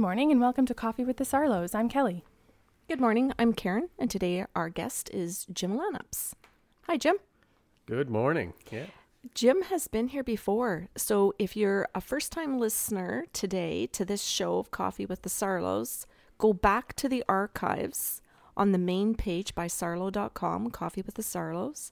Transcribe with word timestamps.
Good 0.00 0.06
morning 0.06 0.32
and 0.32 0.40
welcome 0.40 0.64
to 0.64 0.72
Coffee 0.72 1.04
with 1.04 1.18
the 1.18 1.24
Sarlos. 1.24 1.74
I'm 1.74 1.90
Kelly. 1.90 2.24
Good 2.88 3.02
morning. 3.02 3.34
I'm 3.38 3.52
Karen, 3.52 3.90
and 3.98 4.10
today 4.10 4.46
our 4.56 4.70
guest 4.70 5.10
is 5.12 5.46
Jim 5.52 5.76
Lanups. 5.76 6.32
Hi, 6.84 6.96
Jim. 6.96 7.16
Good 7.84 8.08
morning. 8.08 8.54
Yeah. 8.70 8.86
Jim 9.34 9.60
has 9.64 9.88
been 9.88 10.08
here 10.08 10.24
before, 10.24 10.88
so 10.96 11.34
if 11.38 11.54
you're 11.54 11.86
a 11.94 12.00
first 12.00 12.32
time 12.32 12.58
listener 12.58 13.26
today 13.34 13.86
to 13.88 14.06
this 14.06 14.22
show 14.24 14.56
of 14.56 14.70
Coffee 14.70 15.04
with 15.04 15.20
the 15.20 15.28
Sarlos, 15.28 16.06
go 16.38 16.54
back 16.54 16.94
to 16.94 17.06
the 17.06 17.22
archives 17.28 18.22
on 18.56 18.72
the 18.72 18.78
main 18.78 19.14
page 19.14 19.54
by 19.54 19.66
sarlo.com, 19.66 20.70
Coffee 20.70 21.02
with 21.02 21.16
the 21.16 21.22
Sarlos, 21.22 21.90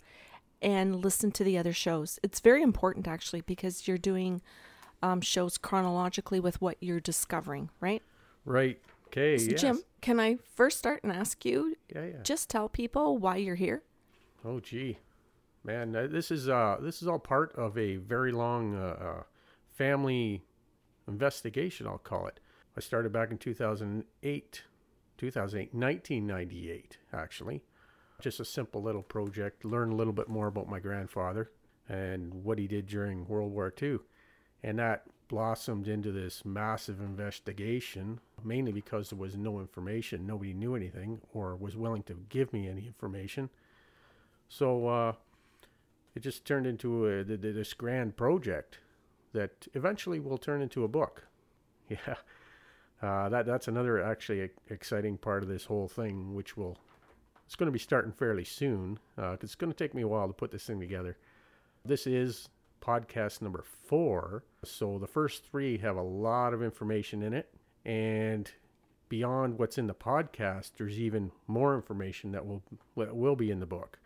and 0.63 1.05
listen 1.05 1.31
to 1.33 1.45
the 1.45 1.59
other 1.59 1.75
shows. 1.75 2.19
It's 2.23 2.41
very 2.41 2.63
important 2.63 3.07
actually 3.07 3.43
because 3.43 3.87
you're 3.87 3.99
doing 3.99 4.41
um, 5.03 5.21
shows 5.21 5.59
chronologically 5.59 6.41
with 6.41 6.61
what 6.61 6.77
you're 6.81 7.01
discovering, 7.01 7.71
right? 7.81 8.03
Right. 8.45 8.81
Okay. 9.07 9.39
So 9.39 9.51
yes. 9.51 9.61
Jim, 9.61 9.83
can 10.01 10.21
I 10.21 10.39
first 10.55 10.79
start 10.79 11.03
and 11.03 11.13
ask 11.13 11.45
you? 11.45 11.77
Yeah, 11.95 12.05
yeah. 12.05 12.23
Just 12.23 12.51
tell 12.51 12.69
people 12.69 13.19
why 13.19 13.37
you're 13.37 13.55
here. 13.55 13.83
Oh, 14.45 14.61
gee, 14.61 14.99
man, 15.65 15.95
uh, 15.95 16.07
this 16.09 16.31
is 16.31 16.49
uh, 16.49 16.77
this 16.81 17.03
is 17.03 17.09
all 17.09 17.19
part 17.19 17.53
of 17.55 17.77
a 17.77 17.97
very 17.97 18.33
long 18.33 18.75
uh, 18.75 18.97
uh, 19.01 19.23
family 19.75 20.45
investigation. 21.07 21.87
I'll 21.87 21.99
call 21.99 22.27
it. 22.27 22.41
I 22.77 22.81
started 22.81 23.13
back 23.13 23.31
in 23.31 23.39
2008, 23.39 24.63
2008, 25.17 25.75
1998, 25.75 26.99
actually. 27.13 27.63
Just 28.21 28.41
a 28.41 28.45
simple 28.45 28.83
little 28.83 29.03
project. 29.03 29.65
Learn 29.65 29.91
a 29.91 29.97
little 29.97 30.13
bit 30.13 30.29
more 30.29 30.47
about 30.47 30.69
my 30.69 30.79
grandfather 30.79 31.51
and 31.89 32.33
what 32.45 32.59
he 32.59 32.67
did 32.67 32.87
during 32.87 33.27
World 33.27 33.53
War 33.53 33.73
II, 33.81 33.99
and 34.63 34.79
that 34.79 35.05
blossomed 35.29 35.87
into 35.89 36.11
this 36.11 36.45
massive 36.45 37.01
investigation. 37.01 38.21
Mainly 38.45 38.73
because 38.73 39.11
there 39.11 39.19
was 39.19 39.37
no 39.37 39.61
information, 39.61 40.27
nobody 40.27 40.55
knew 40.55 40.75
anything 40.75 41.21
or 41.35 41.57
was 41.57 41.77
willing 41.77 42.03
to 42.05 42.17
give 42.29 42.53
me 42.53 42.69
any 42.69 42.87
information. 42.87 43.51
So 44.49 44.89
uh, 44.89 45.13
it 46.15 46.21
just 46.21 46.45
turned 46.45 46.67
into 46.67 47.07
a, 47.07 47.25
th- 47.25 47.41
th- 47.41 47.55
this 47.55 47.75
grand 47.75 48.17
project 48.17 48.79
that 49.33 49.69
eventually 49.75 50.21
will 50.21 50.39
turn 50.39 50.63
into 50.63 50.85
a 50.85 50.89
book. 50.89 51.25
Yeah, 51.91 52.17
uh, 53.01 53.31
that 53.31 53.47
that's 53.47 53.67
another 53.67 54.03
actually 54.03 54.51
exciting 54.69 55.17
part 55.17 55.43
of 55.43 55.49
this 55.49 55.65
whole 55.65 55.89
thing, 55.89 56.35
which 56.35 56.55
will 56.55 56.77
it's 57.47 57.57
going 57.57 57.69
to 57.69 57.73
be 57.73 57.79
starting 57.79 58.13
fairly 58.13 58.45
soon. 58.45 58.99
Uh, 59.17 59.39
it's 59.41 59.55
going 59.55 59.73
to 59.73 59.77
take 59.77 59.95
me 59.95 60.03
a 60.03 60.09
while 60.09 60.27
to 60.27 60.35
put 60.35 60.51
this 60.51 60.65
thing 60.65 60.81
together. 60.81 61.17
This 61.83 62.07
is 62.07 62.51
podcast 62.81 63.43
number 63.43 63.65
four, 63.87 64.45
so 64.65 64.99
the 64.99 65.07
first 65.07 65.45
three 65.45 65.79
have 65.79 65.97
a 65.97 66.03
lot 66.03 66.55
of 66.55 66.63
information 66.63 67.23
in 67.23 67.33
it, 67.33 67.53
and 67.85 68.51
beyond 69.09 69.59
what's 69.59 69.79
in 69.79 69.87
the 69.87 69.95
podcast, 69.95 70.73
there's 70.77 70.99
even 70.99 71.33
more 71.47 71.75
information 71.75 72.33
that 72.33 72.47
will 72.47 72.63
will 72.95 73.37
be 73.37 73.51
in 73.51 73.61
the 73.61 73.67
book. 73.67 73.99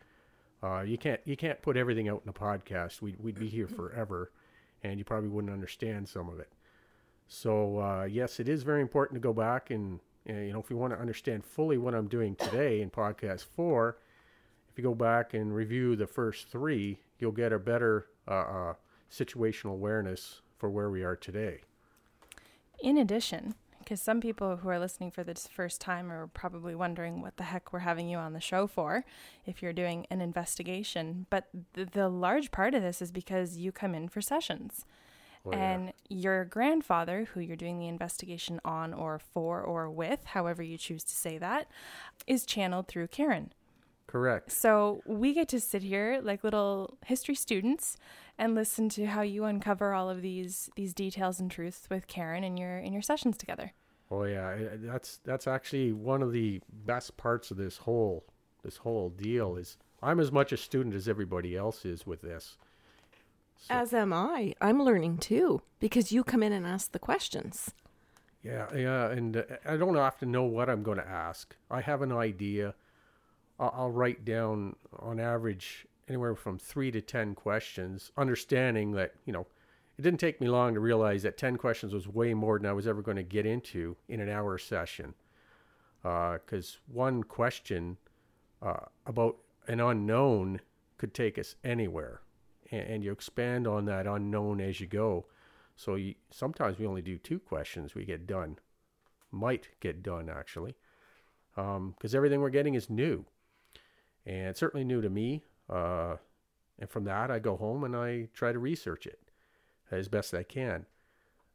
Uh, 0.63 0.83
you 0.83 0.97
can't 0.97 1.21
you 1.25 1.37
can't 1.37 1.61
put 1.63 1.77
everything 1.77 2.09
out 2.09 2.23
in 2.25 2.29
a 2.29 2.33
podcast. 2.33 3.03
We'd 3.03 3.19
we'd 3.21 3.39
be 3.39 3.49
here 3.49 3.67
forever, 3.67 4.31
and 4.83 4.99
you 4.99 5.05
probably 5.05 5.29
wouldn't 5.29 5.53
understand 5.53 6.09
some 6.09 6.29
of 6.29 6.39
it. 6.39 6.53
So 7.29 7.79
uh, 7.79 8.05
yes, 8.05 8.39
it 8.41 8.49
is 8.49 8.63
very 8.63 8.81
important 8.81 9.17
to 9.17 9.27
go 9.27 9.33
back 9.33 9.71
and, 9.71 10.01
and 10.27 10.47
you 10.47 10.53
know 10.53 10.61
if 10.61 10.71
you 10.71 10.77
want 10.77 10.93
to 10.93 11.01
understand 11.01 11.45
fully 11.45 11.79
what 11.79 11.95
I'm 11.95 12.09
doing 12.09 12.37
today 12.37 12.81
in 12.81 12.91
podcast 12.91 13.45
four, 13.45 13.99
if 14.71 14.79
you 14.79 14.85
go 14.85 14.95
back 14.95 15.35
and 15.35 15.55
review 15.55 15.97
the 15.97 16.07
first 16.07 16.49
three, 16.49 17.01
you'll 17.23 17.33
get 17.33 17.53
a 17.53 17.59
better 17.59 18.09
uh, 18.29 18.33
uh, 18.33 18.75
situational 19.11 19.71
awareness 19.71 20.43
for 20.59 20.69
where 20.69 20.91
we 20.91 21.03
are 21.05 21.17
today. 21.17 21.61
In 22.83 22.99
addition, 22.99 23.55
because 23.79 24.03
some 24.03 24.21
people 24.21 24.57
who 24.57 24.69
are 24.69 24.79
listening 24.79 25.11
for 25.11 25.25
this 25.25 25.47
first 25.47 25.81
time 25.81 26.11
are 26.11 26.27
probably 26.27 26.75
wondering 26.75 27.23
what 27.23 27.37
the 27.37 27.45
heck 27.45 27.73
we're 27.73 27.81
having 27.81 28.09
you 28.09 28.19
on 28.19 28.33
the 28.33 28.41
show 28.41 28.67
for 28.67 29.05
if 29.47 29.63
you're 29.63 29.73
doing 29.73 30.07
an 30.11 30.21
investigation. 30.21 31.27
But 31.31 31.49
the, 31.75 31.85
the 31.85 32.09
large 32.09 32.51
part 32.51 32.75
of 32.75 32.83
this 32.83 33.01
is 33.01 33.13
because 33.13 33.57
you 33.57 33.73
come 33.73 33.95
in 33.95 34.09
for 34.09 34.21
sessions. 34.21 34.85
Oh, 35.45 35.51
yeah. 35.53 35.73
and 35.73 35.93
your 36.09 36.45
grandfather, 36.45 37.29
who 37.33 37.41
you're 37.41 37.57
doing 37.57 37.81
the 37.81 37.89
investigation 37.89 38.61
on 38.65 38.95
or 38.95 39.19
for 39.19 39.61
or 39.61 39.91
with, 39.91 40.25
however 40.27 40.63
you 40.63 40.79
choose 40.79 41.03
to 41.03 41.15
say 41.15 41.37
that, 41.39 41.67
is 42.29 42.47
channeled 42.47 42.87
through 42.87 43.09
Karen. 43.09 43.53
Correct. 44.07 44.53
So 44.53 45.03
we 45.07 45.33
get 45.33 45.49
to 45.49 45.61
sit 45.61 45.83
here 45.83 46.21
like 46.23 46.45
little 46.45 46.99
history 47.07 47.35
students 47.35 47.97
and 48.39 48.55
listen 48.55 48.89
to 48.91 49.07
how 49.07 49.23
you 49.23 49.45
uncover 49.45 49.95
all 49.95 50.11
of 50.11 50.21
these 50.23 50.69
these 50.77 50.93
details 50.93 51.41
and 51.41 51.51
truths 51.51 51.87
with 51.91 52.07
Karen 52.07 52.45
in 52.45 52.57
your 52.57 52.79
in 52.79 52.93
your 52.93 53.03
sessions 53.03 53.37
together. 53.37 53.73
Oh 54.11 54.25
yeah, 54.25 54.47
I- 54.49 54.53
I- 54.75 54.77
that's 54.79 55.19
that's 55.25 55.47
actually 55.47 55.93
one 55.93 56.23
of 56.23 56.33
the 56.33 56.61
best 56.71 57.17
parts 57.17 57.51
of 57.51 57.57
this 57.57 57.79
whole 57.79 58.25
this 58.63 58.79
whole 58.79 59.09
deal 59.11 59.57
is 59.57 59.79
I'm 60.03 60.21
as 60.21 60.31
much 60.33 60.53
a 60.53 60.57
student 60.57 60.95
as 60.95 61.09
everybody 61.09 61.57
else 61.57 61.85
is 61.85 62.07
with 62.07 62.21
this. 62.23 62.57
So- 63.57 63.75
As 63.75 63.95
am 63.95 64.13
I. 64.13 64.55
I'm 64.61 64.83
learning 64.83 65.19
too 65.19 65.63
because 65.81 66.13
you 66.13 66.25
come 66.25 66.43
in 66.43 66.53
and 66.53 66.67
ask 66.67 66.93
the 66.93 66.99
questions. 66.99 67.71
Yeah, 68.43 68.67
yeah, 68.75 69.09
and 69.09 69.37
uh, 69.37 69.43
I 69.65 69.77
don't 69.77 69.97
often 69.97 70.33
know 70.33 70.43
what 70.43 70.69
I'm 70.69 70.83
going 70.83 70.99
to 70.99 71.07
ask. 71.09 71.55
I 71.71 71.81
have 71.81 72.03
an 72.03 72.11
idea. 72.11 72.75
I'll, 73.59 73.75
I'll 73.77 73.91
write 73.91 74.25
down 74.25 74.77
on 74.99 75.21
average 75.21 75.87
anywhere 76.09 76.35
from 76.35 76.59
three 76.59 76.91
to 76.91 77.01
ten 77.01 77.35
questions, 77.35 78.11
understanding 78.17 78.93
that 78.93 79.15
you 79.25 79.33
know 79.33 79.47
it 79.99 80.03
didn't 80.03 80.21
take 80.21 80.41
me 80.41 80.49
long 80.49 80.75
to 80.75 80.81
realize 80.81 81.23
that 81.23 81.39
ten 81.39 81.57
questions 81.57 81.93
was 81.95 82.09
way 82.09 82.35
more 82.35 82.59
than 82.59 82.67
I 82.67 82.73
was 82.73 82.87
ever 82.87 83.03
going 83.03 83.17
to 83.17 83.23
get 83.23 83.47
into 83.47 83.97
in 84.09 84.21
an 84.21 84.29
hour 84.29 84.59
session. 84.59 85.15
Because 86.03 86.79
one 86.89 87.23
question 87.23 87.97
uh, 88.61 88.87
about 89.07 89.37
an 89.69 89.79
unknown 89.79 90.61
could 90.99 91.15
take 91.15 91.39
us 91.39 91.55
anywhere, 91.63 92.23
and, 92.73 92.83
and 92.83 93.05
you 93.05 93.13
expand 93.13 93.69
on 93.69 93.85
that 93.85 94.09
unknown 94.09 94.61
as 94.61 94.81
you 94.81 94.89
go. 94.89 95.27
So 95.77 95.95
you, 95.95 96.15
sometimes 96.31 96.79
we 96.79 96.87
only 96.87 97.03
do 97.03 97.19
two 97.19 97.39
questions. 97.39 97.95
We 97.95 98.05
get 98.05 98.27
done, 98.27 98.59
might 99.31 99.69
get 99.79 100.03
done 100.03 100.29
actually, 100.29 100.75
because 101.55 102.15
everything 102.15 102.41
we're 102.41 102.51
getting 102.51 102.75
is 102.75 102.91
new, 102.91 103.25
and 104.27 104.57
certainly 104.57 104.85
new 104.85 105.01
to 105.01 105.11
me. 105.11 105.43
Uh, 105.69 106.17
and 106.79 106.91
from 106.91 107.05
that, 107.05 107.31
I 107.31 107.39
go 107.39 107.57
home 107.57 107.85
and 107.85 107.97
I 107.97 108.29
try 108.35 108.53
to 108.53 108.59
research 108.59 109.07
it 109.07 109.21
as 109.91 110.09
best 110.09 110.35
I 110.35 110.43
can. 110.43 110.87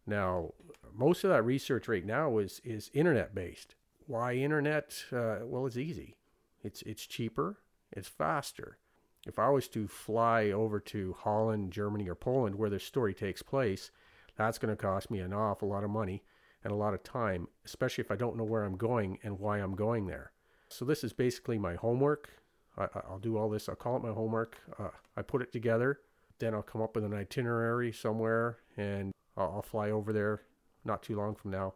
Now, 0.05 0.53
most 0.93 1.23
of 1.23 1.29
that 1.29 1.43
research 1.43 1.87
right 1.87 2.05
now 2.05 2.37
is 2.37 2.61
is 2.63 2.89
internet 2.93 3.35
based. 3.35 3.75
Why 4.05 4.33
internet? 4.33 5.03
Uh, 5.11 5.39
well, 5.43 5.65
it's 5.65 5.77
easy. 5.77 6.15
It's 6.63 6.81
it's 6.83 7.05
cheaper. 7.05 7.59
It's 7.91 8.07
faster. 8.07 8.77
If 9.25 9.37
I 9.37 9.49
was 9.49 9.67
to 9.69 9.87
fly 9.87 10.51
over 10.51 10.79
to 10.79 11.15
Holland, 11.19 11.71
Germany, 11.73 12.07
or 12.07 12.15
Poland, 12.15 12.55
where 12.55 12.69
this 12.69 12.85
story 12.85 13.13
takes 13.13 13.41
place, 13.41 13.91
that's 14.37 14.57
going 14.57 14.73
to 14.73 14.81
cost 14.81 15.11
me 15.11 15.19
an 15.19 15.33
awful 15.33 15.67
lot 15.67 15.83
of 15.83 15.89
money 15.89 16.23
and 16.63 16.71
a 16.71 16.77
lot 16.77 16.93
of 16.93 17.03
time, 17.03 17.47
especially 17.65 18.03
if 18.03 18.11
I 18.11 18.15
don't 18.15 18.37
know 18.37 18.45
where 18.45 18.63
I'm 18.63 18.77
going 18.77 19.19
and 19.23 19.39
why 19.39 19.57
I'm 19.57 19.75
going 19.75 20.07
there. 20.07 20.31
So 20.69 20.85
this 20.85 21.03
is 21.03 21.11
basically 21.11 21.57
my 21.57 21.75
homework. 21.75 22.29
I, 22.77 22.83
I- 22.83 23.01
I'll 23.09 23.19
do 23.19 23.37
all 23.37 23.49
this. 23.49 23.67
I'll 23.69 23.75
call 23.75 23.95
it 23.97 24.03
my 24.03 24.11
homework. 24.11 24.57
Uh, 24.79 24.89
I 25.15 25.21
put 25.21 25.41
it 25.41 25.51
together. 25.51 25.99
Then 26.39 26.53
I'll 26.53 26.61
come 26.61 26.81
up 26.81 26.95
with 26.95 27.03
an 27.03 27.13
itinerary 27.13 27.91
somewhere, 27.91 28.57
and 28.77 29.11
I'll, 29.35 29.53
I'll 29.55 29.61
fly 29.63 29.89
over 29.91 30.13
there 30.13 30.43
not 30.85 31.01
too 31.01 31.15
long 31.17 31.33
from 31.35 31.51
now, 31.51 31.73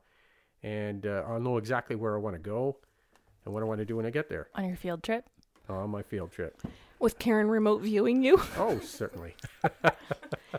and 0.64 1.06
uh, 1.08 1.24
I'll 1.28 1.40
know 1.40 1.58
exactly 1.58 1.96
where 1.96 2.16
I 2.16 2.20
want 2.20 2.36
to 2.36 2.40
go 2.42 2.78
and 3.44 3.54
what 3.54 3.64
I 3.64 3.66
want 3.66 3.80
to 3.80 3.86
do 3.86 3.98
when 3.98 4.06
I 4.06 4.12
get 4.12 4.30
there 4.30 4.50
On 4.56 4.64
your 4.66 4.76
field 4.78 5.02
trip, 5.02 5.26
on 5.68 5.90
my 5.90 6.04
field 6.04 6.32
trip. 6.32 6.62
With 7.00 7.18
Karen 7.18 7.48
remote 7.48 7.82
viewing 7.82 8.24
you. 8.24 8.40
Oh, 8.58 8.80
certainly. 8.80 9.36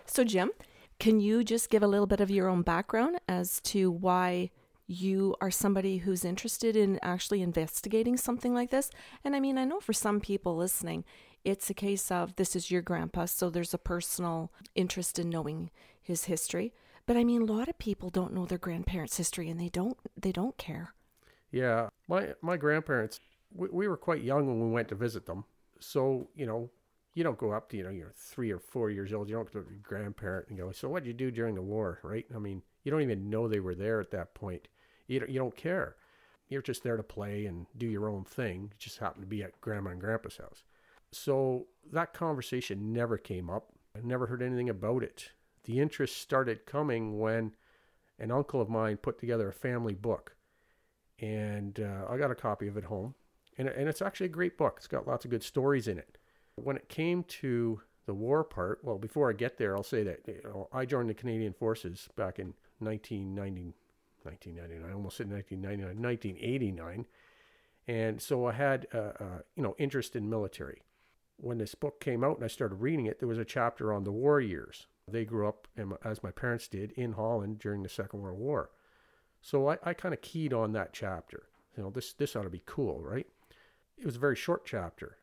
So, 0.07 0.25
Jim, 0.25 0.51
can 0.99 1.21
you 1.21 1.45
just 1.45 1.71
give 1.71 1.83
a 1.83 1.87
little 1.87 2.07
bit 2.07 2.21
of 2.21 2.31
your 2.31 2.49
own 2.49 2.63
background 2.63 3.19
as 3.29 3.61
to 3.63 3.91
why 3.91 4.51
you 4.93 5.35
are 5.41 5.51
somebody 5.51 5.99
who's 5.99 6.25
interested 6.25 6.77
in 6.77 6.99
actually 7.03 7.43
investigating 7.43 8.17
something 8.17 8.55
like 8.55 8.71
this? 8.71 8.91
And 9.25 9.35
I 9.35 9.41
mean, 9.41 9.59
I 9.59 9.65
know 9.65 9.81
for 9.81 9.93
some 9.93 10.21
people 10.21 10.57
listening, 10.57 11.05
it's 11.45 11.71
a 11.71 11.75
case 11.75 12.11
of 12.11 12.37
this 12.37 12.55
is 12.55 12.71
your 12.71 12.83
grandpa, 12.83 13.25
so 13.25 13.51
there's 13.51 13.75
a 13.75 13.79
personal 13.79 14.53
interest 14.75 15.19
in 15.19 15.29
knowing 15.31 15.71
his 16.01 16.25
history. 16.25 16.73
But 17.07 17.17
I 17.17 17.25
mean, 17.25 17.43
a 17.43 17.53
lot 17.53 17.69
of 17.69 17.79
people 17.79 18.11
don't 18.11 18.33
know 18.33 18.47
their 18.47 18.59
grandparents' 18.59 19.17
history, 19.17 19.49
and 19.49 19.59
they 19.59 19.69
don't 19.69 19.97
they 20.17 20.33
don't 20.33 20.57
care. 20.57 20.95
Yeah, 21.51 21.89
my 22.09 22.35
my 22.43 22.57
grandparents, 22.57 23.21
we, 23.53 23.69
we 23.73 23.89
were 23.89 23.97
quite 23.97 24.23
young 24.23 24.47
when 24.47 24.61
we 24.61 24.73
went 24.73 24.89
to 24.89 24.95
visit 24.95 25.27
them. 25.27 25.45
So 25.81 26.29
you 26.37 26.47
know, 26.47 26.71
you 27.15 27.25
don't 27.25 27.39
go 27.39 27.51
up 27.51 27.69
to 27.71 27.77
you 27.77 27.83
know 27.83 27.91
you're 27.91 28.13
three 28.15 28.53
or 28.53 28.61
four 28.61 28.91
years 28.91 29.13
old. 29.13 29.29
You 29.29 29.35
don't 29.35 29.53
go 29.53 29.61
to 29.63 29.71
your 29.71 29.81
grandparent 29.83 30.49
and 30.49 30.59
go, 30.59 30.71
so 30.71 30.89
what 30.89 31.03
did 31.03 31.09
you 31.09 31.15
do 31.15 31.31
during 31.31 31.57
the 31.57 31.63
war, 31.63 31.99
right? 32.03 32.27
I 32.35 32.39
mean, 32.39 32.63
you 32.85 32.93
don't 32.93 33.03
even 33.03 33.31
know 33.31 33.49
they 33.49 33.61
were 33.61 33.75
there 33.75 34.01
at 34.01 34.13
that 34.13 34.35
point. 34.35 34.69
You 35.07 35.21
don't, 35.21 35.31
you 35.31 35.39
don't 35.39 35.57
care. 35.57 35.97
You're 36.49 36.63
just 36.63 36.83
there 36.83 36.97
to 36.97 37.03
play 37.03 37.47
and 37.47 37.67
do 37.77 37.87
your 37.87 38.09
own 38.09 38.25
thing. 38.25 38.63
You 38.63 38.71
just 38.79 38.99
happen 38.99 39.21
to 39.23 39.27
be 39.27 39.43
at 39.43 39.61
grandma 39.61 39.91
and 39.91 40.01
grandpa's 40.01 40.37
house. 40.37 40.63
So 41.13 41.67
that 41.93 42.15
conversation 42.15 42.93
never 42.93 43.19
came 43.19 43.51
up. 43.51 43.73
I 43.97 44.01
never 44.03 44.27
heard 44.27 44.43
anything 44.43 44.69
about 44.69 45.03
it. 45.03 45.31
The 45.65 45.79
interest 45.79 46.17
started 46.17 46.67
coming 46.67 47.19
when 47.19 47.55
an 48.19 48.31
uncle 48.31 48.61
of 48.61 48.69
mine 48.69 48.97
put 48.97 49.19
together 49.19 49.49
a 49.49 49.53
family 49.53 49.95
book, 49.95 50.37
and 51.21 51.79
uh, 51.79 52.07
I 52.09 52.17
got 52.17 52.31
a 52.31 52.37
copy 52.37 52.67
of 52.67 52.77
it 52.77 52.85
home, 52.85 53.15
and 53.59 53.69
and 53.69 53.89
it's 53.89 54.03
actually 54.03 54.27
a 54.27 54.31
great 54.31 54.57
book. 54.57 54.75
It's 54.79 54.87
got 54.87 55.07
lots 55.07 55.25
of 55.25 55.31
good 55.31 55.43
stories 55.43 55.89
in 55.89 55.99
it. 55.99 56.19
When 56.57 56.77
it 56.77 56.89
came 56.89 57.25
to 57.25 57.81
the 58.07 58.15
war 58.15 58.43
part, 58.45 58.81
well, 58.83 58.99
before 58.99 59.31
I 59.31 59.35
get 59.35 59.59
there, 59.59 59.77
I'll 59.77 59.83
say 59.83 60.03
that 60.03 60.21
you 60.27 60.41
know, 60.45 60.69
I 60.73 60.85
joined 60.85 61.11
the 61.11 61.15
Canadian 61.15 61.53
Forces 61.53 62.09
back 62.17 62.39
in 62.39 62.55
1990, 62.79 63.75
1999, 64.25 64.91
I 64.91 64.95
almost 64.95 65.17
said 65.17 65.31
1999, 65.31 66.03
1989, 66.03 67.07
and 67.89 68.21
so 68.21 68.47
I 68.47 68.53
had 68.53 68.87
uh, 68.95 69.13
uh, 69.19 69.39
you 69.57 69.63
know 69.63 69.75
interest 69.79 70.17
in 70.17 70.29
military. 70.31 70.83
When 71.37 71.59
this 71.59 71.75
book 71.75 72.01
came 72.01 72.23
out 72.23 72.37
and 72.37 72.45
I 72.45 72.49
started 72.49 72.77
reading 72.77 73.07
it, 73.07 73.19
there 73.19 73.29
was 73.29 73.39
a 73.39 73.45
chapter 73.45 73.93
on 73.93 74.05
the 74.05 74.13
war 74.13 74.41
years. 74.41 74.87
They 75.09 75.25
grew 75.25 75.49
up, 75.49 75.67
as 76.05 76.23
my 76.23 76.31
parents 76.31 76.69
did, 76.69 76.93
in 76.93 77.13
Holland 77.13 77.59
during 77.59 77.83
the 77.83 77.89
Second 77.89 78.21
World 78.21 78.39
War. 78.39 78.71
So 79.41 79.69
I, 79.69 79.79
I 79.83 79.95
kind 79.95 80.15
of 80.15 80.21
keyed 80.21 80.53
on 80.53 80.73
that 80.73 80.93
chapter. 80.93 81.49
You 81.77 81.83
know, 81.83 81.91
this 81.91 82.13
this 82.13 82.37
ought 82.37 82.45
to 82.45 82.51
be 82.51 82.63
cool, 82.65 83.01
right? 83.01 83.27
It 83.99 84.07
was 84.07 84.17
a 84.17 84.21
very 84.21 84.37
short 84.37 84.65
chapter, 84.65 85.19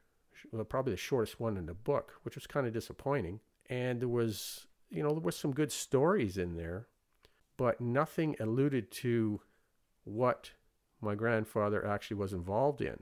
probably 0.70 0.94
the 0.94 0.98
shortest 0.98 1.40
one 1.40 1.58
in 1.58 1.66
the 1.66 1.74
book, 1.74 2.14
which 2.24 2.36
was 2.36 2.48
kind 2.48 2.68
of 2.68 2.74
disappointing. 2.74 3.40
And 3.70 4.02
there 4.02 4.08
was, 4.08 4.68
you 4.90 5.04
know, 5.04 5.12
there 5.12 5.20
was 5.20 5.36
some 5.36 5.54
good 5.54 5.72
stories 5.72 6.38
in 6.38 6.56
there, 6.56 6.88
but 7.60 7.82
nothing 7.82 8.38
alluded 8.40 8.90
to 8.90 9.42
what 10.06 10.52
my 11.02 11.14
grandfather 11.14 11.86
actually 11.86 12.16
was 12.16 12.32
involved 12.32 12.80
in. 12.80 12.98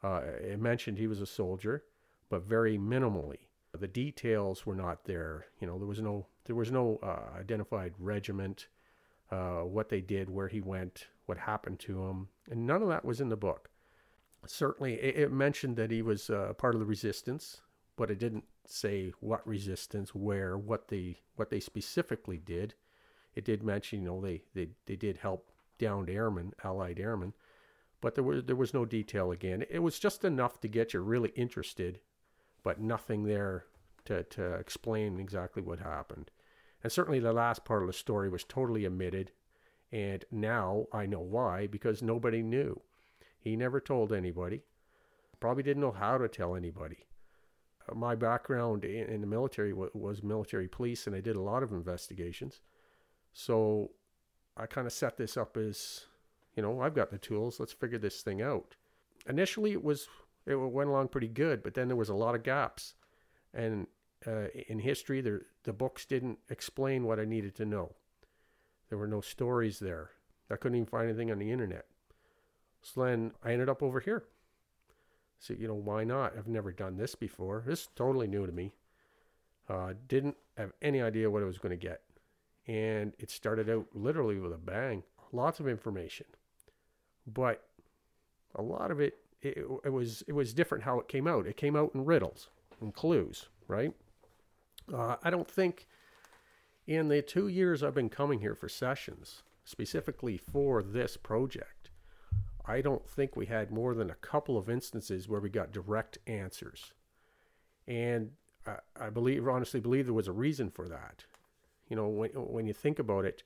Uh, 0.00 0.20
it 0.40 0.60
mentioned 0.60 0.96
he 0.96 1.08
was 1.08 1.20
a 1.20 1.26
soldier, 1.26 1.82
but 2.30 2.44
very 2.44 2.78
minimally. 2.78 3.48
The 3.76 3.88
details 3.88 4.64
were 4.64 4.76
not 4.76 5.06
there. 5.06 5.46
You 5.60 5.66
know, 5.66 5.76
there 5.76 5.88
was 5.88 6.00
no 6.00 6.26
there 6.44 6.54
was 6.54 6.70
no 6.70 7.00
uh, 7.02 7.36
identified 7.36 7.94
regiment, 7.98 8.68
uh, 9.32 9.62
what 9.62 9.88
they 9.88 10.00
did, 10.00 10.30
where 10.30 10.48
he 10.48 10.60
went, 10.60 11.08
what 11.26 11.38
happened 11.38 11.80
to 11.80 12.06
him, 12.06 12.28
and 12.48 12.64
none 12.64 12.80
of 12.80 12.88
that 12.88 13.04
was 13.04 13.20
in 13.20 13.28
the 13.28 13.36
book. 13.36 13.70
Certainly, 14.46 14.94
it, 14.94 15.16
it 15.16 15.32
mentioned 15.32 15.76
that 15.76 15.90
he 15.90 16.00
was 16.00 16.30
uh, 16.30 16.52
part 16.56 16.74
of 16.74 16.80
the 16.80 16.86
resistance, 16.86 17.60
but 17.96 18.08
it 18.08 18.20
didn't 18.20 18.44
say 18.66 19.12
what 19.18 19.46
resistance, 19.46 20.14
where, 20.14 20.56
what 20.56 20.86
they 20.88 21.16
what 21.34 21.50
they 21.50 21.60
specifically 21.60 22.38
did. 22.38 22.74
It 23.38 23.44
did 23.44 23.62
mention, 23.62 24.00
you 24.00 24.06
know, 24.06 24.20
they 24.20 24.42
they, 24.52 24.70
they 24.86 24.96
did 24.96 25.18
help 25.18 25.52
downed 25.78 26.10
airmen, 26.10 26.54
Allied 26.64 26.98
airmen, 26.98 27.34
but 28.00 28.16
there 28.16 28.24
was 28.24 28.42
there 28.46 28.56
was 28.56 28.74
no 28.74 28.84
detail 28.84 29.30
again. 29.30 29.64
It 29.70 29.78
was 29.78 30.00
just 30.00 30.24
enough 30.24 30.60
to 30.60 30.66
get 30.66 30.92
you 30.92 30.98
really 30.98 31.28
interested, 31.36 32.00
but 32.64 32.80
nothing 32.80 33.22
there 33.22 33.66
to 34.06 34.24
to 34.24 34.54
explain 34.54 35.20
exactly 35.20 35.62
what 35.62 35.78
happened. 35.78 36.32
And 36.82 36.90
certainly 36.90 37.20
the 37.20 37.32
last 37.32 37.64
part 37.64 37.82
of 37.84 37.86
the 37.86 37.92
story 37.92 38.28
was 38.28 38.42
totally 38.42 38.84
omitted, 38.84 39.30
and 39.92 40.24
now 40.32 40.86
I 40.92 41.06
know 41.06 41.20
why 41.20 41.68
because 41.68 42.02
nobody 42.02 42.42
knew. 42.42 42.80
He 43.38 43.54
never 43.54 43.80
told 43.80 44.12
anybody. 44.12 44.64
Probably 45.38 45.62
didn't 45.62 45.82
know 45.82 45.92
how 45.92 46.18
to 46.18 46.26
tell 46.26 46.56
anybody. 46.56 47.06
My 47.94 48.16
background 48.16 48.84
in, 48.84 49.20
the 49.20 49.28
military 49.28 49.72
was 49.72 50.24
military 50.24 50.66
police, 50.66 51.06
and 51.06 51.14
I 51.14 51.20
did 51.20 51.36
a 51.36 51.40
lot 51.40 51.62
of 51.62 51.70
investigations. 51.70 52.60
So 53.32 53.90
I 54.56 54.66
kind 54.66 54.86
of 54.86 54.92
set 54.92 55.16
this 55.16 55.36
up 55.36 55.56
as, 55.56 56.06
you 56.56 56.62
know, 56.62 56.80
I've 56.80 56.94
got 56.94 57.10
the 57.10 57.18
tools. 57.18 57.60
Let's 57.60 57.72
figure 57.72 57.98
this 57.98 58.22
thing 58.22 58.42
out. 58.42 58.74
Initially, 59.28 59.72
it 59.72 59.84
was 59.84 60.08
it 60.46 60.56
went 60.56 60.88
along 60.88 61.08
pretty 61.08 61.28
good, 61.28 61.62
but 61.62 61.74
then 61.74 61.88
there 61.88 61.96
was 61.96 62.08
a 62.08 62.14
lot 62.14 62.34
of 62.34 62.42
gaps, 62.42 62.94
and 63.52 63.86
uh, 64.26 64.46
in 64.68 64.78
history, 64.78 65.20
the 65.20 65.72
books 65.72 66.06
didn't 66.06 66.38
explain 66.48 67.04
what 67.04 67.20
I 67.20 67.24
needed 67.24 67.54
to 67.56 67.66
know. 67.66 67.94
There 68.88 68.98
were 68.98 69.06
no 69.06 69.20
stories 69.20 69.78
there. 69.78 70.10
I 70.50 70.56
couldn't 70.56 70.76
even 70.76 70.86
find 70.86 71.08
anything 71.08 71.30
on 71.30 71.38
the 71.38 71.52
internet. 71.52 71.84
So 72.80 73.04
then 73.04 73.32
I 73.44 73.52
ended 73.52 73.68
up 73.68 73.82
over 73.82 74.00
here. 74.00 74.24
So 75.38 75.54
you 75.54 75.68
know 75.68 75.74
why 75.74 76.04
not? 76.04 76.36
I've 76.36 76.48
never 76.48 76.72
done 76.72 76.96
this 76.96 77.14
before. 77.14 77.62
This 77.66 77.82
is 77.82 77.88
totally 77.94 78.26
new 78.26 78.46
to 78.46 78.52
me. 78.52 78.72
Uh, 79.68 79.92
didn't 80.08 80.36
have 80.56 80.72
any 80.80 81.02
idea 81.02 81.30
what 81.30 81.42
I 81.42 81.46
was 81.46 81.58
going 81.58 81.78
to 81.78 81.86
get 81.86 82.00
and 82.68 83.14
it 83.18 83.30
started 83.30 83.68
out 83.68 83.86
literally 83.94 84.38
with 84.38 84.52
a 84.52 84.58
bang. 84.58 85.02
Lots 85.32 85.58
of 85.58 85.66
information, 85.66 86.26
but 87.26 87.64
a 88.54 88.62
lot 88.62 88.90
of 88.90 89.00
it, 89.00 89.14
it, 89.42 89.58
it 89.84 89.92
was 89.92 90.22
it 90.28 90.32
was 90.32 90.54
different 90.54 90.84
how 90.84 91.00
it 91.00 91.08
came 91.08 91.26
out. 91.26 91.46
It 91.46 91.56
came 91.56 91.74
out 91.74 91.92
in 91.94 92.04
riddles 92.04 92.48
and 92.80 92.94
clues, 92.94 93.48
right? 93.66 93.92
Uh, 94.92 95.16
I 95.22 95.30
don't 95.30 95.50
think 95.50 95.86
in 96.86 97.08
the 97.08 97.20
two 97.20 97.48
years 97.48 97.82
I've 97.82 97.94
been 97.94 98.08
coming 98.08 98.40
here 98.40 98.54
for 98.54 98.68
sessions, 98.68 99.42
specifically 99.64 100.38
for 100.38 100.82
this 100.82 101.16
project, 101.16 101.90
I 102.64 102.80
don't 102.80 103.08
think 103.08 103.36
we 103.36 103.46
had 103.46 103.70
more 103.70 103.94
than 103.94 104.10
a 104.10 104.14
couple 104.14 104.56
of 104.56 104.70
instances 104.70 105.28
where 105.28 105.40
we 105.40 105.50
got 105.50 105.72
direct 105.72 106.18
answers. 106.26 106.92
And 107.86 108.32
I, 108.66 108.76
I 108.98 109.10
believe, 109.10 109.46
honestly, 109.46 109.80
believe 109.80 110.06
there 110.06 110.14
was 110.14 110.28
a 110.28 110.32
reason 110.32 110.70
for 110.70 110.88
that. 110.88 111.24
You 111.88 111.96
know, 111.96 112.08
when 112.08 112.30
when 112.30 112.66
you 112.66 112.74
think 112.74 112.98
about 112.98 113.24
it, 113.24 113.42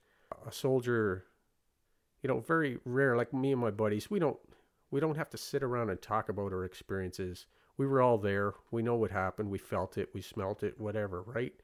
a 0.46 0.52
soldier, 0.52 1.24
you 2.22 2.28
know, 2.28 2.40
very 2.40 2.78
rare. 2.84 3.16
Like 3.16 3.32
me 3.32 3.52
and 3.52 3.60
my 3.60 3.70
buddies, 3.70 4.10
we 4.10 4.18
don't 4.18 4.38
we 4.90 5.00
don't 5.00 5.16
have 5.16 5.30
to 5.30 5.38
sit 5.38 5.62
around 5.62 5.90
and 5.90 6.00
talk 6.00 6.28
about 6.28 6.52
our 6.52 6.64
experiences. 6.64 7.46
We 7.76 7.86
were 7.86 8.02
all 8.02 8.18
there. 8.18 8.54
We 8.70 8.82
know 8.82 8.96
what 8.96 9.10
happened. 9.10 9.50
We 9.50 9.58
felt 9.58 9.96
it. 9.96 10.10
We 10.12 10.20
smelt 10.20 10.62
it. 10.62 10.78
Whatever, 10.78 11.22
right? 11.22 11.54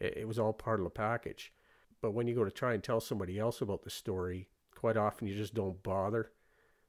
It, 0.00 0.18
it 0.18 0.28
was 0.28 0.38
all 0.38 0.52
part 0.52 0.80
of 0.80 0.84
the 0.84 0.90
package. 0.90 1.52
But 2.00 2.12
when 2.12 2.26
you 2.26 2.34
go 2.34 2.44
to 2.44 2.50
try 2.50 2.74
and 2.74 2.82
tell 2.82 3.00
somebody 3.00 3.38
else 3.38 3.60
about 3.60 3.82
the 3.82 3.90
story, 3.90 4.48
quite 4.74 4.96
often 4.96 5.26
you 5.26 5.34
just 5.34 5.54
don't 5.54 5.82
bother 5.82 6.32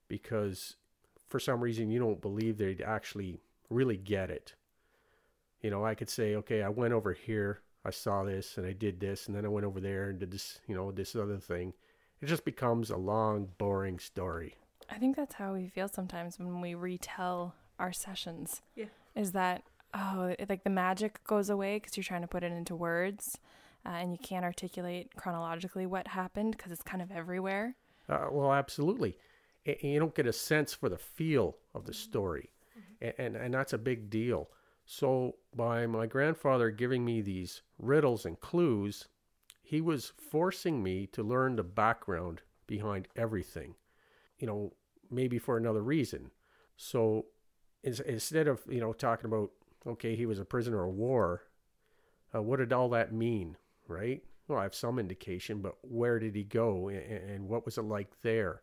because 0.08 0.76
for 1.28 1.40
some 1.40 1.62
reason 1.62 1.90
you 1.90 2.00
don't 2.00 2.22
believe 2.22 2.58
they'd 2.58 2.82
actually 2.82 3.40
really 3.70 3.98
get 3.98 4.30
it. 4.30 4.56
You 5.62 5.70
know, 5.72 5.84
I 5.84 5.96
could 5.96 6.10
say, 6.10 6.36
okay, 6.36 6.62
I 6.62 6.70
went 6.70 6.94
over 6.94 7.14
here 7.14 7.62
I 7.86 7.92
saw 7.92 8.24
this 8.24 8.58
and 8.58 8.66
I 8.66 8.74
did 8.74 9.00
this 9.00 9.28
and 9.28 9.36
then 9.36 9.46
I 9.46 9.50
went 9.50 9.66
over 9.66 9.80
there 9.80 10.10
and 10.10 10.20
did 10.20 10.32
this, 10.32 10.60
you 10.68 10.76
know, 10.76 10.92
this 10.92 11.16
other 11.16 11.38
thing. 11.38 11.74
It 12.22 12.26
just 12.26 12.44
becomes 12.44 12.90
a 12.90 12.98
long, 12.98 13.50
boring 13.60 14.00
story. 14.00 14.56
I 14.90 14.96
think 14.98 15.16
that's 15.16 15.36
how 15.36 15.54
we 15.54 15.68
feel 15.68 15.88
sometimes 15.88 16.40
when 16.40 16.62
we 16.62 16.74
retell 16.74 17.54
our 17.78 17.94
sessions. 17.94 18.62
Yeah. 18.76 18.86
Is 19.16 19.34
that, 19.34 19.64
oh, 19.94 20.34
it, 20.38 20.50
like 20.50 20.64
the 20.64 20.70
magic 20.70 21.24
goes 21.26 21.50
away 21.50 21.78
because 21.78 21.96
you're 21.96 22.04
trying 22.04 22.22
to 22.22 22.28
put 22.28 22.44
it 22.44 22.52
into 22.52 22.76
words 22.76 23.38
uh, 23.86 23.90
and 23.90 24.12
you 24.12 24.18
can't 24.18 24.44
articulate 24.44 25.16
chronologically 25.16 25.86
what 25.86 26.08
happened 26.08 26.58
because 26.58 26.72
it's 26.72 26.82
kind 26.82 27.04
of 27.04 27.12
everywhere. 27.12 27.76
Uh, 28.10 28.28
well, 28.32 28.52
absolutely. 28.52 29.18
And 29.66 29.78
you 29.82 30.00
don't 30.00 30.16
get 30.16 30.28
a 30.28 30.34
sense 30.34 30.74
for 30.74 30.90
the 30.90 30.98
feel 30.98 31.58
of 31.74 31.86
the 31.86 31.94
story. 31.94 32.50
Mm-hmm. 32.78 33.06
And, 33.06 33.36
and, 33.36 33.44
and 33.44 33.54
that's 33.54 33.74
a 33.74 33.78
big 33.78 34.10
deal. 34.10 34.50
So, 34.86 35.38
by 35.56 35.88
my 35.88 36.06
grandfather 36.06 36.70
giving 36.70 37.04
me 37.04 37.22
these 37.22 37.64
riddles 37.80 38.24
and 38.24 38.40
clues, 38.40 39.08
he 39.64 39.82
was 39.82 40.14
forcing 40.30 40.84
me 40.84 41.08
to 41.08 41.24
learn 41.24 41.56
the 41.56 41.64
background 41.64 42.42
behind 42.68 43.08
everything, 43.16 43.74
you 44.38 44.46
know, 44.46 44.74
maybe 45.10 45.40
for 45.40 45.58
another 45.58 45.82
reason. 45.82 46.30
So, 46.78 47.26
instead 47.84 48.48
of, 48.48 48.62
you 48.70 48.80
know, 48.80 48.94
talking 48.94 49.26
about, 49.26 49.52
okay, 49.88 50.16
he 50.16 50.28
was 50.28 50.40
a 50.40 50.46
prisoner 50.46 50.88
of 50.88 50.94
war, 50.94 51.42
uh, 52.34 52.44
what 52.44 52.58
did 52.58 52.72
all 52.72 52.90
that 52.90 53.12
mean, 53.12 53.58
right? 53.88 54.24
Well, 54.48 54.60
I 54.60 54.64
have 54.64 54.76
some 54.76 55.00
indication, 55.00 55.62
but 55.62 55.78
where 55.82 56.20
did 56.20 56.36
he 56.36 56.44
go 56.44 56.90
and, 56.90 57.00
and 57.00 57.50
what 57.50 57.66
was 57.66 57.80
it 57.80 57.84
like 57.84 58.12
there? 58.22 58.62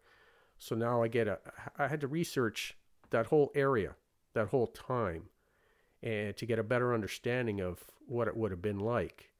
So 0.56 0.76
now 0.76 1.02
I 1.02 1.08
get 1.08 1.26
a, 1.26 1.40
I 1.76 1.88
had 1.88 2.00
to 2.02 2.06
research 2.06 2.76
that 3.10 3.26
whole 3.26 3.50
area, 3.56 3.96
that 4.34 4.48
whole 4.48 4.68
time 4.68 5.24
and 6.02 6.36
to 6.36 6.46
get 6.46 6.58
a 6.58 6.64
better 6.64 6.94
understanding 6.94 7.60
of 7.60 7.82
what 8.06 8.28
it 8.28 8.36
would 8.36 8.50
have 8.50 8.62
been 8.62 8.80
like. 8.80 9.30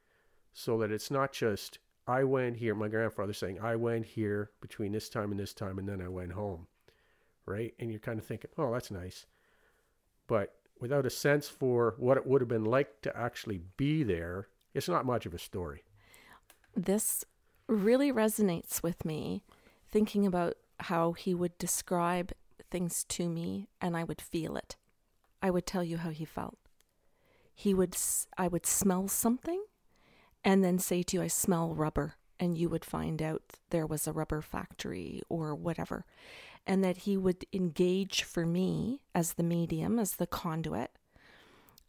So 0.52 0.78
that 0.78 0.92
it's 0.92 1.10
not 1.10 1.32
just 1.32 1.78
I 2.06 2.24
went 2.24 2.56
here 2.56 2.74
my 2.74 2.88
grandfather 2.88 3.32
saying 3.32 3.60
I 3.60 3.76
went 3.76 4.04
here 4.04 4.50
between 4.60 4.92
this 4.92 5.08
time 5.08 5.30
and 5.30 5.40
this 5.40 5.54
time 5.54 5.78
and 5.78 5.88
then 5.88 6.00
I 6.00 6.08
went 6.08 6.32
home 6.32 6.66
right? 7.46 7.74
And 7.78 7.90
you're 7.90 8.00
kind 8.00 8.18
of 8.18 8.26
thinking 8.26 8.50
oh 8.58 8.72
that's 8.72 8.90
nice. 8.90 9.26
But 10.26 10.54
without 10.80 11.06
a 11.06 11.10
sense 11.10 11.48
for 11.48 11.94
what 11.98 12.16
it 12.16 12.26
would 12.26 12.40
have 12.40 12.48
been 12.48 12.64
like 12.64 13.02
to 13.02 13.16
actually 13.16 13.60
be 13.76 14.02
there 14.02 14.48
it's 14.74 14.88
not 14.88 15.04
much 15.04 15.26
of 15.26 15.34
a 15.34 15.38
story. 15.38 15.82
This 16.74 17.24
really 17.66 18.10
resonates 18.10 18.82
with 18.82 19.04
me 19.04 19.44
thinking 19.90 20.26
about 20.26 20.54
how 20.80 21.12
he 21.12 21.34
would 21.34 21.56
describe 21.58 22.32
things 22.70 23.04
to 23.04 23.28
me 23.28 23.68
and 23.80 23.96
I 23.96 24.04
would 24.04 24.20
feel 24.20 24.56
it 24.56 24.76
I 25.42 25.50
would 25.50 25.66
tell 25.66 25.84
you 25.84 25.98
how 25.98 26.10
he 26.10 26.24
felt. 26.24 26.56
He 27.54 27.74
would, 27.74 27.96
I 28.38 28.48
would 28.48 28.64
smell 28.64 29.08
something 29.08 29.62
and 30.44 30.64
then 30.64 30.78
say 30.78 31.02
to 31.02 31.16
you, 31.16 31.22
I 31.22 31.26
smell 31.26 31.74
rubber. 31.74 32.14
And 32.40 32.56
you 32.58 32.68
would 32.70 32.84
find 32.84 33.22
out 33.22 33.42
there 33.70 33.86
was 33.86 34.08
a 34.08 34.12
rubber 34.12 34.40
factory 34.40 35.22
or 35.28 35.54
whatever. 35.54 36.04
And 36.66 36.82
that 36.82 36.98
he 36.98 37.16
would 37.16 37.44
engage 37.52 38.22
for 38.22 38.46
me 38.46 39.02
as 39.14 39.34
the 39.34 39.42
medium, 39.44 39.98
as 39.98 40.16
the 40.16 40.26
conduit, 40.26 40.90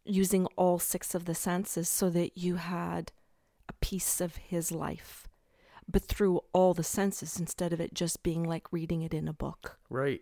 using 0.05 0.45
all 0.55 0.79
six 0.79 1.15
of 1.15 1.25
the 1.25 1.36
senses 1.36 1.89
so 1.89 2.10
that 2.10 2.38
you 2.38 2.55
had 2.55 3.12
a 3.69 3.74
piece 3.74 4.19
of 4.19 4.36
his 4.36 4.72
life, 4.72 5.27
but 5.88 6.03
through 6.03 6.41
all 6.53 6.74
the 6.74 6.83
senses 6.83 7.39
instead 7.39 7.74
of 7.74 7.79
it 7.79 7.93
just 7.93 8.22
being 8.22 8.43
like 8.43 8.72
reading 8.74 9.01
it 9.01 9.13
in 9.13 9.27
a 9.27 9.33
book. 9.33 9.79
Right. 9.89 10.22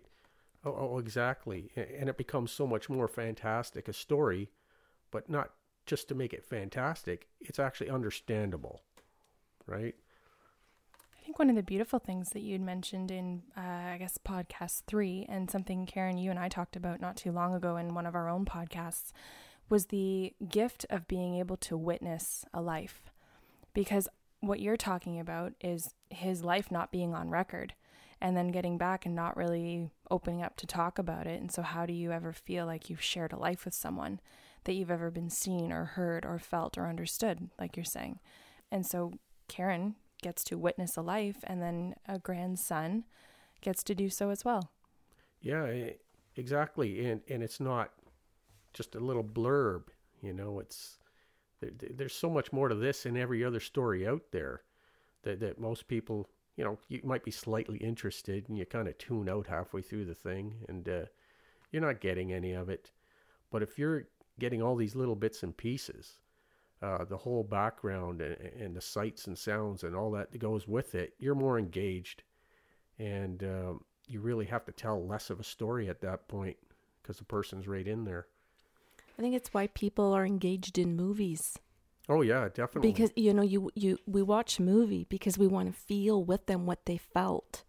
Oh, 0.63 0.75
oh, 0.93 0.97
exactly. 0.99 1.71
And 1.75 2.07
it 2.07 2.17
becomes 2.17 2.51
so 2.51 2.67
much 2.67 2.89
more 2.89 3.07
fantastic 3.07 3.87
a 3.87 3.93
story, 3.93 4.51
but 5.09 5.29
not 5.29 5.51
just 5.85 6.07
to 6.09 6.15
make 6.15 6.33
it 6.33 6.45
fantastic. 6.45 7.27
It's 7.39 7.59
actually 7.59 7.89
understandable, 7.89 8.81
right? 9.65 9.95
I 10.95 11.23
think 11.23 11.39
one 11.39 11.49
of 11.49 11.55
the 11.55 11.63
beautiful 11.63 11.99
things 11.99 12.29
that 12.31 12.41
you'd 12.41 12.61
mentioned 12.61 13.11
in, 13.11 13.43
uh, 13.57 13.61
I 13.61 13.97
guess, 13.99 14.17
podcast 14.17 14.83
three, 14.85 15.25
and 15.29 15.49
something 15.49 15.85
Karen, 15.85 16.17
you 16.17 16.29
and 16.29 16.39
I 16.39 16.49
talked 16.49 16.75
about 16.75 17.01
not 17.01 17.15
too 17.15 17.31
long 17.31 17.53
ago 17.53 17.77
in 17.77 17.93
one 17.93 18.05
of 18.05 18.15
our 18.15 18.29
own 18.29 18.45
podcasts, 18.45 19.11
was 19.69 19.87
the 19.87 20.33
gift 20.49 20.85
of 20.89 21.07
being 21.07 21.35
able 21.35 21.57
to 21.57 21.77
witness 21.77 22.45
a 22.53 22.61
life. 22.61 23.01
Because 23.73 24.07
what 24.41 24.59
you're 24.59 24.77
talking 24.77 25.19
about 25.19 25.53
is 25.61 25.93
his 26.09 26.43
life 26.43 26.71
not 26.71 26.91
being 26.91 27.13
on 27.13 27.29
record 27.29 27.73
and 28.19 28.35
then 28.35 28.49
getting 28.49 28.77
back 28.77 29.05
and 29.05 29.15
not 29.15 29.37
really 29.37 29.89
opening 30.11 30.43
up 30.43 30.57
to 30.57 30.67
talk 30.67 30.99
about 30.99 31.27
it. 31.27 31.41
And 31.41 31.51
so, 31.51 31.63
how 31.63 31.85
do 31.87 31.93
you 31.93 32.11
ever 32.11 32.33
feel 32.33 32.67
like 32.67 32.89
you've 32.89 33.01
shared 33.01 33.33
a 33.33 33.39
life 33.39 33.65
with 33.65 33.73
someone 33.73 34.19
that 34.65 34.73
you've 34.73 34.91
ever 34.91 35.09
been 35.11 35.29
seen 35.31 35.71
or 35.71 35.85
heard 35.85 36.25
or 36.25 36.37
felt 36.39 36.77
or 36.77 36.87
understood, 36.87 37.49
like 37.59 37.75
you're 37.77 37.83
saying? 37.85 38.19
And 38.71 38.85
so, 38.85 39.13
Karen 39.47 39.95
gets 40.21 40.43
to 40.45 40.57
witness 40.57 40.97
a 40.97 41.01
life, 41.01 41.37
and 41.45 41.61
then 41.61 41.95
a 42.07 42.19
grandson 42.19 43.05
gets 43.61 43.83
to 43.83 43.95
do 43.95 44.09
so 44.09 44.29
as 44.29 44.45
well. 44.45 44.71
Yeah, 45.41 45.89
exactly. 46.35 47.05
And 47.05 47.21
and 47.29 47.43
it's 47.43 47.59
not 47.59 47.91
just 48.73 48.95
a 48.95 48.99
little 48.99 49.23
blurb, 49.23 49.83
you 50.21 50.33
know, 50.33 50.59
it's 50.59 50.99
there, 51.61 51.71
there- 51.71 51.91
there's 51.93 52.15
so 52.15 52.29
much 52.29 52.53
more 52.53 52.69
to 52.69 52.75
this 52.75 53.03
than 53.03 53.17
every 53.17 53.43
other 53.43 53.59
story 53.59 54.07
out 54.07 54.31
there 54.31 54.63
that 55.23 55.39
that 55.41 55.59
most 55.59 55.87
people, 55.87 56.29
you 56.55 56.63
know, 56.63 56.77
you 56.89 57.01
might 57.03 57.23
be 57.23 57.31
slightly 57.31 57.77
interested 57.77 58.47
and 58.49 58.57
you 58.57 58.65
kind 58.65 58.87
of 58.87 58.97
tune 58.97 59.29
out 59.29 59.47
halfway 59.47 59.81
through 59.81 60.05
the 60.05 60.15
thing 60.15 60.55
and 60.67 60.87
uh, 60.87 61.05
you're 61.71 61.81
not 61.81 62.01
getting 62.01 62.33
any 62.33 62.51
of 62.53 62.69
it. 62.69 62.91
But 63.51 63.63
if 63.63 63.77
you're 63.77 64.07
getting 64.39 64.61
all 64.61 64.75
these 64.75 64.95
little 64.95 65.15
bits 65.15 65.43
and 65.43 65.55
pieces, 65.55 66.19
uh, 66.81 67.05
the 67.05 67.17
whole 67.17 67.43
background 67.43 68.21
and, 68.21 68.35
and 68.59 68.75
the 68.75 68.81
sights 68.81 69.27
and 69.27 69.37
sounds 69.37 69.83
and 69.83 69.95
all 69.95 70.11
that 70.11 70.37
goes 70.39 70.67
with 70.67 70.95
it, 70.95 71.13
you're 71.19 71.35
more 71.35 71.59
engaged, 71.59 72.23
and 72.97 73.43
um, 73.43 73.83
you 74.07 74.19
really 74.19 74.45
have 74.45 74.65
to 74.65 74.71
tell 74.71 75.05
less 75.05 75.29
of 75.29 75.39
a 75.39 75.43
story 75.43 75.89
at 75.89 76.01
that 76.01 76.27
point 76.27 76.57
because 77.01 77.17
the 77.17 77.23
person's 77.23 77.67
right 77.67 77.87
in 77.87 78.03
there. 78.03 78.27
I 79.17 79.21
think 79.21 79.35
it's 79.35 79.53
why 79.53 79.67
people 79.67 80.13
are 80.13 80.25
engaged 80.25 80.77
in 80.77 80.95
movies. 80.95 81.57
Oh 82.09 82.21
yeah, 82.21 82.49
definitely. 82.53 82.91
because 82.91 83.11
you 83.15 83.33
know 83.33 83.43
you 83.43 83.71
you 83.75 83.97
we 84.05 84.21
watch 84.21 84.59
a 84.59 84.61
movie 84.61 85.05
because 85.09 85.37
we 85.37 85.47
want 85.47 85.73
to 85.73 85.79
feel 85.79 86.23
with 86.23 86.45
them 86.47 86.65
what 86.65 86.85
they 86.85 86.97
felt 86.97 87.63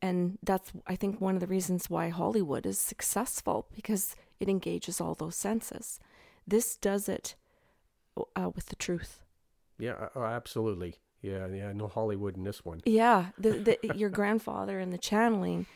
and 0.00 0.38
that's 0.42 0.72
i 0.86 0.94
think 0.94 1.20
one 1.20 1.34
of 1.34 1.40
the 1.40 1.46
reasons 1.46 1.90
why 1.90 2.08
hollywood 2.08 2.64
is 2.64 2.78
successful 2.78 3.66
because 3.74 4.14
it 4.38 4.48
engages 4.48 5.00
all 5.00 5.14
those 5.14 5.34
senses 5.34 5.98
this 6.46 6.76
does 6.76 7.08
it 7.08 7.34
uh, 8.36 8.50
with 8.54 8.66
the 8.66 8.76
truth 8.76 9.20
yeah, 9.80 10.08
oh, 10.16 10.24
absolutely. 10.24 10.96
Yeah, 11.22 11.46
yeah. 11.46 11.72
No 11.72 11.86
Hollywood 11.86 12.36
in 12.36 12.42
this 12.44 12.64
one. 12.64 12.80
yeah 12.84 13.26
the, 13.38 13.78
the 13.82 13.96
your 13.96 14.10
grandfather 14.10 14.78
and 14.80 14.92
the 14.92 14.98
channeling 14.98 15.66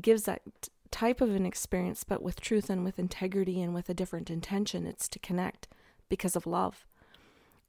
gives 0.00 0.22
that 0.24 0.40
t- 0.62 0.70
type 0.90 1.20
of 1.20 1.34
an 1.34 1.44
experience 1.44 2.04
but 2.04 2.22
with 2.22 2.40
truth 2.40 2.70
and 2.70 2.84
with 2.84 2.98
integrity 2.98 3.60
and 3.60 3.74
with 3.74 3.90
a 3.90 3.94
different 3.94 4.30
intention 4.30 4.86
it's 4.86 5.08
to 5.08 5.18
connect 5.18 5.68
because 6.08 6.34
of 6.36 6.46
love 6.46 6.86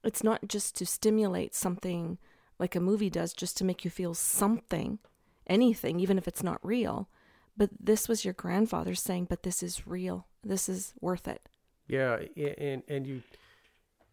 it's 0.04 0.24
not 0.24 0.48
just 0.48 0.76
to 0.76 0.86
stimulate 0.86 1.54
something 1.54 2.18
like 2.58 2.76
a 2.76 2.80
movie 2.80 3.10
does 3.10 3.34
just 3.34 3.58
to 3.58 3.66
make 3.66 3.84
you 3.86 3.92
feel 3.92 4.14
something 4.14 5.00
anything 5.48 6.00
even 6.00 6.18
if 6.18 6.28
it's 6.28 6.44
not 6.44 6.60
real 6.64 7.10
but 7.58 7.70
this 7.80 8.08
was 8.08 8.24
your 8.24 8.34
grandfather 8.34 8.96
saying 8.96 9.26
but 9.30 9.44
this 9.44 9.62
is 9.64 9.88
real 9.88 10.28
this 10.44 10.70
is 10.70 10.94
worth 11.02 11.28
it 11.28 11.50
Yeah, 11.88 12.20
and 12.38 12.84
and 12.88 13.08
you, 13.08 13.24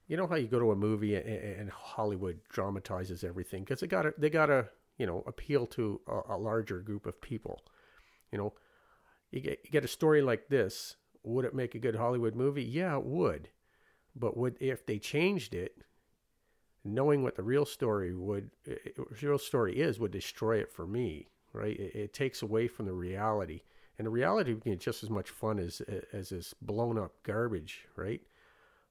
you 0.09 0.17
know 0.17 0.27
how 0.27 0.37
you 0.37 0.49
go 0.49 0.59
to 0.59 0.73
a 0.73 0.77
movie 0.77 1.15
and, 1.15 1.27
and 1.27 1.71
Hollywood 1.71 2.41
dramatizes 2.49 3.23
everything 3.23 3.65
because 3.65 3.81
they 3.81 3.87
gotta 3.87 4.15
they 4.17 4.31
gotta 4.31 4.71
you 4.97 5.07
know 5.07 5.23
appeal 5.27 5.67
to 5.67 6.01
a, 6.09 6.35
a 6.35 6.39
larger 6.39 6.81
group 6.81 7.05
of 7.07 7.21
people. 7.21 7.61
You 8.33 8.39
know, 8.39 8.55
you 9.31 9.41
get 9.41 9.61
you 9.65 9.71
get 9.71 9.85
a 9.85 9.89
story 9.89 10.23
like 10.23 10.49
this. 10.49 10.97
Would 11.23 11.45
it 11.45 11.55
make 11.55 11.75
a 11.75 11.79
good 11.79 11.97
Hollywood 11.97 12.35
movie? 12.35 12.65
Yeah, 12.65 12.97
it 12.97 13.05
would. 13.05 13.51
But 14.19 14.37
would 14.37 14.57
if 14.61 14.87
they 14.87 14.99
changed 14.99 15.55
it, 15.55 15.77
knowing 16.85 17.23
what 17.23 17.37
the 17.37 17.43
real 17.43 17.67
story 17.67 18.15
would 18.15 18.51
eh, 18.69 18.75
real 19.23 19.39
story 19.39 19.77
is 19.77 20.01
would 20.01 20.13
destroy 20.13 20.59
it 20.59 20.73
for 20.73 20.87
me. 20.87 21.29
Right? 21.53 21.79
It, 21.79 21.95
it 21.95 22.13
takes 22.13 22.43
away 22.43 22.69
from 22.69 22.87
the 22.87 22.93
reality 22.93 23.63
and 23.99 24.07
the 24.07 24.11
reality 24.11 24.53
can 24.53 24.73
be 24.73 24.77
just 24.77 25.03
as 25.03 25.11
much 25.11 25.31
fun 25.31 25.59
as 25.59 25.81
as 26.13 26.31
this 26.31 26.55
blown 26.61 26.99
up 26.99 27.13
garbage, 27.23 27.87
right? 27.97 28.21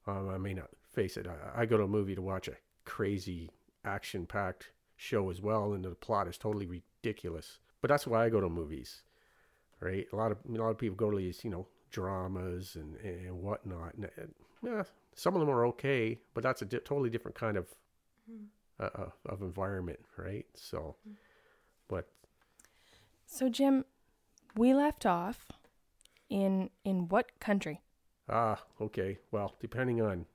Um, 0.06 0.28
I 0.28 0.38
mean, 0.38 0.60
face 0.92 1.16
it, 1.16 1.26
I, 1.26 1.62
I 1.62 1.66
go 1.66 1.76
to 1.76 1.84
a 1.84 1.88
movie 1.88 2.14
to 2.14 2.22
watch 2.22 2.48
a 2.48 2.56
crazy 2.84 3.50
action 3.84 4.26
packed 4.26 4.70
show 4.96 5.30
as 5.30 5.40
well, 5.40 5.72
and 5.74 5.84
the 5.84 5.90
plot 5.90 6.28
is 6.28 6.38
totally 6.38 6.66
ridiculous. 6.66 7.58
But 7.80 7.88
that's 7.88 8.06
why 8.06 8.24
I 8.24 8.30
go 8.30 8.40
to 8.40 8.48
movies, 8.48 9.02
right? 9.80 10.06
A 10.12 10.16
lot 10.16 10.32
of 10.32 10.38
a 10.48 10.52
lot 10.56 10.70
of 10.70 10.78
people 10.78 10.96
go 10.96 11.10
to 11.10 11.16
these, 11.16 11.44
you 11.44 11.50
know, 11.50 11.66
dramas 11.90 12.76
and 12.76 12.96
and 12.96 13.42
whatnot. 13.42 13.94
And, 13.94 14.06
uh, 14.06 14.22
yeah, 14.62 14.82
some 15.16 15.34
of 15.34 15.40
them 15.40 15.50
are 15.50 15.66
okay, 15.66 16.18
but 16.34 16.42
that's 16.44 16.62
a 16.62 16.64
di- 16.64 16.78
totally 16.78 17.10
different 17.10 17.34
kind 17.34 17.56
of 17.56 17.66
uh, 18.78 18.90
uh, 18.94 19.08
of 19.26 19.42
environment, 19.42 19.98
right? 20.16 20.46
So, 20.54 20.96
but 21.88 22.06
So, 23.26 23.48
Jim, 23.48 23.84
we 24.56 24.72
left 24.74 25.04
off 25.06 25.50
in 26.28 26.70
in 26.84 27.08
what 27.08 27.38
country? 27.40 27.80
Ah, 28.28 28.62
okay. 28.80 29.18
Well, 29.30 29.54
depending 29.60 30.00
on 30.02 30.26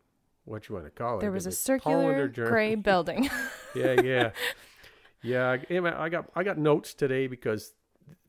what 0.46 0.68
you 0.68 0.76
want 0.76 0.86
to 0.88 0.92
call 0.92 1.18
it. 1.18 1.22
There 1.22 1.32
was 1.32 1.46
a 1.46 1.50
is 1.50 1.70
it 1.70 1.82
Holland 1.84 2.20
or 2.20 2.28
circular 2.28 2.50
gray 2.52 2.76
building. 2.90 3.30
yeah, 3.76 3.94
yeah, 4.02 4.32
yeah. 5.22 5.58
I- 5.70 6.04
I 6.06 6.10
got 6.10 6.26
I 6.36 6.44
got 6.44 6.58
notes 6.58 6.94
today 6.94 7.28
because 7.28 7.74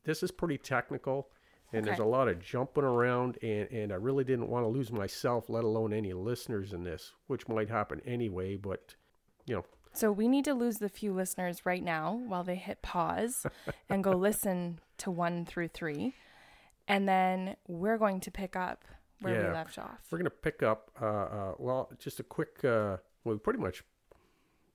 this 0.03 0.21
is 0.21 0.31
pretty 0.31 0.57
technical, 0.57 1.29
and 1.73 1.85
there's 1.85 1.99
a 1.99 2.05
lot 2.05 2.27
of 2.27 2.39
jumping 2.39 2.83
around, 2.83 3.37
and 3.41 3.69
and 3.71 3.91
I 3.91 3.95
really 3.95 4.23
didn't 4.23 4.49
want 4.49 4.63
to 4.63 4.67
lose 4.67 4.91
myself, 4.91 5.49
let 5.49 5.63
alone 5.63 5.93
any 5.93 6.13
listeners 6.13 6.73
in 6.73 6.83
this, 6.83 7.13
which 7.27 7.47
might 7.47 7.69
happen 7.69 8.01
anyway. 8.05 8.55
But 8.55 8.95
you 9.45 9.55
know, 9.55 9.65
so 9.93 10.11
we 10.11 10.27
need 10.27 10.45
to 10.45 10.53
lose 10.53 10.77
the 10.77 10.89
few 10.89 11.13
listeners 11.13 11.65
right 11.65 11.83
now 11.83 12.13
while 12.27 12.43
they 12.43 12.55
hit 12.55 12.81
pause 12.81 13.45
and 13.89 14.03
go 14.03 14.11
listen 14.11 14.79
to 14.99 15.11
one 15.11 15.45
through 15.45 15.69
three, 15.69 16.13
and 16.87 17.07
then 17.09 17.55
we're 17.67 17.97
going 17.97 18.19
to 18.21 18.31
pick 18.31 18.55
up 18.55 18.85
where 19.21 19.47
we 19.47 19.53
left 19.53 19.77
off. 19.77 19.99
we're 20.11 20.17
gonna 20.19 20.29
pick 20.29 20.61
up. 20.61 20.91
Uh, 21.01 21.05
uh, 21.05 21.53
well, 21.57 21.89
just 21.97 22.19
a 22.19 22.23
quick. 22.23 22.63
Uh, 22.63 22.97
well, 23.23 23.35
we 23.35 23.37
pretty 23.37 23.59
much 23.59 23.83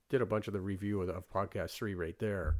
did 0.09 0.21
a 0.21 0.25
bunch 0.25 0.47
of 0.47 0.53
the 0.53 0.61
review 0.61 1.01
of, 1.01 1.07
the, 1.07 1.13
of 1.13 1.29
podcast 1.29 1.71
three 1.71 1.93
right 1.93 2.17
there, 2.19 2.55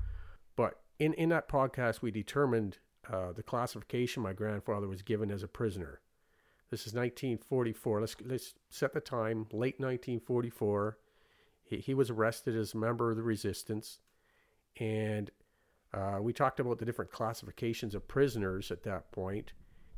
but 0.55 0.81
in 0.99 1.13
in 1.13 1.29
that 1.29 1.49
podcast 1.49 2.01
we 2.01 2.11
determined 2.11 2.77
uh, 3.11 3.31
the 3.31 3.43
classification 3.43 4.23
my 4.23 4.33
grandfather 4.33 4.87
was 4.87 5.01
given 5.01 5.31
as 5.31 5.43
a 5.43 5.47
prisoner. 5.47 6.01
This 6.69 6.81
is 6.81 6.93
1944. 6.93 8.01
Let's 8.01 8.15
let's 8.23 8.53
set 8.69 8.93
the 8.93 8.99
time. 8.99 9.47
Late 9.51 9.79
1944. 9.79 10.97
He, 11.63 11.77
he 11.77 11.93
was 11.93 12.09
arrested 12.09 12.55
as 12.55 12.73
a 12.73 12.77
member 12.77 13.09
of 13.09 13.17
the 13.17 13.23
resistance, 13.23 13.99
and 14.79 15.31
uh, 15.93 16.19
we 16.21 16.33
talked 16.33 16.59
about 16.59 16.77
the 16.77 16.85
different 16.85 17.11
classifications 17.11 17.95
of 17.95 18.07
prisoners 18.07 18.71
at 18.71 18.83
that 18.83 19.11
point, 19.11 19.53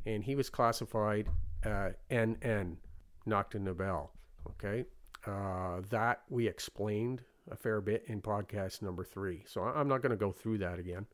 and 0.06 0.24
he 0.24 0.36
was 0.36 0.50
classified 0.50 1.28
uh, 1.66 1.90
NN, 2.10 2.78
Nacht 3.26 3.56
und 3.56 3.66
Nebel. 3.66 4.12
Okay, 4.52 4.86
uh, 5.28 5.82
that 5.90 6.24
we 6.30 6.48
explained 6.48 7.22
a 7.50 7.56
fair 7.56 7.82
bit 7.82 8.04
in 8.08 8.22
podcast 8.22 8.82
number 8.82 9.04
three. 9.04 9.44
So 9.46 9.62
I'm 9.62 9.88
not 9.88 10.02
going 10.02 10.12
to 10.12 10.18
go 10.18 10.32
through 10.32 10.60
that 10.60 10.80
again. 10.80 11.06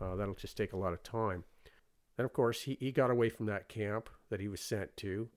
Uh, 0.00 0.14
that'll 0.16 0.34
just 0.34 0.56
take 0.56 0.72
a 0.72 0.78
lot 0.78 0.92
of 0.92 1.02
time. 1.02 1.44
Then, 2.16 2.24
of 2.24 2.32
course, 2.32 2.62
he, 2.62 2.76
he 2.80 2.92
got 2.92 3.10
away 3.10 3.28
from 3.28 3.46
that 3.46 3.68
camp 3.68 4.08
that 4.30 4.40
he 4.40 4.48
was 4.48 4.60
sent 4.60 4.96
to, 4.98 5.28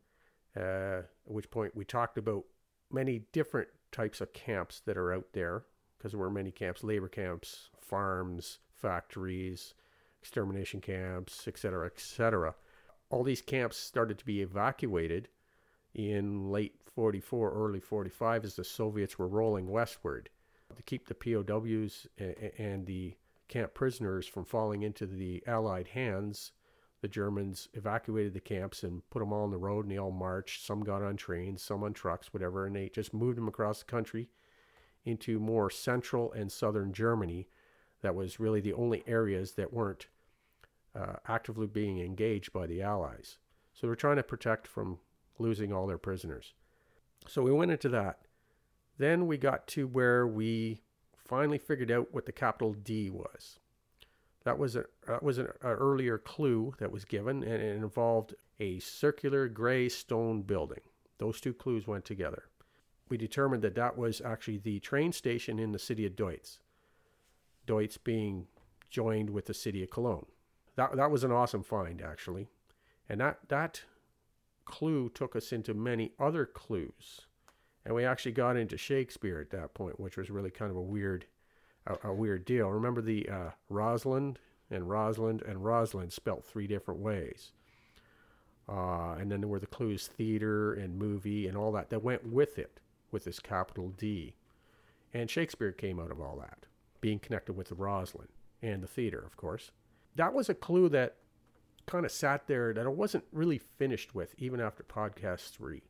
uh, 0.55 0.59
at 0.99 1.09
which 1.25 1.51
point 1.51 1.75
we 1.75 1.85
talked 1.85 2.17
about 2.17 2.43
many 2.91 3.23
different 3.31 3.69
types 3.91 4.21
of 4.21 4.33
camps 4.33 4.81
that 4.85 4.97
are 4.97 5.13
out 5.13 5.27
there 5.33 5.63
because 5.97 6.11
there 6.11 6.19
were 6.19 6.31
many 6.31 6.51
camps 6.51 6.83
labor 6.83 7.07
camps, 7.07 7.69
farms, 7.79 8.59
factories, 8.73 9.73
extermination 10.19 10.81
camps, 10.81 11.47
etc., 11.47 11.85
etc. 11.85 12.55
All 13.09 13.23
these 13.23 13.41
camps 13.41 13.77
started 13.77 14.17
to 14.19 14.25
be 14.25 14.41
evacuated 14.41 15.27
in 15.93 16.49
late 16.49 16.75
44, 16.95 17.51
early 17.51 17.79
45 17.79 18.45
as 18.45 18.55
the 18.55 18.63
Soviets 18.63 19.19
were 19.19 19.27
rolling 19.27 19.67
westward 19.69 20.29
to 20.75 20.83
keep 20.83 21.07
the 21.07 21.15
POWs 21.15 22.07
and 22.57 22.85
the 22.85 23.15
camp 23.51 23.73
prisoners 23.73 24.25
from 24.25 24.45
falling 24.45 24.81
into 24.81 25.05
the 25.05 25.43
Allied 25.45 25.89
hands. 25.89 26.53
The 27.01 27.07
Germans 27.07 27.67
evacuated 27.73 28.33
the 28.33 28.39
camps 28.39 28.83
and 28.83 29.07
put 29.09 29.19
them 29.19 29.33
all 29.33 29.43
on 29.43 29.51
the 29.51 29.57
road, 29.57 29.85
and 29.85 29.91
they 29.91 29.97
all 29.97 30.11
marched. 30.11 30.65
Some 30.65 30.81
got 30.83 31.01
on 31.01 31.17
trains, 31.17 31.61
some 31.61 31.83
on 31.83 31.93
trucks, 31.93 32.33
whatever, 32.33 32.65
and 32.65 32.75
they 32.75 32.89
just 32.89 33.13
moved 33.13 33.37
them 33.37 33.47
across 33.47 33.79
the 33.79 33.85
country 33.85 34.29
into 35.03 35.39
more 35.39 35.69
central 35.69 36.31
and 36.31 36.51
southern 36.51 36.93
Germany. 36.93 37.47
That 38.01 38.15
was 38.15 38.39
really 38.39 38.61
the 38.61 38.73
only 38.73 39.03
areas 39.05 39.53
that 39.53 39.73
weren't 39.73 40.07
uh, 40.95 41.15
actively 41.27 41.67
being 41.67 41.99
engaged 41.99 42.53
by 42.53 42.67
the 42.67 42.81
Allies. 42.81 43.37
So 43.73 43.87
they're 43.87 43.95
trying 43.95 44.17
to 44.17 44.23
protect 44.23 44.67
from 44.67 44.99
losing 45.39 45.73
all 45.73 45.87
their 45.87 45.97
prisoners. 45.97 46.53
So 47.27 47.41
we 47.41 47.51
went 47.51 47.71
into 47.71 47.89
that. 47.89 48.19
Then 48.97 49.27
we 49.27 49.37
got 49.37 49.67
to 49.67 49.87
where 49.87 50.27
we 50.27 50.81
finally 51.31 51.57
figured 51.57 51.89
out 51.89 52.13
what 52.13 52.25
the 52.25 52.31
capital 52.33 52.73
D 52.73 53.09
was. 53.09 53.57
That 54.43 54.59
was 54.59 54.75
a 54.75 54.83
that 55.07 55.23
was 55.23 55.37
an, 55.37 55.47
earlier 55.63 56.17
clue 56.17 56.73
that 56.79 56.91
was 56.91 57.05
given, 57.05 57.41
and 57.41 57.63
it 57.63 57.75
involved 57.77 58.35
a 58.59 58.79
circular 58.79 59.47
gray 59.47 59.87
stone 59.87 60.41
building. 60.41 60.81
Those 61.19 61.39
two 61.39 61.53
clues 61.53 61.87
went 61.87 62.03
together. 62.03 62.43
We 63.07 63.17
determined 63.17 63.63
that 63.63 63.75
that 63.75 63.97
was 63.97 64.19
actually 64.19 64.57
the 64.57 64.81
train 64.81 65.13
station 65.13 65.57
in 65.57 65.71
the 65.71 65.79
city 65.79 66.05
of 66.05 66.17
Deutz. 66.17 66.59
Deutz 67.65 67.97
being 68.03 68.47
joined 68.89 69.29
with 69.29 69.45
the 69.45 69.53
city 69.53 69.81
of 69.83 69.89
Cologne. 69.89 70.25
That 70.75 70.97
that 70.97 71.11
was 71.11 71.23
an 71.23 71.31
awesome 71.31 71.63
find 71.63 72.01
actually, 72.01 72.49
and 73.07 73.21
that 73.21 73.39
that 73.47 73.83
clue 74.65 75.07
took 75.07 75.37
us 75.37 75.53
into 75.53 75.73
many 75.73 76.11
other 76.19 76.45
clues, 76.45 77.21
and 77.85 77.95
we 77.95 78.05
actually 78.05 78.33
got 78.33 78.57
into 78.57 78.77
Shakespeare 78.77 79.39
at 79.39 79.51
that 79.51 79.73
point, 79.73 79.99
which 79.99 80.17
was 80.17 80.29
really 80.29 80.51
kind 80.51 80.71
of 80.71 80.77
a 80.77 80.81
weird 80.81 81.25
a, 81.87 82.09
a 82.09 82.13
weird 82.13 82.45
deal. 82.45 82.69
Remember 82.69 83.01
the 83.01 83.27
uh, 83.27 83.49
Rosalind 83.69 84.39
and 84.69 84.89
Rosalind 84.89 85.41
and 85.41 85.65
Rosalind 85.65 86.13
spelt 86.13 86.45
three 86.45 86.67
different 86.67 87.01
ways. 87.01 87.51
Uh, 88.69 89.15
and 89.19 89.31
then 89.31 89.41
there 89.41 89.49
were 89.49 89.59
the 89.59 89.65
clues 89.65 90.07
theater 90.07 90.73
and 90.73 90.97
movie 90.97 91.47
and 91.47 91.57
all 91.57 91.71
that 91.71 91.89
that 91.89 92.03
went 92.03 92.25
with 92.25 92.57
it, 92.57 92.79
with 93.11 93.25
this 93.25 93.39
capital 93.39 93.89
D. 93.97 94.35
And 95.13 95.29
Shakespeare 95.29 95.71
came 95.71 95.99
out 95.99 96.11
of 96.11 96.21
all 96.21 96.37
that, 96.39 96.67
being 97.01 97.19
connected 97.19 97.53
with 97.53 97.67
the 97.67 97.75
Rosalind 97.75 98.29
and 98.61 98.81
the 98.81 98.87
theater, 98.87 99.19
of 99.19 99.35
course. 99.35 99.71
That 100.15 100.33
was 100.33 100.47
a 100.47 100.53
clue 100.53 100.87
that 100.89 101.15
kind 101.87 102.05
of 102.05 102.11
sat 102.11 102.47
there 102.47 102.73
that 102.73 102.85
I 102.85 102.89
wasn't 102.89 103.25
really 103.33 103.57
finished 103.57 104.13
with, 104.15 104.35
even 104.37 104.61
after 104.61 104.83
podcast 104.83 105.49
three. 105.49 105.81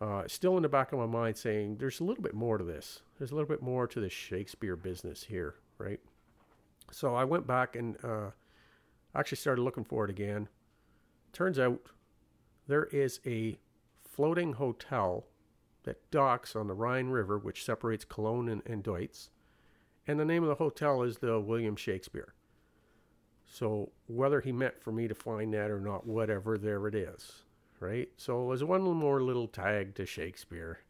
Uh, 0.00 0.24
still 0.26 0.56
in 0.56 0.62
the 0.62 0.68
back 0.68 0.92
of 0.92 0.98
my 0.98 1.06
mind 1.06 1.36
saying 1.36 1.76
there's 1.78 2.00
a 2.00 2.04
little 2.04 2.22
bit 2.22 2.34
more 2.34 2.58
to 2.58 2.64
this. 2.64 3.00
There's 3.18 3.30
a 3.30 3.34
little 3.34 3.48
bit 3.48 3.62
more 3.62 3.86
to 3.86 4.00
this 4.00 4.12
Shakespeare 4.12 4.76
business 4.76 5.24
here, 5.24 5.54
right? 5.78 6.00
So 6.90 7.14
I 7.14 7.24
went 7.24 7.46
back 7.46 7.76
and 7.76 7.96
uh, 8.04 8.30
actually 9.14 9.38
started 9.38 9.62
looking 9.62 9.84
for 9.84 10.04
it 10.04 10.10
again. 10.10 10.48
Turns 11.32 11.58
out 11.58 11.80
there 12.68 12.84
is 12.84 13.20
a 13.24 13.58
floating 14.04 14.54
hotel 14.54 15.26
that 15.84 16.10
docks 16.10 16.54
on 16.54 16.66
the 16.66 16.74
Rhine 16.74 17.08
River, 17.08 17.38
which 17.38 17.64
separates 17.64 18.04
Cologne 18.04 18.48
and, 18.48 18.62
and 18.66 18.84
Deutz. 18.84 19.30
And 20.06 20.20
the 20.20 20.24
name 20.24 20.42
of 20.42 20.48
the 20.48 20.56
hotel 20.56 21.02
is 21.02 21.18
the 21.18 21.40
William 21.40 21.76
Shakespeare. 21.76 22.34
So 23.46 23.92
whether 24.08 24.40
he 24.40 24.52
meant 24.52 24.82
for 24.82 24.92
me 24.92 25.08
to 25.08 25.14
find 25.14 25.54
that 25.54 25.70
or 25.70 25.80
not, 25.80 26.06
whatever, 26.06 26.58
there 26.58 26.86
it 26.86 26.94
is 26.94 27.44
right? 27.80 28.08
So 28.16 28.42
it 28.42 28.46
was 28.46 28.64
one 28.64 28.82
more 28.82 29.22
little 29.22 29.48
tag 29.48 29.94
to 29.96 30.06
Shakespeare. 30.06 30.80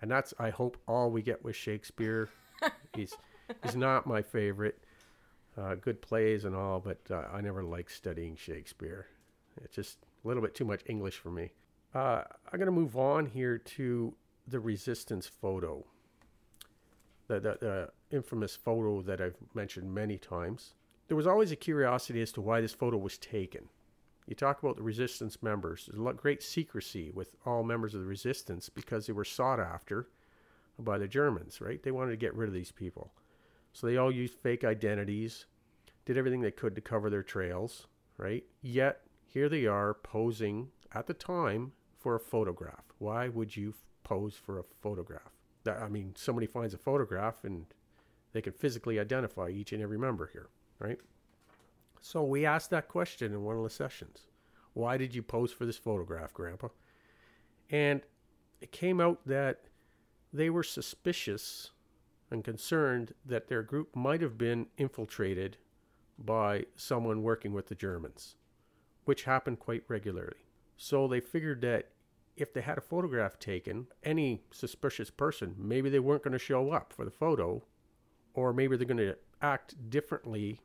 And 0.00 0.10
that's, 0.10 0.34
I 0.38 0.50
hope, 0.50 0.76
all 0.86 1.10
we 1.10 1.22
get 1.22 1.44
with 1.44 1.56
Shakespeare. 1.56 2.28
he's, 2.94 3.16
he's 3.62 3.76
not 3.76 4.06
my 4.06 4.22
favorite. 4.22 4.78
Uh, 5.56 5.76
good 5.76 6.02
plays 6.02 6.44
and 6.44 6.54
all, 6.54 6.80
but 6.80 6.98
uh, 7.10 7.24
I 7.32 7.40
never 7.40 7.62
liked 7.62 7.92
studying 7.92 8.36
Shakespeare. 8.36 9.06
It's 9.62 9.74
just 9.74 9.98
a 10.24 10.28
little 10.28 10.42
bit 10.42 10.54
too 10.54 10.64
much 10.64 10.82
English 10.86 11.16
for 11.16 11.30
me. 11.30 11.52
Uh, 11.94 12.22
I'm 12.52 12.58
going 12.58 12.66
to 12.66 12.72
move 12.72 12.96
on 12.96 13.26
here 13.26 13.56
to 13.58 14.14
the 14.48 14.58
resistance 14.58 15.26
photo, 15.26 15.84
the, 17.28 17.40
the, 17.40 17.58
the 17.60 17.90
infamous 18.10 18.56
photo 18.56 19.00
that 19.02 19.20
I've 19.20 19.36
mentioned 19.54 19.94
many 19.94 20.18
times. 20.18 20.74
There 21.06 21.16
was 21.16 21.26
always 21.26 21.52
a 21.52 21.56
curiosity 21.56 22.20
as 22.20 22.32
to 22.32 22.40
why 22.40 22.60
this 22.60 22.72
photo 22.72 22.96
was 22.96 23.16
taken. 23.18 23.68
You 24.26 24.34
talk 24.34 24.62
about 24.62 24.76
the 24.76 24.82
resistance 24.82 25.42
members. 25.42 25.86
There's 25.86 25.98
a 25.98 26.02
lot 26.02 26.16
great 26.16 26.42
secrecy 26.42 27.10
with 27.12 27.36
all 27.44 27.62
members 27.62 27.94
of 27.94 28.00
the 28.00 28.06
resistance 28.06 28.68
because 28.68 29.06
they 29.06 29.12
were 29.12 29.24
sought 29.24 29.60
after 29.60 30.08
by 30.78 30.98
the 30.98 31.08
Germans, 31.08 31.60
right? 31.60 31.82
They 31.82 31.90
wanted 31.90 32.12
to 32.12 32.16
get 32.16 32.34
rid 32.34 32.48
of 32.48 32.54
these 32.54 32.72
people. 32.72 33.12
So 33.72 33.86
they 33.86 33.96
all 33.96 34.12
used 34.12 34.34
fake 34.34 34.64
identities, 34.64 35.46
did 36.06 36.16
everything 36.16 36.40
they 36.40 36.50
could 36.50 36.74
to 36.74 36.80
cover 36.80 37.10
their 37.10 37.22
trails, 37.22 37.86
right? 38.16 38.44
Yet 38.62 39.02
here 39.26 39.48
they 39.48 39.66
are 39.66 39.94
posing 39.94 40.68
at 40.92 41.06
the 41.06 41.14
time 41.14 41.72
for 41.98 42.14
a 42.14 42.20
photograph. 42.20 42.84
Why 42.98 43.28
would 43.28 43.56
you 43.56 43.74
pose 44.04 44.36
for 44.36 44.58
a 44.58 44.62
photograph? 44.62 45.32
That, 45.64 45.82
I 45.82 45.88
mean, 45.88 46.14
somebody 46.16 46.46
finds 46.46 46.72
a 46.72 46.78
photograph 46.78 47.44
and 47.44 47.66
they 48.32 48.42
can 48.42 48.52
physically 48.52 48.98
identify 48.98 49.48
each 49.48 49.72
and 49.72 49.82
every 49.82 49.98
member 49.98 50.30
here, 50.32 50.48
right? 50.78 50.98
So 52.06 52.22
we 52.22 52.44
asked 52.44 52.68
that 52.68 52.86
question 52.86 53.32
in 53.32 53.44
one 53.44 53.56
of 53.56 53.62
the 53.62 53.70
sessions. 53.70 54.26
Why 54.74 54.98
did 54.98 55.14
you 55.14 55.22
pose 55.22 55.52
for 55.52 55.64
this 55.64 55.78
photograph, 55.78 56.34
Grandpa? 56.34 56.68
And 57.70 58.02
it 58.60 58.72
came 58.72 59.00
out 59.00 59.26
that 59.26 59.62
they 60.30 60.50
were 60.50 60.62
suspicious 60.62 61.70
and 62.30 62.44
concerned 62.44 63.14
that 63.24 63.48
their 63.48 63.62
group 63.62 63.96
might 63.96 64.20
have 64.20 64.36
been 64.36 64.66
infiltrated 64.76 65.56
by 66.18 66.66
someone 66.76 67.22
working 67.22 67.54
with 67.54 67.68
the 67.68 67.74
Germans, 67.74 68.36
which 69.06 69.24
happened 69.24 69.58
quite 69.58 69.84
regularly. 69.88 70.44
So 70.76 71.08
they 71.08 71.20
figured 71.20 71.62
that 71.62 71.88
if 72.36 72.52
they 72.52 72.60
had 72.60 72.76
a 72.76 72.82
photograph 72.82 73.38
taken, 73.38 73.86
any 74.02 74.42
suspicious 74.50 75.08
person, 75.08 75.54
maybe 75.56 75.88
they 75.88 76.00
weren't 76.00 76.22
going 76.22 76.32
to 76.32 76.38
show 76.38 76.70
up 76.70 76.92
for 76.92 77.06
the 77.06 77.10
photo, 77.10 77.64
or 78.34 78.52
maybe 78.52 78.76
they're 78.76 78.86
going 78.86 78.98
to 78.98 79.16
act 79.40 79.88
differently 79.88 80.60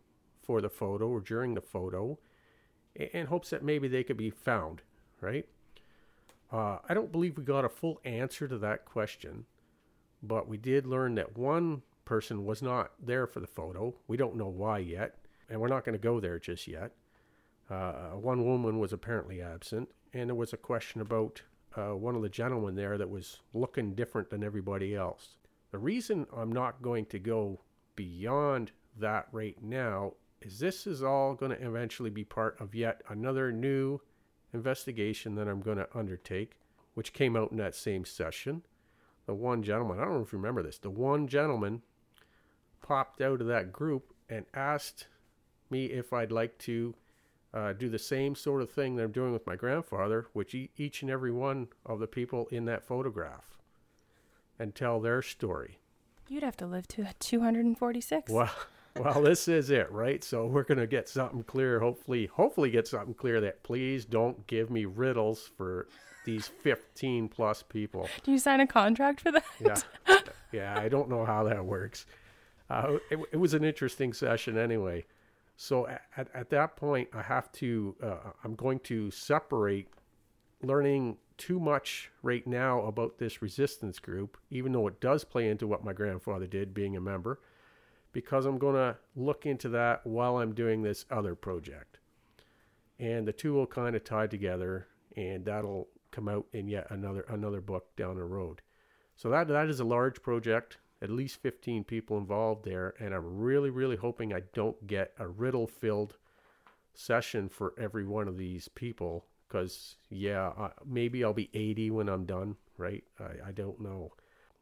for 0.50 0.62
the 0.62 0.68
photo 0.68 1.08
or 1.08 1.20
during 1.20 1.54
the 1.54 1.62
photo 1.62 2.18
in 2.96 3.28
hopes 3.28 3.52
that 3.52 3.64
maybe 3.64 3.88
they 3.88 4.04
could 4.04 4.18
be 4.18 4.32
found, 4.32 4.82
right? 5.22 5.46
Uh, 6.52 6.80
I 6.90 6.96
don't 6.96 7.12
believe 7.12 7.38
we 7.38 7.44
got 7.44 7.66
a 7.66 7.70
full 7.70 8.02
answer 8.04 8.48
to 8.48 8.58
that 8.58 8.84
question, 8.84 9.46
but 10.24 10.48
we 10.48 10.58
did 10.58 10.88
learn 10.88 11.14
that 11.14 11.38
one 11.38 11.84
person 12.04 12.46
was 12.46 12.64
not 12.64 12.94
there 13.00 13.28
for 13.28 13.40
the 13.42 13.46
photo. 13.46 13.94
We 14.08 14.18
don't 14.18 14.38
know 14.38 14.48
why 14.48 14.80
yet, 14.80 15.18
and 15.52 15.62
we're 15.62 15.68
not 15.68 15.86
going 15.86 15.94
to 15.94 16.02
go 16.04 16.20
there 16.20 16.40
just 16.40 16.68
yet. 16.68 16.94
Uh, 17.70 18.14
one 18.14 18.44
woman 18.44 18.80
was 18.80 18.92
apparently 18.92 19.44
absent, 19.44 19.88
and 20.16 20.32
there 20.32 20.36
was 20.36 20.54
a 20.54 20.58
question 20.58 21.00
about 21.00 21.44
uh, 21.76 21.96
one 21.96 22.16
of 22.16 22.24
the 22.24 22.28
gentlemen 22.28 22.74
there 22.74 22.98
that 22.98 23.12
was 23.12 23.42
looking 23.54 23.94
different 23.94 24.32
than 24.32 24.44
everybody 24.44 24.96
else. 24.96 25.36
The 25.70 25.78
reason 25.78 26.26
I'm 26.36 26.52
not 26.52 26.82
going 26.82 27.06
to 27.06 27.20
go 27.20 27.62
beyond 27.96 28.72
that 28.98 29.28
right 29.32 29.62
now 29.62 30.14
is 30.42 30.60
this 30.60 30.88
is 30.88 31.04
all 31.04 31.34
going 31.34 31.52
to 31.52 31.66
eventually 31.66 32.10
be 32.10 32.24
part 32.24 32.60
of 32.60 32.74
yet 32.76 33.02
another 33.10 33.52
new 33.52 34.00
investigation 34.54 35.36
that 35.36 35.48
I'm 35.48 35.62
going 35.62 35.78
to 35.78 35.88
undertake, 35.94 36.60
which 36.94 37.14
came 37.14 37.36
out 37.36 37.52
in 37.52 37.58
that 37.58 37.76
same 37.76 38.06
session. 38.06 38.64
The 39.26 39.34
one 39.34 39.62
gentleman, 39.62 40.00
I 40.00 40.06
don't 40.06 40.16
know 40.16 40.22
if 40.22 40.34
you 40.34 40.40
remember 40.40 40.64
this, 40.64 40.78
the 40.78 40.90
one 40.90 41.28
gentleman 41.28 41.82
popped 42.82 43.22
out 43.22 43.42
of 43.42 43.48
that 43.48 43.72
group 43.72 44.14
and 44.30 44.46
asked 44.54 45.08
me 45.70 45.86
if 45.86 46.14
I'd 46.14 46.32
like 46.32 46.58
to 46.60 46.96
uh, 47.54 47.74
do 47.74 47.90
the 47.90 48.00
same 48.00 48.36
sort 48.36 48.62
of 48.62 48.72
thing 48.72 48.96
that 48.96 49.04
I'm 49.04 49.12
doing 49.12 49.34
with 49.34 49.46
my 49.46 49.56
grandfather, 49.56 50.28
which 50.34 50.56
e- 50.56 50.72
each 50.78 51.02
and 51.02 51.12
every 51.12 51.32
one 51.32 51.68
of 51.86 52.00
the 52.00 52.08
people 52.08 52.48
in 52.52 52.66
that 52.66 52.84
photograph, 52.84 53.58
and 54.58 54.74
tell 54.74 55.00
their 55.00 55.22
story. 55.22 55.80
You'd 56.28 56.44
have 56.44 56.58
to 56.58 56.68
live 56.68 56.88
to 56.90 57.08
246. 57.20 58.32
Well, 58.32 58.52
well, 58.98 59.22
this 59.22 59.48
is 59.48 59.70
it, 59.70 59.92
right? 59.92 60.24
So 60.24 60.46
we're 60.46 60.64
gonna 60.64 60.88
get 60.88 61.10
something 61.10 61.44
clear. 61.44 61.80
Hopefully, 61.80 62.28
hopefully 62.28 62.70
get 62.70 62.88
something 62.88 63.14
clear 63.14 63.42
that 63.42 63.64
please 63.64 64.06
don't 64.06 64.46
give 64.48 64.70
me 64.70 64.86
riddles 64.86 65.50
for 65.58 65.88
these 66.26 66.48
15 66.48 67.30
plus 67.30 67.64
people. 67.64 68.08
Do 68.24 68.32
you 68.32 68.40
sign 68.40 68.60
a 68.60 68.68
contract 68.68 69.22
for 69.22 69.32
that? 69.32 69.44
Yeah, 69.60 70.20
yeah. 70.52 70.80
I 70.80 70.90
don't 70.90 71.10
know 71.10 71.26
how 71.26 71.44
that 71.46 71.66
works. 71.66 72.06
Uh, 72.70 72.98
it, 73.10 73.20
it 73.32 73.38
was 73.38 73.54
an 73.54 73.64
interesting 73.64 74.14
session 74.14 74.58
anyway. 74.58 75.06
So 75.56 75.88
at, 75.88 76.30
at 76.34 76.50
that 76.52 76.76
point, 76.76 77.10
I 77.14 77.22
have 77.22 77.52
to. 77.54 77.96
Uh, 78.02 78.32
I'm 78.44 78.56
going 78.56 78.80
to 78.82 79.12
separate 79.12 79.88
learning 80.62 81.18
too 81.38 81.60
much 81.60 82.12
right 82.22 82.46
now 82.46 82.82
about 82.82 83.18
this 83.18 83.42
resistance 83.42 83.98
group, 83.98 84.38
even 84.52 84.74
though 84.74 84.88
it 84.88 85.00
does 85.00 85.24
play 85.24 85.50
into 85.50 85.68
what 85.68 85.84
my 85.84 85.94
grandfather 85.94 86.48
did, 86.48 86.74
being 86.74 86.98
a 86.98 87.02
member 87.02 87.40
because 88.12 88.46
I'm 88.46 88.58
going 88.58 88.76
to 88.76 88.98
look 89.16 89.46
into 89.46 89.70
that 89.70 90.06
while 90.06 90.38
I'm 90.38 90.54
doing 90.54 90.82
this 90.82 91.06
other 91.12 91.36
project. 91.36 92.00
And 93.00 93.28
the 93.28 93.34
two 93.34 93.54
will 93.54 93.68
kind 93.68 93.96
of 93.96 94.04
tie 94.04 94.28
together 94.28 94.88
and 95.16 95.46
that'll 95.46 95.88
come 96.12 96.28
out 96.28 96.46
in 96.54 96.68
yet 96.68 96.88
another 96.90 97.26
another 97.30 97.62
book 97.62 97.96
down 97.96 98.16
the 98.16 98.24
road. 98.24 98.62
So 99.16 99.30
that 99.30 99.48
that 99.48 99.70
is 99.70 99.80
a 99.80 99.86
large 99.86 100.22
project, 100.22 100.78
at 101.02 101.10
least 101.10 101.42
15 101.42 101.84
people 101.84 102.18
involved 102.18 102.66
there 102.66 102.94
and 103.00 103.14
I'm 103.14 103.38
really 103.38 103.70
really 103.70 103.96
hoping 103.96 104.34
I 104.34 104.42
don't 104.54 104.86
get 104.88 105.14
a 105.20 105.28
riddle 105.28 105.68
filled 105.68 106.18
session 106.94 107.48
for 107.48 107.74
every 107.78 108.06
one 108.06 108.28
of 108.28 108.38
these 108.38 108.68
people 108.68 109.26
because 109.48 109.96
yeah, 110.10 110.52
uh, 110.58 110.70
maybe 110.86 111.24
I'll 111.24 111.34
be 111.34 111.50
80 111.54 111.92
when 111.92 112.10
I'm 112.10 112.26
done, 112.26 112.56
right? 112.78 113.04
I, 113.20 113.50
I 113.50 113.52
don't 113.52 113.80
know. 113.80 114.12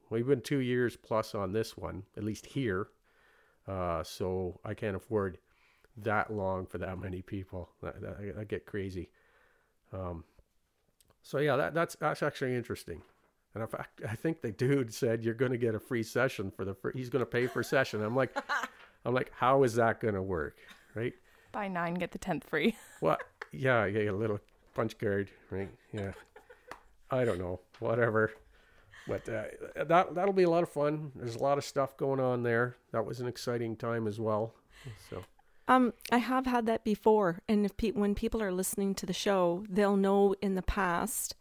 We've 0.10 0.28
been 0.28 0.42
two 0.42 0.60
years 0.60 0.96
plus 0.96 1.36
on 1.36 1.52
this 1.52 1.76
one, 1.76 2.04
at 2.16 2.24
least 2.24 2.46
here. 2.46 2.88
Uh, 3.68 4.04
so 4.04 4.60
I 4.64 4.74
can't 4.74 4.96
afford 4.96 5.38
that 5.98 6.32
long 6.32 6.66
for 6.66 6.78
that 6.78 7.00
many 7.02 7.22
people. 7.22 7.70
That, 7.82 8.02
that, 8.02 8.36
I 8.40 8.44
get 8.44 8.66
crazy. 8.66 9.10
Um, 9.94 10.24
so 11.22 11.40
yeah, 11.40 11.56
that, 11.58 11.74
that's 11.74 11.96
that's 11.96 12.24
actually 12.24 12.56
interesting. 12.56 13.02
And 13.54 13.64
in 13.64 13.68
fact, 13.68 14.02
I 14.08 14.16
think 14.16 14.42
the 14.42 14.52
dude 14.52 14.94
said 14.94 15.24
you're 15.24 15.34
going 15.34 15.52
to 15.52 15.58
get 15.58 15.74
a 15.74 15.80
free 15.80 16.04
session 16.04 16.52
for 16.52 16.64
the 16.64 16.74
free, 16.74 16.92
he's 16.94 17.10
going 17.10 17.22
to 17.22 17.26
pay 17.26 17.48
for 17.48 17.64
session. 17.64 18.04
I'm 18.04 18.16
like, 18.16 18.38
I'm 19.06 19.14
like, 19.14 19.32
how 19.36 19.64
is 19.64 19.76
that 19.76 20.00
going 20.00 20.14
to 20.14 20.22
work, 20.22 20.58
right? 20.94 21.14
Buy 21.52 21.68
nine, 21.68 21.96
get 21.96 22.12
the 22.12 22.18
tenth 22.18 22.44
free. 22.44 22.76
Well, 23.02 23.18
yeah, 23.52 23.86
you 23.86 23.94
get 23.94 24.14
a 24.14 24.16
little 24.16 24.40
punch 24.74 24.98
card, 24.98 25.30
right? 25.50 25.70
Yeah, 25.92 26.12
I 27.10 27.26
don't 27.26 27.40
know, 27.40 27.60
whatever. 27.80 28.32
But 29.08 29.28
uh, 29.30 29.44
that 29.86 30.16
that'll 30.16 30.34
be 30.34 30.44
a 30.44 30.50
lot 30.50 30.64
of 30.64 30.70
fun. 30.70 31.12
There's 31.16 31.36
a 31.36 31.44
lot 31.44 31.58
of 31.58 31.64
stuff 31.64 31.96
going 31.98 32.20
on 32.20 32.44
there. 32.44 32.76
That 32.92 33.06
was 33.06 33.20
an 33.20 33.28
exciting 33.28 33.76
time 33.76 34.08
as 34.08 34.20
well. 34.20 34.54
So 35.10 35.24
Um, 35.70 35.94
I 36.12 36.18
have 36.18 36.46
had 36.46 36.66
that 36.68 36.84
before, 36.84 37.40
and 37.48 37.66
if 37.66 37.76
pe- 37.76 37.92
when 37.92 38.16
people 38.16 38.42
are 38.42 38.52
listening 38.54 38.96
to 38.96 39.06
the 39.06 39.14
show, 39.14 39.66
they'll 39.70 39.98
know 39.98 40.34
in 40.42 40.56
the 40.56 40.62
past 40.62 41.36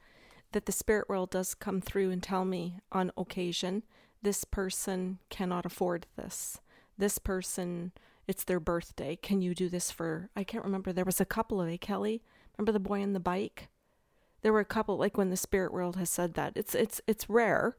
that 0.53 0.67
the 0.67 0.73
spirit 0.73 1.09
world 1.09 1.31
does 1.31 1.55
come 1.55 1.81
through 1.81 2.11
and 2.11 2.23
tell 2.23 2.45
me 2.45 2.79
on 2.91 3.13
occasion, 3.17 3.83
this 4.23 4.45
person 4.45 5.19
cannot 5.31 5.67
afford 5.67 6.07
this. 6.17 6.61
This 6.99 7.19
person, 7.19 7.93
it's 8.27 8.43
their 8.45 8.59
birthday. 8.59 9.17
Can 9.17 9.43
you 9.43 9.55
do 9.55 9.69
this 9.69 9.91
for? 9.91 10.31
I 10.35 10.43
can't 10.45 10.65
remember. 10.65 10.93
There 10.93 11.05
was 11.05 11.21
a 11.21 11.25
couple 11.25 11.61
of, 11.61 11.69
eh, 11.69 11.77
Kelly? 11.77 12.23
Remember 12.57 12.73
the 12.73 12.81
boy 12.81 13.03
on 13.03 13.13
the 13.13 13.21
bike? 13.21 13.69
There 14.47 14.53
were 14.53 14.61
a 14.61 14.65
couple, 14.65 14.97
like 14.97 15.19
when 15.19 15.31
the 15.31 15.37
spirit 15.37 15.73
world 15.73 15.97
has 15.97 16.09
said 16.09 16.35
that. 16.35 16.53
It's 16.55 16.73
it's 16.73 17.01
it's 17.09 17.29
rare, 17.29 17.77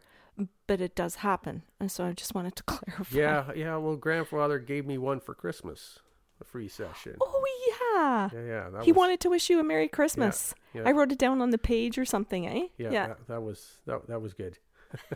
but 0.68 0.82
it 0.82 0.96
does 0.98 1.16
happen, 1.16 1.64
and 1.80 1.90
so 1.90 2.04
I 2.04 2.12
just 2.12 2.36
wanted 2.36 2.58
to 2.58 2.64
clarify. 2.68 3.18
yeah, 3.18 3.52
yeah. 3.56 3.78
Well, 3.78 3.96
grandfather 3.96 4.60
gave 4.60 4.86
me 4.86 4.98
one 4.98 5.22
for 5.22 5.34
Christmas, 5.34 6.00
a 6.42 6.44
free 6.44 6.68
session. 6.68 7.16
Oh 7.22 7.46
yeah. 7.70 8.30
Yeah, 8.34 8.46
yeah. 8.46 8.84
He 8.84 8.92
was, 8.92 8.98
wanted 8.98 9.22
to 9.22 9.30
wish 9.30 9.50
you 9.50 9.62
a 9.62 9.64
Merry 9.64 9.88
Christmas. 9.88 10.54
yeah. 10.74 10.82
I 10.86 10.92
wrote 10.92 11.14
it 11.14 11.18
down 11.18 11.42
on 11.42 11.52
the 11.52 11.58
page 11.58 11.98
or 11.98 12.04
something, 12.04 12.46
eh? 12.46 12.68
yeah, 12.78 12.90
That, 13.08 13.28
that 13.30 13.42
was 13.42 13.78
that 13.86 14.06
that 14.10 14.22
was 14.22 14.34
good. 14.34 14.58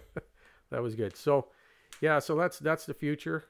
that 0.69 0.81
was 0.81 0.95
good. 0.95 1.17
So, 1.17 1.49
yeah, 1.99 2.19
so 2.19 2.37
that's 2.37 2.59
that's 2.59 2.85
the 2.85 2.93
future. 2.93 3.43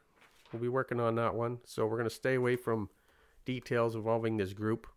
We'll 0.52 0.64
be 0.64 0.70
working 0.70 1.00
on 1.00 1.14
that 1.18 1.36
one. 1.36 1.60
So 1.66 1.86
we're 1.86 1.98
gonna 1.98 2.10
stay 2.10 2.34
away 2.34 2.56
from 2.56 2.90
details 3.46 3.94
involving 3.94 4.38
this 4.38 4.54
group 4.54 4.88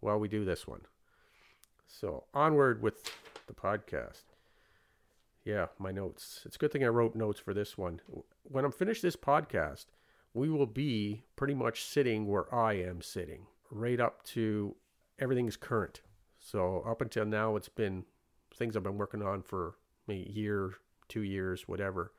while 0.00 0.18
we 0.18 0.26
do 0.26 0.44
this 0.44 0.66
one. 0.66 0.80
So 1.90 2.24
onward 2.32 2.82
with 2.82 3.12
the 3.46 3.52
podcast. 3.52 4.22
Yeah, 5.44 5.66
my 5.78 5.90
notes. 5.90 6.42
It's 6.44 6.56
a 6.56 6.58
good 6.58 6.72
thing 6.72 6.84
I 6.84 6.88
wrote 6.88 7.14
notes 7.14 7.40
for 7.40 7.52
this 7.52 7.76
one. 7.76 8.00
When 8.44 8.64
I'm 8.64 8.72
finished 8.72 9.02
this 9.02 9.16
podcast, 9.16 9.86
we 10.32 10.48
will 10.48 10.66
be 10.66 11.24
pretty 11.36 11.54
much 11.54 11.84
sitting 11.84 12.26
where 12.26 12.52
I 12.54 12.74
am 12.74 13.02
sitting, 13.02 13.46
right 13.70 13.98
up 13.98 14.24
to 14.26 14.76
everything's 15.18 15.56
current. 15.56 16.00
So 16.38 16.84
up 16.86 17.02
until 17.02 17.26
now, 17.26 17.56
it's 17.56 17.68
been 17.68 18.04
things 18.54 18.76
I've 18.76 18.82
been 18.82 18.98
working 18.98 19.22
on 19.22 19.42
for 19.42 19.74
a 20.08 20.14
year, 20.14 20.74
two 21.08 21.22
years, 21.22 21.66
whatever. 21.66 22.12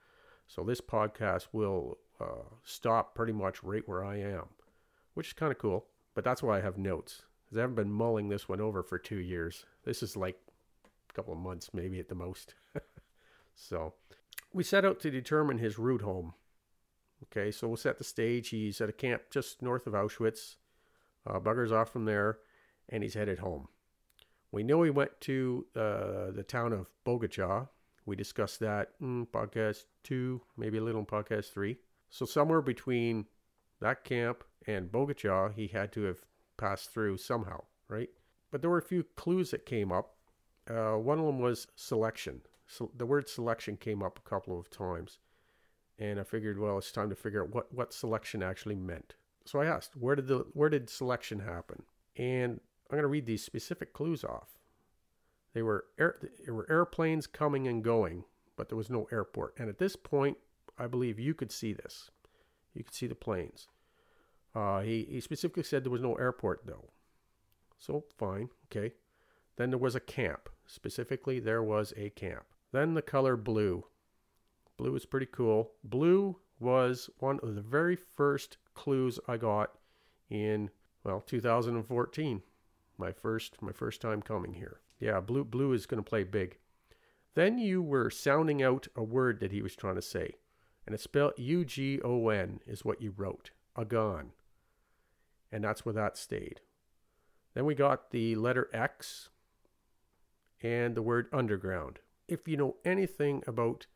So 0.48 0.64
this 0.64 0.82
podcast 0.82 1.48
will 1.54 1.98
uh, 2.20 2.56
stop 2.64 3.16
pretty 3.16 3.34
much 3.34 3.64
right 3.64 3.88
where 3.88 4.04
I 4.04 4.18
am, 4.18 4.50
which 5.14 5.28
is 5.28 5.34
kind 5.34 5.52
of 5.52 5.58
cool. 5.58 5.86
But 6.14 6.24
that's 6.26 6.44
why 6.44 6.58
I 6.58 6.62
have 6.62 6.78
notes 6.78 7.24
because 7.52 7.60
I 7.60 7.64
haven't 7.64 7.76
been 7.76 7.92
mulling 7.92 8.30
this 8.30 8.48
one 8.48 8.62
over 8.62 8.82
for 8.82 8.98
two 8.98 9.18
years. 9.18 9.66
This 9.84 10.02
is 10.02 10.16
like 10.16 10.38
a 11.10 11.14
couple 11.14 11.34
of 11.34 11.40
months, 11.40 11.72
maybe 11.74 12.00
at 12.00 12.08
the 12.08 12.16
most. 12.16 12.56
so 13.56 13.94
we 14.54 14.64
set 14.64 14.86
out 14.86 15.02
to 15.02 15.12
determine 15.12 15.58
his 15.58 15.78
route 15.78 16.02
home. 16.02 16.34
Okay, 17.24 17.52
so 17.52 17.68
we'll 17.68 17.76
set 17.76 17.98
the 17.98 18.06
stage. 18.06 18.50
He's 18.50 18.80
at 18.80 18.88
a 18.88 18.94
camp 18.94 19.24
just 19.30 19.62
north 19.62 19.86
of 19.86 19.92
Auschwitz. 19.92 20.56
Uh, 21.28 21.40
buggers 21.40 21.74
off 21.74 21.92
from 21.92 22.06
there, 22.06 22.40
and 22.88 23.04
he's 23.04 23.16
headed 23.16 23.40
home. 23.40 23.68
We 24.54 24.64
know 24.64 24.84
he 24.84 24.90
went 24.90 25.20
to 25.22 25.66
uh, 25.76 26.32
the 26.32 26.46
town 26.48 26.72
of 26.72 26.90
Bogacha. 27.06 27.68
We 28.06 28.16
discussed 28.16 28.62
that 28.62 28.92
in 29.02 29.26
podcast 29.26 29.84
two, 30.04 30.42
maybe 30.56 30.78
a 30.78 30.84
little 30.84 31.02
in 31.02 31.06
podcast 31.06 31.52
three. 31.52 31.80
So 32.10 32.26
somewhere 32.26 32.62
between 32.62 33.26
that 33.82 34.06
camp 34.06 34.46
and 34.66 34.90
Bogacha, 34.90 35.54
he 35.54 35.68
had 35.68 35.92
to 35.94 36.04
have 36.04 36.20
passed 36.62 36.94
through 36.94 37.18
somehow, 37.18 37.64
right? 37.88 38.10
But 38.52 38.62
there 38.62 38.70
were 38.70 38.78
a 38.78 38.84
few 38.84 39.04
clues 39.16 39.50
that 39.52 39.66
came 39.66 39.92
up. 39.92 40.16
Uh, 40.70 40.94
one 40.94 41.20
of 41.20 41.26
them 41.26 41.40
was 41.40 41.68
selection. 41.76 42.42
So 42.68 42.92
the 42.96 43.06
word 43.06 43.28
selection 43.28 43.78
came 43.78 44.04
up 44.04 44.20
a 44.20 44.30
couple 44.30 44.60
of 44.60 44.70
times, 44.70 45.18
and 45.98 46.20
I 46.20 46.24
figured, 46.24 46.60
well, 46.60 46.78
it's 46.78 46.92
time 46.92 47.10
to 47.10 47.16
figure 47.16 47.44
out 47.44 47.54
what 47.54 47.74
what 47.74 47.94
selection 47.94 48.44
actually 48.44 48.76
meant. 48.76 49.16
So 49.44 49.60
I 49.60 49.66
asked, 49.66 49.98
where 49.98 50.16
did 50.16 50.28
the 50.28 50.46
where 50.54 50.70
did 50.70 50.90
selection 50.90 51.40
happen? 51.40 51.84
And 52.16 52.62
I'm 52.90 52.98
going 52.98 53.02
to 53.02 53.08
read 53.08 53.26
these 53.26 53.44
specific 53.44 53.92
clues 53.92 54.24
off. 54.24 54.60
They 55.54 55.64
were 55.64 55.86
air, 56.00 56.20
there 56.46 56.54
were 56.54 56.72
airplanes 56.72 57.28
coming 57.28 57.68
and 57.68 57.84
going, 57.84 58.24
but 58.56 58.70
there 58.70 58.78
was 58.78 58.90
no 58.90 59.08
airport. 59.12 59.56
And 59.58 59.68
at 59.68 59.80
this 59.80 59.96
point, 59.96 60.38
I 60.78 60.88
believe 60.88 61.20
you 61.20 61.34
could 61.34 61.52
see 61.52 61.74
this. 61.74 62.12
You 62.74 62.84
could 62.84 62.94
see 62.94 63.08
the 63.08 63.16
planes. 63.16 63.68
Uh, 64.54 64.82
he, 64.82 65.08
he 65.10 65.22
specifically 65.22 65.64
said 65.64 65.84
there 65.84 65.92
was 65.92 66.02
no 66.02 66.16
airport, 66.16 66.66
though. 66.66 66.90
So, 67.78 68.06
fine, 68.18 68.50
okay. 68.68 68.94
Then 69.56 69.70
there 69.70 69.80
was 69.80 69.96
a 69.96 70.00
camp. 70.00 70.50
Specifically, 70.66 71.40
there 71.40 71.64
was 71.64 71.94
a 71.98 72.10
camp. 72.12 72.44
Then 72.72 72.94
the 72.94 73.02
color 73.02 73.36
blue. 73.36 73.86
Blue 74.78 74.96
is 74.96 75.06
pretty 75.06 75.28
cool. 75.32 75.72
Blue 75.84 76.38
was 76.60 77.10
one 77.20 77.40
of 77.44 77.56
the 77.56 77.62
very 77.62 77.96
first 77.96 78.58
clues 78.74 79.20
I 79.28 79.38
got 79.38 79.78
in, 80.30 80.70
well, 81.04 81.22
2014. 81.22 82.42
My 82.98 83.12
first 83.12 83.62
my 83.62 83.72
first 83.72 84.00
time 84.00 84.22
coming 84.22 84.54
here. 84.54 84.80
Yeah, 85.00 85.20
blue 85.20 85.44
blue 85.44 85.74
is 85.74 85.88
going 85.88 86.02
to 86.04 86.08
play 86.08 86.24
big. 86.24 86.58
Then 87.34 87.58
you 87.58 87.82
were 87.82 88.10
sounding 88.10 88.62
out 88.62 88.88
a 88.96 89.04
word 89.04 89.40
that 89.40 89.52
he 89.52 89.62
was 89.62 89.76
trying 89.76 89.96
to 89.96 90.02
say. 90.02 90.36
And 90.86 90.94
it's 90.94 91.04
spelled 91.04 91.34
U 91.38 91.66
G 91.66 92.00
O 92.04 92.30
N 92.30 92.60
is 92.68 92.86
what 92.86 93.02
you 93.02 93.14
wrote. 93.16 93.52
Agon 93.76 94.32
and 95.52 95.64
that's 95.64 95.86
where 95.86 95.94
that 95.94 96.18
stayed. 96.18 96.62
Then 97.54 97.66
we 97.66 97.76
got 97.76 98.12
the 98.12 98.36
letter 98.36 98.70
X 98.74 99.30
and 100.62 100.96
the 100.96 101.02
word 101.02 101.28
underground. 101.34 102.00
If 102.28 102.48
you 102.48 102.56
know 102.56 102.78
anything 102.86 103.44
about 103.46 103.88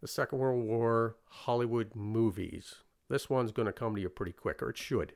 the 0.00 0.08
Second 0.08 0.38
World 0.38 0.64
War 0.64 1.16
Hollywood 1.26 1.94
movies, 1.94 2.76
this 3.08 3.28
one's 3.28 3.52
going 3.52 3.66
to 3.66 3.72
come 3.72 3.94
to 3.94 4.00
you 4.00 4.08
pretty 4.08 4.32
quick, 4.32 4.62
or 4.62 4.70
it 4.70 4.78
should. 4.78 5.12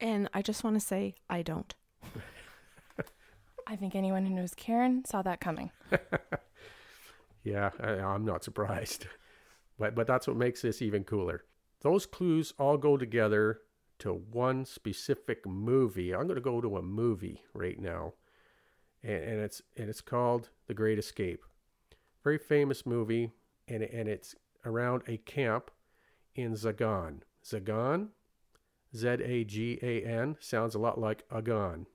And 0.00 0.28
I 0.34 0.42
just 0.42 0.64
want 0.64 0.74
to 0.74 0.80
say, 0.80 1.14
I 1.30 1.42
don't. 1.42 1.74
I 3.66 3.76
think 3.76 3.94
anyone 3.94 4.26
who 4.26 4.34
knows 4.34 4.54
Karen 4.54 5.04
saw 5.04 5.22
that 5.22 5.40
coming. 5.40 5.70
yeah, 7.44 7.70
I, 7.80 7.90
I'm 7.90 8.24
not 8.24 8.44
surprised. 8.44 9.06
But, 9.78 9.94
but 9.94 10.06
that's 10.06 10.26
what 10.26 10.38
makes 10.38 10.62
this 10.62 10.80
even 10.80 11.04
cooler. 11.04 11.44
Those 11.82 12.06
clues 12.06 12.54
all 12.58 12.78
go 12.78 12.96
together 12.96 13.60
to 13.98 14.12
one 14.12 14.64
specific 14.64 15.46
movie. 15.46 16.14
I'm 16.14 16.26
going 16.26 16.36
to 16.36 16.40
go 16.40 16.60
to 16.60 16.76
a 16.76 16.82
movie 16.82 17.42
right 17.54 17.80
now, 17.80 18.14
and, 19.02 19.22
and 19.22 19.40
it's 19.40 19.62
and 19.76 19.88
it's 19.88 20.00
called 20.00 20.50
The 20.66 20.74
Great 20.74 20.98
Escape. 20.98 21.42
Very 22.22 22.38
famous 22.38 22.84
movie, 22.84 23.30
and 23.68 23.82
and 23.82 24.08
it's 24.08 24.34
around 24.64 25.02
a 25.06 25.16
camp 25.18 25.70
in 26.34 26.52
Zagan. 26.52 27.20
Zagan, 27.44 28.08
Z 28.94 29.08
A 29.08 29.44
G 29.44 29.78
A 29.82 30.04
N, 30.04 30.36
sounds 30.40 30.74
a 30.74 30.78
lot 30.78 30.98
like 30.98 31.24
Agon, 31.30 31.86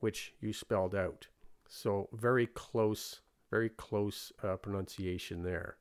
which 0.00 0.34
you 0.40 0.52
spelled 0.52 0.94
out. 0.94 1.26
So 1.68 2.08
very 2.12 2.46
close, 2.46 3.20
very 3.50 3.68
close 3.68 4.32
uh, 4.42 4.56
pronunciation 4.56 5.42
there. 5.42 5.76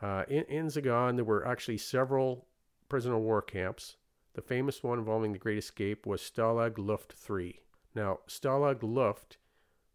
Uh, 0.00 0.24
in, 0.28 0.44
in 0.44 0.66
Zagan, 0.66 1.16
there 1.16 1.24
were 1.24 1.46
actually 1.46 1.78
several 1.78 2.46
prisoner 2.88 3.16
of 3.16 3.22
war 3.22 3.42
camps. 3.42 3.96
The 4.38 4.42
famous 4.42 4.84
one 4.84 5.00
involving 5.00 5.32
the 5.32 5.38
Great 5.40 5.58
Escape 5.58 6.06
was 6.06 6.22
Stalag 6.22 6.78
Luft 6.78 7.12
3. 7.12 7.58
Now, 7.96 8.20
Stalag 8.28 8.84
Luft, 8.84 9.36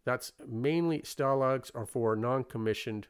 that's 0.04 0.34
mainly, 0.46 1.00
Stalags 1.00 1.72
are 1.74 1.86
for 1.86 2.14
non 2.18 2.44
commissioned 2.44 3.08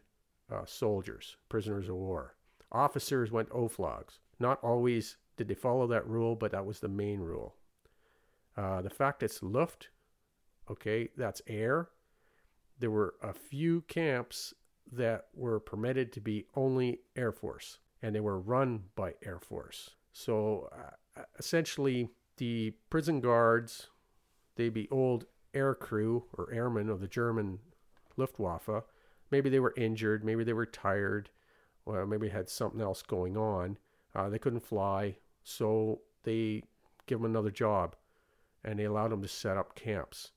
uh, 0.52 0.65
soldiers, 0.67 1.38
prisoners 1.50 1.89
of 1.89 1.96
war. 1.96 2.36
Officers 2.72 3.32
went 3.32 3.50
Oflags. 3.50 4.19
Not 4.39 4.63
always 4.63 5.17
did 5.36 5.48
they 5.48 5.56
follow 5.56 5.88
that 5.88 6.08
rule, 6.08 6.36
but 6.36 6.52
that 6.52 6.67
was 6.67 6.82
the 6.82 6.88
main 6.88 7.22
rule. 7.22 7.56
Uh, 8.56 8.84
the 8.84 8.91
fact 8.91 9.24
it's 9.24 9.41
Luft, 9.41 9.89
okay, 10.69 11.10
that's 11.17 11.41
air. 11.48 11.89
There 12.78 12.91
were 12.91 13.15
a 13.24 13.34
few 13.34 13.82
camps 13.88 14.54
that 14.91 15.30
were 15.34 15.60
permitted 15.60 16.13
to 16.13 16.22
be 16.22 16.46
only 16.54 17.00
Air 17.15 17.32
Force, 17.32 17.80
and 18.04 18.13
they 18.13 18.19
were 18.19 18.39
run 18.39 18.84
by 18.96 19.15
Air 19.26 19.39
Force. 19.39 19.96
So 20.12 20.69
uh, 20.72 20.91
essentially, 21.38 22.10
the 22.38 22.73
prison 22.89 23.21
guards, 23.21 23.89
they'd 24.56 24.73
be 24.73 24.89
old 24.89 25.26
air 25.54 25.76
crew 25.76 26.26
or 26.38 26.52
airmen 26.52 26.89
of 26.89 26.99
the 26.99 27.08
German 27.08 27.60
Luftwaffe. 28.17 28.84
Maybe 29.32 29.49
they 29.49 29.60
were 29.60 29.73
injured, 29.78 30.23
maybe 30.23 30.43
they 30.43 30.54
were 30.54 30.65
tired, 30.65 31.30
Well, 31.86 32.06
maybe 32.06 32.30
had 32.30 32.49
something 32.49 32.82
else 32.82 33.02
going 33.02 33.38
on. 33.38 33.78
Uh, 34.15 34.30
they 34.30 34.39
couldn't 34.39 34.65
fly, 34.65 35.17
so 35.43 36.02
they 36.23 36.63
give 37.08 37.19
them 37.19 37.30
another 37.30 37.52
job, 37.52 37.95
and 38.63 38.78
they 38.78 38.86
allowed 38.86 39.12
them 39.12 39.21
to 39.21 39.28
set 39.28 39.58
up 39.58 39.76
camps. 39.76 40.32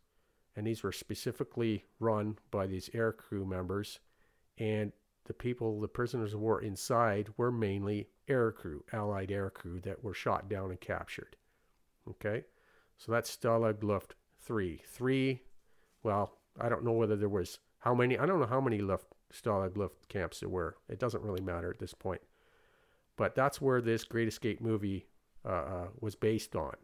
And 0.57 0.67
these 0.67 0.83
were 0.83 0.93
specifically 0.93 1.85
run 2.01 2.39
by 2.51 2.67
these 2.67 2.89
air 2.95 3.13
crew 3.13 3.45
members, 3.45 4.01
and 4.59 4.93
the 5.27 5.35
people, 5.35 5.81
the 5.81 5.89
prisoners 5.89 6.33
of 6.33 6.41
war 6.41 6.63
inside, 6.63 7.29
were 7.37 7.53
mainly 7.53 8.09
air 8.29 8.53
crew, 8.53 8.85
Allied 8.93 9.31
air 9.31 9.51
crew 9.51 9.81
that 9.81 10.03
were 10.03 10.15
shot 10.15 10.49
down 10.49 10.71
and 10.71 10.81
captured. 10.81 11.37
Okay, 12.09 12.45
so 12.97 13.13
that's 13.13 13.35
Stalag 13.37 13.83
Luft 13.83 14.15
three. 14.41 14.83
Three, 14.87 15.43
well, 16.03 16.39
I 16.61 16.69
don't 16.69 16.85
know 16.85 16.93
whether 16.93 17.17
there 17.17 17.29
was 17.29 17.59
how 17.81 17.95
many. 17.95 18.19
I 18.19 18.27
don't 18.27 18.41
know 18.41 18.47
how 18.47 18.61
many 18.61 18.79
Luft 18.79 19.07
Stalag 19.33 19.77
Luft 19.77 20.09
camps 20.09 20.41
there 20.41 20.49
were. 20.49 20.77
It 20.89 21.01
doesn't 21.01 21.25
really 21.25 21.43
matter 21.43 21.71
at 21.71 21.79
this 21.79 21.95
point. 21.95 22.21
But 23.17 23.35
that's 23.35 23.61
where 23.61 23.81
this 23.81 24.05
Great 24.05 24.29
Escape 24.29 24.61
movie 24.61 25.07
uh, 25.45 25.49
uh, 25.49 25.89
was 26.01 26.15
based 26.15 26.55
on, 26.55 26.77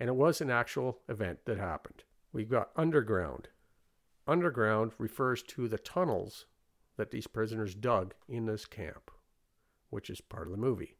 and 0.00 0.08
it 0.08 0.16
was 0.16 0.40
an 0.40 0.50
actual 0.50 0.98
event 1.08 1.44
that 1.44 1.58
happened. 1.58 2.04
We've 2.32 2.50
got 2.50 2.70
underground. 2.74 3.48
Underground 4.26 4.92
refers 4.98 5.42
to 5.42 5.68
the 5.68 5.78
tunnels 5.78 6.46
that 6.96 7.10
these 7.10 7.26
prisoners 7.26 7.74
dug 7.74 8.14
in 8.28 8.46
this 8.46 8.66
camp, 8.66 9.10
which 9.92 10.08
is 10.10 10.20
part 10.20 10.46
of 10.46 10.50
the 10.50 10.56
movie. 10.58 10.96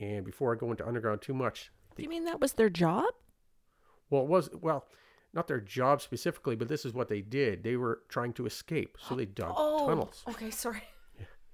And 0.00 0.24
before 0.24 0.52
I 0.52 0.58
go 0.58 0.70
into 0.70 0.86
underground 0.86 1.20
too 1.22 1.34
much, 1.34 1.70
Do 1.96 2.02
you 2.02 2.08
mean 2.08 2.24
that 2.24 2.40
was 2.40 2.54
their 2.54 2.70
job? 2.70 3.04
well, 4.10 4.22
it 4.22 4.28
was 4.28 4.48
well, 4.60 4.86
not 5.32 5.46
their 5.48 5.60
job 5.60 6.00
specifically, 6.00 6.56
but 6.56 6.68
this 6.68 6.84
is 6.84 6.92
what 6.94 7.08
they 7.08 7.20
did. 7.20 7.62
They 7.62 7.76
were 7.76 8.00
trying 8.08 8.32
to 8.34 8.46
escape, 8.46 8.96
so 9.00 9.14
they 9.14 9.26
dug 9.26 9.54
tunnels. 9.56 10.24
okay, 10.28 10.50
sorry. 10.50 10.82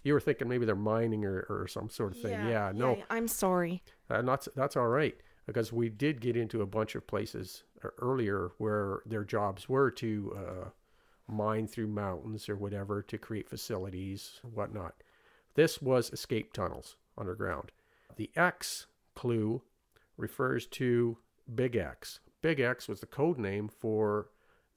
You 0.02 0.14
were 0.14 0.20
thinking 0.20 0.48
maybe 0.48 0.64
they're 0.64 0.74
mining 0.76 1.26
or, 1.26 1.46
or 1.50 1.66
some 1.68 1.90
sort 1.90 2.12
of 2.16 2.22
thing. 2.22 2.30
Yeah, 2.32 2.72
no, 2.74 2.96
I'm 3.10 3.28
sorry. 3.28 3.82
Uh, 4.08 4.22
that's 4.22 4.48
that's 4.56 4.76
all 4.76 4.88
right 4.88 5.14
because 5.46 5.72
we 5.72 5.88
did 5.88 6.20
get 6.20 6.36
into 6.36 6.62
a 6.62 6.66
bunch 6.66 6.94
of 6.94 7.06
places 7.06 7.64
uh, 7.84 7.88
earlier 7.98 8.52
where 8.58 9.00
their 9.04 9.24
jobs 9.24 9.68
were 9.68 9.90
to 9.90 10.36
uh, 10.38 10.68
mine 11.26 11.66
through 11.66 11.88
mountains 11.88 12.48
or 12.48 12.56
whatever 12.56 13.02
to 13.02 13.18
create 13.18 13.48
facilities, 13.48 14.40
whatnot. 14.54 14.94
This 15.54 15.82
was 15.82 16.10
escape 16.10 16.52
tunnels 16.52 16.96
underground. 17.18 17.72
The 18.16 18.30
X 18.36 18.86
clue 19.14 19.62
refers 20.16 20.66
to 20.66 21.18
Big 21.54 21.76
X. 21.76 22.20
Big 22.42 22.60
X 22.60 22.88
was 22.88 23.00
the 23.00 23.06
code 23.06 23.38
name 23.38 23.68
for 23.68 24.28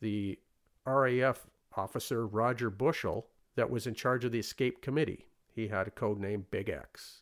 the 0.02 0.40
RAF 0.86 1.48
officer 1.76 2.28
Roger 2.28 2.70
Bushell 2.70 3.28
that 3.56 3.70
was 3.70 3.88
in 3.88 3.94
charge 3.94 4.26
of 4.26 4.32
the 4.32 4.40
escape 4.40 4.82
committee. 4.82 5.28
He 5.54 5.68
had 5.68 5.88
a 5.88 5.92
code 5.92 6.20
name 6.20 6.46
Big 6.50 6.70
X. 6.70 7.22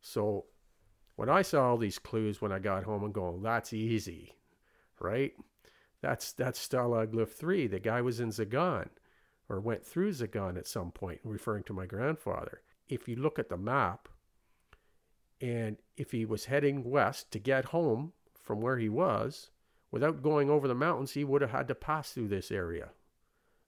So 0.00 0.46
when 1.14 1.28
I 1.28 1.42
saw 1.42 1.70
all 1.70 1.78
these 1.78 1.98
clues 1.98 2.40
when 2.40 2.52
I 2.52 2.58
got 2.58 2.84
home 2.84 3.04
and 3.04 3.14
going, 3.14 3.42
that's 3.42 3.72
easy, 3.72 4.36
right? 5.00 5.32
That's 6.02 6.32
that's 6.32 6.66
Stalag 6.66 7.14
Luft 7.14 7.38
3. 7.38 7.66
The 7.68 7.80
guy 7.80 8.02
was 8.02 8.20
in 8.20 8.30
Zagan 8.30 8.88
or 9.48 9.60
went 9.60 9.84
through 9.84 10.12
Zagan 10.12 10.56
at 10.56 10.66
some 10.66 10.90
point, 10.90 11.20
referring 11.24 11.62
to 11.64 11.72
my 11.72 11.86
grandfather. 11.86 12.62
If 12.88 13.08
you 13.08 13.16
look 13.16 13.38
at 13.38 13.48
the 13.48 13.56
map, 13.56 14.08
and 15.40 15.76
if 15.96 16.12
he 16.12 16.24
was 16.24 16.46
heading 16.46 16.84
west 16.84 17.30
to 17.32 17.38
get 17.38 17.66
home 17.66 18.12
from 18.42 18.60
where 18.60 18.78
he 18.78 18.88
was, 18.88 19.50
without 19.90 20.22
going 20.22 20.50
over 20.50 20.66
the 20.66 20.74
mountains, 20.74 21.12
he 21.12 21.24
would 21.24 21.42
have 21.42 21.50
had 21.50 21.68
to 21.68 21.74
pass 21.74 22.12
through 22.12 22.28
this 22.28 22.50
area. 22.50 22.90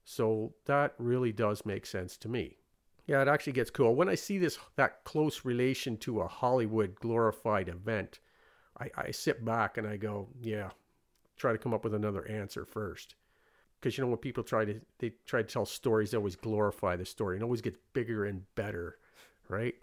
So 0.03 0.53
that 0.65 0.95
really 0.97 1.31
does 1.31 1.65
make 1.65 1.85
sense 1.85 2.17
to 2.17 2.27
me. 2.27 2.57
Yeah, 3.05 3.21
it 3.21 3.27
actually 3.27 3.53
gets 3.53 3.69
cool. 3.69 3.95
When 3.95 4.09
I 4.09 4.15
see 4.15 4.37
this 4.37 4.59
that 4.75 5.03
close 5.03 5.43
relation 5.43 5.97
to 5.97 6.21
a 6.21 6.27
Hollywood 6.27 6.95
glorified 6.95 7.67
event, 7.67 8.19
I, 8.79 8.89
I 8.95 9.11
sit 9.11 9.43
back 9.43 9.77
and 9.77 9.87
I 9.87 9.97
go, 9.97 10.29
yeah, 10.41 10.69
try 11.35 11.51
to 11.51 11.57
come 11.57 11.73
up 11.73 11.83
with 11.83 11.93
another 11.93 12.27
answer 12.27 12.65
first. 12.65 13.15
Because 13.79 13.97
you 13.97 14.03
know 14.03 14.09
when 14.09 14.17
people 14.17 14.43
try 14.43 14.65
to 14.65 14.79
they 14.99 15.13
try 15.25 15.41
to 15.41 15.47
tell 15.47 15.65
stories, 15.65 16.11
they 16.11 16.17
always 16.17 16.35
glorify 16.35 16.95
the 16.95 17.05
story 17.05 17.35
and 17.37 17.43
always 17.43 17.61
gets 17.61 17.77
bigger 17.93 18.25
and 18.25 18.43
better, 18.55 18.97
right? 19.47 19.75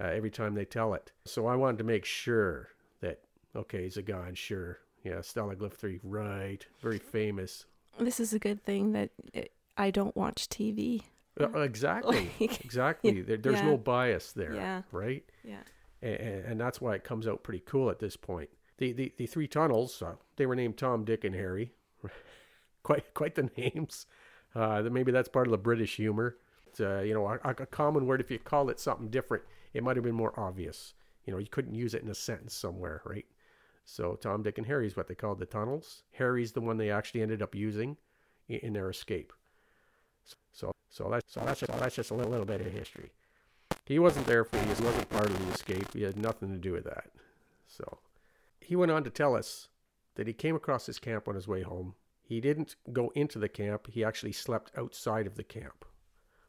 Uh, 0.00 0.04
every 0.08 0.30
time 0.30 0.54
they 0.54 0.64
tell 0.64 0.94
it. 0.94 1.12
So 1.26 1.46
I 1.46 1.56
wanted 1.56 1.78
to 1.78 1.84
make 1.84 2.04
sure 2.04 2.68
that 3.00 3.20
okay, 3.56 3.86
Zagan, 3.86 4.36
sure, 4.36 4.78
yeah, 5.04 5.16
Stalag 5.16 5.60
Luft 5.60 5.76
three, 5.78 6.00
right, 6.02 6.64
very 6.82 6.98
famous. 6.98 7.64
This 7.98 8.20
is 8.20 8.32
a 8.32 8.38
good 8.38 8.62
thing 8.64 8.92
that 8.92 9.10
uh, 9.36 9.40
I 9.76 9.90
don't 9.90 10.16
watch 10.16 10.48
TV. 10.48 11.02
Uh, 11.40 11.60
exactly, 11.60 12.30
Like, 12.40 12.62
exactly. 12.64 13.22
There, 13.22 13.36
there's 13.38 13.60
yeah. 13.60 13.66
no 13.70 13.76
bias 13.78 14.32
there, 14.32 14.54
Yeah. 14.54 14.82
right? 14.92 15.24
Yeah. 15.44 15.62
and, 16.02 16.14
and 16.44 16.60
that's 16.60 16.80
why 16.80 16.94
it 16.94 17.04
comes 17.04 17.26
out 17.26 17.42
pretty 17.42 17.62
cool 17.66 17.88
at 17.90 17.98
this 17.98 18.16
point. 18.16 18.50
The 18.78 18.92
the, 18.92 19.12
the 19.16 19.26
three 19.26 19.48
tunnels, 19.48 20.02
uh, 20.02 20.14
they 20.36 20.44
were 20.46 20.54
named 20.56 20.76
Tom, 20.76 21.04
Dick, 21.04 21.24
and 21.24 21.34
Harry. 21.34 21.72
quite 22.82 23.14
quite 23.14 23.34
the 23.34 23.50
names. 23.56 24.06
Uh, 24.54 24.82
maybe 24.90 25.12
that's 25.12 25.28
part 25.28 25.46
of 25.46 25.52
the 25.52 25.58
British 25.58 25.96
humor. 25.96 26.36
Uh, 26.78 27.00
you 27.00 27.14
know, 27.14 27.26
a, 27.26 27.38
a 27.44 27.66
common 27.66 28.06
word. 28.06 28.20
If 28.20 28.30
you 28.30 28.38
call 28.38 28.68
it 28.70 28.80
something 28.80 29.08
different, 29.08 29.44
it 29.74 29.82
might 29.82 29.96
have 29.96 30.04
been 30.04 30.14
more 30.14 30.38
obvious. 30.38 30.94
You 31.24 31.32
know, 31.32 31.38
you 31.38 31.48
couldn't 31.48 31.74
use 31.74 31.94
it 31.94 32.02
in 32.02 32.08
a 32.08 32.14
sentence 32.14 32.54
somewhere, 32.54 33.02
right? 33.04 33.26
So 33.84 34.14
Tom, 34.14 34.42
Dick, 34.42 34.58
and 34.58 34.66
Harry 34.66 34.86
is 34.86 34.96
what 34.96 35.08
they 35.08 35.14
called 35.14 35.40
the 35.40 35.46
tunnels. 35.46 36.02
Harry's 36.12 36.52
the 36.52 36.60
one 36.60 36.76
they 36.76 36.90
actually 36.90 37.22
ended 37.22 37.42
up 37.42 37.54
using 37.54 37.96
in, 38.48 38.58
in 38.60 38.72
their 38.72 38.90
escape. 38.90 39.32
So 40.52 40.72
so 40.88 41.08
that's 41.10 41.32
so 41.32 41.42
that's 41.44 41.60
just, 41.60 41.72
that's 41.72 41.96
just 41.96 42.10
a 42.10 42.14
little, 42.14 42.30
little 42.30 42.46
bit 42.46 42.60
of 42.60 42.72
history. 42.72 43.10
He 43.86 43.98
wasn't 43.98 44.26
there 44.26 44.44
for. 44.44 44.58
He 44.58 44.68
wasn't 44.68 45.08
part 45.08 45.26
of 45.26 45.46
the 45.46 45.52
escape. 45.52 45.92
He 45.92 46.02
had 46.02 46.16
nothing 46.16 46.52
to 46.52 46.58
do 46.58 46.72
with 46.72 46.84
that. 46.84 47.10
So 47.66 47.98
he 48.60 48.76
went 48.76 48.92
on 48.92 49.04
to 49.04 49.10
tell 49.10 49.34
us 49.34 49.68
that 50.14 50.26
he 50.26 50.32
came 50.32 50.54
across 50.54 50.86
this 50.86 50.98
camp 50.98 51.28
on 51.28 51.34
his 51.34 51.48
way 51.48 51.62
home. 51.62 51.94
He 52.30 52.40
didn't 52.40 52.76
go 52.92 53.10
into 53.16 53.40
the 53.40 53.48
camp. 53.48 53.88
He 53.90 54.04
actually 54.04 54.30
slept 54.30 54.70
outside 54.78 55.26
of 55.26 55.34
the 55.34 55.42
camp. 55.42 55.84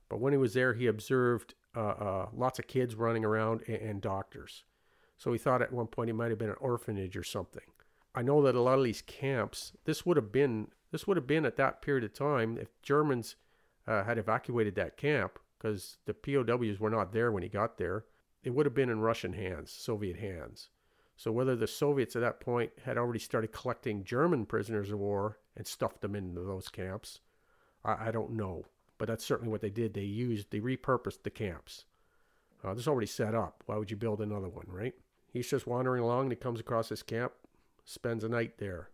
But 0.10 0.20
when 0.20 0.32
he 0.32 0.38
was 0.38 0.54
there, 0.54 0.76
he 0.76 0.86
observed 0.86 1.56
uh, 1.76 1.80
uh, 1.80 2.30
lots 2.32 2.60
of 2.60 2.67
kids 2.67 2.94
running 2.94 3.26
around 3.26 3.63
and, 3.65 3.78
and 3.78 4.02
doctors. 4.02 4.63
So 5.17 5.32
he 5.32 5.39
thought 5.39 5.63
at 5.63 5.74
one 5.74 5.88
point 5.88 6.10
he 6.10 6.13
might 6.13 6.30
have 6.30 6.38
been 6.38 6.52
an 6.52 6.56
orphanage 6.60 7.17
or 7.17 7.24
something. 7.24 7.63
I 8.13 8.22
know 8.22 8.44
that 8.44 8.54
a 8.54 8.62
lot 8.62 8.78
of 8.78 8.84
these 8.84 9.02
camps, 9.02 9.72
this 9.86 10.06
would 10.06 10.17
have 10.17 10.32
been 10.32 10.67
this 10.91 11.08
would 11.08 11.17
have 11.17 11.26
been 11.26 11.48
at 11.48 11.56
that 11.56 11.82
period 11.82 12.04
of 12.04 12.13
time 12.13 12.60
if 12.60 12.80
Germans 12.84 13.36
uh, 13.88 14.04
had 14.04 14.20
evacuated 14.20 14.76
that 14.76 14.98
camp 14.98 15.39
because 15.58 15.98
the 16.06 16.13
POWs 16.13 16.80
were 16.80 16.91
not 16.91 17.12
there 17.12 17.32
when 17.32 17.41
he 17.41 17.50
got 17.50 17.80
there. 17.80 18.06
It 18.44 18.52
would 18.52 18.67
have 18.67 18.76
been 18.76 18.89
in 18.91 19.00
Russian 19.00 19.34
hands, 19.34 19.72
Soviet 19.72 20.17
hands. 20.17 20.70
So 21.21 21.31
whether 21.31 21.55
the 21.55 21.67
Soviets 21.67 22.15
at 22.15 22.23
that 22.23 22.39
point 22.39 22.71
had 22.84 22.97
already 22.97 23.19
started 23.19 23.51
collecting 23.51 24.03
German 24.03 24.47
prisoners 24.47 24.89
of 24.89 24.97
war 24.97 25.38
and 25.55 25.67
stuffed 25.67 26.01
them 26.01 26.15
into 26.15 26.41
those 26.41 26.67
camps, 26.67 27.19
I, 27.86 28.07
I 28.07 28.12
don't 28.12 28.31
know. 28.31 28.65
But 28.97 29.07
that's 29.07 29.23
certainly 29.23 29.51
what 29.51 29.62
they 29.62 29.69
did. 29.69 29.93
They 29.93 30.01
used, 30.01 30.49
they 30.49 30.60
repurposed 30.62 31.21
the 31.21 31.29
camps. 31.29 31.86
Uh, 32.63 32.73
this 32.73 32.86
is 32.86 32.88
already 32.88 33.05
set 33.05 33.36
up. 33.36 33.62
Why 33.67 33.77
would 33.77 33.91
you 33.91 33.97
build 33.97 34.19
another 34.19 34.49
one, 34.49 34.65
right? 34.67 34.95
He's 35.31 35.47
just 35.47 35.67
wandering 35.67 36.01
along 36.01 36.23
and 36.23 36.31
he 36.31 36.38
comes 36.38 36.60
across 36.60 36.89
this 36.89 37.03
camp, 37.03 37.34
spends 37.86 38.23
a 38.23 38.29
night 38.29 38.57
there. 38.57 38.89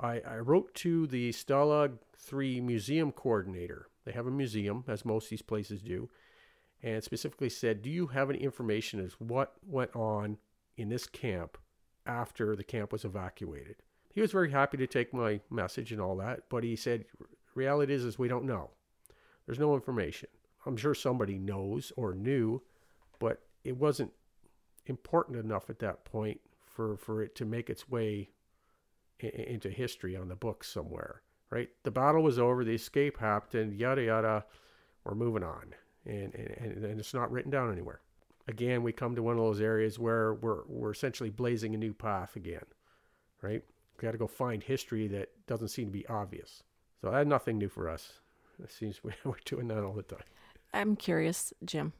I, 0.00 0.20
I 0.28 0.38
wrote 0.38 0.74
to 0.74 1.06
the 1.06 1.30
Stalag 1.30 1.98
3 2.16 2.60
museum 2.60 3.12
coordinator. 3.12 3.86
They 4.04 4.10
have 4.10 4.26
a 4.26 4.32
museum, 4.32 4.82
as 4.88 5.04
most 5.04 5.26
of 5.26 5.30
these 5.30 5.42
places 5.42 5.80
do, 5.80 6.10
and 6.82 7.04
specifically 7.04 7.50
said, 7.50 7.82
Do 7.82 7.90
you 7.90 8.08
have 8.08 8.30
any 8.30 8.40
information 8.40 8.98
as 8.98 9.12
what 9.20 9.52
went 9.64 9.94
on 9.94 10.38
in 10.76 10.88
this 10.88 11.06
camp 11.06 11.58
after 12.06 12.56
the 12.56 12.64
camp 12.64 12.92
was 12.92 13.04
evacuated? 13.04 13.76
He 14.12 14.20
was 14.20 14.32
very 14.32 14.50
happy 14.50 14.76
to 14.76 14.86
take 14.86 15.14
my 15.14 15.40
message 15.50 15.92
and 15.92 16.00
all 16.00 16.16
that, 16.18 16.44
but 16.50 16.64
he 16.64 16.76
said, 16.76 17.04
Reality 17.54 17.92
is, 17.92 18.04
is 18.04 18.18
we 18.18 18.28
don't 18.28 18.44
know. 18.46 18.70
There's 19.46 19.58
no 19.58 19.74
information. 19.74 20.28
I'm 20.64 20.76
sure 20.76 20.94
somebody 20.94 21.38
knows 21.38 21.92
or 21.96 22.14
knew, 22.14 22.62
but 23.18 23.42
it 23.64 23.76
wasn't 23.76 24.12
important 24.86 25.36
enough 25.38 25.68
at 25.70 25.78
that 25.80 26.04
point 26.04 26.40
for, 26.64 26.96
for 26.96 27.22
it 27.22 27.34
to 27.36 27.44
make 27.44 27.68
its 27.68 27.88
way 27.88 28.30
i- 29.22 29.26
i- 29.26 29.28
into 29.28 29.68
history 29.70 30.16
on 30.16 30.28
the 30.28 30.34
books 30.34 30.68
somewhere, 30.68 31.22
right? 31.50 31.68
The 31.82 31.90
battle 31.90 32.22
was 32.22 32.38
over, 32.38 32.64
the 32.64 32.74
escape 32.74 33.18
happened, 33.18 33.74
yada 33.74 34.02
yada. 34.02 34.44
We're 35.04 35.14
moving 35.14 35.42
on, 35.42 35.74
and 36.06 36.34
and, 36.34 36.84
and 36.84 36.98
it's 37.00 37.12
not 37.14 37.30
written 37.30 37.50
down 37.50 37.72
anywhere. 37.72 38.00
Again, 38.48 38.82
we 38.82 38.92
come 38.92 39.14
to 39.14 39.22
one 39.22 39.38
of 39.38 39.44
those 39.44 39.60
areas 39.60 39.98
where 39.98 40.34
we're 40.34 40.64
we're 40.66 40.90
essentially 40.90 41.30
blazing 41.30 41.74
a 41.74 41.78
new 41.78 41.94
path 41.94 42.36
again, 42.36 42.64
right? 43.40 43.62
We 43.96 44.02
got 44.06 44.12
to 44.12 44.18
go 44.18 44.26
find 44.26 44.62
history 44.62 45.06
that 45.08 45.30
doesn't 45.46 45.68
seem 45.68 45.86
to 45.86 45.92
be 45.92 46.06
obvious. 46.08 46.62
So 47.00 47.10
that's 47.10 47.28
nothing 47.28 47.58
new 47.58 47.68
for 47.68 47.88
us. 47.88 48.14
It 48.62 48.70
seems 48.70 49.02
we- 49.04 49.12
we're 49.24 49.34
doing 49.44 49.68
that 49.68 49.84
all 49.84 49.92
the 49.92 50.02
time. 50.02 50.24
I'm 50.74 50.96
curious, 50.96 51.52
Jim. 51.64 51.92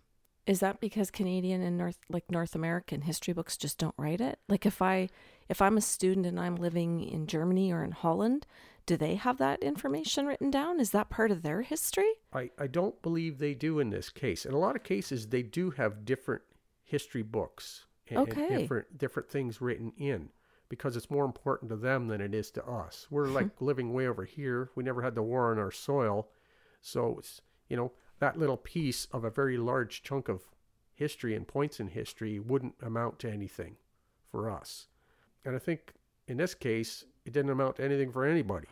Is 0.47 0.59
that 0.61 0.81
because 0.81 1.11
Canadian 1.11 1.63
and 1.63 1.79
North 1.79 1.99
like 2.09 2.29
North 2.31 2.57
American 2.57 3.03
history 3.03 3.33
books 3.33 3.57
just 3.57 3.79
don't 3.79 3.95
write 3.97 4.21
it? 4.21 4.41
Like 4.49 4.67
if 4.67 4.83
I 4.83 5.09
if 5.49 5.63
I'm 5.63 5.77
a 5.77 5.83
student 5.83 6.27
and 6.27 6.41
I'm 6.41 6.57
living 6.57 7.01
in 7.01 7.27
Germany 7.29 7.73
or 7.73 7.85
in 7.85 7.93
Holland, 7.93 8.47
Do 8.85 8.97
they 8.97 9.15
have 9.15 9.39
that 9.39 9.63
information 9.63 10.27
written 10.27 10.51
down? 10.51 10.81
Is 10.81 10.91
that 10.91 11.09
part 11.09 11.31
of 11.31 11.43
their 11.43 11.63
history? 11.63 12.11
I, 12.33 12.51
I 12.59 12.67
don't 12.67 13.01
believe 13.03 13.39
they 13.39 13.55
do 13.55 13.79
in 13.79 13.91
this 13.91 14.11
case. 14.11 14.45
In 14.45 14.55
a 14.55 14.59
lot 14.59 14.77
of 14.77 14.83
cases, 14.83 15.29
they 15.29 15.43
do 15.43 15.71
have 15.71 16.05
different 16.05 16.43
history 16.85 17.23
books 17.23 17.87
and, 18.09 18.19
and 18.19 18.29
Okay. 18.29 18.59
different 18.59 18.99
different 18.99 19.29
things 19.29 19.61
written 19.61 19.93
in 19.97 20.31
because 20.69 20.97
it's 20.97 21.11
more 21.11 21.25
important 21.25 21.71
to 21.71 21.77
them 21.77 22.09
than 22.09 22.21
it 22.21 22.35
is 22.35 22.51
to 22.51 22.67
us. 22.67 23.07
We're 23.11 23.29
hmm. 23.29 23.35
like 23.35 23.61
living 23.61 23.93
way 23.93 24.07
over 24.07 24.25
here. 24.25 24.71
We 24.75 24.83
never 24.83 25.03
had 25.03 25.15
the 25.15 25.23
war 25.23 25.51
on 25.51 25.59
our 25.59 25.71
soil, 25.71 26.29
so 26.81 27.17
it's 27.19 27.41
you 27.69 27.77
know 27.77 27.93
that 28.19 28.39
little 28.39 28.57
piece 28.57 29.07
of 29.13 29.25
a 29.25 29.31
very 29.31 29.59
large 29.59 30.03
chunk 30.03 30.29
of 30.29 30.43
history 30.95 31.35
and 31.35 31.47
points 31.47 31.81
in 31.81 31.89
history 31.89 32.39
wouldn't 32.39 32.75
amount 32.83 33.19
to 33.21 33.31
anything 33.31 33.77
for 34.31 34.51
us. 34.51 34.89
And 35.45 35.57
I 35.57 35.59
think 35.59 35.95
in 36.29 36.37
this 36.37 36.55
case, 36.55 37.05
it 37.25 37.33
didn't 37.33 37.51
amount 37.51 37.77
to 37.77 37.85
anything 37.85 38.11
for 38.11 38.25
anybody. 38.25 38.69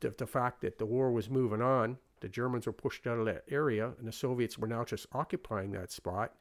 The, 0.00 0.14
the 0.16 0.26
fact 0.26 0.60
that 0.62 0.78
the 0.78 0.86
war 0.86 1.12
was 1.12 1.30
moving 1.30 1.62
on, 1.62 1.98
the 2.20 2.28
Germans 2.28 2.66
were 2.66 2.72
pushed 2.72 3.06
out 3.06 3.18
of 3.18 3.26
that 3.26 3.44
area, 3.50 3.92
and 3.98 4.06
the 4.06 4.12
Soviets 4.12 4.58
were 4.58 4.68
now 4.68 4.84
just 4.84 5.06
occupying 5.12 5.72
that 5.72 5.90
spot, 5.90 6.32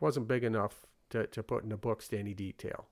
wasn't 0.00 0.28
big 0.28 0.44
enough 0.44 0.86
to, 1.10 1.26
to 1.28 1.42
put 1.42 1.62
in 1.62 1.70
the 1.70 1.76
books 1.76 2.08
to 2.08 2.18
any 2.18 2.34
detail. 2.34 2.86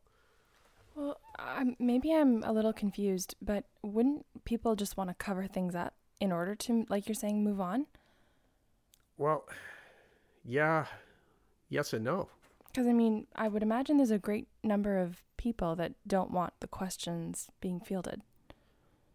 Well, 0.95 1.19
I'm, 1.39 1.77
maybe 1.79 2.13
I'm 2.13 2.43
a 2.45 2.53
little 2.53 2.73
confused, 2.73 3.35
but 3.43 3.65
wouldn't 3.83 4.25
people 4.45 4.77
just 4.77 4.97
want 4.97 5.11
to 5.11 5.15
cover 5.15 5.47
things 5.47 5.75
up 5.75 5.95
in 6.21 6.31
order 6.31 6.55
to, 6.55 6.87
like 6.89 7.09
you're 7.09 7.15
saying, 7.15 7.43
move 7.43 7.61
on? 7.61 7.87
Well, 9.19 9.45
yeah, 10.45 10.87
yes 11.69 11.93
and 11.93 12.05
no. 12.05 12.29
Because 12.67 12.87
I 12.87 12.93
mean, 12.93 13.27
I 13.35 13.49
would 13.49 13.63
imagine 13.63 13.97
there's 13.97 14.11
a 14.11 14.19
great 14.19 14.49
number 14.63 14.99
of 14.99 15.23
people 15.45 15.77
that 15.77 15.93
don't 16.07 16.31
want 16.31 16.55
the 16.61 16.67
questions 16.67 17.51
being 17.61 17.79
fielded. 17.79 18.23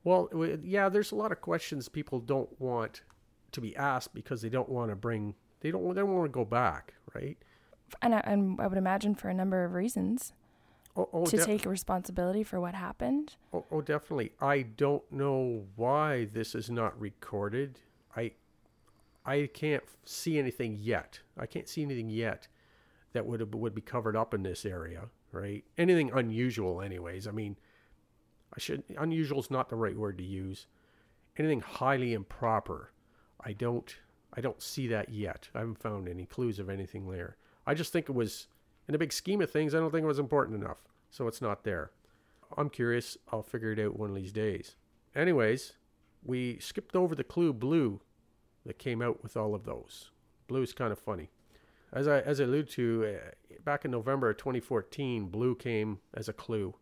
Well, 0.04 0.30
yeah, 0.63 0.88
there's 0.88 1.12
a 1.12 1.15
lot 1.15 1.32
of 1.32 1.42
questions 1.42 1.89
people 1.89 2.20
don't 2.20 2.50
want 2.62 3.02
to 3.52 3.60
be 3.60 3.76
asked 3.76 4.13
because 4.13 4.44
they 4.44 4.50
don't 4.50 4.70
want 4.70 4.92
to 4.92 4.96
bring, 4.96 5.34
they 5.62 5.72
don't, 5.72 5.88
they 5.96 6.02
don't 6.02 6.15
want 6.15 6.32
to 6.32 6.32
go 6.32 6.46
back, 6.46 6.94
right? 7.15 7.36
And 8.04 8.13
I, 8.13 8.20
and 8.20 8.62
I 8.62 8.68
would 8.68 8.78
imagine 8.78 9.15
for 9.15 9.30
a 9.30 9.34
number 9.34 9.65
of 9.65 9.74
reasons 9.74 10.34
Oh, 10.96 11.10
oh, 11.12 11.26
to 11.26 11.38
de- 11.38 11.46
take 11.46 11.65
responsibility 11.65 12.44
for 12.44 12.62
what 12.62 12.76
happened. 12.76 13.36
Oh, 13.52 13.65
oh, 13.72 13.82
definitely. 13.82 14.34
I 14.39 14.62
don't 14.62 15.10
know 15.12 15.63
why 15.76 16.26
this 16.26 16.54
is 16.54 16.70
not 16.70 17.00
recorded. 17.00 17.80
I, 18.15 18.34
I 19.26 19.50
can't 19.52 19.84
see 20.06 20.38
anything 20.38 20.78
yet. 20.80 21.22
I 21.38 21.48
can't 21.48 21.68
see 21.68 21.82
anything 21.82 22.10
yet 22.10 22.48
that 23.13 23.26
would 23.26 23.39
have, 23.39 23.54
would 23.56 23.74
be 23.74 23.82
covered 23.82 24.15
up 24.15 24.34
in 24.34 24.44
this 24.44 24.65
area, 24.65 25.10
right? 25.32 25.63
Anything 25.78 26.12
unusual, 26.13 26.82
anyways. 26.82 27.28
I 27.28 27.32
mean, 27.32 27.58
I 28.54 28.60
should 28.60 28.84
unusual 28.98 29.39
is 29.39 29.52
not 29.52 29.70
the 29.70 29.76
right 29.76 29.96
word 29.96 30.18
to 30.18 30.24
use. 30.24 30.68
Anything 31.38 31.62
highly 31.62 32.13
improper, 32.13 32.92
I 33.44 33.54
don't. 33.54 33.96
I 34.34 34.42
don't 34.42 34.62
see 34.62 34.88
that 34.88 35.10
yet. 35.10 35.50
I 35.56 35.60
haven't 35.60 35.82
found 35.82 36.08
any 36.08 36.26
clues 36.26 36.60
of 36.60 36.70
anything 36.70 37.10
there. 37.10 37.38
I 37.65 37.74
just 37.74 37.92
think 37.92 38.10
it 38.10 38.13
was, 38.15 38.48
in 38.88 38.92
the 38.92 38.98
big 39.00 39.12
scheme 39.12 39.42
of 39.42 39.50
things, 39.50 39.74
I 39.74 39.80
don't 39.80 39.92
think 39.92 40.04
it 40.04 40.08
was 40.08 40.20
important 40.20 40.62
enough, 40.62 40.78
so 41.10 41.28
it's 41.28 41.42
not 41.42 41.63
there. 41.63 41.92
I'm 42.58 42.70
curious. 42.70 43.18
I'll 43.32 43.44
figure 43.44 43.72
it 43.72 43.80
out 43.80 43.98
one 43.98 44.10
of 44.10 44.15
these 44.15 44.32
days. 44.32 44.76
Anyways, 45.15 45.74
we 46.24 46.60
skipped 46.60 46.96
over 46.96 47.15
the 47.15 47.24
clue 47.24 47.54
blue 47.54 48.02
that 48.65 48.78
came 48.78 49.02
out 49.02 49.24
with 49.24 49.36
all 49.36 49.56
of 49.56 49.63
those. 49.65 50.12
Blue 50.48 50.62
is 50.62 50.74
kind 50.74 50.92
of 50.92 51.00
funny. 51.00 51.30
As 51.91 52.08
I 52.08 52.19
as 52.19 52.39
I 52.39 52.43
alluded 52.43 52.69
to, 52.71 53.17
uh, 53.17 53.56
back 53.63 53.86
in 53.86 53.91
November 53.91 54.30
of 54.30 54.38
2014, 54.38 55.28
blue 55.28 55.56
came 55.56 55.99
as 56.13 56.30
a 56.30 56.34
clue, 56.34 56.75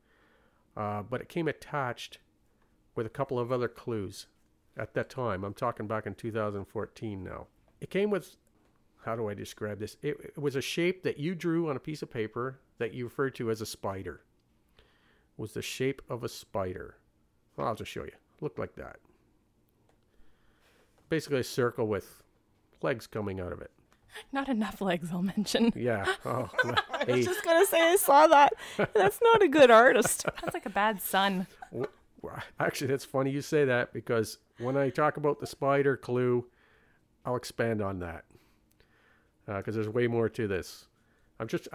uh, 0.75 1.03
but 1.03 1.21
it 1.21 1.29
came 1.29 1.47
attached 1.47 2.19
with 2.95 3.05
a 3.05 3.09
couple 3.09 3.39
of 3.39 3.51
other 3.51 3.67
clues 3.67 4.27
at 4.75 4.93
that 4.93 5.09
time. 5.09 5.43
I'm 5.43 5.53
talking 5.53 5.87
back 5.87 6.05
in 6.05 6.15
2014 6.15 7.23
now. 7.23 7.47
It 7.79 7.89
came 7.89 8.09
with, 8.09 8.35
how 9.05 9.15
do 9.15 9.29
I 9.29 9.33
describe 9.33 9.79
this? 9.79 9.97
It, 10.01 10.17
it 10.19 10.37
was 10.37 10.55
a 10.55 10.61
shape 10.61 11.03
that 11.03 11.19
you 11.19 11.35
drew 11.35 11.69
on 11.69 11.75
a 11.75 11.79
piece 11.79 12.01
of 12.01 12.11
paper 12.11 12.59
that 12.79 12.93
you 12.93 13.05
referred 13.05 13.35
to 13.35 13.51
as 13.51 13.61
a 13.61 13.65
spider. 13.65 14.21
It 14.77 15.41
was 15.41 15.53
the 15.53 15.61
shape 15.61 16.01
of 16.09 16.23
a 16.23 16.29
spider. 16.29 16.97
Well, 17.55 17.67
I'll 17.67 17.75
just 17.75 17.91
show 17.91 18.03
you. 18.03 18.07
It 18.07 18.41
looked 18.41 18.59
like 18.59 18.75
that. 18.75 18.97
Basically, 21.09 21.39
a 21.39 21.43
circle 21.43 21.87
with 21.87 22.23
legs 22.81 23.07
coming 23.07 23.39
out 23.39 23.53
of 23.53 23.61
it. 23.61 23.71
Not 24.31 24.49
enough 24.49 24.81
legs, 24.81 25.09
I'll 25.11 25.21
mention. 25.21 25.71
Yeah. 25.75 26.05
Oh, 26.25 26.49
I 26.91 27.05
was 27.07 27.25
just 27.25 27.43
gonna 27.43 27.65
say 27.65 27.79
I 27.81 27.95
saw 27.97 28.27
that. 28.27 28.53
That's 28.93 29.19
not 29.21 29.41
a 29.41 29.47
good 29.47 29.69
artist. 29.69 30.25
That's 30.41 30.53
like 30.53 30.65
a 30.65 30.71
bad 30.71 31.01
son. 31.01 31.47
Well, 31.71 31.87
Actually, 32.59 32.87
that's 32.87 33.05
funny 33.05 33.29
you 33.31 33.41
say 33.41 33.63
that 33.65 33.93
because 33.93 34.39
when 34.59 34.75
I 34.75 34.89
talk 34.89 35.17
about 35.17 35.39
the 35.39 35.47
spider 35.47 35.95
clue, 35.95 36.45
I'll 37.25 37.35
expand 37.35 37.81
on 37.81 37.99
that 37.99 38.25
uh, 39.47 39.57
because 39.57 39.75
there's 39.75 39.87
way 39.89 40.07
more 40.07 40.27
to 40.29 40.47
this. 40.47 40.87
I'm 41.39 41.47
just 41.47 41.67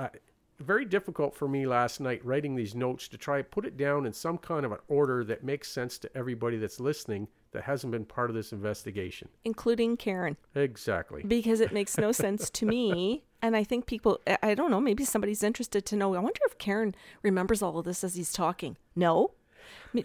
very 0.58 0.84
difficult 0.84 1.34
for 1.34 1.48
me 1.48 1.66
last 1.66 2.00
night 2.00 2.24
writing 2.24 2.54
these 2.54 2.74
notes 2.74 3.08
to 3.08 3.16
try 3.18 3.38
to 3.38 3.44
put 3.44 3.64
it 3.64 3.76
down 3.76 4.04
in 4.06 4.12
some 4.12 4.38
kind 4.38 4.66
of 4.66 4.72
an 4.72 4.78
order 4.88 5.24
that 5.24 5.44
makes 5.44 5.70
sense 5.70 5.98
to 5.98 6.16
everybody 6.16 6.56
that's 6.56 6.80
listening 6.80 7.28
that 7.52 7.64
hasn't 7.64 7.90
been 7.90 8.04
part 8.04 8.30
of 8.30 8.36
this 8.36 8.52
investigation. 8.52 9.28
Including 9.44 9.96
Karen. 9.96 10.36
Exactly. 10.54 11.22
because 11.22 11.60
it 11.60 11.72
makes 11.72 11.96
no 11.98 12.12
sense 12.24 12.50
to 12.50 12.66
me. 12.66 13.24
And 13.40 13.56
I 13.56 13.64
think 13.64 13.86
people, 13.86 14.20
I- 14.42 14.54
don't 14.54 14.70
know, 14.70 14.80
maybe 14.80 15.04
somebody's 15.04 15.42
interested 15.42 15.84
to 15.86 15.96
know. 15.96 16.14
I 16.14 16.18
wonder 16.18 16.40
if 16.46 16.58
Karen 16.58 16.94
remembers 17.22 17.60
all 17.62 17.78
of 17.78 17.84
this 17.84 18.04
as 18.04 18.14
he's 18.14 18.32
talking. 18.32 18.76
No. 18.96 19.32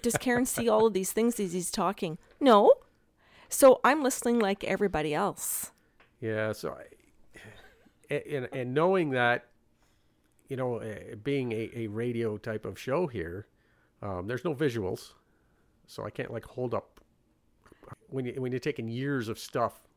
Does 0.02 0.18
Karen 0.18 0.46
see 0.46 0.68
all 0.68 0.86
of 0.88 0.94
these 0.94 1.12
things 1.12 1.40
as 1.40 1.54
he's 1.54 1.72
talking? 1.72 2.18
No. 2.40 2.74
So 3.50 3.80
I'm 3.84 4.04
listening 4.04 4.40
like 4.40 4.64
everybody 4.64 5.14
else. 5.14 5.72
Yeah. 6.20 6.52
So, 6.52 6.76
I, 8.10 8.14
and 8.14 8.48
and 8.54 8.74
knowing 8.74 9.12
that, 9.12 9.46
you 10.50 10.58
know, 10.58 10.78
uh, 10.78 11.16
being 11.24 11.52
a, 11.52 11.70
a 11.76 11.88
radio 11.88 12.38
type 12.38 12.66
of 12.66 12.78
show 12.80 13.08
here, 13.08 13.48
um, 14.02 14.28
there's 14.28 14.44
no 14.46 14.54
visuals, 14.54 15.14
so 15.88 16.06
I 16.06 16.10
can't 16.10 16.32
like 16.32 16.46
hold 16.46 16.74
up 16.74 16.97
when 18.10 18.26
you 18.26 18.34
when 18.38 18.52
you're 18.52 18.60
taking 18.60 18.88
years 18.88 19.28
of 19.28 19.40
stuff 19.40 19.88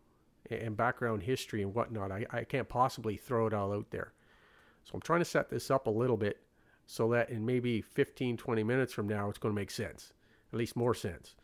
and 0.51 0.77
background 0.77 1.23
history 1.23 1.63
and 1.63 1.75
whatnot. 1.75 2.11
I, 2.11 2.27
I 2.31 2.45
can't 2.45 2.69
possibly 2.69 3.17
throw 3.17 3.47
it 3.47 3.55
all 3.55 3.73
out 3.73 3.91
there. 3.91 4.13
So 4.85 4.93
I'm 4.95 5.01
trying 5.01 5.21
to 5.21 5.25
set 5.27 5.51
this 5.51 5.71
up 5.71 5.87
a 5.87 5.91
little 5.91 6.17
bit 6.17 6.41
so 6.87 7.09
that 7.11 7.31
in 7.31 7.45
maybe 7.45 7.81
15, 7.81 8.37
20 8.37 8.65
minutes 8.65 8.93
from 8.93 9.09
now, 9.09 9.29
it's 9.29 9.39
going 9.39 9.55
to 9.55 9.61
make 9.61 9.71
sense, 9.71 10.13
at 10.53 10.59
least 10.59 10.77
more 10.77 10.95
sense. 10.95 11.37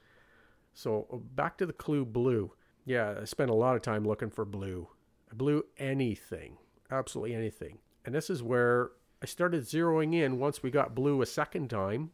So 0.74 1.22
back 1.34 1.56
to 1.58 1.66
the 1.66 1.72
clue 1.72 2.04
blue. 2.04 2.52
Yeah, 2.84 3.14
I 3.20 3.24
spent 3.24 3.50
a 3.50 3.54
lot 3.54 3.76
of 3.76 3.82
time 3.82 4.04
looking 4.04 4.30
for 4.30 4.44
blue. 4.44 4.88
I 5.30 5.34
blew 5.34 5.64
anything, 5.78 6.56
absolutely 6.90 7.34
anything. 7.34 7.78
And 8.04 8.14
this 8.14 8.30
is 8.30 8.42
where 8.42 8.90
I 9.22 9.26
started 9.26 9.62
zeroing 9.62 10.14
in 10.14 10.38
once 10.38 10.62
we 10.62 10.70
got 10.70 10.94
blue 10.94 11.22
a 11.22 11.26
second 11.26 11.68
time 11.68 12.10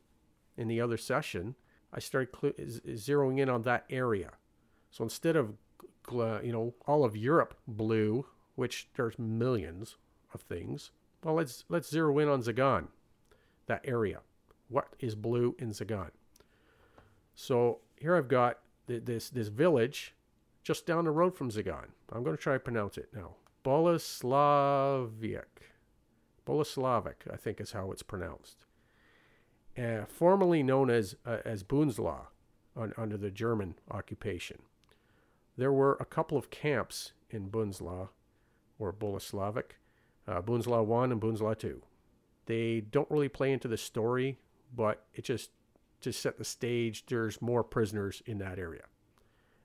in 0.57 0.69
the 0.69 0.81
other 0.81 0.97
session. 0.97 1.57
I 1.93 2.01
started 2.01 2.35
cl- 2.39 2.55
zeroing 2.95 3.39
in 3.39 3.49
on 3.51 3.63
that 3.63 3.85
area. 3.91 4.31
So 4.93 5.03
instead 5.03 5.35
of 5.37 5.55
you 6.11 6.53
know 6.53 6.75
all 6.87 7.05
of 7.05 7.17
Europe 7.17 7.59
blue, 7.67 8.27
which 8.55 8.89
there's 8.95 9.19
millions 9.19 9.97
of 10.33 10.43
things, 10.43 10.93
well 11.25 11.35
let's 11.35 11.65
let's 11.69 11.91
zero 11.91 12.17
in 12.19 12.29
on 12.29 12.43
Zagan, 12.43 12.89
that 13.67 13.81
area. 13.85 14.21
What 14.69 14.95
is 15.01 15.15
blue 15.15 15.57
in 15.59 15.71
Zagan? 15.71 16.11
So 17.35 17.81
here 17.97 18.15
I've 18.15 18.29
got 18.29 18.59
th- 18.87 19.05
this 19.05 19.31
this 19.31 19.49
village 19.49 20.15
just 20.63 20.87
down 20.87 21.05
the 21.05 21.11
road 21.11 21.35
from 21.37 21.51
Zagan. 21.51 21.89
I'm 22.13 22.23
going 22.23 22.37
to 22.37 22.43
try 22.43 22.53
to 22.53 22.61
pronounce 22.61 22.99
it 22.99 23.09
now. 23.15 23.37
Boleslavic. 23.65 25.45
Boleslavic, 26.47 27.33
I 27.33 27.37
think 27.37 27.61
is 27.61 27.73
how 27.73 27.93
it's 27.93 28.03
pronounced. 28.03 28.67
Uh, 29.79 30.05
formerly 30.07 30.63
known 30.63 30.91
as 30.91 31.17
uh, 31.25 31.39
as 31.45 31.65
un, 32.77 32.93
under 32.99 33.17
the 33.17 33.31
German 33.31 33.77
occupation. 33.91 34.59
There 35.57 35.73
were 35.73 35.97
a 36.01 36.05
couple 36.05 36.39
of 36.39 36.51
camps 36.51 37.13
in 37.31 37.51
Bunzlau, 37.51 38.09
or 38.79 38.93
Boleslavic, 38.93 39.73
uh, 40.27 40.41
Bunzlau 40.41 40.85
1 40.85 41.13
and 41.13 41.21
Bunzlau 41.21 41.59
2. 41.59 41.83
They 42.47 42.81
don't 42.81 43.11
really 43.11 43.29
play 43.29 43.53
into 43.53 43.69
the 43.69 43.77
story, 43.77 44.39
but 44.75 45.05
it 45.15 45.25
just 45.25 45.51
to 46.01 46.13
set 46.13 46.37
the 46.37 46.45
stage, 46.45 47.07
there's 47.07 47.41
more 47.41 47.63
prisoners 47.63 48.23
in 48.27 48.39
that 48.39 48.59
area. 48.59 48.83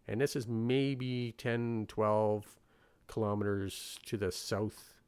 And 0.08 0.22
this 0.22 0.36
is 0.36 0.48
maybe 0.48 1.34
10, 1.38 1.86
12 1.88 2.46
kilometers 3.08 4.00
to 4.06 4.18
the 4.18 4.32
south, 4.32 5.02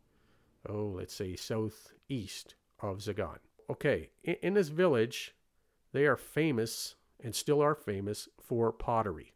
oh, 0.68 0.94
let's 0.96 1.14
say 1.14 1.36
southeast 1.36 2.56
of 2.82 2.98
Zagan. 3.00 3.38
Okay, 3.70 4.10
in, 4.24 4.36
in 4.42 4.54
this 4.56 4.70
village, 4.70 5.36
they 5.94 6.06
are 6.06 6.18
famous 6.18 6.96
and 7.24 7.36
still 7.36 7.62
are 7.62 7.76
famous 7.76 8.28
for 8.42 8.72
pottery. 8.72 9.34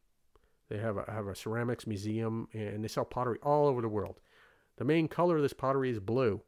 They 0.74 0.80
have 0.80 0.97
a, 0.97 1.05
have 1.07 1.28
a 1.28 1.36
ceramics 1.36 1.86
museum 1.86 2.47
and 2.51 2.84
they 2.84 2.88
sell 2.88 3.05
pottery 3.05 3.38
all 3.43 3.67
over 3.67 3.80
the 3.80 3.88
world. 3.88 4.19
The 4.78 4.84
main 4.84 5.07
color 5.07 5.36
of 5.36 5.43
this 5.43 5.53
pottery 5.53 5.91
is 5.91 5.99
blue. 5.99 6.41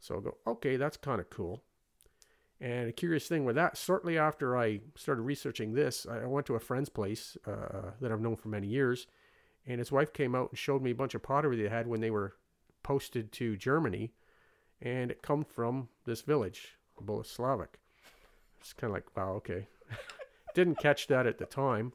So 0.00 0.18
I 0.18 0.20
go, 0.20 0.36
okay, 0.46 0.76
that's 0.76 0.98
kind 0.98 1.18
of 1.18 1.30
cool. 1.30 1.62
And 2.60 2.90
a 2.90 2.92
curious 2.92 3.26
thing 3.26 3.46
with 3.46 3.56
that, 3.56 3.78
shortly 3.78 4.18
after 4.18 4.58
I 4.58 4.80
started 4.96 5.22
researching 5.22 5.72
this, 5.72 6.06
I 6.06 6.26
went 6.26 6.44
to 6.48 6.56
a 6.56 6.60
friend's 6.60 6.90
place 6.90 7.38
uh, 7.46 7.92
that 8.02 8.12
I've 8.12 8.20
known 8.20 8.36
for 8.36 8.48
many 8.48 8.66
years, 8.66 9.06
and 9.66 9.78
his 9.78 9.90
wife 9.90 10.12
came 10.12 10.34
out 10.34 10.50
and 10.50 10.58
showed 10.58 10.82
me 10.82 10.90
a 10.90 10.94
bunch 10.94 11.14
of 11.14 11.22
pottery 11.22 11.56
they 11.56 11.70
had 11.70 11.86
when 11.86 12.00
they 12.02 12.10
were 12.10 12.34
posted 12.82 13.32
to 13.32 13.56
Germany, 13.56 14.12
and 14.82 15.10
it 15.10 15.22
come 15.22 15.42
from 15.42 15.88
this 16.04 16.20
village, 16.20 16.76
Boleslavic. 17.02 17.76
It's 18.60 18.74
kind 18.74 18.90
of 18.90 18.94
like, 18.94 19.16
wow, 19.16 19.32
okay. 19.36 19.68
Didn't 20.54 20.78
catch 20.78 21.06
that 21.06 21.26
at 21.26 21.38
the 21.38 21.46
time, 21.46 21.94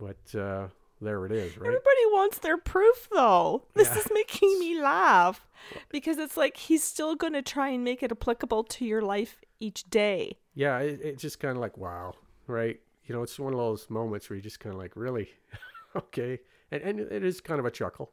but 0.00 0.38
uh, 0.38 0.68
there 1.00 1.24
it 1.26 1.32
is, 1.32 1.56
right? 1.56 1.66
Everybody 1.66 2.06
wants 2.12 2.38
their 2.38 2.56
proof, 2.58 3.08
though. 3.12 3.64
This 3.74 3.88
Yeah. 3.88 3.98
is 3.98 4.08
making 4.12 4.58
me 4.58 4.80
laugh 4.80 5.46
because 5.90 6.18
it's 6.18 6.36
like 6.36 6.56
he's 6.56 6.82
still 6.82 7.14
going 7.14 7.34
to 7.34 7.42
try 7.42 7.68
and 7.68 7.84
make 7.84 8.02
it 8.02 8.10
applicable 8.10 8.64
to 8.64 8.84
your 8.84 9.02
life 9.02 9.40
each 9.60 9.84
day. 9.90 10.38
Yeah, 10.54 10.78
it, 10.78 11.00
it's 11.02 11.22
just 11.22 11.38
kind 11.40 11.56
of 11.56 11.60
like, 11.60 11.76
wow, 11.78 12.14
right? 12.46 12.80
You 13.04 13.14
know, 13.14 13.22
it's 13.22 13.38
one 13.38 13.52
of 13.52 13.58
those 13.58 13.88
moments 13.90 14.28
where 14.30 14.36
you 14.36 14.42
just 14.42 14.60
kind 14.60 14.72
of 14.74 14.78
like, 14.80 14.92
really? 14.96 15.28
okay. 15.96 16.38
And, 16.70 16.82
and 16.82 17.00
it 17.00 17.24
is 17.24 17.40
kind 17.40 17.58
of 17.60 17.66
a 17.66 17.70
chuckle. 17.70 18.12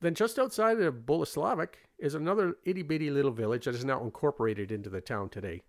Then 0.00 0.14
just 0.14 0.38
outside 0.38 0.80
of 0.80 0.94
Boleslavic 1.06 1.74
is 1.98 2.14
another 2.16 2.56
itty 2.64 2.82
bitty 2.82 3.10
little 3.10 3.30
village 3.30 3.66
that 3.66 3.74
is 3.74 3.84
now 3.84 4.02
incorporated 4.02 4.72
into 4.72 4.90
the 4.90 5.00
town 5.00 5.28
today. 5.28 5.62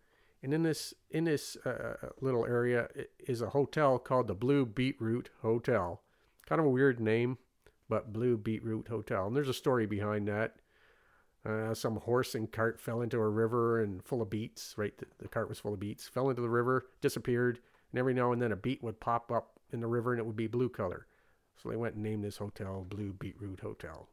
And 0.44 0.54
in 0.54 0.64
this 0.64 0.94
in 1.10 1.24
this 1.24 1.56
uh, 1.66 2.10
little 2.20 2.46
area 2.46 2.90
is 3.26 3.42
a 3.42 3.50
hotel 3.50 3.98
called 3.98 4.28
the 4.28 4.36
Blue 4.36 4.66
Beetroot 4.66 5.30
Hotel. 5.42 6.02
Kind 6.46 6.60
of 6.60 6.68
a 6.68 6.70
weird 6.70 7.00
name, 7.00 7.38
but 7.88 8.12
Blue 8.12 8.38
Beetroot 8.38 8.90
Hotel. 8.90 9.26
And 9.26 9.36
there's 9.36 9.48
a 9.48 9.54
story 9.54 9.86
behind 9.86 10.28
that. 10.28 10.58
Uh, 11.46 11.74
some 11.74 11.98
horse 11.98 12.36
and 12.36 12.52
cart 12.52 12.80
fell 12.80 13.02
into 13.02 13.18
a 13.18 13.28
river 13.28 13.82
and 13.82 14.04
full 14.04 14.22
of 14.22 14.30
beets. 14.30 14.76
Right, 14.78 14.98
the, 14.98 15.06
the 15.20 15.30
cart 15.30 15.48
was 15.48 15.60
full 15.60 15.74
of 15.74 15.80
beets. 15.80 16.10
Fell 16.10 16.30
into 16.30 16.42
the 16.42 16.50
river, 16.50 16.88
disappeared, 17.00 17.60
and 17.92 18.00
every 18.00 18.14
now 18.14 18.34
and 18.34 18.42
then 18.42 18.52
a 18.52 18.58
beet 18.58 18.84
would 18.84 19.00
pop 19.00 19.32
up 19.32 19.60
in 19.72 19.80
the 19.80 19.88
river 19.88 20.12
and 20.12 20.20
it 20.20 20.26
would 20.26 20.36
be 20.36 20.48
blue 20.48 20.70
color. 20.70 21.08
So 21.62 21.70
they 21.70 21.78
went 21.78 21.96
and 21.96 22.04
named 22.04 22.24
this 22.24 22.38
hotel 22.38 22.86
Blue 22.88 23.14
Beetroot 23.14 23.62
Hotel. 23.62 24.10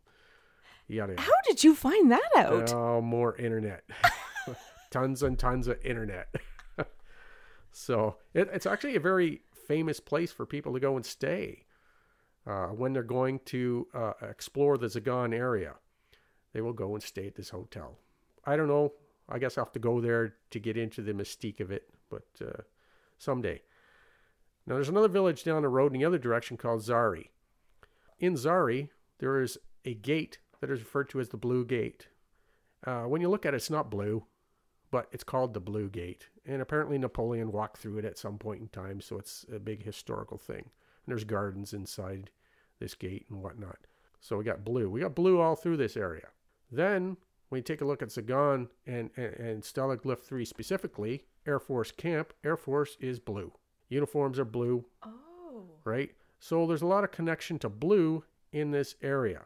Yada 0.87 1.13
yada. 1.13 1.23
How 1.23 1.33
did 1.47 1.65
you 1.65 1.75
find 1.75 2.13
that 2.13 2.29
out? 2.37 2.73
Oh, 2.73 3.01
more 3.01 3.37
internet. 3.37 3.83
tons 4.91 5.23
and 5.23 5.39
tons 5.39 5.69
of 5.69 5.85
internet. 5.85 6.35
so 7.73 8.17
it, 8.35 8.49
it's 8.53 8.67
actually 8.67 8.97
a 8.97 9.01
very 9.01 9.43
famous 9.67 10.01
place 10.01 10.33
for 10.33 10.47
people 10.47 10.73
to 10.73 10.81
go 10.81 10.97
and 10.97 11.07
stay 11.07 11.65
uh, 12.47 12.67
when 12.67 12.93
they're 12.93 13.03
going 13.03 13.39
to 13.47 13.87
uh, 13.95 14.13
explore 14.29 14.77
the 14.77 14.87
Zagan 14.87 15.35
area. 15.35 15.75
They 16.53 16.61
will 16.61 16.73
go 16.73 16.95
and 16.95 17.03
stay 17.03 17.27
at 17.27 17.37
this 17.37 17.51
hotel. 17.51 17.99
I 18.45 18.57
don't 18.57 18.69
know. 18.69 18.93
I 19.29 19.39
guess 19.39 19.57
I'll 19.57 19.65
have 19.65 19.73
to 19.75 19.79
go 19.79 20.01
there 20.01 20.35
to 20.51 20.59
get 20.59 20.77
into 20.77 21.03
the 21.03 21.13
mystique 21.13 21.61
of 21.61 21.71
it, 21.71 21.89
but 22.09 22.27
uh, 22.41 22.63
someday. 23.19 23.63
Now, 24.67 24.75
there's 24.75 24.89
another 24.89 25.09
village 25.09 25.45
down 25.45 25.63
the 25.63 25.69
road 25.69 25.93
in 25.93 26.01
the 26.01 26.05
other 26.05 26.19
direction 26.19 26.57
called 26.57 26.83
Zari. 26.83 27.29
In 28.19 28.35
Zari, 28.35 28.89
there 29.19 29.41
is 29.41 29.59
a 29.85 29.95
gate 29.95 30.39
that 30.61 30.71
is 30.71 30.81
referred 30.81 31.09
to 31.11 31.21
as 31.21 31.29
the 31.29 31.37
Blue 31.37 31.65
Gate. 31.65 32.09
Uh, 32.85 33.03
when 33.03 33.21
you 33.21 33.29
look 33.29 33.47
at 33.47 33.55
it, 33.55 33.59
it's 33.59 33.71
not 33.71 33.91
blue, 33.91 34.25
but 34.91 35.09
it's 35.13 35.25
called 35.25 35.55
the 35.55 35.61
Blue 35.61 35.89
Gate. 35.89 36.29
And 36.47 36.61
apparently 36.63 36.99
Napoleon 36.99 37.53
walked 37.53 37.79
through 37.79 37.99
it 37.99 38.05
at 38.05 38.19
some 38.19 38.39
point 38.39 38.61
in 38.61 38.69
time, 38.69 39.01
so 39.01 39.19
it's 39.19 39.45
a 39.55 39.59
big 39.59 39.85
historical 39.85 40.39
thing. 40.39 40.57
And 40.67 41.07
there's 41.09 41.25
gardens 41.25 41.73
inside 41.73 42.31
this 42.79 42.95
gate 42.95 43.27
and 43.31 43.43
whatnot. 43.43 43.79
So 44.21 44.37
we 44.39 44.45
got 44.45 44.65
blue. 44.65 44.91
We 44.91 45.01
got 45.01 45.15
blue 45.15 45.41
all 45.41 45.57
through 45.57 45.77
this 45.79 45.97
area. 45.97 46.29
Then, 46.71 47.17
when 47.49 47.59
you 47.59 47.63
take 47.63 47.81
a 47.81 47.85
look 47.85 48.03
at 48.03 48.13
Sagan 48.13 48.69
and, 48.87 49.11
and, 49.17 49.35
and 49.35 49.63
Stalag 49.63 50.05
Luft 50.05 50.25
3 50.25 50.45
specifically, 50.45 51.25
Air 51.47 51.59
Force 51.59 51.91
Camp, 51.91 52.33
Air 52.45 52.57
Force 52.57 52.97
is 53.01 53.19
blue. 53.19 53.53
Uniforms 53.89 54.39
are 54.39 54.45
blue, 54.45 54.85
Oh. 55.03 55.65
right? 55.85 56.13
So 56.39 56.67
there's 56.67 56.83
a 56.83 56.87
lot 56.87 57.05
of 57.05 57.11
connection 57.11 57.59
to 57.61 57.69
blue 57.69 58.25
in 58.53 58.71
this 58.71 58.95
area. 59.03 59.43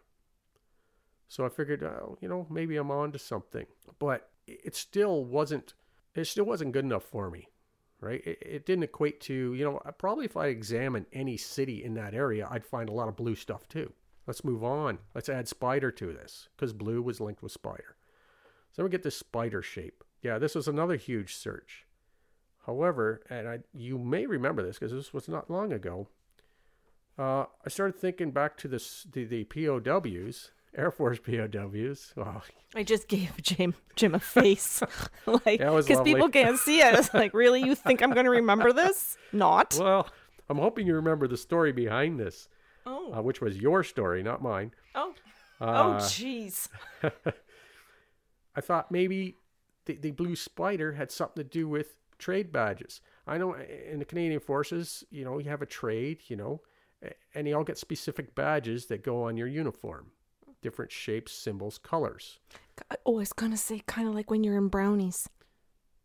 So 1.28 1.44
I 1.44 1.48
figured, 1.48 1.82
oh, 1.82 2.16
you 2.20 2.28
know, 2.28 2.46
maybe 2.50 2.76
I'm 2.76 2.90
on 2.90 3.12
to 3.12 3.18
something. 3.18 3.66
But 3.98 4.28
it 4.46 4.76
still 4.76 5.24
wasn't, 5.24 5.74
it 6.14 6.26
still 6.26 6.44
wasn't 6.44 6.72
good 6.72 6.84
enough 6.84 7.04
for 7.04 7.30
me, 7.30 7.48
right? 8.00 8.22
It, 8.26 8.38
it 8.40 8.66
didn't 8.66 8.84
equate 8.84 9.20
to, 9.22 9.54
you 9.54 9.64
know, 9.64 9.80
probably 9.98 10.24
if 10.24 10.36
I 10.36 10.46
examined 10.46 11.06
any 11.12 11.36
city 11.36 11.84
in 11.84 11.94
that 11.94 12.14
area, 12.14 12.48
I'd 12.50 12.64
find 12.64 12.88
a 12.88 12.92
lot 12.92 13.08
of 13.08 13.16
blue 13.16 13.34
stuff 13.34 13.68
too. 13.68 13.92
Let's 14.26 14.44
move 14.44 14.64
on. 14.64 14.98
Let's 15.14 15.28
add 15.28 15.48
spider 15.48 15.90
to 15.92 16.12
this 16.12 16.48
because 16.56 16.72
blue 16.72 17.02
was 17.02 17.20
linked 17.20 17.42
with 17.42 17.52
spider. 17.52 17.96
So 18.72 18.82
we 18.82 18.90
get 18.90 19.02
this 19.02 19.16
spider 19.16 19.62
shape. 19.62 20.02
Yeah, 20.22 20.38
this 20.38 20.54
was 20.54 20.66
another 20.66 20.96
huge 20.96 21.34
search. 21.34 21.84
However, 22.66 23.22
and 23.28 23.46
I, 23.46 23.58
you 23.74 23.98
may 23.98 24.26
remember 24.26 24.62
this 24.62 24.78
because 24.78 24.92
this 24.92 25.12
was 25.12 25.28
not 25.28 25.50
long 25.50 25.72
ago. 25.72 26.08
Uh, 27.18 27.44
I 27.64 27.68
started 27.68 27.96
thinking 27.96 28.30
back 28.30 28.56
to 28.58 28.68
this, 28.68 29.06
the, 29.12 29.24
the 29.24 29.44
POWs, 29.44 30.50
Air 30.76 30.90
Force 30.90 31.18
POWs. 31.20 32.12
Wow, 32.16 32.42
I 32.74 32.82
just 32.82 33.08
gave 33.08 33.30
Jim 33.42 33.74
Jim 33.96 34.14
a 34.14 34.18
face, 34.20 34.82
like 35.26 35.58
because 35.60 36.00
people 36.02 36.28
can't 36.28 36.58
see 36.58 36.80
it. 36.80 36.94
It's 36.94 37.12
like, 37.14 37.32
really, 37.34 37.62
you 37.62 37.74
think 37.74 38.02
I'm 38.02 38.12
going 38.12 38.24
to 38.26 38.30
remember 38.30 38.72
this? 38.72 39.16
Not. 39.32 39.76
Well, 39.78 40.08
I'm 40.48 40.58
hoping 40.58 40.86
you 40.86 40.94
remember 40.94 41.26
the 41.28 41.36
story 41.36 41.72
behind 41.72 42.18
this, 42.18 42.48
Oh, 42.86 43.12
uh, 43.14 43.22
which 43.22 43.40
was 43.40 43.56
your 43.56 43.82
story, 43.84 44.22
not 44.22 44.42
mine. 44.42 44.72
oh, 44.94 45.14
oh, 45.60 45.66
Uh, 45.66 46.00
jeez. 46.00 46.68
I 48.56 48.60
thought 48.60 48.90
maybe 48.90 49.36
the, 49.86 49.96
the 49.96 50.10
blue 50.12 50.36
spider 50.36 50.92
had 50.92 51.10
something 51.10 51.42
to 51.42 51.48
do 51.48 51.68
with 51.68 51.96
trade 52.18 52.52
badges. 52.52 53.00
I 53.26 53.38
know 53.38 53.54
in 53.54 53.98
the 53.98 54.04
Canadian 54.04 54.40
Forces, 54.40 55.02
you 55.10 55.24
know, 55.24 55.38
you 55.38 55.48
have 55.50 55.62
a 55.62 55.66
trade, 55.66 56.18
you 56.28 56.36
know, 56.36 56.60
and 57.34 57.48
you 57.48 57.56
all 57.56 57.64
get 57.64 57.78
specific 57.78 58.34
badges 58.34 58.86
that 58.86 59.02
go 59.02 59.24
on 59.24 59.36
your 59.36 59.46
uniform, 59.48 60.10
different 60.64 60.90
shapes, 60.90 61.30
symbols, 61.30 61.76
colors. 61.76 62.38
Oh, 63.04 63.16
I 63.16 63.18
was 63.18 63.34
gonna 63.34 63.56
say 63.58 63.82
kind 63.86 64.08
of 64.08 64.14
like 64.14 64.30
when 64.30 64.42
you're 64.42 64.56
in 64.56 64.68
brownies. 64.68 65.28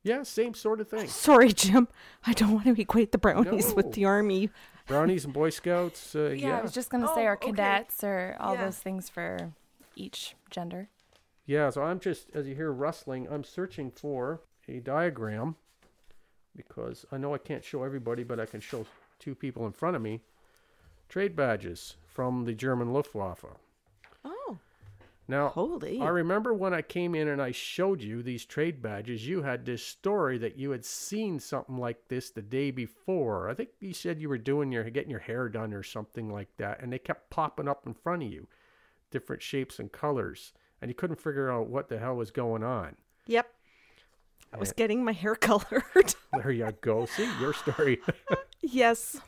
Yeah, 0.03 0.23
same 0.23 0.53
sort 0.53 0.81
of 0.81 0.89
thing. 0.89 1.07
Sorry, 1.27 1.53
Jim. 1.53 1.87
I 2.27 2.33
don't 2.33 2.51
want 2.53 2.65
to 2.65 2.79
equate 2.81 3.13
the 3.13 3.17
brownies 3.17 3.69
No. 3.69 3.75
with 3.75 3.93
the 3.93 4.03
army. 4.05 4.49
Brownies 4.85 5.23
and 5.23 5.33
Boy 5.33 5.49
Scouts. 5.49 6.13
Uh, 6.13 6.31
Yeah, 6.35 6.47
yeah, 6.49 6.59
I 6.59 6.61
was 6.61 6.73
just 6.73 6.89
gonna 6.89 7.09
Oh, 7.09 7.15
say, 7.15 7.25
or 7.25 7.33
okay. 7.33 7.51
cadets, 7.51 8.03
or 8.03 8.35
all 8.39 8.55
Yeah. 8.55 8.65
those 8.65 8.77
things 8.79 9.07
for 9.09 9.53
each 9.95 10.35
gender. 10.49 10.89
Yeah, 11.45 11.69
so 11.69 11.81
I'm 11.83 11.99
just, 12.01 12.29
as 12.33 12.45
you 12.47 12.53
hear 12.55 12.71
rustling, 12.71 13.27
I'm 13.31 13.43
searching 13.45 13.91
for 13.91 14.41
a 14.67 14.79
diagram 14.81 15.55
because 16.55 17.05
I 17.13 17.17
know 17.17 17.33
I 17.33 17.37
can't 17.37 17.63
show 17.63 17.83
everybody, 17.83 18.23
but 18.23 18.39
I 18.41 18.45
can 18.45 18.59
show 18.59 18.85
two 19.19 19.35
people 19.35 19.65
in 19.65 19.71
front 19.71 19.95
of 19.95 20.01
me. 20.01 20.21
Trade 21.07 21.35
badges 21.35 21.95
from 22.07 22.43
the 22.45 22.53
German 22.53 22.91
Luftwaffe. 22.93 23.45
Now, 25.29 25.49
holy! 25.49 26.01
I 26.01 26.07
remember 26.07 26.55
when 26.55 26.73
I 26.73 26.81
came 26.81 27.13
in 27.13 27.27
and 27.27 27.39
I 27.39 27.51
showed 27.51 28.01
you 28.01 28.23
these 28.23 28.45
trade 28.45 28.81
badges, 28.81 29.27
you 29.27 29.43
had 29.43 29.63
this 29.63 29.85
story 29.85 30.39
that 30.39 30.57
you 30.57 30.71
had 30.71 30.83
seen 30.83 31.39
something 31.39 31.77
like 31.77 32.07
this 32.07 32.31
the 32.31 32.41
day 32.41 32.71
before. 32.71 33.47
I 33.47 33.53
think 33.53 33.69
you 33.79 33.93
said 33.93 34.19
you 34.19 34.27
were 34.27 34.39
doing 34.39 34.71
your 34.71 34.83
getting 34.89 35.11
your 35.11 35.19
hair 35.19 35.47
done 35.47 35.71
or 35.71 35.83
something 35.83 36.33
like 36.33 36.49
that, 36.57 36.81
and 36.81 36.91
they 36.91 36.97
kept 36.97 37.29
popping 37.29 37.67
up 37.67 37.85
in 37.85 37.93
front 37.93 38.23
of 38.23 38.31
you, 38.31 38.47
different 39.11 39.43
shapes 39.43 39.77
and 39.77 39.91
colors, 39.91 40.51
and 40.81 40.89
you 40.89 40.95
couldn't 40.95 41.21
figure 41.21 41.51
out 41.51 41.69
what 41.69 41.89
the 41.89 41.99
hell 41.99 42.15
was 42.15 42.31
going 42.31 42.63
on. 42.63 42.95
Yep. 43.27 43.53
I 44.51 44.57
was 44.57 44.73
getting 44.73 45.05
my 45.05 45.11
hair 45.11 45.35
colored. 45.39 46.15
There 46.33 46.49
you 46.49 46.71
go. 46.81 47.05
See 47.05 47.29
your 47.39 47.53
story. 47.53 47.99
yes. 48.61 49.21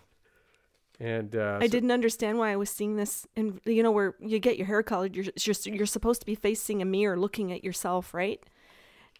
And 1.01 1.35
uh, 1.35 1.57
I 1.59 1.65
so- 1.65 1.71
didn't 1.71 1.91
understand 1.91 2.37
why 2.37 2.51
I 2.51 2.55
was 2.55 2.69
seeing 2.69 2.95
this. 2.95 3.25
And 3.35 3.59
you 3.65 3.81
know, 3.81 3.91
where 3.91 4.15
you 4.19 4.37
get 4.39 4.57
your 4.57 4.67
hair 4.67 4.83
colored, 4.83 5.15
you're 5.15 5.25
you're, 5.39 5.55
you're 5.65 5.85
supposed 5.85 6.21
to 6.21 6.25
be 6.25 6.35
facing 6.35 6.81
a 6.81 6.85
mirror, 6.85 7.17
looking 7.19 7.51
at 7.51 7.63
yourself, 7.63 8.13
right? 8.13 8.41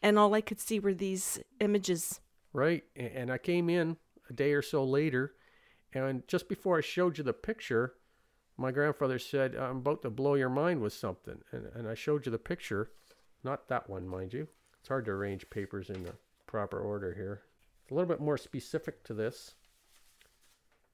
And 0.04 0.18
all 0.18 0.34
I 0.34 0.42
could 0.42 0.60
see 0.60 0.80
were 0.80 0.94
these 0.94 1.40
images. 1.60 2.22
Right. 2.54 2.84
And 2.96 3.32
I 3.32 3.38
came 3.38 3.70
in 3.70 3.98
a 4.30 4.34
day 4.34 4.54
or 4.54 4.62
so 4.62 4.84
later, 4.84 5.34
and 5.94 6.28
just 6.28 6.48
before 6.48 6.78
I 6.78 6.82
showed 6.82 7.18
you 7.18 7.24
the 7.24 7.34
picture, 7.34 7.94
my 8.58 8.72
grandfather 8.72 9.20
said, 9.20 9.56
I'm 9.56 9.78
about 9.78 10.02
to 10.04 10.10
blow 10.10 10.36
your 10.36 10.50
mind 10.50 10.82
with 10.82 10.94
something. 10.94 11.40
And, 11.52 11.68
and 11.74 11.88
I 11.88 11.96
showed 11.96 12.26
you 12.26 12.32
the 12.32 12.38
picture. 12.38 12.92
Not 13.44 13.68
that 13.70 13.90
one, 13.90 14.08
mind 14.08 14.34
you. 14.34 14.48
It's 14.80 14.90
hard 14.90 15.06
to 15.06 15.12
arrange 15.12 15.50
papers 15.50 15.90
in 15.90 16.04
the 16.04 16.14
proper 16.46 16.80
order 16.80 17.14
here. 17.14 17.42
It's 17.84 17.92
a 17.92 17.96
little 17.96 18.10
bit 18.10 18.20
more 18.20 18.38
specific 18.38 19.04
to 19.06 19.14
this. 19.14 19.56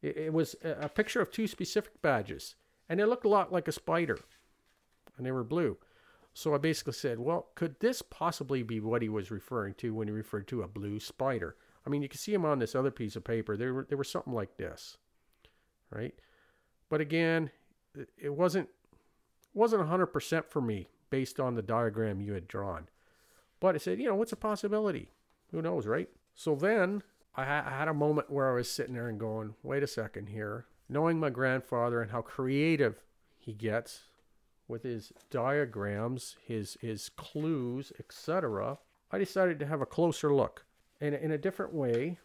It, 0.02 0.18
it 0.18 0.34
was 0.34 0.56
a, 0.64 0.90
picture 0.90 1.22
of 1.22 1.32
two 1.32 1.48
specific 1.48 2.02
badges, 2.02 2.56
and 2.88 3.00
they 3.00 3.06
looked 3.06 3.26
a 3.26 3.30
lot 3.30 3.52
like 3.52 3.68
a 3.68 3.72
spider, 3.72 4.20
and 5.18 5.26
they 5.26 5.32
were 5.32 5.44
blue. 5.44 5.78
So 6.34 6.54
I 6.54 6.60
basically 6.60 6.94
said, 6.94 7.20
well, 7.20 7.48
could 7.56 7.80
this 7.80 8.04
possibly 8.04 8.62
be 8.62 8.80
what 8.80 9.02
he 9.02 9.10
was 9.10 9.32
referring 9.32 9.74
to 9.76 9.94
when 9.96 10.08
he 10.08 10.14
referred 10.14 10.48
to 10.50 10.62
a 10.62 10.68
blue 10.68 11.00
spider? 11.00 11.56
I 11.86 11.90
mean, 11.90 12.04
you 12.04 12.10
can 12.10 12.20
see 12.20 12.34
him 12.34 12.46
on 12.46 12.60
this 12.60 12.76
other 12.76 12.92
piece 12.92 13.16
of 13.16 13.24
paper. 13.24 13.58
They 13.58 13.68
were 13.72 13.88
they 13.90 13.96
were 13.96 14.04
something 14.04 14.34
like 14.34 14.58
this, 14.58 14.98
right? 15.90 16.14
But 16.90 17.02
again, 17.02 17.50
it- 17.96 18.10
it 18.18 18.30
wasn't 18.36 18.70
wasn't 19.54 19.88
hundred 19.88 20.08
percent 20.08 20.46
for 20.46 20.62
me 20.62 20.90
based 21.10 21.40
on 21.40 21.56
the 21.56 21.62
diagram 21.64 22.22
you 22.22 22.34
had 22.34 22.48
drawn. 22.48 22.90
But 23.60 23.74
I 23.74 23.78
said, 23.80 24.00
you 24.00 24.08
know, 24.08 24.16
what's 24.16 24.34
a 24.34 24.36
possibility? 24.38 25.10
Who 25.52 25.62
knows, 25.62 25.88
right? 25.88 26.10
So 26.36 26.54
then 26.56 27.02
I, 27.38 27.44
I 27.44 27.70
had 27.78 27.88
a 27.88 27.94
moment 27.94 28.32
where 28.32 28.50
I 28.50 28.56
was 28.56 28.70
sitting 28.70 28.96
there 28.96 29.08
and 29.08 29.20
going, 29.20 29.54
wait 29.64 29.84
a 29.84 29.88
second 29.88 30.30
here. 30.30 30.66
Knowing 30.90 31.20
my 31.20 31.30
grandfather 31.30 32.02
and 32.02 32.12
how 32.12 32.22
creative 32.22 33.04
he 33.38 33.54
gets 33.54 34.06
with 34.68 34.84
his 34.84 35.14
diagrams, 35.30 36.36
his 36.46 36.78
his 36.82 37.10
clues, 37.10 37.94
etc., 38.00 38.80
I 39.12 39.18
decided 39.18 39.60
to 39.60 39.66
have 39.66 39.82
a 39.82 39.86
closer 39.86 40.34
look 40.34 40.66
in 41.00 41.14
a, 41.14 41.18
in 41.18 41.32
a 41.32 41.38
different 41.38 41.74
way 41.74 42.18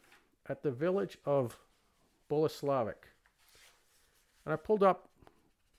at 0.49 0.63
the 0.63 0.71
village 0.71 1.19
of 1.25 1.59
Boleslavik. 2.29 3.09
And 4.45 4.53
I 4.53 4.57
pulled 4.57 4.83
up 4.83 5.09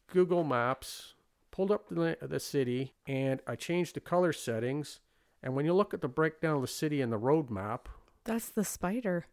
Google 0.07 0.43
Maps, 0.43 1.15
pulled 1.51 1.71
up 1.71 1.89
the, 1.89 2.17
the 2.21 2.39
city, 2.39 2.93
and 3.07 3.41
I 3.45 3.55
changed 3.55 3.95
the 3.95 3.99
color 3.99 4.31
settings. 4.31 4.99
And 5.41 5.55
when 5.55 5.65
you 5.65 5.73
look 5.73 5.93
at 5.93 6.01
the 6.01 6.07
breakdown 6.07 6.55
of 6.55 6.61
the 6.61 6.67
city 6.67 7.01
and 7.01 7.11
the 7.11 7.17
road 7.17 7.49
map, 7.49 7.89
That's 8.25 8.49
the 8.49 8.63
spider. 8.63 9.25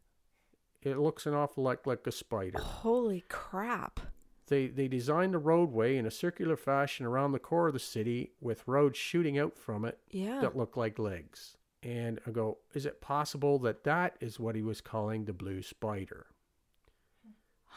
it 0.83 0.99
looks 0.99 1.27
an 1.27 1.35
awful 1.35 1.65
lot 1.65 1.87
like 1.87 2.07
a 2.07 2.13
spider. 2.13 2.59
Holy 2.59 3.23
crap. 3.29 4.01
They 4.49 4.67
they 4.67 4.89
designed 4.89 5.35
the 5.35 5.39
roadway 5.39 5.97
in 5.97 6.07
a 6.07 6.11
circular 6.11 6.57
fashion 6.57 7.07
around 7.07 7.33
the 7.33 7.39
core 7.39 7.69
of 7.69 7.73
the 7.75 7.79
city 7.79 8.33
with 8.41 8.67
roads 8.67 8.99
shooting 8.99 9.39
out 9.39 9.57
from 9.57 9.85
it 9.85 9.99
Yeah. 10.11 10.41
that 10.41 10.57
look 10.57 10.77
like 10.77 10.99
legs. 10.99 11.57
And 11.83 12.21
I 12.27 12.31
go, 12.31 12.59
is 12.75 12.85
it 12.85 13.01
possible 13.01 13.59
that 13.61 13.85
that 13.85 14.17
is 14.21 14.39
what 14.41 14.55
he 14.57 14.63
was 14.63 14.81
calling 14.81 15.25
the 15.25 15.33
blue 15.33 15.63
spider? 15.63 16.27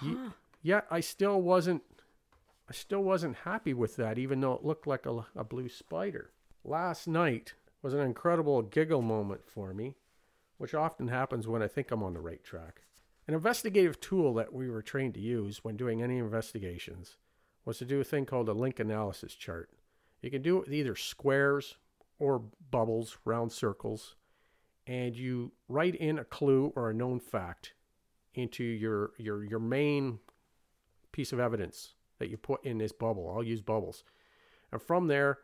Ye- 0.02 0.16
Huh. 0.16 0.30
Yet 0.62 0.88
I 0.90 1.02
still 1.02 1.42
wasn't 1.42 1.84
I 2.70 2.74
still 2.74 3.04
wasn't 3.04 3.36
happy 3.38 3.74
with 3.74 3.98
that 3.98 4.18
even 4.18 4.40
though 4.40 4.54
it 4.54 4.64
looked 4.66 4.88
like 4.88 5.06
a, 5.06 5.26
a 5.36 5.44
blue 5.44 5.70
spider. 5.70 6.32
Last 6.64 7.08
night 7.08 7.54
was 7.82 7.94
an 7.94 8.00
incredible 8.00 8.62
giggle 8.62 9.02
moment 9.02 9.42
for 9.46 9.74
me, 9.74 9.96
which 10.64 10.74
often 10.74 11.10
happens 11.10 11.46
when 11.46 11.62
I 11.62 11.68
think 11.68 11.92
I'm 11.92 12.04
on 12.04 12.14
the 12.14 12.22
right 12.22 12.42
track. 12.42 12.84
An 13.28 13.34
investigative 13.34 14.00
tool 14.00 14.34
that 14.36 14.54
we 14.54 14.70
were 14.70 14.82
trained 14.82 15.14
to 15.16 15.20
use 15.20 15.62
when 15.62 15.76
doing 15.76 16.02
any 16.02 16.20
investigations 16.20 17.18
was 17.66 17.80
to 17.80 17.86
do 17.86 18.00
a 18.00 18.06
thing 18.06 18.26
called 18.26 18.48
a 18.48 18.54
link 18.54 18.80
analysis 18.80 19.36
chart. 19.36 19.72
You 20.22 20.32
can 20.32 20.42
do 20.42 20.56
it 20.56 20.62
with 20.62 20.74
either 20.74 20.96
squares 20.96 21.76
or 22.18 22.44
bubbles, 22.72 23.18
round 23.26 23.52
circles, 23.52 24.16
and 24.88 25.18
you 25.18 25.52
write 25.68 25.96
in 25.96 26.18
a 26.18 26.24
clue 26.24 26.72
or 26.78 26.90
a 26.90 26.94
known 26.94 27.20
fact 27.20 27.74
into 28.34 28.64
your 28.64 29.12
your 29.18 29.44
your 29.44 29.60
main 29.60 30.20
piece 31.12 31.34
of 31.34 31.42
evidence 31.42 31.96
that 32.20 32.30
you 32.30 32.38
put 32.38 32.64
in 32.64 32.78
this 32.78 32.94
bubble. 32.94 33.30
I'll 33.36 33.44
use 33.44 33.62
bubbles. 33.62 34.06
And 34.72 34.82
from 34.82 35.08
there, 35.08 35.40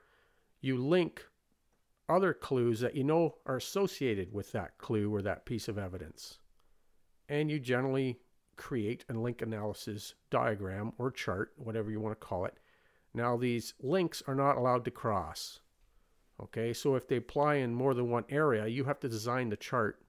you 0.61 0.77
link 0.77 1.25
other 2.09 2.33
clues 2.33 2.79
that 2.79 2.95
you 2.95 3.03
know 3.03 3.35
are 3.45 3.57
associated 3.57 4.33
with 4.33 4.51
that 4.51 4.77
clue 4.77 5.13
or 5.13 5.21
that 5.21 5.45
piece 5.45 5.67
of 5.67 5.77
evidence. 5.77 6.39
And 7.27 7.51
you 7.51 7.59
generally 7.59 8.19
create 8.55 9.05
a 9.09 9.13
link 9.13 9.41
analysis 9.41 10.15
diagram 10.29 10.91
or 10.97 11.11
chart, 11.11 11.53
whatever 11.57 11.91
you 11.91 11.99
want 11.99 12.19
to 12.19 12.25
call 12.25 12.45
it. 12.45 12.57
Now, 13.13 13.37
these 13.37 13.73
links 13.79 14.21
are 14.27 14.35
not 14.35 14.57
allowed 14.57 14.85
to 14.85 14.91
cross. 14.91 15.59
Okay, 16.41 16.73
so 16.73 16.95
if 16.95 17.07
they 17.07 17.17
apply 17.17 17.55
in 17.55 17.73
more 17.73 17.93
than 17.93 18.09
one 18.09 18.25
area, 18.29 18.67
you 18.67 18.85
have 18.85 18.99
to 19.01 19.09
design 19.09 19.49
the 19.49 19.57
chart 19.57 20.01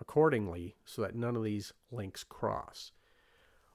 accordingly 0.00 0.76
so 0.84 1.02
that 1.02 1.14
none 1.14 1.36
of 1.36 1.44
these 1.44 1.72
links 1.90 2.24
cross. 2.24 2.92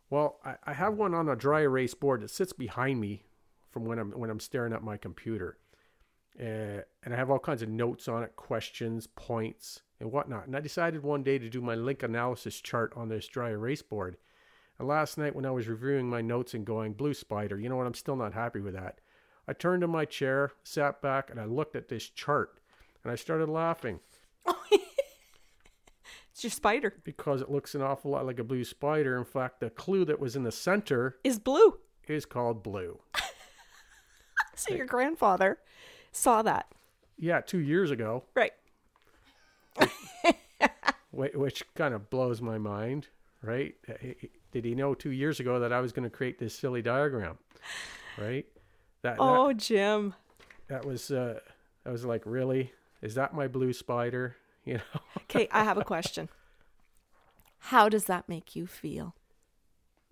Well, 0.09 0.39
I, 0.43 0.55
I 0.65 0.73
have 0.73 0.95
one 0.95 1.13
on 1.13 1.29
a 1.29 1.35
dry 1.35 1.61
erase 1.61 1.93
board 1.93 2.21
that 2.21 2.31
sits 2.31 2.53
behind 2.53 2.99
me 2.99 3.25
from 3.69 3.85
when 3.85 3.99
I'm 3.99 4.11
when 4.11 4.29
I'm 4.29 4.39
staring 4.39 4.73
at 4.73 4.83
my 4.83 4.97
computer, 4.97 5.57
uh, 6.39 6.81
and 7.03 7.13
I 7.13 7.15
have 7.15 7.29
all 7.29 7.39
kinds 7.39 7.61
of 7.61 7.69
notes 7.69 8.07
on 8.07 8.23
it, 8.23 8.35
questions, 8.35 9.07
points, 9.07 9.81
and 9.99 10.11
whatnot. 10.11 10.47
And 10.47 10.55
I 10.55 10.59
decided 10.59 11.03
one 11.03 11.23
day 11.23 11.37
to 11.37 11.49
do 11.49 11.61
my 11.61 11.75
link 11.75 12.03
analysis 12.03 12.59
chart 12.61 12.93
on 12.95 13.09
this 13.09 13.27
dry 13.27 13.49
erase 13.49 13.81
board. 13.81 14.17
And 14.77 14.87
last 14.87 15.17
night, 15.17 15.35
when 15.35 15.45
I 15.45 15.51
was 15.51 15.67
reviewing 15.67 16.09
my 16.09 16.21
notes 16.21 16.53
and 16.53 16.65
going 16.65 16.93
blue 16.93 17.13
spider, 17.13 17.59
you 17.59 17.67
know 17.69 17.75
what? 17.75 17.87
I'm 17.87 17.93
still 17.93 18.15
not 18.15 18.33
happy 18.33 18.59
with 18.61 18.73
that. 18.75 18.99
I 19.47 19.53
turned 19.53 19.83
in 19.83 19.89
my 19.89 20.05
chair, 20.05 20.51
sat 20.63 21.01
back, 21.01 21.29
and 21.29 21.39
I 21.39 21.45
looked 21.45 21.75
at 21.75 21.89
this 21.89 22.07
chart, 22.07 22.59
and 23.03 23.11
I 23.11 23.15
started 23.15 23.49
laughing 23.49 23.99
It's 26.31 26.43
your 26.45 26.51
spider. 26.51 26.93
because 27.03 27.41
it 27.41 27.49
looks 27.51 27.75
an 27.75 27.81
awful 27.81 28.11
lot 28.11 28.25
like 28.25 28.39
a 28.39 28.43
blue 28.45 28.63
spider. 28.63 29.17
In 29.17 29.25
fact, 29.25 29.59
the 29.59 29.69
clue 29.69 30.05
that 30.05 30.21
was 30.21 30.37
in 30.37 30.43
the 30.43 30.51
center 30.53 31.17
Is 31.23 31.37
blue. 31.39 31.79
is 32.07 32.25
called 32.25 32.63
blue. 32.63 32.99
So 34.55 34.73
your 34.73 34.85
grandfather 34.87 35.57
saw 36.11 36.41
that. 36.41 36.67
Yeah, 37.17 37.41
two 37.41 37.59
years 37.59 37.91
ago, 37.91 38.23
Right. 38.35 38.53
whi- 41.11 41.31
which 41.35 41.63
kind 41.75 41.93
of 41.93 42.09
blows 42.09 42.41
my 42.41 42.57
mind, 42.57 43.07
right? 43.41 43.75
Did 44.51 44.65
he 44.65 44.75
know 44.75 44.93
two 44.93 45.11
years 45.11 45.39
ago 45.39 45.59
that 45.59 45.71
I 45.73 45.81
was 45.81 45.91
going 45.91 46.03
to 46.09 46.15
create 46.15 46.39
this 46.39 46.55
silly 46.57 46.81
diagram, 46.81 47.37
right? 48.17 48.45
That 49.01 49.17
Oh, 49.19 49.53
Jim. 49.53 50.13
that, 50.67 50.81
that 50.83 50.85
was 50.85 51.11
uh, 51.11 51.39
that 51.83 51.91
was 51.91 52.05
like 52.05 52.23
really 52.25 52.71
is 53.01 53.15
that 53.15 53.33
my 53.33 53.47
blue 53.47 53.73
spider? 53.73 54.35
You 54.65 54.75
know, 54.75 54.99
Okay, 55.23 55.47
I 55.51 55.63
have 55.63 55.77
a 55.79 55.83
question. 55.83 56.29
How 57.57 57.89
does 57.89 58.03
that 58.05 58.29
make 58.29 58.55
you 58.55 58.67
feel? 58.67 59.15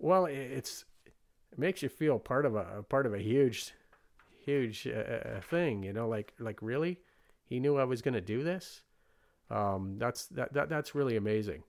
well, 0.00 0.24
it's 0.26 0.84
it 1.52 1.58
makes 1.58 1.82
you 1.82 1.88
feel 1.88 2.18
part 2.18 2.44
of 2.44 2.56
a 2.56 2.82
part 2.88 3.06
of 3.06 3.14
a 3.14 3.18
huge, 3.18 3.72
huge 4.48 4.86
uh, 4.86 4.98
uh, 4.98 5.40
thing. 5.40 5.82
You 5.82 5.92
know, 5.92 6.08
like 6.08 6.32
like 6.38 6.60
really, 6.62 7.00
he 7.44 7.60
knew 7.60 7.76
I 7.76 7.84
was 7.84 8.02
going 8.02 8.14
to 8.14 8.20
do 8.20 8.42
this. 8.42 8.82
Um, 9.50 9.96
that's 9.98 10.26
that, 10.26 10.52
that 10.52 10.68
that's 10.68 10.94
really 10.94 11.16
amazing. 11.16 11.62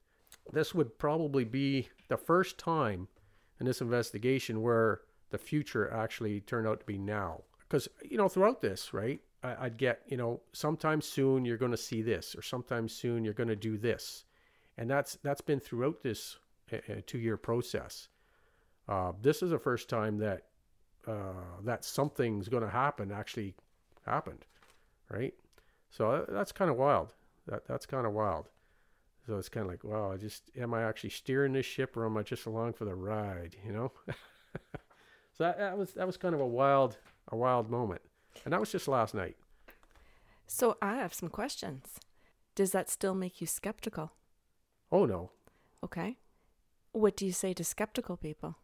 This 0.51 0.73
would 0.73 0.97
probably 0.97 1.43
be 1.43 1.89
the 2.07 2.17
first 2.17 2.57
time 2.57 3.07
in 3.59 3.65
this 3.65 3.81
investigation 3.81 4.61
where 4.61 5.01
the 5.29 5.37
future 5.37 5.91
actually 5.91 6.41
turned 6.41 6.67
out 6.67 6.79
to 6.79 6.85
be 6.85 6.97
now. 6.97 7.43
Because 7.59 7.87
you 8.03 8.17
know, 8.17 8.29
throughout 8.29 8.61
this, 8.61 8.93
right, 8.93 9.19
I, 9.43 9.65
I'd 9.65 9.77
get 9.77 10.01
you 10.07 10.17
know, 10.17 10.41
sometime 10.53 11.01
soon 11.01 11.45
you're 11.45 11.57
going 11.57 11.71
to 11.71 11.77
see 11.77 12.01
this, 12.01 12.35
or 12.35 12.41
sometime 12.41 12.87
soon 12.87 13.23
you're 13.23 13.33
going 13.33 13.49
to 13.49 13.55
do 13.55 13.77
this, 13.77 14.25
and 14.77 14.89
that's 14.89 15.17
that's 15.23 15.41
been 15.41 15.59
throughout 15.59 16.01
this 16.01 16.37
uh, 16.73 16.77
uh, 16.77 17.01
two-year 17.05 17.37
process. 17.37 18.09
Uh, 18.87 19.11
this 19.21 19.43
is 19.43 19.51
the 19.51 19.59
first 19.59 19.87
time 19.87 20.17
that 20.17 20.48
uh, 21.07 21.61
that 21.63 21.83
something's 21.85 22.49
going 22.49 22.63
to 22.63 22.69
happen 22.69 23.11
actually 23.11 23.55
happened, 24.05 24.45
right? 25.09 25.33
So 25.89 26.25
that's 26.29 26.51
kind 26.51 26.69
of 26.69 26.77
wild. 26.77 27.13
That 27.47 27.65
that's 27.67 27.85
kind 27.85 28.05
of 28.05 28.13
wild. 28.13 28.49
So 29.27 29.37
it's 29.37 29.49
kind 29.49 29.65
of 29.65 29.71
like, 29.71 29.83
wow, 29.83 30.11
I 30.11 30.17
just 30.17 30.49
am 30.57 30.73
I 30.73 30.83
actually 30.83 31.11
steering 31.11 31.53
this 31.53 31.65
ship, 31.65 31.95
or 31.97 32.05
am 32.05 32.17
I 32.17 32.23
just 32.23 32.45
along 32.45 32.73
for 32.73 32.85
the 32.85 32.95
ride? 32.95 33.55
You 33.65 33.73
know. 33.73 33.91
so 35.37 35.43
that, 35.43 35.57
that 35.57 35.77
was 35.77 35.93
that 35.93 36.07
was 36.07 36.17
kind 36.17 36.35
of 36.35 36.41
a 36.41 36.47
wild 36.47 36.97
a 37.29 37.35
wild 37.35 37.69
moment, 37.69 38.01
and 38.43 38.53
that 38.53 38.59
was 38.59 38.71
just 38.71 38.87
last 38.87 39.13
night. 39.13 39.37
So 40.47 40.77
I 40.81 40.95
have 40.95 41.13
some 41.13 41.29
questions. 41.29 41.99
Does 42.55 42.71
that 42.71 42.89
still 42.89 43.13
make 43.13 43.39
you 43.39 43.47
skeptical? 43.47 44.13
Oh 44.91 45.05
no, 45.05 45.29
Okay. 45.83 46.17
What 46.91 47.15
do 47.15 47.25
you 47.25 47.31
say 47.31 47.53
to 47.53 47.63
skeptical 47.63 48.17
people? 48.17 48.57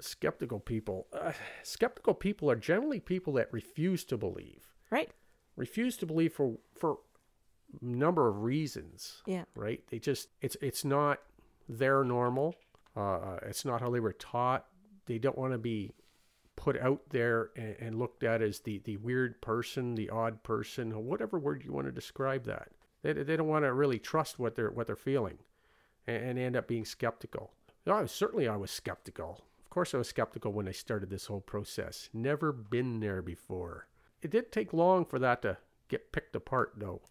Skeptical 0.00 0.60
people. 0.60 1.06
Uh, 1.12 1.32
skeptical 1.62 2.14
people 2.14 2.50
are 2.50 2.56
generally 2.56 3.00
people 3.00 3.32
that 3.34 3.52
refuse 3.52 4.04
to 4.04 4.16
believe. 4.16 4.72
Right. 4.90 5.10
Refuse 5.56 5.96
to 5.98 6.06
believe 6.06 6.32
for 6.32 6.58
for 6.74 6.98
a 7.80 7.84
number 7.84 8.28
of 8.28 8.42
reasons. 8.42 9.22
Yeah. 9.26 9.44
right? 9.54 9.82
They 9.90 9.98
just 9.98 10.28
it's 10.40 10.56
it's 10.60 10.84
not 10.84 11.20
their 11.68 12.04
normal. 12.04 12.56
Uh, 12.96 13.38
it's 13.42 13.64
not 13.64 13.80
how 13.80 13.90
they 13.90 14.00
were 14.00 14.12
taught. 14.12 14.66
They 15.06 15.18
don't 15.18 15.38
want 15.38 15.52
to 15.52 15.58
be 15.58 15.92
put 16.56 16.80
out 16.80 17.00
there 17.10 17.50
and, 17.56 17.76
and 17.80 17.98
looked 17.98 18.22
at 18.22 18.42
as 18.42 18.60
the 18.60 18.78
the 18.84 18.96
weird 18.98 19.40
person, 19.40 19.94
the 19.94 20.10
odd 20.10 20.42
person, 20.42 20.92
or 20.92 21.02
whatever 21.02 21.38
word 21.38 21.64
you 21.64 21.72
want 21.72 21.86
to 21.86 21.92
describe 21.92 22.44
that. 22.44 22.68
They 23.02 23.12
they 23.12 23.36
don't 23.36 23.48
want 23.48 23.64
to 23.64 23.72
really 23.72 23.98
trust 23.98 24.38
what 24.38 24.54
they're 24.54 24.70
what 24.70 24.86
they're 24.86 24.96
feeling, 24.96 25.38
and, 26.06 26.24
and 26.24 26.38
end 26.38 26.56
up 26.56 26.66
being 26.68 26.84
skeptical. 26.84 27.52
No, 27.86 28.06
certainly 28.06 28.48
I 28.48 28.56
was 28.56 28.70
skeptical. 28.70 29.44
Course, 29.74 29.92
I 29.92 29.98
was 29.98 30.08
skeptical 30.08 30.52
when 30.52 30.68
I 30.68 30.70
started 30.70 31.10
this 31.10 31.26
whole 31.26 31.40
process. 31.40 32.08
Never 32.12 32.52
been 32.52 33.00
there 33.00 33.20
before. 33.20 33.88
It 34.22 34.30
didn't 34.30 34.52
take 34.52 34.72
long 34.72 35.04
for 35.04 35.18
that 35.18 35.42
to 35.42 35.56
get 35.88 36.12
picked 36.12 36.36
apart, 36.36 36.74
though. 36.76 37.02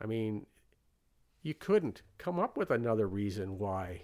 I 0.00 0.06
mean, 0.06 0.46
you 1.42 1.54
couldn't 1.54 2.02
come 2.16 2.38
up 2.38 2.56
with 2.56 2.70
another 2.70 3.08
reason 3.08 3.58
why. 3.58 4.02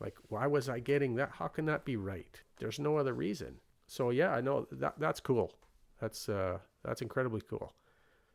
Like, 0.00 0.16
why 0.30 0.48
was 0.48 0.68
I 0.68 0.80
getting 0.80 1.14
that? 1.14 1.30
How 1.30 1.46
can 1.46 1.64
that 1.66 1.84
be 1.84 1.94
right? 1.94 2.42
There's 2.58 2.80
no 2.80 2.96
other 2.96 3.14
reason. 3.14 3.60
So 3.86 4.10
yeah, 4.10 4.32
I 4.32 4.40
know 4.40 4.66
that 4.72 4.98
that's 4.98 5.20
cool. 5.20 5.52
That's 6.00 6.28
uh, 6.28 6.58
that's 6.84 7.02
incredibly 7.02 7.42
cool. 7.48 7.72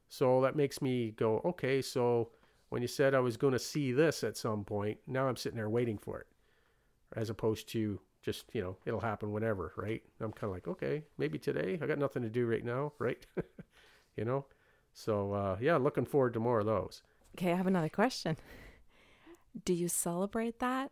So 0.07 0.39
that 0.43 0.55
makes 0.55 0.81
me 0.81 1.11
go, 1.11 1.41
okay. 1.43 1.81
So 1.81 2.29
when 2.69 2.81
you 2.81 2.87
said 2.87 3.13
I 3.13 3.19
was 3.19 3.35
going 3.35 3.51
to 3.51 3.59
see 3.59 3.91
this 3.91 4.23
at 4.23 4.37
some 4.37 4.63
point, 4.63 4.99
now 5.07 5.27
I'm 5.27 5.35
sitting 5.35 5.57
there 5.57 5.69
waiting 5.69 5.97
for 5.97 6.21
it, 6.21 6.27
as 7.17 7.29
opposed 7.29 7.67
to 7.73 7.99
just 8.23 8.45
you 8.53 8.61
know 8.61 8.77
it'll 8.85 9.01
happen 9.01 9.31
whenever, 9.31 9.73
right? 9.75 10.01
I'm 10.19 10.31
kind 10.31 10.49
of 10.49 10.55
like, 10.55 10.67
okay, 10.67 11.03
maybe 11.17 11.37
today. 11.37 11.77
I 11.81 11.85
got 11.85 11.99
nothing 11.99 12.23
to 12.23 12.29
do 12.29 12.47
right 12.47 12.63
now, 12.65 12.93
right? 12.99 13.23
you 14.17 14.25
know. 14.25 14.45
So 14.93 15.33
uh, 15.33 15.57
yeah, 15.61 15.77
looking 15.77 16.05
forward 16.05 16.33
to 16.33 16.39
more 16.39 16.59
of 16.59 16.65
those. 16.65 17.01
Okay, 17.37 17.51
I 17.51 17.55
have 17.55 17.67
another 17.67 17.89
question. 17.89 18.37
Do 19.65 19.73
you 19.73 19.87
celebrate 19.87 20.59
that? 20.59 20.91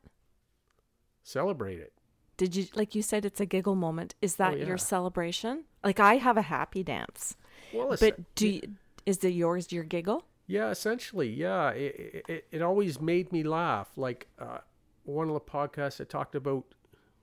Celebrate 1.24 1.80
it. 1.80 1.94
Did 2.38 2.56
you 2.56 2.66
like 2.76 2.96
you 2.96 3.02
said 3.02 3.26
it's 3.26 3.40
a 3.40 3.46
giggle 3.46 3.76
moment? 3.76 4.16
Is 4.22 4.36
that 4.38 4.54
Oh, 4.54 4.56
yeah. 4.58 4.66
your 4.66 4.78
celebration? 4.78 5.66
Like 5.84 6.00
I 6.00 6.16
have 6.18 6.38
a 6.38 6.42
happy 6.44 6.84
dance, 6.84 7.36
Well, 7.74 7.96
but 8.00 8.36
do 8.36 8.48
you, 8.48 8.62
is 9.06 9.20
the 9.20 9.32
yours 9.32 9.72
your 9.72 9.84
giggle? 9.84 10.26
Yeah, 10.48 10.70
essentially, 10.70 11.30
yeah. 11.30 11.70
It, 11.70 12.26
it, 12.28 12.46
it 12.52 12.62
always 12.62 13.00
made 13.00 13.32
me 13.32 13.44
laugh. 13.44 13.90
Like 13.96 14.28
uh, 14.40 14.60
one 15.04 15.28
of 15.28 15.34
the 15.34 15.40
podcasts 15.40 16.02
i 16.02 16.04
talked 16.04 16.36
about, 16.36 16.66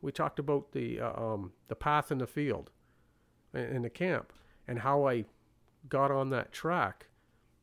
we 0.00 0.12
talked 0.12 0.38
about 0.38 0.72
the 0.72 1.00
uh, 1.00 1.12
um, 1.20 1.52
the 1.68 1.74
path 1.74 2.10
in 2.12 2.18
the 2.18 2.26
field, 2.26 2.70
in, 3.54 3.60
in 3.60 3.82
the 3.82 3.90
camp, 3.90 4.32
and 4.66 4.80
how 4.80 5.06
I 5.06 5.24
got 5.88 6.10
on 6.10 6.30
that 6.30 6.52
track, 6.52 7.06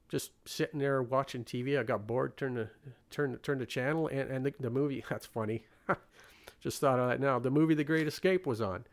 just 0.09 0.31
sitting 0.45 0.79
there 0.79 1.01
watching 1.01 1.43
TV. 1.43 1.79
I 1.79 1.83
got 1.83 2.07
bored, 2.07 2.37
turned 2.37 2.57
the 2.57 2.69
turn 3.09 3.37
turn 3.43 3.59
the 3.59 3.65
channel, 3.65 4.07
and 4.07 4.29
and 4.29 4.45
the, 4.45 4.53
the 4.59 4.69
movie. 4.69 5.03
That's 5.09 5.25
funny. 5.25 5.65
just 6.61 6.79
thought 6.81 6.99
of 6.99 7.09
that 7.09 7.19
now. 7.19 7.39
The 7.39 7.51
movie 7.51 7.75
The 7.75 7.83
Great 7.83 8.07
Escape 8.07 8.45
was 8.45 8.61
on. 8.61 8.85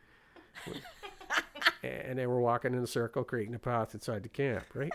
and 1.82 2.18
they 2.18 2.26
were 2.26 2.40
walking 2.40 2.74
in 2.74 2.82
a 2.82 2.86
circle, 2.86 3.24
creating 3.24 3.54
a 3.54 3.58
path 3.58 3.94
inside 3.94 4.22
the 4.22 4.28
camp, 4.28 4.64
right? 4.74 4.92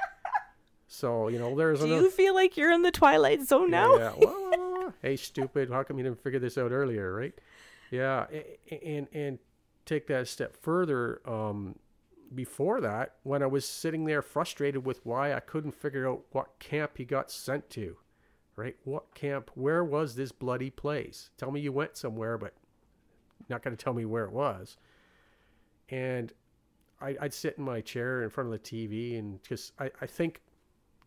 So 0.87 1.27
you 1.27 1.39
know, 1.39 1.55
there's 1.55 1.79
Do 1.81 1.85
another. 1.85 2.01
you 2.03 2.09
feel 2.11 2.33
like 2.33 2.55
you're 2.57 2.71
in 2.71 2.81
the 2.81 2.91
twilight 2.91 3.41
zone 3.41 3.69
now? 3.71 3.97
Yeah. 3.97 4.13
Wah. 4.17 4.91
hey, 5.01 5.15
stupid! 5.17 5.69
How 5.69 5.83
come 5.83 5.97
you 5.97 6.03
didn't 6.03 6.23
figure 6.23 6.39
this 6.39 6.57
out 6.57 6.71
earlier, 6.71 7.13
right? 7.13 7.33
Yeah, 7.91 8.27
a- 8.31 8.59
a- 8.71 8.83
and 8.97 9.07
and 9.13 9.39
take 9.85 10.07
that 10.07 10.21
a 10.21 10.25
step 10.25 10.55
further. 10.57 11.21
Um, 11.25 11.79
before 12.33 12.81
that, 12.81 13.15
when 13.23 13.41
I 13.41 13.45
was 13.45 13.65
sitting 13.65 14.03
there 14.03 14.21
frustrated 14.21 14.85
with 14.85 15.05
why 15.05 15.33
I 15.33 15.39
couldn't 15.39 15.71
figure 15.71 16.07
out 16.09 16.23
what 16.31 16.59
camp 16.59 16.97
he 16.97 17.05
got 17.05 17.31
sent 17.31 17.69
to, 17.71 17.95
right? 18.57 18.75
What 18.83 19.15
camp? 19.15 19.49
Where 19.55 19.83
was 19.83 20.15
this 20.15 20.33
bloody 20.33 20.69
place? 20.69 21.29
Tell 21.37 21.51
me 21.51 21.61
you 21.61 21.71
went 21.71 21.95
somewhere, 21.95 22.37
but 22.37 22.53
not 23.49 23.63
going 23.63 23.75
to 23.75 23.81
tell 23.81 23.93
me 23.93 24.03
where 24.03 24.25
it 24.25 24.33
was. 24.33 24.75
And 25.89 26.33
I, 26.99 27.15
I'd 27.21 27.33
sit 27.33 27.57
in 27.57 27.63
my 27.63 27.79
chair 27.79 28.23
in 28.23 28.29
front 28.29 28.51
of 28.51 28.51
the 28.51 28.59
TV 28.59 29.17
and 29.17 29.41
just 29.41 29.71
I, 29.79 29.89
I 30.01 30.05
think 30.05 30.41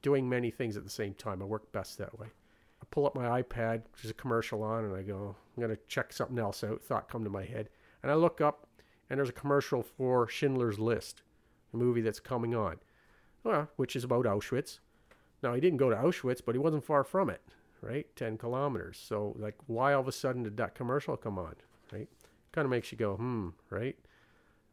doing 0.00 0.26
many 0.26 0.50
things 0.50 0.78
at 0.78 0.84
the 0.84 0.90
same 0.90 1.12
time. 1.12 1.42
I 1.42 1.44
work 1.44 1.70
best 1.72 1.98
that 1.98 2.18
way. 2.18 2.28
Pull 2.90 3.06
up 3.06 3.14
my 3.14 3.42
iPad, 3.42 3.82
there's 3.96 4.10
a 4.10 4.14
commercial 4.14 4.62
on, 4.62 4.84
and 4.84 4.96
I 4.96 5.02
go, 5.02 5.36
I'm 5.56 5.62
going 5.62 5.74
to 5.74 5.82
check 5.88 6.12
something 6.12 6.38
else 6.38 6.64
out. 6.64 6.82
Thought 6.82 7.08
come 7.08 7.24
to 7.24 7.30
my 7.30 7.44
head. 7.44 7.68
And 8.02 8.10
I 8.10 8.14
look 8.14 8.40
up, 8.40 8.66
and 9.08 9.18
there's 9.18 9.28
a 9.28 9.32
commercial 9.32 9.82
for 9.82 10.26
Schindler's 10.28 10.78
List, 10.78 11.22
a 11.72 11.76
movie 11.76 12.00
that's 12.00 12.20
coming 12.20 12.54
on, 12.54 12.76
well, 13.44 13.68
which 13.76 13.94
is 13.94 14.04
about 14.04 14.24
Auschwitz. 14.24 14.80
Now, 15.42 15.54
he 15.54 15.60
didn't 15.60 15.78
go 15.78 15.90
to 15.90 15.96
Auschwitz, 15.96 16.40
but 16.44 16.54
he 16.54 16.58
wasn't 16.58 16.84
far 16.84 17.04
from 17.04 17.30
it, 17.30 17.40
right? 17.80 18.06
10 18.16 18.38
kilometers. 18.38 18.98
So, 19.02 19.34
like, 19.38 19.56
why 19.66 19.92
all 19.92 20.00
of 20.00 20.08
a 20.08 20.12
sudden 20.12 20.42
did 20.42 20.56
that 20.56 20.74
commercial 20.74 21.16
come 21.16 21.38
on, 21.38 21.54
right? 21.92 22.08
Kind 22.52 22.64
of 22.64 22.70
makes 22.70 22.90
you 22.90 22.98
go, 22.98 23.16
hmm, 23.16 23.50
right? 23.70 23.96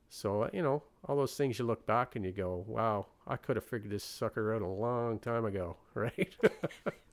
So, 0.09 0.43
uh, 0.43 0.49
you 0.53 0.61
know, 0.61 0.83
all 1.05 1.15
those 1.17 1.35
things 1.35 1.59
you 1.59 1.65
look 1.65 1.85
back 1.85 2.15
and 2.15 2.25
you 2.25 2.31
go, 2.31 2.63
wow, 2.67 3.07
I 3.27 3.35
could 3.35 3.55
have 3.57 3.65
figured 3.65 3.91
this 3.91 4.03
sucker 4.03 4.53
out 4.53 4.61
a 4.61 4.67
long 4.67 5.19
time 5.19 5.45
ago, 5.45 5.77
right? 5.93 6.35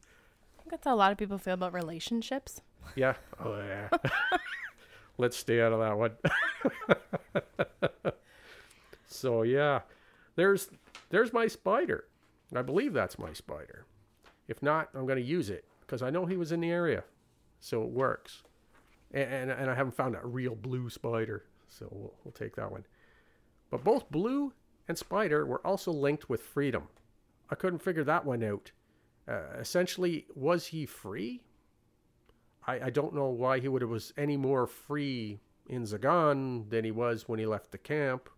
Think 0.65 0.71
that's 0.71 0.87
how 0.87 0.95
a 0.95 0.97
lot 0.97 1.12
of 1.12 1.19
people 1.19 1.37
feel 1.37 1.53
about 1.53 1.75
relationships. 1.75 2.62
yeah. 2.97 3.15
Oh, 3.39 3.59
yeah. 3.59 3.91
Let's 5.19 5.37
stay 5.37 5.61
out 5.61 5.75
of 5.75 5.81
that 5.81 5.99
one. 5.99 6.12
so, 9.07 9.43
yeah, 9.43 9.81
there's 10.37 10.71
there's 11.11 11.35
my 11.35 11.49
spider. 11.49 12.07
I 12.57 12.62
believe 12.62 12.95
that's 12.95 13.19
my 13.19 13.35
spider. 13.35 13.85
If 14.49 14.62
not, 14.62 14.89
I'm 14.95 15.05
going 15.05 15.19
to 15.19 15.25
use 15.25 15.51
it 15.51 15.67
because 15.81 16.01
I 16.01 16.09
know 16.09 16.25
he 16.25 16.39
was 16.39 16.51
in 16.51 16.61
the 16.61 16.71
area. 16.71 17.05
So 17.61 17.83
it 17.83 17.91
works. 17.91 18.43
And, 19.12 19.31
and, 19.31 19.51
and 19.51 19.71
I 19.71 19.75
haven't 19.75 19.97
found 19.97 20.17
a 20.17 20.27
real 20.27 20.55
blue 20.55 20.89
spider. 20.89 21.45
So 21.69 21.89
we'll, 21.91 22.15
we'll 22.25 22.33
take 22.33 22.57
that 22.57 22.71
one. 22.73 22.87
But 23.71 23.85
both 23.85 24.11
blue 24.11 24.55
and 24.89 24.97
spider 24.97 25.45
were 25.45 25.65
also 25.67 25.93
linked 25.93 26.31
with 26.31 26.41
freedom. 26.41 26.85
I 27.51 27.55
couldn't 27.55 27.83
figure 27.83 28.05
that 28.05 28.25
one 28.25 28.43
out. 28.43 28.71
Uh, 29.27 29.59
essentially, 29.59 30.27
was 30.35 30.66
he 30.66 30.87
free? 30.87 31.43
I, 32.66 32.87
I 32.87 32.91
don't 32.91 33.14
know 33.14 33.29
why 33.29 33.59
he 33.59 33.68
would 33.68 33.83
have 33.83 33.91
was 33.91 34.12
any 34.16 34.37
more 34.37 34.66
free 34.66 35.41
in 35.68 35.85
Zagan 35.85 36.68
than 36.70 36.85
he 36.85 36.91
was 36.91 37.29
when 37.29 37.39
he 37.39 37.47
left 37.47 37.72
the 37.72 37.79
camp. 37.79 38.29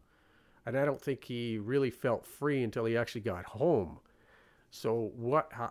And 0.64 0.76
I 0.76 0.84
don't 0.84 1.01
think 1.01 1.24
he 1.24 1.59
really 1.59 1.91
felt 1.91 2.26
free 2.26 2.62
until 2.62 2.84
he 2.84 2.97
actually 2.97 3.20
got 3.20 3.45
home. 3.45 4.01
So 4.70 5.12
what 5.16 5.49
how, 5.53 5.70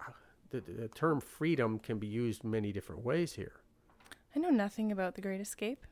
the, 0.52 0.62
the 0.62 0.88
term 0.90 1.20
freedom 1.20 1.80
can 1.80 2.00
be 2.00 2.08
used 2.08 2.44
many 2.44 2.72
different 2.72 3.04
ways 3.04 3.34
here. 3.34 3.54
I 4.36 4.40
know 4.40 4.50
nothing 4.50 4.92
about 4.92 5.16
the 5.16 5.22
Great 5.22 5.42
Escape, 5.42 5.86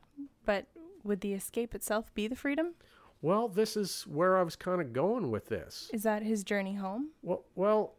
but 0.44 0.66
would 1.02 1.20
the 1.20 1.34
escape 1.34 1.74
itself 1.74 2.12
be 2.14 2.26
the 2.26 2.36
freedom? 2.36 2.74
Well, 3.22 3.48
this 3.48 3.76
is 3.76 4.02
where 4.02 4.36
I 4.36 4.42
was 4.42 4.56
kind 4.56 4.80
of 4.80 4.92
going 4.92 5.30
with 5.30 5.48
this. 5.48 5.90
Is 5.94 6.02
that 6.02 6.22
his 6.22 6.44
journey 6.44 6.74
home? 6.74 7.10
Well, 7.22 7.44
well, 7.54 7.94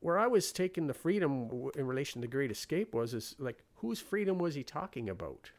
where 0.00 0.18
I 0.18 0.26
was 0.26 0.52
taking 0.52 0.86
the 0.86 0.94
freedom 0.94 1.70
in 1.76 1.86
relation 1.86 2.20
to 2.20 2.26
the 2.26 2.30
Great 2.30 2.50
Escape 2.50 2.94
was 2.94 3.14
is 3.14 3.34
like 3.38 3.62
whose 3.76 4.00
freedom 4.00 4.38
was 4.38 4.54
he 4.54 4.62
talking 4.62 5.08
about? 5.08 5.50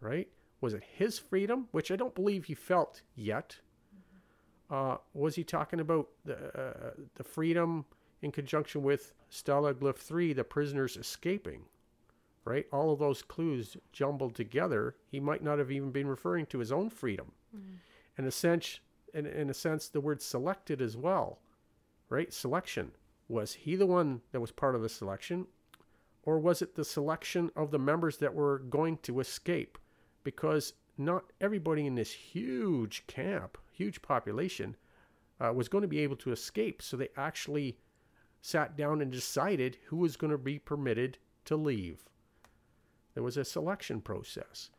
Right? 0.00 0.28
Was 0.60 0.74
it 0.74 0.82
his 0.96 1.18
freedom, 1.18 1.68
which 1.72 1.90
I 1.90 1.96
don't 1.96 2.14
believe 2.14 2.44
he 2.44 2.54
felt 2.54 3.02
yet? 3.14 3.58
Uh, 4.70 4.96
was 5.12 5.34
he 5.36 5.44
talking 5.44 5.80
about 5.80 6.08
the 6.24 6.36
uh, 6.58 6.90
the 7.14 7.24
freedom 7.24 7.84
in 8.22 8.32
conjunction 8.32 8.82
with 8.82 9.12
Stalag 9.30 9.82
Luft 9.82 10.00
three, 10.00 10.32
the 10.32 10.44
prisoners 10.44 10.96
escaping? 10.96 11.62
Right? 12.44 12.66
All 12.72 12.92
of 12.92 12.98
those 12.98 13.22
clues 13.22 13.76
jumbled 13.92 14.34
together. 14.34 14.96
He 15.10 15.18
might 15.20 15.42
not 15.42 15.58
have 15.58 15.70
even 15.70 15.90
been 15.90 16.06
referring 16.06 16.46
to 16.46 16.58
his 16.58 16.72
own 16.72 16.90
freedom. 16.90 17.32
In 18.18 18.26
a 18.26 18.30
sense, 18.30 18.80
in, 19.14 19.26
in 19.26 19.48
a 19.48 19.54
sense, 19.54 19.88
the 19.88 20.00
word 20.00 20.20
selected 20.20 20.82
as 20.82 20.96
well 20.96 21.38
right? 22.08 22.32
Selection. 22.32 22.92
Was 23.28 23.54
he 23.54 23.76
the 23.76 23.86
one 23.86 24.20
that 24.32 24.40
was 24.40 24.52
part 24.52 24.74
of 24.74 24.82
the 24.82 24.88
selection? 24.88 25.46
Or 26.22 26.38
was 26.38 26.62
it 26.62 26.74
the 26.74 26.84
selection 26.84 27.50
of 27.54 27.70
the 27.70 27.78
members 27.78 28.18
that 28.18 28.34
were 28.34 28.58
going 28.58 28.98
to 28.98 29.20
escape? 29.20 29.78
Because 30.22 30.72
not 30.96 31.32
everybody 31.40 31.86
in 31.86 31.94
this 31.94 32.12
huge 32.12 33.06
camp, 33.06 33.58
huge 33.72 34.00
population, 34.00 34.76
uh, 35.40 35.52
was 35.52 35.68
going 35.68 35.82
to 35.82 35.88
be 35.88 36.00
able 36.00 36.16
to 36.16 36.32
escape. 36.32 36.80
So 36.80 36.96
they 36.96 37.08
actually 37.16 37.78
sat 38.40 38.76
down 38.76 39.00
and 39.00 39.10
decided 39.10 39.78
who 39.86 39.96
was 39.96 40.16
going 40.16 40.30
to 40.30 40.38
be 40.38 40.58
permitted 40.58 41.18
to 41.46 41.56
leave. 41.56 42.04
There 43.14 43.22
was 43.22 43.36
a 43.36 43.44
selection 43.44 44.00
process. 44.00 44.70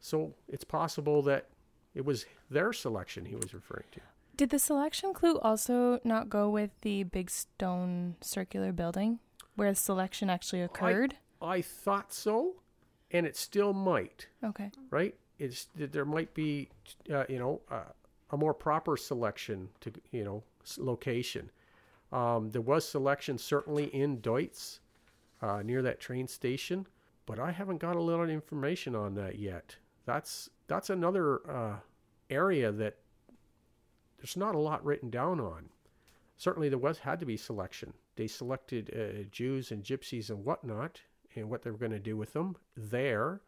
So 0.00 0.34
it's 0.48 0.64
possible 0.64 1.22
that 1.22 1.48
it 1.94 2.04
was 2.04 2.26
their 2.50 2.72
selection 2.72 3.24
he 3.24 3.36
was 3.36 3.54
referring 3.54 3.86
to. 3.92 4.00
Did 4.42 4.50
the 4.50 4.58
selection 4.58 5.14
clue 5.14 5.38
also 5.38 6.00
not 6.02 6.28
go 6.28 6.50
with 6.50 6.70
the 6.80 7.04
big 7.04 7.30
stone 7.30 8.16
circular 8.20 8.72
building 8.72 9.20
where 9.54 9.70
the 9.70 9.76
selection 9.76 10.28
actually 10.28 10.62
occurred? 10.62 11.14
I 11.40 11.60
thought 11.62 12.12
so, 12.12 12.56
and 13.12 13.24
it 13.24 13.36
still 13.36 13.72
might, 13.72 14.26
okay. 14.42 14.72
right? 14.90 15.14
It's 15.38 15.68
there 15.76 16.04
might 16.04 16.34
be, 16.34 16.70
uh, 17.08 17.22
you 17.28 17.38
know, 17.38 17.60
uh, 17.70 17.92
a 18.32 18.36
more 18.36 18.52
proper 18.52 18.96
selection 18.96 19.68
to 19.80 19.92
you 20.10 20.24
know 20.24 20.42
location. 20.76 21.48
Um, 22.10 22.50
there 22.50 22.62
was 22.62 22.84
selection 22.84 23.38
certainly 23.38 23.94
in 23.94 24.16
Deutz, 24.22 24.80
uh, 25.40 25.62
near 25.62 25.82
that 25.82 26.00
train 26.00 26.26
station, 26.26 26.88
but 27.26 27.38
I 27.38 27.52
haven't 27.52 27.78
got 27.78 27.94
a 27.94 28.02
lot 28.02 28.20
of 28.20 28.28
information 28.28 28.96
on 28.96 29.14
that 29.14 29.38
yet. 29.38 29.76
That's 30.04 30.50
that's 30.66 30.90
another 30.90 31.48
uh, 31.48 31.76
area 32.28 32.72
that 32.72 32.96
there's 34.22 34.36
not 34.36 34.54
a 34.54 34.58
lot 34.58 34.84
written 34.84 35.10
down 35.10 35.40
on. 35.40 35.68
Certainly, 36.36 36.68
there 36.68 36.78
was 36.78 36.98
had 36.98 37.18
to 37.18 37.26
be 37.26 37.36
selection. 37.36 37.92
They 38.14 38.28
selected 38.28 38.90
uh, 38.94 39.24
Jews 39.32 39.72
and 39.72 39.82
gypsies 39.82 40.30
and 40.30 40.44
whatnot, 40.44 41.00
and 41.34 41.50
what 41.50 41.62
they 41.62 41.72
were 41.72 41.76
going 41.76 41.90
to 41.90 41.98
do 41.98 42.16
with 42.16 42.32
them 42.32 42.56
there. 42.76 43.40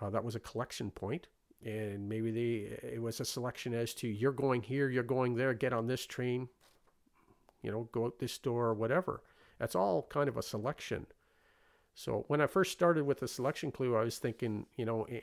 Uh, 0.00 0.10
that 0.10 0.24
was 0.24 0.34
a 0.34 0.40
collection 0.40 0.90
point, 0.90 1.28
and 1.64 2.08
maybe 2.08 2.32
they 2.32 2.88
it 2.88 3.00
was 3.00 3.20
a 3.20 3.24
selection 3.24 3.72
as 3.72 3.94
to 3.94 4.08
you're 4.08 4.32
going 4.32 4.62
here, 4.62 4.90
you're 4.90 5.04
going 5.04 5.36
there, 5.36 5.54
get 5.54 5.72
on 5.72 5.86
this 5.86 6.04
train, 6.06 6.48
you 7.62 7.70
know, 7.70 7.88
go 7.92 8.06
out 8.06 8.18
this 8.18 8.36
door 8.36 8.66
or 8.66 8.74
whatever. 8.74 9.22
That's 9.60 9.76
all 9.76 10.08
kind 10.10 10.28
of 10.28 10.36
a 10.36 10.42
selection. 10.42 11.06
So 11.94 12.24
when 12.26 12.40
I 12.40 12.48
first 12.48 12.72
started 12.72 13.04
with 13.04 13.20
the 13.20 13.28
selection 13.28 13.70
clue, 13.70 13.94
I 13.94 14.02
was 14.02 14.18
thinking, 14.18 14.66
you 14.76 14.86
know, 14.86 15.04
eh, 15.04 15.20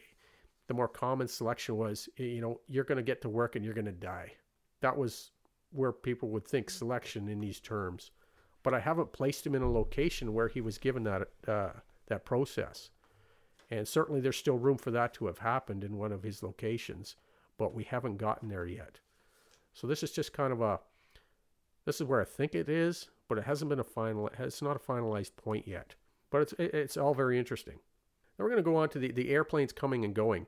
the 0.68 0.74
more 0.74 0.88
common 0.88 1.28
selection 1.28 1.76
was, 1.76 2.08
eh, 2.20 2.24
you 2.24 2.42
know, 2.42 2.62
you're 2.70 2.86
going 2.86 2.98
to 2.98 3.04
get 3.04 3.22
to 3.24 3.30
work 3.30 3.58
and 3.58 3.66
you're 3.66 3.74
going 3.74 3.86
to 3.86 3.92
die. 3.92 4.34
That 4.82 4.98
was 4.98 5.32
where 5.72 5.92
people 5.92 6.30
would 6.30 6.48
think 6.48 6.70
selection 6.70 7.28
in 7.28 7.40
these 7.40 7.60
terms. 7.60 8.12
But 8.64 8.74
I 8.74 8.80
haven't 8.80 9.14
placed 9.14 9.46
him 9.46 9.56
in 9.56 9.62
a 9.62 9.72
location 9.72 10.34
where 10.34 10.48
he 10.48 10.62
was 10.62 10.78
given 10.78 11.04
that 11.04 11.30
uh, 11.48 11.70
that 12.08 12.26
process. 12.26 12.90
And 13.70 13.88
certainly 13.88 14.22
there's 14.22 14.38
still 14.38 14.58
room 14.58 14.78
for 14.78 14.92
that 14.92 15.14
to 15.16 15.26
have 15.28 15.40
happened 15.40 15.84
in 15.84 15.98
one 15.98 16.12
of 16.14 16.24
his 16.24 16.42
locations, 16.42 17.16
but 17.58 17.74
we 17.74 17.84
haven't 17.84 18.18
gotten 18.18 18.50
there 18.50 18.66
yet. 18.66 19.00
So 19.74 19.88
this 19.88 20.04
is 20.04 20.12
just 20.12 20.34
kind 20.34 20.54
of 20.54 20.62
a 20.62 20.80
this 21.86 22.02
is 22.02 22.08
where 22.08 22.22
I 22.22 22.26
think 22.26 22.56
it 22.56 22.70
is, 22.70 23.10
but 23.28 23.38
it 23.38 23.44
hasn't 23.46 23.70
been 23.70 23.80
a 23.80 23.84
final 23.84 24.30
it's 24.40 24.62
not 24.62 24.76
a 24.76 24.80
finalized 24.80 25.36
point 25.36 25.68
yet. 25.68 25.96
but 26.30 26.42
it's 26.42 26.54
it's 26.60 26.98
all 26.98 27.14
very 27.14 27.38
interesting. 27.38 27.80
Then 28.38 28.44
we're 28.44 28.52
going 28.52 28.64
to 28.64 28.70
go 28.70 28.76
on 28.76 28.90
to 28.90 29.00
the, 29.00 29.12
the 29.12 29.30
airplanes 29.30 29.72
coming 29.74 30.06
and 30.06 30.14
going, 30.14 30.46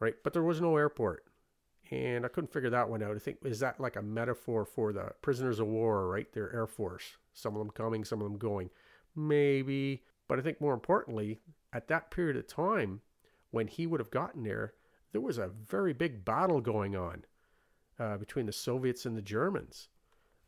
right? 0.00 0.14
But 0.22 0.32
there 0.32 0.42
was 0.42 0.60
no 0.60 0.76
airport. 0.76 1.24
And 1.94 2.24
I 2.24 2.28
couldn't 2.28 2.52
figure 2.52 2.70
that 2.70 2.88
one 2.88 3.04
out. 3.04 3.14
I 3.14 3.20
think, 3.20 3.38
is 3.44 3.60
that 3.60 3.78
like 3.78 3.94
a 3.94 4.02
metaphor 4.02 4.64
for 4.64 4.92
the 4.92 5.12
prisoners 5.22 5.60
of 5.60 5.68
war, 5.68 6.08
right? 6.08 6.30
Their 6.32 6.52
Air 6.52 6.66
Force. 6.66 7.16
Some 7.32 7.54
of 7.54 7.60
them 7.60 7.70
coming, 7.70 8.04
some 8.04 8.20
of 8.20 8.24
them 8.24 8.36
going. 8.36 8.70
Maybe. 9.14 10.02
But 10.26 10.40
I 10.40 10.42
think 10.42 10.60
more 10.60 10.74
importantly, 10.74 11.38
at 11.72 11.86
that 11.86 12.10
period 12.10 12.36
of 12.36 12.48
time, 12.48 13.00
when 13.52 13.68
he 13.68 13.86
would 13.86 14.00
have 14.00 14.10
gotten 14.10 14.42
there, 14.42 14.74
there 15.12 15.20
was 15.20 15.38
a 15.38 15.46
very 15.46 15.92
big 15.92 16.24
battle 16.24 16.60
going 16.60 16.96
on 16.96 17.24
uh, 18.00 18.16
between 18.16 18.46
the 18.46 18.52
Soviets 18.52 19.06
and 19.06 19.16
the 19.16 19.22
Germans. 19.22 19.88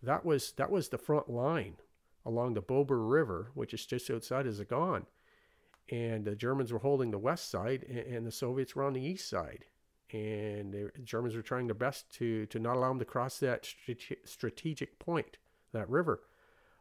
That 0.02 0.24
was 0.24 0.50
that 0.56 0.70
was 0.72 0.88
the 0.88 0.98
front 0.98 1.30
line 1.30 1.76
along 2.24 2.54
the 2.54 2.60
Bober 2.60 3.04
River, 3.04 3.52
which 3.54 3.72
is 3.72 3.86
just 3.86 4.10
outside 4.10 4.48
of 4.48 4.54
Zagan. 4.54 5.06
And 5.92 6.24
the 6.24 6.34
Germans 6.34 6.72
were 6.72 6.80
holding 6.80 7.12
the 7.12 7.18
west 7.18 7.48
side, 7.48 7.84
and, 7.84 8.26
the 8.26 8.32
Soviets 8.32 8.74
were 8.74 8.82
on 8.82 8.94
the 8.94 9.06
east 9.06 9.30
side. 9.30 9.66
And 10.12 10.72
the 10.72 10.90
Germans 11.02 11.34
were 11.34 11.42
trying 11.42 11.66
their 11.66 11.74
best 11.74 12.10
to, 12.14 12.46
to 12.46 12.58
not 12.58 12.76
allow 12.76 12.88
them 12.88 13.00
to 13.00 13.04
cross 13.04 13.38
that 13.40 13.66
strategic 14.24 14.98
point, 14.98 15.38
that 15.72 15.88
river. 15.90 16.20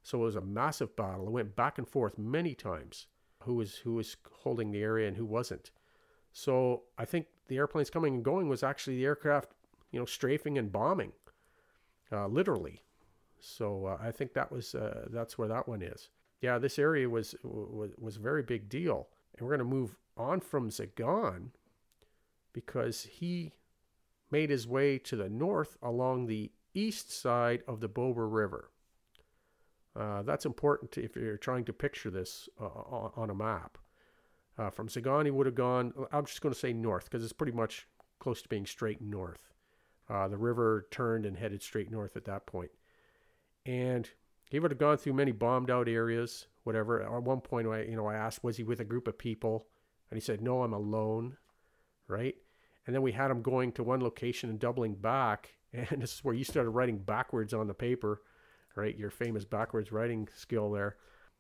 So 0.04 0.22
it 0.22 0.26
was 0.26 0.36
a 0.36 0.42
massive 0.42 0.96
battle. 0.96 1.28
It 1.28 1.32
went 1.32 1.56
back 1.56 1.80
and 1.80 1.88
forth 1.88 2.18
many 2.18 2.54
times. 2.54 3.08
Who 3.40 3.56
was 3.56 3.78
who 3.78 3.96
was 3.96 4.18
holding 4.42 4.72
the 4.72 4.82
area 4.82 5.08
and 5.08 5.18
who 5.18 5.26
wasn't. 5.26 5.72
So 6.34 6.84
I 6.98 7.06
think 7.06 7.28
the 7.48 7.58
airplanes 7.58 7.90
coming 7.90 8.16
and 8.16 8.26
going 8.26 8.50
was 8.50 8.64
actually 8.64 8.98
the 8.98 9.06
aircraft, 9.06 9.50
you 9.92 10.00
know, 10.00 10.06
strafing 10.06 10.58
and 10.58 10.72
bombing, 10.72 11.14
uh, 12.12 12.28
literally. 12.28 12.82
So 13.40 13.86
uh, 13.86 13.98
I 14.02 14.12
think 14.12 14.34
that 14.34 14.52
was 14.52 14.76
uh, 14.76 15.08
that's 15.12 15.38
where 15.38 15.48
that 15.48 15.68
one 15.68 15.82
is. 15.82 16.10
Yeah, 16.42 16.58
this 16.58 16.78
area 16.78 17.10
was 17.10 17.36
was 17.44 17.92
was 17.98 18.18
a 18.18 18.20
very 18.20 18.44
big 18.44 18.68
deal, 18.70 19.08
and 19.34 19.42
we're 19.42 19.56
going 19.56 19.70
to 19.70 19.76
move 19.76 19.96
on 20.18 20.40
from 20.40 20.70
Zagan 20.70 21.50
because 22.56 23.04
he 23.04 23.52
made 24.32 24.50
his 24.50 24.66
way 24.66 24.98
to 24.98 25.18
the 25.18 25.30
north 25.30 25.78
along 25.84 26.26
the 26.26 26.52
east 26.74 27.12
side 27.12 27.62
of 27.68 27.82
the 27.82 27.90
Bober 27.90 28.28
River. 28.28 28.72
Uh, 29.96 30.24
that's 30.24 30.46
important 30.46 30.98
if 30.98 31.16
you're 31.16 31.38
trying 31.38 31.66
to 31.66 31.74
picture 31.74 32.10
this 32.10 32.50
uh, 32.60 32.66
on 32.66 33.30
a 33.30 33.36
map. 33.36 33.78
Uh, 34.58 34.70
from 34.70 34.88
Zagan, 34.88 35.26
he 35.26 35.32
would 35.32 35.46
have 35.46 35.56
gone, 35.56 35.94
I'm 36.12 36.26
just 36.26 36.42
going 36.42 36.54
to 36.54 36.60
say 36.60 36.72
north 36.74 37.06
because 37.06 37.24
it's 37.24 37.34
pretty 37.34 37.52
much 37.52 37.88
close 38.20 38.42
to 38.42 38.50
being 38.50 38.66
straight 38.66 39.02
north. 39.02 39.52
Uh, 40.10 40.28
the 40.30 40.38
river 40.38 40.88
turned 40.92 41.26
and 41.26 41.38
headed 41.38 41.62
straight 41.62 41.92
north 41.92 42.16
at 42.16 42.26
that 42.26 42.46
point. 42.46 42.72
And 43.66 44.10
he 44.50 44.60
would 44.60 44.72
have 44.72 44.78
gone 44.78 44.98
through 44.98 45.14
many 45.14 45.32
bombed 45.34 45.70
out 45.70 45.90
areas, 45.90 46.48
whatever. 46.64 47.02
At 47.02 47.24
one 47.24 47.42
point, 47.42 47.68
I, 47.68 47.82
you 47.82 47.96
know, 47.96 48.08
I 48.08 48.16
asked, 48.16 48.44
was 48.44 48.58
he 48.58 48.64
with 48.64 48.80
a 48.80 48.86
group 48.86 49.08
of 49.08 49.18
people? 49.18 49.68
And 50.10 50.18
he 50.18 50.22
said, 50.22 50.42
no, 50.42 50.64
I'm 50.64 50.74
alone, 50.74 51.38
right? 52.08 52.36
And 52.86 52.94
then 52.94 53.02
we 53.02 53.12
had 53.12 53.32
him 53.32 53.42
going 53.42 53.72
to 53.74 53.84
one 53.84 54.02
location 54.02 54.50
and 54.50 54.60
doubling 54.60 54.96
back. 54.96 55.52
And 55.74 56.02
this 56.02 56.14
is 56.14 56.24
where 56.24 56.34
you 56.34 56.46
started 56.46 56.70
writing 56.70 56.98
backwards 57.00 57.54
on 57.54 57.68
the 57.68 57.74
paper, 57.74 58.22
right? 58.76 58.98
Your 58.98 59.10
famous 59.10 59.44
backwards 59.44 59.92
writing 59.92 60.30
skill 60.34 60.72
there. 60.72 60.96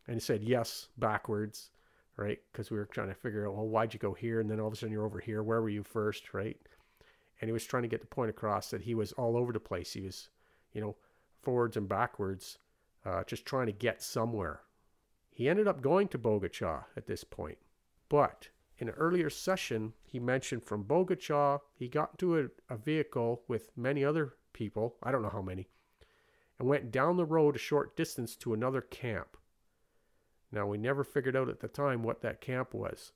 And 0.07 0.15
he 0.15 0.19
said, 0.19 0.43
yes, 0.43 0.89
backwards, 0.97 1.69
right? 2.17 2.39
Because 2.51 2.69
we 2.69 2.75
were 2.75 2.85
trying 2.85 3.07
to 3.07 3.15
figure 3.15 3.47
out, 3.47 3.55
well, 3.55 3.67
why'd 3.67 3.93
you 3.93 3.99
go 3.99 4.13
here? 4.13 4.41
And 4.41 4.49
then 4.49 4.59
all 4.59 4.67
of 4.67 4.73
a 4.73 4.75
sudden 4.75 4.91
you're 4.91 5.05
over 5.05 5.19
here. 5.19 5.41
Where 5.41 5.61
were 5.61 5.69
you 5.69 5.83
first, 5.83 6.33
right? 6.33 6.57
And 7.39 7.47
he 7.47 7.53
was 7.53 7.63
trying 7.63 7.83
to 7.83 7.89
get 7.89 8.01
the 8.01 8.07
point 8.07 8.29
across 8.29 8.69
that 8.71 8.81
he 8.81 8.93
was 8.93 9.13
all 9.13 9.37
over 9.37 9.53
the 9.53 9.59
place. 9.59 9.93
He 9.93 10.01
was, 10.01 10.27
you 10.73 10.81
know, 10.81 10.97
forwards 11.41 11.77
and 11.77 11.87
backwards, 11.87 12.57
uh, 13.05 13.23
just 13.23 13.45
trying 13.45 13.67
to 13.67 13.71
get 13.71 14.01
somewhere. 14.01 14.61
He 15.31 15.49
ended 15.49 15.67
up 15.67 15.81
going 15.81 16.07
to 16.09 16.19
Bogacha 16.19 16.85
at 16.95 17.07
this 17.07 17.23
point. 17.23 17.57
But 18.09 18.49
in 18.77 18.89
an 18.89 18.95
earlier 18.95 19.29
session, 19.29 19.93
he 20.03 20.19
mentioned 20.19 20.63
from 20.63 20.83
Bogacha, 20.83 21.59
he 21.73 21.87
got 21.87 22.11
into 22.11 22.39
a, 22.39 22.73
a 22.73 22.77
vehicle 22.77 23.43
with 23.47 23.71
many 23.75 24.03
other 24.03 24.33
people, 24.53 24.95
I 25.01 25.11
don't 25.11 25.21
know 25.21 25.29
how 25.29 25.41
many, 25.41 25.67
and 26.59 26.67
went 26.67 26.91
down 26.91 27.17
the 27.17 27.25
road 27.25 27.55
a 27.55 27.59
short 27.59 27.95
distance 27.95 28.35
to 28.37 28.53
another 28.53 28.81
camp. 28.81 29.37
Now, 30.51 30.67
we 30.67 30.77
never 30.77 31.03
figured 31.03 31.35
out 31.35 31.49
at 31.49 31.59
the 31.59 31.67
time 31.67 32.03
what 32.03 32.21
that 32.21 32.41
camp 32.41 32.73
was, 32.73 33.11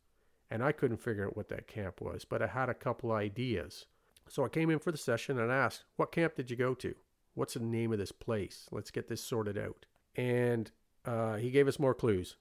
and 0.49 0.63
I 0.63 0.71
couldn't 0.71 0.97
figure 0.97 1.25
out 1.25 1.37
what 1.37 1.49
that 1.49 1.67
camp 1.67 2.01
was, 2.01 2.25
but 2.25 2.41
I 2.41 2.47
had 2.47 2.69
a 2.69 2.73
couple 2.73 3.11
ideas. 3.11 3.85
So 4.27 4.45
I 4.45 4.49
came 4.49 4.69
in 4.69 4.79
for 4.79 4.91
the 4.91 4.97
session 4.97 5.39
and 5.39 5.51
asked, 5.51 5.83
What 5.95 6.11
camp 6.11 6.35
did 6.35 6.51
you 6.51 6.57
go 6.57 6.73
to? 6.75 6.95
What's 7.33 7.53
the 7.53 7.61
name 7.61 7.91
of 7.91 7.99
this 7.99 8.11
place? 8.11 8.67
Let's 8.71 8.91
get 8.91 9.07
this 9.07 9.23
sorted 9.23 9.57
out. 9.57 9.85
And 10.15 10.71
uh, 11.05 11.35
he 11.35 11.51
gave 11.51 11.67
us 11.67 11.79
more 11.79 11.93
clues, 11.93 12.35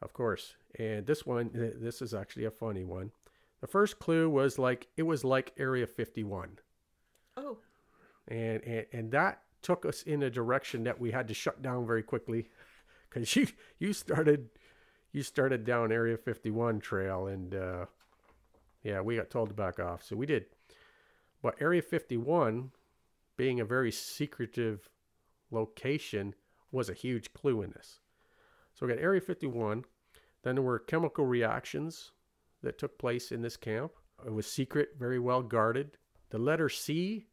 of 0.00 0.12
course. 0.12 0.54
And 0.78 1.06
this 1.06 1.26
one, 1.26 1.50
this 1.52 2.00
is 2.00 2.14
actually 2.14 2.46
a 2.46 2.50
funny 2.50 2.84
one. 2.84 3.10
The 3.60 3.66
first 3.66 3.98
clue 3.98 4.28
was 4.28 4.58
like 4.58 4.88
it 4.96 5.02
was 5.02 5.24
like 5.24 5.52
Area 5.56 5.86
51. 5.86 6.58
Oh. 7.36 7.58
And 8.28 8.62
and, 8.64 8.86
and 8.92 9.10
that 9.12 9.42
took 9.62 9.86
us 9.86 10.02
in 10.02 10.22
a 10.22 10.30
direction 10.30 10.84
that 10.84 11.00
we 11.00 11.12
had 11.12 11.28
to 11.28 11.34
shut 11.34 11.62
down 11.62 11.86
very 11.86 12.02
quickly 12.02 12.48
because 13.08 13.36
you 13.36 13.46
you 13.78 13.92
started 13.92 14.48
you 15.12 15.22
started 15.22 15.64
down 15.64 15.92
Area 15.92 16.16
51 16.16 16.80
trail 16.80 17.26
and 17.26 17.54
uh, 17.54 17.86
yeah 18.82 19.00
we 19.00 19.16
got 19.16 19.30
told 19.30 19.50
to 19.50 19.54
back 19.54 19.78
off 19.78 20.02
so 20.02 20.16
we 20.16 20.26
did 20.26 20.46
but 21.42 21.56
Area 21.60 21.82
51 21.82 22.70
being 23.36 23.60
a 23.60 23.64
very 23.64 23.90
secretive 23.90 24.88
location 25.50 26.34
was 26.70 26.88
a 26.88 26.94
huge 26.94 27.32
clue 27.34 27.62
in 27.62 27.70
this. 27.72 27.98
So 28.74 28.86
we 28.86 28.92
got 28.92 29.02
Area 29.02 29.20
51. 29.20 29.84
Then 30.42 30.56
there 30.56 30.64
were 30.64 30.78
chemical 30.78 31.26
reactions 31.26 32.12
that 32.62 32.78
took 32.78 32.98
place 32.98 33.32
in 33.32 33.42
this 33.42 33.56
camp. 33.56 33.92
It 34.24 34.32
was 34.32 34.46
secret, 34.46 34.90
very 34.98 35.18
well 35.18 35.42
guarded. 35.42 35.98
The 36.30 36.38
letter 36.38 36.68
C 36.68 37.26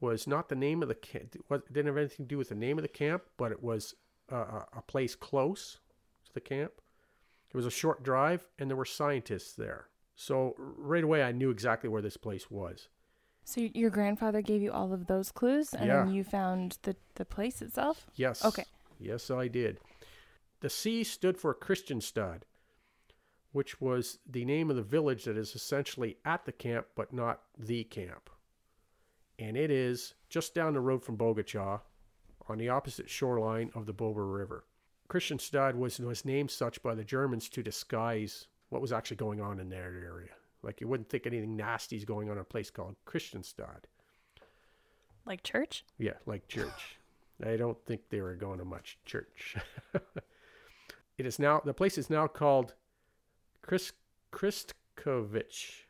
was 0.00 0.26
not 0.26 0.48
the 0.48 0.54
name 0.54 0.82
of 0.82 0.88
the 0.88 0.94
camp. 0.94 1.34
It 1.50 1.72
didn't 1.72 1.86
have 1.86 1.96
anything 1.96 2.26
to 2.26 2.28
do 2.28 2.38
with 2.38 2.50
the 2.50 2.54
name 2.54 2.78
of 2.78 2.82
the 2.82 2.88
camp, 2.88 3.24
but 3.36 3.50
it 3.52 3.62
was 3.62 3.94
a, 4.28 4.36
a 4.76 4.82
place 4.86 5.14
close 5.14 5.80
to 6.26 6.34
the 6.34 6.40
camp. 6.40 6.72
It 7.50 7.56
was 7.56 7.66
a 7.66 7.70
short 7.70 8.02
drive, 8.02 8.46
and 8.58 8.70
there 8.70 8.76
were 8.76 8.84
scientists 8.84 9.54
there. 9.54 9.88
So 10.14 10.54
right 10.58 11.04
away, 11.04 11.22
I 11.22 11.32
knew 11.32 11.50
exactly 11.50 11.88
where 11.88 12.02
this 12.02 12.16
place 12.16 12.50
was. 12.50 12.88
So 13.44 13.62
your 13.72 13.88
grandfather 13.88 14.42
gave 14.42 14.60
you 14.60 14.70
all 14.72 14.92
of 14.92 15.06
those 15.06 15.32
clues, 15.32 15.72
and 15.72 15.86
yeah. 15.86 16.04
then 16.04 16.12
you 16.12 16.22
found 16.22 16.76
the 16.82 16.96
the 17.14 17.24
place 17.24 17.62
itself. 17.62 18.06
Yes. 18.14 18.44
Okay. 18.44 18.64
Yes, 19.00 19.30
I 19.30 19.48
did. 19.48 19.78
The 20.60 20.70
C 20.70 21.04
stood 21.04 21.38
for 21.38 21.54
Christianstadt, 21.54 22.44
which 23.52 23.80
was 23.80 24.18
the 24.28 24.44
name 24.44 24.70
of 24.70 24.76
the 24.76 24.82
village 24.82 25.24
that 25.24 25.36
is 25.36 25.54
essentially 25.54 26.16
at 26.24 26.44
the 26.44 26.52
camp, 26.52 26.86
but 26.94 27.12
not 27.12 27.42
the 27.56 27.84
camp. 27.84 28.30
And 29.38 29.56
it 29.56 29.70
is 29.70 30.14
just 30.28 30.54
down 30.54 30.74
the 30.74 30.80
road 30.80 31.04
from 31.04 31.16
Bogacha, 31.16 31.80
on 32.48 32.58
the 32.58 32.68
opposite 32.68 33.10
shoreline 33.10 33.70
of 33.74 33.86
the 33.86 33.92
Bober 33.92 34.26
River. 34.26 34.64
Christianstadt 35.08 35.76
was, 35.76 35.98
was 35.98 36.24
named 36.24 36.50
such 36.50 36.82
by 36.82 36.94
the 36.94 37.04
Germans 37.04 37.48
to 37.50 37.62
disguise 37.62 38.46
what 38.70 38.82
was 38.82 38.92
actually 38.92 39.16
going 39.16 39.40
on 39.40 39.60
in 39.60 39.68
that 39.70 39.76
area. 39.76 40.30
Like 40.62 40.80
you 40.80 40.88
wouldn't 40.88 41.08
think 41.08 41.26
anything 41.26 41.56
nasty 41.56 41.96
is 41.96 42.04
going 42.04 42.28
on 42.28 42.36
in 42.36 42.40
a 42.40 42.44
place 42.44 42.70
called 42.70 42.96
Christianstadt. 43.04 43.86
Like 45.24 45.42
church? 45.42 45.84
Yeah, 45.98 46.14
like 46.26 46.48
church. 46.48 46.98
I 47.46 47.56
don't 47.56 47.78
think 47.86 48.02
they 48.08 48.20
were 48.20 48.34
going 48.34 48.58
to 48.58 48.64
much 48.64 48.98
church. 49.04 49.56
it 51.18 51.26
is 51.26 51.38
now 51.38 51.60
the 51.64 51.74
place 51.74 51.98
is 51.98 52.08
now 52.08 52.26
called 52.26 52.74
Chris 53.60 53.92
Kristkovich. 54.32 55.84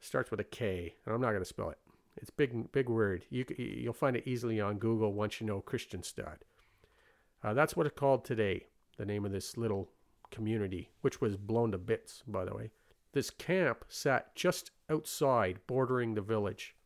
Starts 0.00 0.30
with 0.30 0.40
a 0.40 0.44
K, 0.44 0.94
I'm 1.06 1.20
not 1.20 1.30
going 1.30 1.42
to 1.42 1.44
spell 1.44 1.68
it. 1.68 1.78
It's 2.16 2.30
big, 2.30 2.72
big 2.72 2.88
word. 2.88 3.24
You 3.30 3.44
you'll 3.56 3.92
find 3.92 4.16
it 4.16 4.26
easily 4.26 4.60
on 4.60 4.78
Google 4.78 5.12
once 5.12 5.40
you 5.40 5.46
know 5.46 5.60
Christianstadt. 5.60 6.42
Uh, 7.44 7.54
that's 7.54 7.76
what 7.76 7.86
it's 7.86 7.98
called 7.98 8.24
today. 8.24 8.66
The 8.96 9.06
name 9.06 9.24
of 9.24 9.32
this 9.32 9.56
little 9.56 9.90
community, 10.30 10.90
which 11.02 11.20
was 11.20 11.36
blown 11.36 11.72
to 11.72 11.78
bits, 11.78 12.22
by 12.26 12.44
the 12.44 12.54
way. 12.54 12.70
This 13.12 13.30
camp 13.30 13.84
sat 13.88 14.34
just 14.34 14.70
outside, 14.88 15.58
bordering 15.66 16.14
the 16.14 16.20
village, 16.20 16.76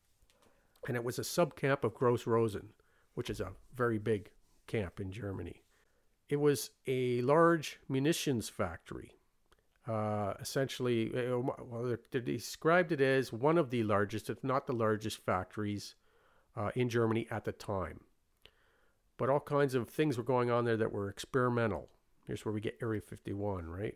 and 0.86 0.96
it 0.96 1.05
was 1.05 1.18
a 1.18 1.22
subcamp 1.22 1.84
of 1.84 1.94
Gross 1.94 2.26
Rosen, 2.26 2.70
which 3.14 3.28
is 3.28 3.40
a 3.40 3.52
very 3.76 3.98
big 3.98 4.30
camp 4.66 5.00
in 5.00 5.11
Germany. 5.11 5.64
It 6.29 6.37
was 6.37 6.70
a 6.87 7.20
large 7.22 7.79
munitions 7.89 8.49
factory. 8.49 9.12
Uh, 9.87 10.33
essentially, 10.41 11.12
uh, 11.14 11.39
well, 11.39 11.97
they 12.11 12.20
described 12.20 12.93
it 12.93 13.01
as 13.01 13.33
one 13.33 13.59
of 13.59 13.68
the 13.70 13.83
largest, 13.83 14.31
if 14.31 14.43
not 14.43 14.66
the 14.66 14.72
largest, 14.72 15.18
factories 15.18 15.95
uh, 16.57 16.70
in 16.75 16.89
Germany 16.89 17.27
at 17.31 17.45
the 17.45 17.53
time. 17.53 18.01
But 19.18 19.29
all 19.29 19.41
kinds 19.41 19.75
of 19.75 19.89
things 19.89 20.16
were 20.16 20.25
going 20.25 20.51
on 20.51 20.64
there 20.64 20.79
that 20.79 20.93
were 20.93 21.11
experimental. 21.11 21.89
Here's 22.27 22.45
where 22.45 22.55
we 22.55 22.61
get 22.61 22.79
Area 22.81 23.03
51, 23.03 23.66
right? 23.66 23.95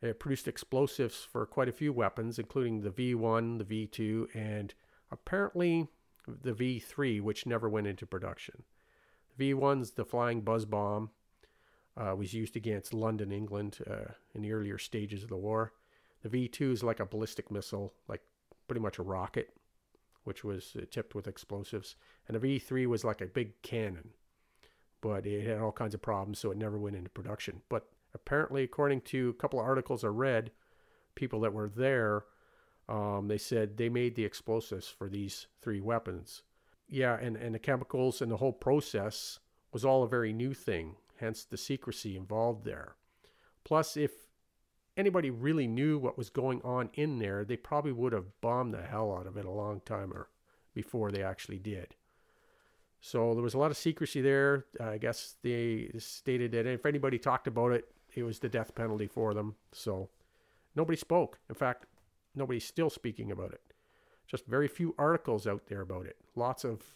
It 0.00 0.18
produced 0.18 0.48
explosives 0.48 1.26
for 1.30 1.44
quite 1.44 1.68
a 1.68 1.72
few 1.72 1.92
weapons, 1.92 2.38
including 2.38 2.80
the 2.80 2.90
V1, 2.90 3.58
the 3.58 3.64
V2, 3.64 4.34
and 4.34 4.72
apparently 5.10 5.88
the 6.26 6.52
V3, 6.52 7.20
which 7.20 7.46
never 7.46 7.68
went 7.68 7.86
into 7.86 8.06
production. 8.06 8.62
The 9.36 9.52
V1's 9.52 9.92
the 9.92 10.04
flying 10.04 10.40
buzz 10.40 10.64
bomb. 10.64 11.10
Uh, 12.00 12.14
was 12.14 12.32
used 12.32 12.56
against 12.56 12.94
London, 12.94 13.30
England, 13.30 13.78
uh, 13.88 14.12
in 14.34 14.42
the 14.42 14.52
earlier 14.52 14.78
stages 14.78 15.22
of 15.22 15.28
the 15.28 15.36
war. 15.36 15.72
The 16.22 16.28
V 16.28 16.48
2 16.48 16.72
is 16.72 16.82
like 16.82 17.00
a 17.00 17.06
ballistic 17.06 17.50
missile, 17.50 17.92
like 18.08 18.22
pretty 18.66 18.80
much 18.80 18.98
a 18.98 19.02
rocket, 19.02 19.50
which 20.24 20.44
was 20.44 20.76
uh, 20.76 20.84
tipped 20.90 21.14
with 21.14 21.26
explosives. 21.26 21.96
And 22.26 22.34
the 22.34 22.40
V 22.40 22.58
3 22.58 22.86
was 22.86 23.04
like 23.04 23.20
a 23.20 23.26
big 23.26 23.60
cannon, 23.62 24.10
but 25.00 25.26
it 25.26 25.46
had 25.46 25.58
all 25.58 25.72
kinds 25.72 25.94
of 25.94 26.02
problems, 26.02 26.38
so 26.38 26.50
it 26.50 26.58
never 26.58 26.78
went 26.78 26.96
into 26.96 27.10
production. 27.10 27.62
But 27.68 27.88
apparently, 28.14 28.62
according 28.62 29.02
to 29.02 29.30
a 29.30 29.34
couple 29.34 29.60
of 29.60 29.66
articles 29.66 30.04
I 30.04 30.08
read, 30.08 30.52
people 31.14 31.40
that 31.40 31.52
were 31.52 31.68
there, 31.68 32.24
um, 32.88 33.28
they 33.28 33.38
said 33.38 33.76
they 33.76 33.88
made 33.88 34.14
the 34.14 34.24
explosives 34.24 34.88
for 34.88 35.08
these 35.08 35.46
three 35.60 35.80
weapons. 35.80 36.42
Yeah, 36.88 37.16
and, 37.20 37.36
and 37.36 37.54
the 37.54 37.58
chemicals 37.60 38.20
and 38.20 38.32
the 38.32 38.38
whole 38.38 38.52
process 38.52 39.38
was 39.72 39.84
all 39.84 40.02
a 40.02 40.08
very 40.08 40.32
new 40.32 40.54
thing, 40.54 40.96
hence 41.20 41.44
the 41.44 41.56
secrecy 41.56 42.16
involved 42.16 42.64
there. 42.64 42.96
Plus, 43.64 43.96
if 43.96 44.10
anybody 44.96 45.30
really 45.30 45.66
knew 45.66 45.98
what 45.98 46.18
was 46.18 46.30
going 46.30 46.60
on 46.62 46.90
in 46.94 47.18
there, 47.18 47.44
they 47.44 47.56
probably 47.56 47.92
would 47.92 48.12
have 48.12 48.40
bombed 48.40 48.74
the 48.74 48.82
hell 48.82 49.16
out 49.16 49.26
of 49.26 49.36
it 49.36 49.44
a 49.44 49.50
long 49.50 49.80
time 49.80 50.12
or 50.12 50.28
before 50.74 51.10
they 51.10 51.22
actually 51.22 51.58
did. 51.58 51.94
So 53.00 53.32
there 53.34 53.42
was 53.42 53.54
a 53.54 53.58
lot 53.58 53.70
of 53.70 53.76
secrecy 53.76 54.20
there. 54.20 54.66
I 54.78 54.98
guess 54.98 55.36
they 55.42 55.90
stated 55.98 56.52
that 56.52 56.66
if 56.66 56.84
anybody 56.84 57.18
talked 57.18 57.46
about 57.46 57.72
it, 57.72 57.86
it 58.14 58.22
was 58.22 58.40
the 58.40 58.48
death 58.48 58.74
penalty 58.74 59.06
for 59.06 59.32
them. 59.32 59.54
So 59.72 60.10
nobody 60.74 60.98
spoke. 60.98 61.38
In 61.48 61.54
fact, 61.54 61.86
nobody's 62.34 62.64
still 62.64 62.90
speaking 62.90 63.30
about 63.30 63.52
it. 63.52 63.62
Just 64.26 64.46
very 64.46 64.68
few 64.68 64.94
articles 64.98 65.46
out 65.46 65.66
there 65.68 65.80
about 65.80 66.06
it. 66.06 66.16
Lots 66.36 66.64
of 66.64 66.94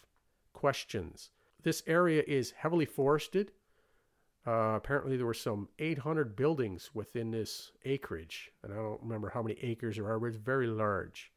questions. 0.53 1.31
This 1.63 1.81
area 1.87 2.23
is 2.27 2.51
heavily 2.51 2.85
forested. 2.85 3.51
Uh, 4.47 4.75
apparently, 4.75 5.17
there 5.17 5.25
were 5.25 5.33
some 5.33 5.69
800 5.79 6.35
buildings 6.35 6.91
within 6.93 7.31
this 7.31 7.71
acreage, 7.83 8.51
and 8.63 8.71
I 8.71 8.75
don't 8.75 9.01
remember 9.01 9.29
how 9.29 9.41
many 9.41 9.57
acres 9.61 9.95
there 9.95 10.07
are, 10.07 10.19
but 10.19 10.27
it's 10.27 10.37
very 10.37 10.67
large. 10.67 11.31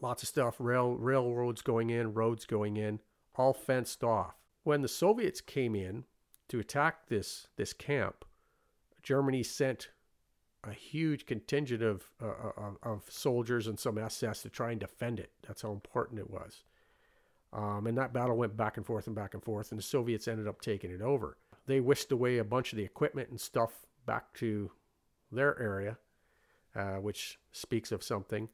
Lots 0.00 0.22
of 0.22 0.28
stuff, 0.28 0.56
rail 0.58 0.94
railroads 0.94 1.62
going 1.62 1.90
in, 1.90 2.12
roads 2.12 2.44
going 2.44 2.76
in, 2.76 3.00
all 3.34 3.54
fenced 3.54 4.04
off. 4.04 4.34
When 4.62 4.82
the 4.82 4.88
Soviets 4.88 5.40
came 5.40 5.74
in 5.74 6.04
to 6.48 6.58
attack 6.58 7.08
this 7.08 7.48
this 7.56 7.72
camp, 7.72 8.26
Germany 9.02 9.42
sent 9.42 9.88
a 10.64 10.72
huge 10.72 11.24
contingent 11.24 11.82
of, 11.82 12.10
uh, 12.22 12.50
of, 12.56 12.76
of 12.82 13.04
soldiers 13.08 13.66
and 13.66 13.78
some 13.78 13.96
SS 13.96 14.42
to 14.42 14.50
try 14.50 14.72
and 14.72 14.80
defend 14.80 15.18
it. 15.18 15.30
That's 15.46 15.62
how 15.62 15.72
important 15.72 16.18
it 16.18 16.30
was. 16.30 16.64
Um, 17.52 17.86
and 17.86 17.96
that 17.96 18.12
battle 18.12 18.36
went 18.36 18.56
back 18.56 18.76
and 18.76 18.84
forth 18.84 19.06
and 19.06 19.16
back 19.16 19.34
and 19.34 19.42
forth, 19.42 19.70
and 19.70 19.78
the 19.78 19.84
Soviets 19.84 20.28
ended 20.28 20.46
up 20.46 20.60
taking 20.60 20.90
it 20.90 21.00
over. 21.00 21.38
They 21.68 21.80
whisked 21.80 22.10
away 22.10 22.38
a 22.38 22.44
bunch 22.44 22.72
of 22.72 22.78
the 22.78 22.84
equipment 22.84 23.28
and 23.28 23.38
stuff 23.38 23.86
back 24.06 24.32
to 24.36 24.70
their 25.30 25.60
area, 25.60 25.98
uh, 26.74 26.96
which 26.96 27.38
speaks 27.52 27.92
of 27.92 28.02
something, 28.02 28.48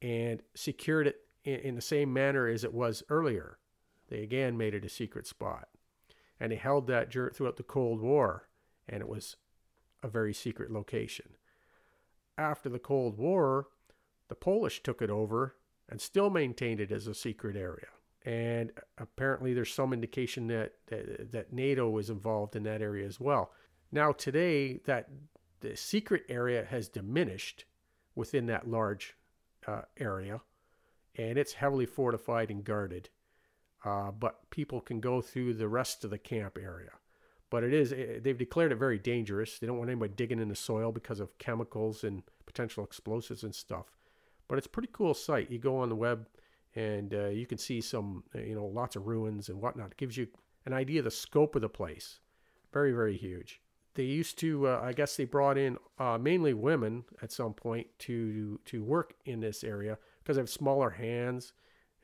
and 0.00 0.40
secured 0.54 1.08
it 1.08 1.16
in, 1.44 1.58
in 1.60 1.74
the 1.74 1.82
same 1.82 2.12
manner 2.12 2.46
as 2.46 2.62
it 2.62 2.72
was 2.72 3.02
earlier. 3.10 3.58
They 4.08 4.22
again 4.22 4.56
made 4.56 4.72
it 4.72 4.84
a 4.84 4.88
secret 4.88 5.26
spot. 5.26 5.68
And 6.38 6.52
they 6.52 6.56
held 6.56 6.86
that 6.86 7.12
throughout 7.12 7.56
the 7.56 7.64
Cold 7.64 8.00
War, 8.00 8.48
and 8.88 9.00
it 9.00 9.08
was 9.08 9.36
a 10.00 10.08
very 10.08 10.32
secret 10.32 10.70
location. 10.70 11.30
After 12.38 12.68
the 12.68 12.78
Cold 12.78 13.18
War, 13.18 13.66
the 14.28 14.36
Polish 14.36 14.80
took 14.84 15.02
it 15.02 15.10
over 15.10 15.56
and 15.88 16.00
still 16.00 16.30
maintained 16.30 16.78
it 16.80 16.92
as 16.92 17.08
a 17.08 17.14
secret 17.14 17.56
area. 17.56 17.88
And 18.28 18.72
apparently, 18.98 19.54
there's 19.54 19.72
some 19.72 19.94
indication 19.94 20.48
that, 20.48 20.72
that, 20.88 21.32
that 21.32 21.50
NATO 21.50 21.96
is 21.96 22.10
involved 22.10 22.56
in 22.56 22.62
that 22.64 22.82
area 22.82 23.06
as 23.06 23.18
well. 23.18 23.52
Now, 23.90 24.12
today, 24.12 24.80
that 24.84 25.08
the 25.60 25.74
secret 25.78 26.24
area 26.28 26.66
has 26.68 26.90
diminished 26.90 27.64
within 28.14 28.44
that 28.44 28.68
large 28.68 29.16
uh, 29.66 29.80
area, 29.96 30.42
and 31.16 31.38
it's 31.38 31.54
heavily 31.54 31.86
fortified 31.86 32.50
and 32.50 32.62
guarded. 32.64 33.08
Uh, 33.82 34.10
but 34.10 34.50
people 34.50 34.82
can 34.82 35.00
go 35.00 35.22
through 35.22 35.54
the 35.54 35.68
rest 35.68 36.04
of 36.04 36.10
the 36.10 36.18
camp 36.18 36.58
area. 36.60 36.90
But 37.48 37.64
it 37.64 37.72
is, 37.72 37.94
eh, 37.94 38.18
they've 38.20 38.36
declared 38.36 38.72
it 38.72 38.76
very 38.76 38.98
dangerous. 38.98 39.58
They 39.58 39.66
don't 39.66 39.78
want 39.78 39.88
anybody 39.88 40.12
digging 40.14 40.38
in 40.38 40.50
the 40.50 40.54
soil 40.54 40.92
because 40.92 41.20
of 41.20 41.38
chemicals 41.38 42.04
and 42.04 42.22
potential 42.44 42.84
explosives 42.84 43.42
and 43.42 43.54
stuff. 43.54 43.86
But 44.48 44.58
it's 44.58 44.66
pretty 44.66 44.90
cool 44.92 45.14
site. 45.14 45.50
You 45.50 45.58
go 45.58 45.78
on 45.78 45.88
the 45.88 45.96
web 45.96 46.26
and 46.78 47.12
uh, 47.12 47.26
you 47.26 47.44
can 47.44 47.58
see 47.58 47.80
some, 47.80 48.22
uh, 48.36 48.38
you 48.38 48.54
know, 48.54 48.66
lots 48.66 48.94
of 48.94 49.08
ruins 49.08 49.48
and 49.48 49.60
whatnot. 49.60 49.90
It 49.90 49.96
gives 49.96 50.16
you 50.16 50.28
an 50.64 50.72
idea 50.72 51.00
of 51.00 51.06
the 51.06 51.10
scope 51.10 51.56
of 51.56 51.62
the 51.62 51.68
place. 51.68 52.20
Very, 52.72 52.92
very 52.92 53.16
huge. 53.16 53.60
They 53.94 54.04
used 54.04 54.38
to, 54.38 54.68
uh, 54.68 54.80
I 54.84 54.92
guess, 54.92 55.16
they 55.16 55.24
brought 55.24 55.58
in 55.58 55.76
uh, 55.98 56.18
mainly 56.18 56.54
women 56.54 57.04
at 57.20 57.32
some 57.32 57.52
point 57.52 57.88
to 58.00 58.60
to 58.66 58.84
work 58.84 59.14
in 59.24 59.40
this 59.40 59.64
area 59.64 59.98
because 60.22 60.36
they 60.36 60.42
have 60.42 60.48
smaller 60.48 60.90
hands 60.90 61.52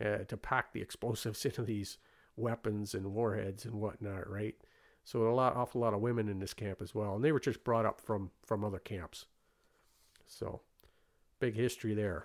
uh, 0.04 0.24
to 0.26 0.36
pack 0.36 0.72
the 0.72 0.82
explosives 0.86 1.44
into 1.44 1.62
these 1.62 1.98
weapons 2.36 2.94
and 2.94 3.14
warheads 3.14 3.64
and 3.64 3.74
whatnot, 3.76 4.28
right? 4.28 4.56
So 5.04 5.28
a 5.28 5.34
lot, 5.34 5.54
awful 5.54 5.82
lot 5.82 5.94
of 5.94 6.00
women 6.00 6.28
in 6.28 6.40
this 6.40 6.54
camp 6.54 6.82
as 6.82 6.96
well, 6.96 7.14
and 7.14 7.22
they 7.22 7.30
were 7.30 7.38
just 7.38 7.62
brought 7.62 7.86
up 7.86 8.00
from 8.00 8.32
from 8.44 8.64
other 8.64 8.80
camps. 8.80 9.26
So 10.26 10.62
big 11.38 11.54
history 11.54 11.94
there, 11.94 12.24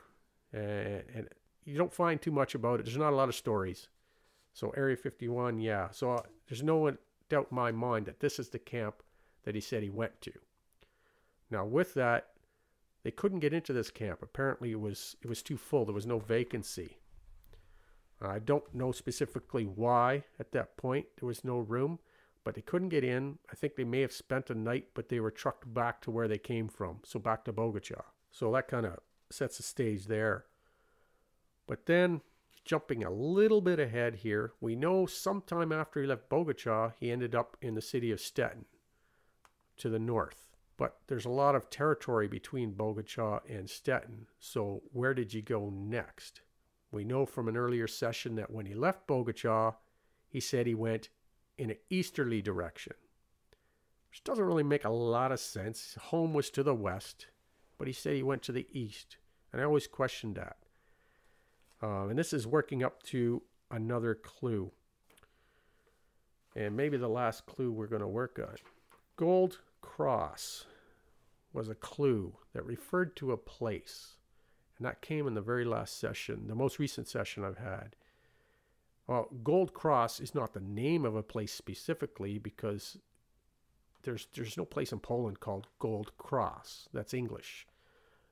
and, 0.52 1.04
and 1.14 1.30
you 1.66 1.78
don't 1.78 1.94
find 1.94 2.22
too 2.22 2.32
much 2.32 2.56
about 2.56 2.80
it. 2.80 2.86
There's 2.86 2.98
not 2.98 3.14
a 3.14 3.16
lot 3.16 3.30
of 3.30 3.36
stories. 3.36 3.88
So 4.54 4.72
Area 4.72 4.98
51, 4.98 5.60
yeah. 5.60 5.90
So 5.92 6.14
uh, 6.14 6.22
there's 6.48 6.64
no 6.64 6.96
doubt 7.30 7.48
in 7.52 7.56
my 7.56 7.72
mind 7.72 8.06
that 8.08 8.20
this 8.20 8.40
is 8.40 8.50
the 8.50 8.60
camp 8.60 9.04
that 9.44 9.56
he 9.56 9.62
said 9.62 9.84
he 9.84 9.90
went 9.90 10.20
to. 10.22 10.34
Now 11.52 11.66
with 11.66 11.94
that, 11.94 12.30
they 13.04 13.12
couldn't 13.12 13.40
get 13.40 13.54
into 13.54 13.74
this 13.74 13.92
camp. 13.92 14.20
Apparently 14.22 14.72
it 14.72 14.80
was 14.80 15.16
it 15.22 15.28
was 15.28 15.42
too 15.42 15.58
full. 15.58 15.86
There 15.86 15.96
was 15.96 16.06
no 16.06 16.20
vacancy. 16.20 16.98
I 18.22 18.40
don't 18.40 18.76
know 18.76 18.92
specifically 18.92 19.64
why 19.64 20.24
at 20.40 20.52
that 20.52 20.76
point 20.76 21.06
there 21.20 21.28
was 21.28 21.46
no 21.46 21.60
room 21.60 22.00
but 22.44 22.56
they 22.56 22.62
couldn't 22.62 22.90
get 22.90 23.04
in. 23.04 23.38
I 23.52 23.56
think 23.56 23.76
they 23.76 23.84
may 23.84 24.02
have 24.02 24.12
spent 24.12 24.50
a 24.50 24.56
night, 24.56 24.88
but 24.94 25.10
they 25.10 25.20
were 25.20 25.32
trucked 25.32 25.72
back 25.72 26.02
to 26.02 26.12
where 26.12 26.28
they 26.28 26.38
came 26.38 26.68
from, 26.68 27.00
so 27.04 27.20
back 27.20 27.46
to 27.46 27.54
Bogacha. 27.54 28.02
So 28.32 28.52
that 28.54 28.68
kind 28.68 28.86
of 28.86 29.00
sets 29.30 29.58
the 29.58 29.64
stage 29.64 30.08
there. 30.08 30.46
But 31.70 31.86
then, 31.86 32.22
jumping 32.66 33.04
a 33.04 33.12
little 33.12 33.62
bit 33.62 33.80
ahead 33.80 34.16
here, 34.16 34.54
we 34.60 34.76
know 34.76 35.06
sometime 35.06 35.72
after 35.72 36.02
he 36.02 36.08
left 36.08 36.28
Bogacha, 36.28 36.96
he 37.00 37.12
ended 37.12 37.36
up 37.36 37.58
in 37.62 37.76
the 37.76 37.82
city 37.82 38.12
of 38.12 38.20
Stettin 38.20 38.66
to 39.78 39.88
the 39.88 40.00
north. 40.00 40.48
But 40.78 40.98
there's 41.06 41.26
a 41.26 41.30
lot 41.30 41.54
of 41.54 41.70
territory 41.70 42.28
between 42.28 42.74
Bogacha 42.74 43.42
and 43.48 43.70
Stettin, 43.70 44.26
so 44.40 44.82
where 44.94 45.14
did 45.14 45.32
he 45.32 45.44
go 45.44 45.70
next? 45.70 46.42
We 46.92 47.04
know 47.04 47.28
from 47.28 47.48
an 47.48 47.56
earlier 47.56 47.88
session 47.88 48.34
that 48.38 48.50
when 48.50 48.66
he 48.66 48.74
left 48.74 49.08
Bogacha, 49.08 49.76
he 50.28 50.40
said 50.40 50.66
he 50.66 50.74
went 50.74 51.10
in 51.60 51.70
an 51.70 51.78
easterly 51.92 52.42
direction, 52.42 52.94
which 54.10 54.24
doesn't 54.24 54.44
really 54.44 54.64
make 54.64 54.86
a 54.86 54.90
lot 54.90 55.32
of 55.32 55.40
sense. 55.40 55.96
Home 56.06 56.34
was 56.34 56.50
to 56.50 56.64
the 56.64 56.74
west, 56.74 57.28
but 57.78 57.86
he 57.86 57.94
said 57.94 58.16
he 58.16 58.24
went 58.24 58.42
to 58.42 58.52
the 58.52 58.66
east, 58.72 59.18
and 59.54 59.62
I 59.62 59.66
always 59.66 59.86
questioned 59.86 60.34
that. 60.34 60.58
Uh, 61.82 62.08
and 62.08 62.20
this 62.20 62.34
is 62.34 62.46
working 62.46 62.84
up 62.84 63.04
to 63.04 63.42
another 63.72 64.16
clue, 64.16 64.72
and 66.56 66.76
maybe 66.76 66.98
the 66.98 67.08
last 67.08 67.46
clue 67.46 67.72
we're 67.72 67.88
going 67.88 68.02
to 68.02 68.08
work 68.08 68.40
on. 68.40 68.56
Gold 69.16 69.60
Cross 69.82 70.66
was 71.54 71.70
a 71.70 71.76
clue 71.76 72.34
that 72.54 72.66
referred 72.66 73.16
to 73.18 73.32
a 73.32 73.38
place, 73.38 74.18
and 74.78 74.86
that 74.86 75.02
came 75.02 75.28
in 75.28 75.34
the 75.34 75.42
very 75.42 75.66
last 75.66 76.00
session, 76.00 76.48
the 76.48 76.56
most 76.56 76.80
recent 76.80 77.08
session 77.08 77.44
I've 77.44 77.58
had. 77.58 77.96
Well, 79.08 79.28
Gold 79.44 79.74
Cross 79.74 80.20
is 80.20 80.36
not 80.36 80.54
the 80.54 80.60
name 80.60 81.06
of 81.06 81.16
a 81.16 81.24
place 81.24 81.52
specifically 81.52 82.38
because 82.38 82.98
there's 84.04 84.28
there's 84.36 84.58
no 84.58 84.66
place 84.66 84.92
in 84.92 85.00
Poland 85.00 85.40
called 85.40 85.68
Gold 85.80 86.12
Cross. 86.18 86.90
That's 86.94 87.14
English. 87.14 87.66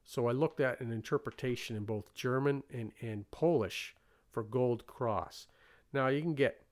So 0.08 0.30
I 0.30 0.32
looked 0.32 0.62
at 0.62 0.80
an 0.80 0.93
interpretation 0.93 1.76
in 1.76 1.84
both 1.84 2.14
German 2.16 2.64
and, 2.74 2.93
and 3.01 3.30
Polish 3.30 3.93
for 4.32 4.41
Gold 4.41 4.88
Cross. 4.88 5.47
Now 5.91 6.08
you 6.08 6.22
can 6.22 6.34
get 6.34 6.64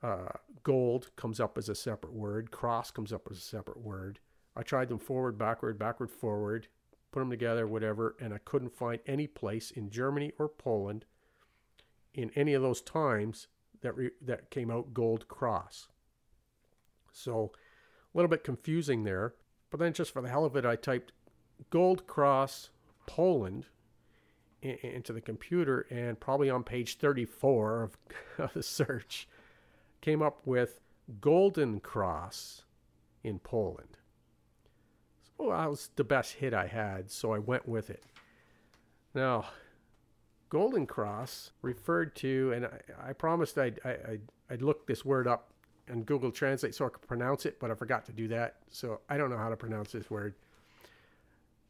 uh, 0.00 0.28
gold 0.62 1.10
comes 1.16 1.40
up 1.40 1.58
as 1.58 1.68
a 1.68 1.74
separate 1.74 2.12
word, 2.12 2.52
cross 2.52 2.92
comes 2.92 3.12
up 3.12 3.26
as 3.28 3.38
a 3.38 3.40
separate 3.40 3.80
word. 3.80 4.20
I 4.54 4.62
tried 4.62 4.90
them 4.90 5.00
forward, 5.00 5.36
backward, 5.36 5.76
backward, 5.76 6.10
forward, 6.12 6.68
put 7.10 7.18
them 7.18 7.30
together, 7.30 7.66
whatever, 7.66 8.14
and 8.20 8.32
I 8.32 8.38
couldn't 8.38 8.76
find 8.76 9.00
any 9.08 9.26
place 9.26 9.72
in 9.72 9.90
Germany 9.90 10.30
or 10.38 10.48
Poland 10.48 11.04
in 12.14 12.30
any 12.36 12.54
of 12.54 12.62
those 12.62 12.80
times 12.80 13.48
that 13.80 13.96
re- 13.96 14.10
that 14.20 14.50
came 14.50 14.70
out 14.70 14.94
gold 14.94 15.26
cross. 15.26 15.88
So 17.12 17.50
a 18.14 18.16
little 18.16 18.30
bit 18.30 18.44
confusing 18.44 19.02
there. 19.02 19.34
But 19.68 19.80
then 19.80 19.94
just 19.94 20.12
for 20.12 20.22
the 20.22 20.28
hell 20.28 20.44
of 20.44 20.54
it, 20.54 20.64
I 20.64 20.76
typed 20.76 21.12
gold 21.70 22.06
cross 22.06 22.70
Poland 23.06 23.66
in, 24.60 24.76
into 24.82 25.12
the 25.12 25.20
computer, 25.20 25.86
and 25.90 26.18
probably 26.18 26.50
on 26.50 26.64
page 26.64 26.96
34 26.98 27.82
of, 27.82 27.98
of 28.38 28.54
the 28.54 28.62
search 28.62 29.28
came 30.00 30.22
up 30.22 30.40
with 30.44 30.80
golden 31.20 31.80
cross 31.80 32.64
in 33.22 33.38
Poland. 33.38 33.98
So 35.36 35.50
that 35.50 35.70
was 35.70 35.90
the 35.96 36.04
best 36.04 36.34
hit 36.34 36.54
I 36.54 36.66
had, 36.66 37.10
so 37.10 37.32
I 37.32 37.38
went 37.38 37.68
with 37.68 37.90
it. 37.90 38.04
Now, 39.14 39.46
Golden 40.48 40.86
Cross 40.86 41.52
referred 41.62 42.14
to, 42.16 42.52
and 42.54 42.66
I, 42.66 43.08
I 43.08 43.12
promised 43.14 43.56
I'd, 43.56 43.80
I, 43.84 43.90
I'd, 43.90 44.20
I'd 44.50 44.62
look 44.62 44.86
this 44.86 45.02
word 45.02 45.26
up 45.26 45.52
and 45.88 46.04
Google 46.04 46.30
Translate 46.30 46.74
so 46.74 46.86
I 46.86 46.90
could 46.90 47.06
pronounce 47.08 47.46
it, 47.46 47.58
but 47.58 47.70
I 47.70 47.74
forgot 47.74 48.04
to 48.06 48.12
do 48.12 48.28
that. 48.28 48.56
So 48.68 49.00
I 49.08 49.16
don't 49.16 49.30
know 49.30 49.38
how 49.38 49.48
to 49.48 49.56
pronounce 49.56 49.92
this 49.92 50.10
word. 50.10 50.34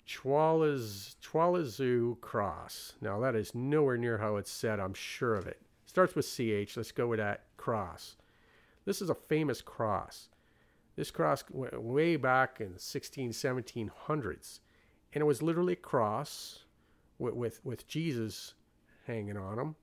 Chwalaz, 0.06 1.16
Chwalazu 1.22 2.20
Cross. 2.20 2.94
Now 3.00 3.20
that 3.20 3.34
is 3.34 3.54
nowhere 3.54 3.96
near 3.96 4.18
how 4.18 4.36
it's 4.36 4.50
said, 4.50 4.80
I'm 4.80 4.94
sure 4.94 5.34
of 5.34 5.46
it. 5.46 5.60
Starts 5.86 6.14
with 6.14 6.26
CH. 6.26 6.76
Let's 6.76 6.92
go 6.92 7.08
with 7.08 7.18
that 7.18 7.44
cross. 7.56 8.16
This 8.84 9.02
is 9.02 9.10
a 9.10 9.14
famous 9.14 9.60
cross. 9.60 10.28
This 10.96 11.10
cross 11.10 11.44
went 11.50 11.80
way 11.80 12.16
back 12.16 12.60
in 12.60 12.72
the 12.72 12.78
16, 12.78 13.30
1700s. 13.30 14.60
And 15.12 15.22
it 15.22 15.26
was 15.26 15.42
literally 15.42 15.74
a 15.74 15.76
cross 15.76 16.64
with, 17.18 17.34
with, 17.34 17.64
with 17.64 17.86
Jesus 17.86 18.54
hanging 19.06 19.36
on 19.36 19.56
them. 19.56 19.76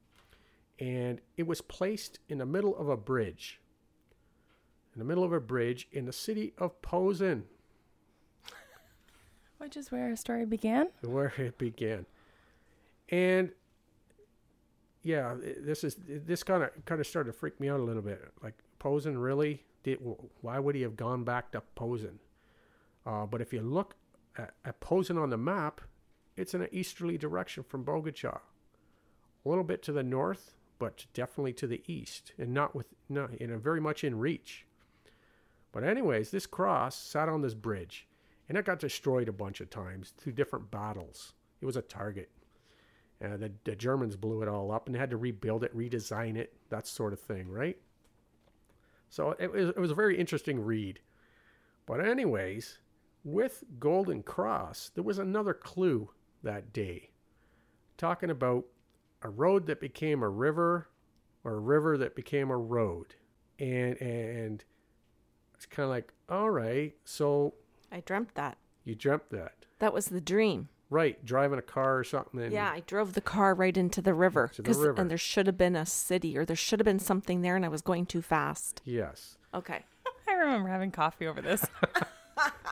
And 0.80 1.22
it 1.38 1.48
was 1.48 1.62
placed 1.62 2.20
in 2.30 2.38
the 2.38 2.46
middle 2.46 2.76
of 2.76 2.90
a 2.90 2.98
bridge. 2.98 3.60
In 4.94 5.00
the 5.00 5.06
middle 5.06 5.24
of 5.24 5.34
a 5.34 5.40
bridge 5.40 5.88
in 5.92 6.06
the 6.06 6.14
city 6.14 6.54
of 6.58 6.82
Posen, 6.82 7.46
Which 9.60 9.78
is 9.78 9.92
where 9.92 10.10
our 10.10 10.16
story 10.16 10.46
began. 10.46 10.88
where 11.02 11.34
it 11.38 11.58
began. 11.58 12.06
And 13.10 13.52
yeah, 15.04 15.36
this 15.40 15.84
is 15.84 15.96
this 16.08 16.44
kind 16.44 16.64
of 16.64 16.70
kind 16.86 17.00
of 17.00 17.08
started 17.08 17.32
to 17.32 17.38
freak 17.38 17.60
me 17.60 17.70
out 17.70 17.80
a 17.80 17.84
little 17.84 18.02
bit. 18.02 18.22
Like 18.42 18.56
Posen, 18.80 19.18
really? 19.18 19.64
Did 19.84 20.00
why 20.42 20.60
would 20.60 20.76
he 20.76 20.82
have 20.82 20.96
gone 20.96 21.24
back 21.24 21.52
to 21.52 21.62
Posen? 21.76 22.20
Uh, 23.06 23.26
but 23.26 23.42
if 23.42 23.54
you 23.54 23.62
look 23.62 23.96
at, 24.38 24.54
at 24.66 24.80
Posen 24.80 25.18
on 25.18 25.30
the 25.30 25.38
map, 25.38 25.82
it's 26.36 26.54
in 26.54 26.62
an 26.62 26.70
easterly 26.72 27.18
direction 27.18 27.64
from 27.64 27.84
Bogota, 27.84 28.40
a 29.46 29.50
little 29.50 29.64
bit 29.64 29.82
to 29.84 29.92
the 29.92 30.04
north, 30.04 30.54
but 30.80 31.06
definitely 31.14 31.54
to 31.54 31.68
the 31.68 31.82
east, 31.88 32.34
and 32.38 32.54
not 32.54 32.76
with 32.76 32.88
not 33.08 33.34
in 33.36 33.52
a 33.52 33.58
very 33.58 33.82
much 33.82 34.04
in 34.04 34.20
reach. 34.20 34.66
But 35.72 35.84
anyways, 35.84 36.32
this 36.32 36.46
cross 36.46 36.96
sat 36.96 37.30
on 37.30 37.42
this 37.42 37.54
bridge, 37.54 38.08
and 38.50 38.58
it 38.58 38.66
got 38.66 38.80
destroyed 38.80 39.30
a 39.30 39.34
bunch 39.34 39.62
of 39.62 39.70
times 39.70 40.14
through 40.18 40.34
different 40.34 40.72
battles. 40.72 41.34
It 41.62 41.66
was 41.66 41.78
a 41.78 41.82
target. 41.84 42.30
Uh, 43.24 43.38
the, 43.38 43.52
the 43.64 43.76
Germans 43.76 44.16
blew 44.16 44.42
it 44.42 44.48
all 44.48 44.72
up 44.72 44.88
and 44.88 44.96
had 44.96 45.12
to 45.12 45.18
rebuild 45.18 45.64
it, 45.64 45.76
redesign 45.78 46.36
it, 46.36 46.54
that 46.70 46.88
sort 46.88 47.14
of 47.14 47.20
thing, 47.20 47.50
right? 47.50 47.78
So 49.10 49.36
it 49.40 49.52
was, 49.52 49.70
it 49.70 49.80
was 49.80 49.92
a 49.92 49.96
very 49.96 50.18
interesting 50.18 50.60
read. 50.64 51.00
But, 51.86 52.06
anyways, 52.06 52.80
with 53.24 53.64
Golden 53.80 54.24
Cross, 54.24 54.92
there 54.96 55.04
was 55.04 55.20
another 55.20 55.54
clue 55.54 56.12
that 56.44 56.72
day 56.72 57.10
talking 57.98 58.30
about 58.30 58.66
a 59.22 59.30
road 59.30 59.68
that 59.68 59.82
became 59.82 60.24
a 60.24 60.30
river 60.30 60.88
or 61.44 61.56
a 61.56 61.60
river 61.60 61.98
that 61.98 62.16
became 62.16 62.50
a 62.50 62.58
road. 62.58 63.16
And, 63.60 64.00
and 64.02 64.64
it's 65.56 65.66
kind 65.66 65.84
of 65.84 65.90
like, 65.90 66.14
all 66.30 66.50
right, 66.50 66.96
so 67.04 67.56
I 67.92 68.02
dreamt 68.02 68.36
that. 68.36 68.58
you 68.84 68.96
dreamt 68.96 69.30
that. 69.32 69.54
That 69.80 69.94
was 69.94 70.08
the 70.08 70.22
dream. 70.22 70.70
Right, 70.92 71.24
driving 71.24 71.60
a 71.60 71.62
car 71.62 72.00
or 72.00 72.04
something. 72.04 72.52
Yeah, 72.52 72.72
I 72.72 72.80
drove 72.82 73.14
the 73.14 73.22
car 73.22 73.54
right 73.54 73.76
into 73.78 74.02
the 74.02 74.14
river. 74.16 74.50
To 74.56 74.62
the 74.62 74.68
'cause- 74.70 74.78
river. 74.80 75.00
And 75.02 75.10
there 75.12 75.18
should 75.20 75.46
have 75.48 75.58
been 75.58 75.76
a 75.76 75.86
city 75.86 76.36
or 76.38 76.46
there 76.46 76.56
should 76.56 76.80
have 76.80 76.86
been 76.86 76.98
something 77.00 77.42
there 77.42 77.56
and 77.56 77.64
I 77.64 77.68
was 77.70 77.82
going 77.84 78.06
too 78.08 78.22
fast. 78.24 78.82
Yes. 78.86 79.38
Okay. 79.54 79.86
I 80.28 80.34
remember 80.34 80.70
having 80.70 80.92
coffee 80.92 81.28
over 81.28 81.42
this. 81.42 81.66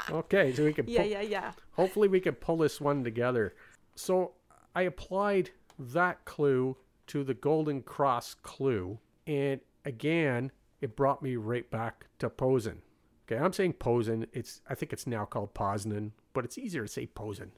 Okay, 0.10 0.54
so 0.54 0.64
we 0.64 0.72
can 0.72 0.88
Yeah, 0.88 1.02
pull, 1.02 1.10
yeah, 1.12 1.22
yeah. 1.22 1.52
hopefully 1.74 2.08
we 2.08 2.22
can 2.22 2.36
pull 2.36 2.56
this 2.58 2.80
one 2.80 3.04
together. 3.04 3.54
So 3.96 4.32
I 4.74 4.84
applied 4.84 5.50
that 5.78 6.24
clue 6.24 6.78
to 7.08 7.26
the 7.26 7.34
Golden 7.34 7.82
Cross 7.82 8.36
clue, 8.36 9.00
and 9.26 9.60
again, 9.84 10.52
it 10.80 10.96
brought 10.96 11.22
me 11.22 11.36
right 11.36 11.70
back 11.70 12.06
to 12.20 12.30
Posen. 12.30 12.82
Okay, 13.30 13.42
I'm 13.42 13.54
saying 13.54 13.74
Posen. 13.74 14.28
It's 14.34 14.62
I 14.70 14.76
think 14.76 14.94
it's 14.94 15.08
now 15.08 15.26
called 15.26 15.54
Poznan, 15.54 16.12
but 16.34 16.46
it's 16.46 16.58
easier 16.58 16.84
to 16.84 16.88
say 16.88 17.08
Posen, 17.08 17.52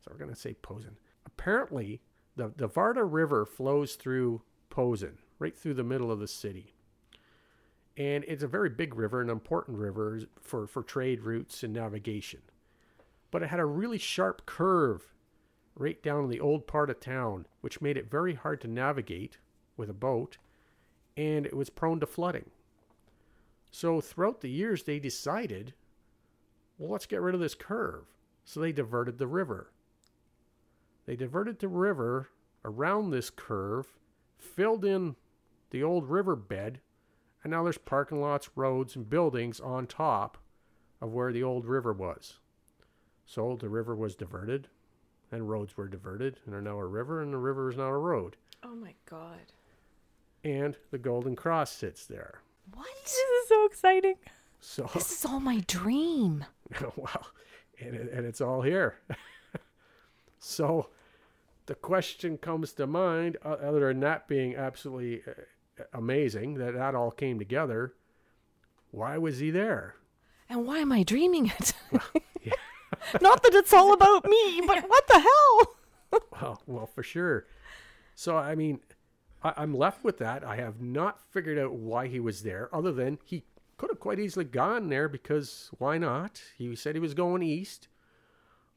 so 0.00 0.10
we're 0.10 0.18
gonna 0.18 0.36
say 0.36 0.54
Posen. 0.54 0.96
Apparently, 1.26 2.02
the 2.36 2.52
the 2.56 2.68
Warta 2.68 3.04
River 3.04 3.46
flows 3.46 3.94
through 3.94 4.42
Posen, 4.70 5.18
right 5.38 5.56
through 5.56 5.74
the 5.74 5.84
middle 5.84 6.10
of 6.10 6.18
the 6.18 6.28
city 6.28 6.74
and 7.96 8.24
it's 8.26 8.42
a 8.42 8.48
very 8.48 8.68
big 8.68 8.94
river, 8.94 9.20
an 9.20 9.30
important 9.30 9.78
river 9.78 10.20
for, 10.40 10.66
for 10.66 10.82
trade 10.82 11.22
routes 11.22 11.62
and 11.62 11.72
navigation. 11.72 12.42
But 13.30 13.42
it 13.42 13.50
had 13.50 13.60
a 13.60 13.64
really 13.64 13.98
sharp 13.98 14.46
curve 14.46 15.12
right 15.76 16.02
down 16.02 16.24
in 16.24 16.30
the 16.30 16.40
old 16.40 16.66
part 16.66 16.90
of 16.90 17.00
town, 17.00 17.46
which 17.60 17.80
made 17.80 17.96
it 17.96 18.10
very 18.10 18.34
hard 18.34 18.60
to 18.62 18.68
navigate 18.68 19.38
with 19.76 19.88
a 19.88 19.94
boat, 19.94 20.38
and 21.16 21.46
it 21.46 21.56
was 21.56 21.70
prone 21.70 22.00
to 22.00 22.06
flooding. 22.06 22.50
So 23.74 24.00
throughout 24.00 24.40
the 24.40 24.48
years, 24.48 24.84
they 24.84 25.00
decided, 25.00 25.74
well, 26.78 26.92
let's 26.92 27.06
get 27.06 27.20
rid 27.20 27.34
of 27.34 27.40
this 27.40 27.56
curve. 27.56 28.04
So 28.44 28.60
they 28.60 28.70
diverted 28.70 29.18
the 29.18 29.26
river. 29.26 29.72
They 31.06 31.16
diverted 31.16 31.58
the 31.58 31.66
river 31.66 32.28
around 32.64 33.10
this 33.10 33.30
curve, 33.30 33.88
filled 34.38 34.84
in 34.84 35.16
the 35.70 35.82
old 35.82 36.08
river 36.08 36.36
bed, 36.36 36.82
and 37.42 37.50
now 37.50 37.64
there's 37.64 37.76
parking 37.76 38.20
lots, 38.20 38.48
roads, 38.54 38.94
and 38.94 39.10
buildings 39.10 39.58
on 39.58 39.88
top 39.88 40.38
of 41.00 41.12
where 41.12 41.32
the 41.32 41.42
old 41.42 41.66
river 41.66 41.92
was. 41.92 42.38
So 43.26 43.56
the 43.56 43.68
river 43.68 43.96
was 43.96 44.14
diverted, 44.14 44.68
and 45.32 45.50
roads 45.50 45.76
were 45.76 45.88
diverted, 45.88 46.38
and 46.46 46.54
are 46.54 46.62
now 46.62 46.78
a 46.78 46.86
river, 46.86 47.20
and 47.20 47.32
the 47.32 47.38
river 47.38 47.70
is 47.70 47.76
now 47.76 47.88
a 47.88 47.98
road. 47.98 48.36
Oh 48.62 48.76
my 48.76 48.94
god. 49.04 49.52
And 50.44 50.76
the 50.92 50.98
Golden 50.98 51.34
Cross 51.34 51.72
sits 51.72 52.06
there. 52.06 52.40
What? 52.72 52.86
this 53.04 53.12
is 53.12 53.48
so 53.48 53.66
exciting. 53.66 54.14
So, 54.60 54.90
This 54.94 55.12
is 55.12 55.24
all 55.24 55.40
my 55.40 55.60
dream. 55.66 56.44
wow, 56.96 57.26
and, 57.80 57.94
it, 57.94 58.12
and 58.12 58.26
it's 58.26 58.40
all 58.40 58.62
here. 58.62 58.96
so, 60.38 60.88
the 61.66 61.74
question 61.74 62.38
comes 62.38 62.72
to 62.74 62.86
mind, 62.86 63.36
other 63.42 63.88
than 63.88 64.00
that 64.00 64.28
being 64.28 64.56
absolutely 64.56 65.22
uh, 65.26 65.84
amazing 65.92 66.54
that 66.54 66.74
that 66.74 66.94
all 66.94 67.10
came 67.10 67.38
together. 67.38 67.94
Why 68.90 69.18
was 69.18 69.38
he 69.38 69.50
there? 69.50 69.96
And 70.48 70.66
why 70.66 70.78
am 70.78 70.92
I 70.92 71.02
dreaming 71.02 71.46
it? 71.58 71.72
Not 73.20 73.42
that 73.42 73.54
it's 73.54 73.72
all 73.72 73.92
about 73.92 74.24
me, 74.24 74.62
but 74.66 74.88
what 74.88 75.06
the 75.08 75.18
hell? 75.20 76.20
Well, 76.32 76.62
well, 76.66 76.86
for 76.86 77.02
sure. 77.02 77.46
So, 78.14 78.36
I 78.36 78.54
mean, 78.54 78.80
I, 79.44 79.52
I'm 79.56 79.74
left 79.74 80.02
with 80.02 80.18
that. 80.18 80.42
I 80.42 80.56
have 80.56 80.80
not 80.80 81.20
figured 81.30 81.58
out 81.58 81.74
why 81.74 82.08
he 82.08 82.18
was 82.18 82.42
there, 82.42 82.74
other 82.74 82.90
than 82.90 83.18
he 83.24 83.44
could 83.76 83.90
have 83.90 84.00
quite 84.00 84.18
easily 84.18 84.44
gone 84.44 84.88
there 84.88 85.08
because 85.08 85.70
why 85.78 85.98
not? 85.98 86.42
He 86.56 86.74
said 86.74 86.96
he 86.96 87.00
was 87.00 87.14
going 87.14 87.42
east, 87.42 87.88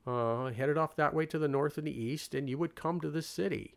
uh, 0.06 0.48
headed 0.48 0.78
off 0.78 0.96
that 0.98 1.14
way 1.14 1.26
to 1.28 1.40
the 1.40 1.48
north 1.48 1.78
and 1.78 1.88
the 1.88 2.00
east, 2.04 2.36
and 2.36 2.50
you 2.50 2.58
would 2.58 2.76
come 2.76 3.00
to 3.02 3.10
the 3.10 3.22
city. 3.22 3.76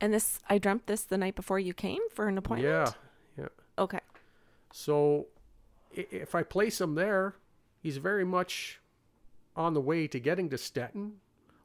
And 0.00 0.12
this, 0.12 0.40
I 0.48 0.58
dreamt 0.58 0.86
this 0.86 1.04
the 1.04 1.18
night 1.18 1.36
before 1.36 1.58
you 1.58 1.74
came 1.74 2.00
for 2.10 2.28
an 2.28 2.38
appointment? 2.38 2.72
Yeah, 3.38 3.42
yeah. 3.42 3.48
Okay. 3.78 4.00
So, 4.72 5.26
if 5.92 6.34
I 6.34 6.42
place 6.42 6.80
him 6.80 6.96
there, 6.96 7.36
he's 7.80 7.98
very 7.98 8.24
much 8.24 8.80
on 9.54 9.74
the 9.74 9.80
way 9.80 10.08
to 10.08 10.18
getting 10.18 10.50
to 10.50 10.58
Stettin. 10.58 11.12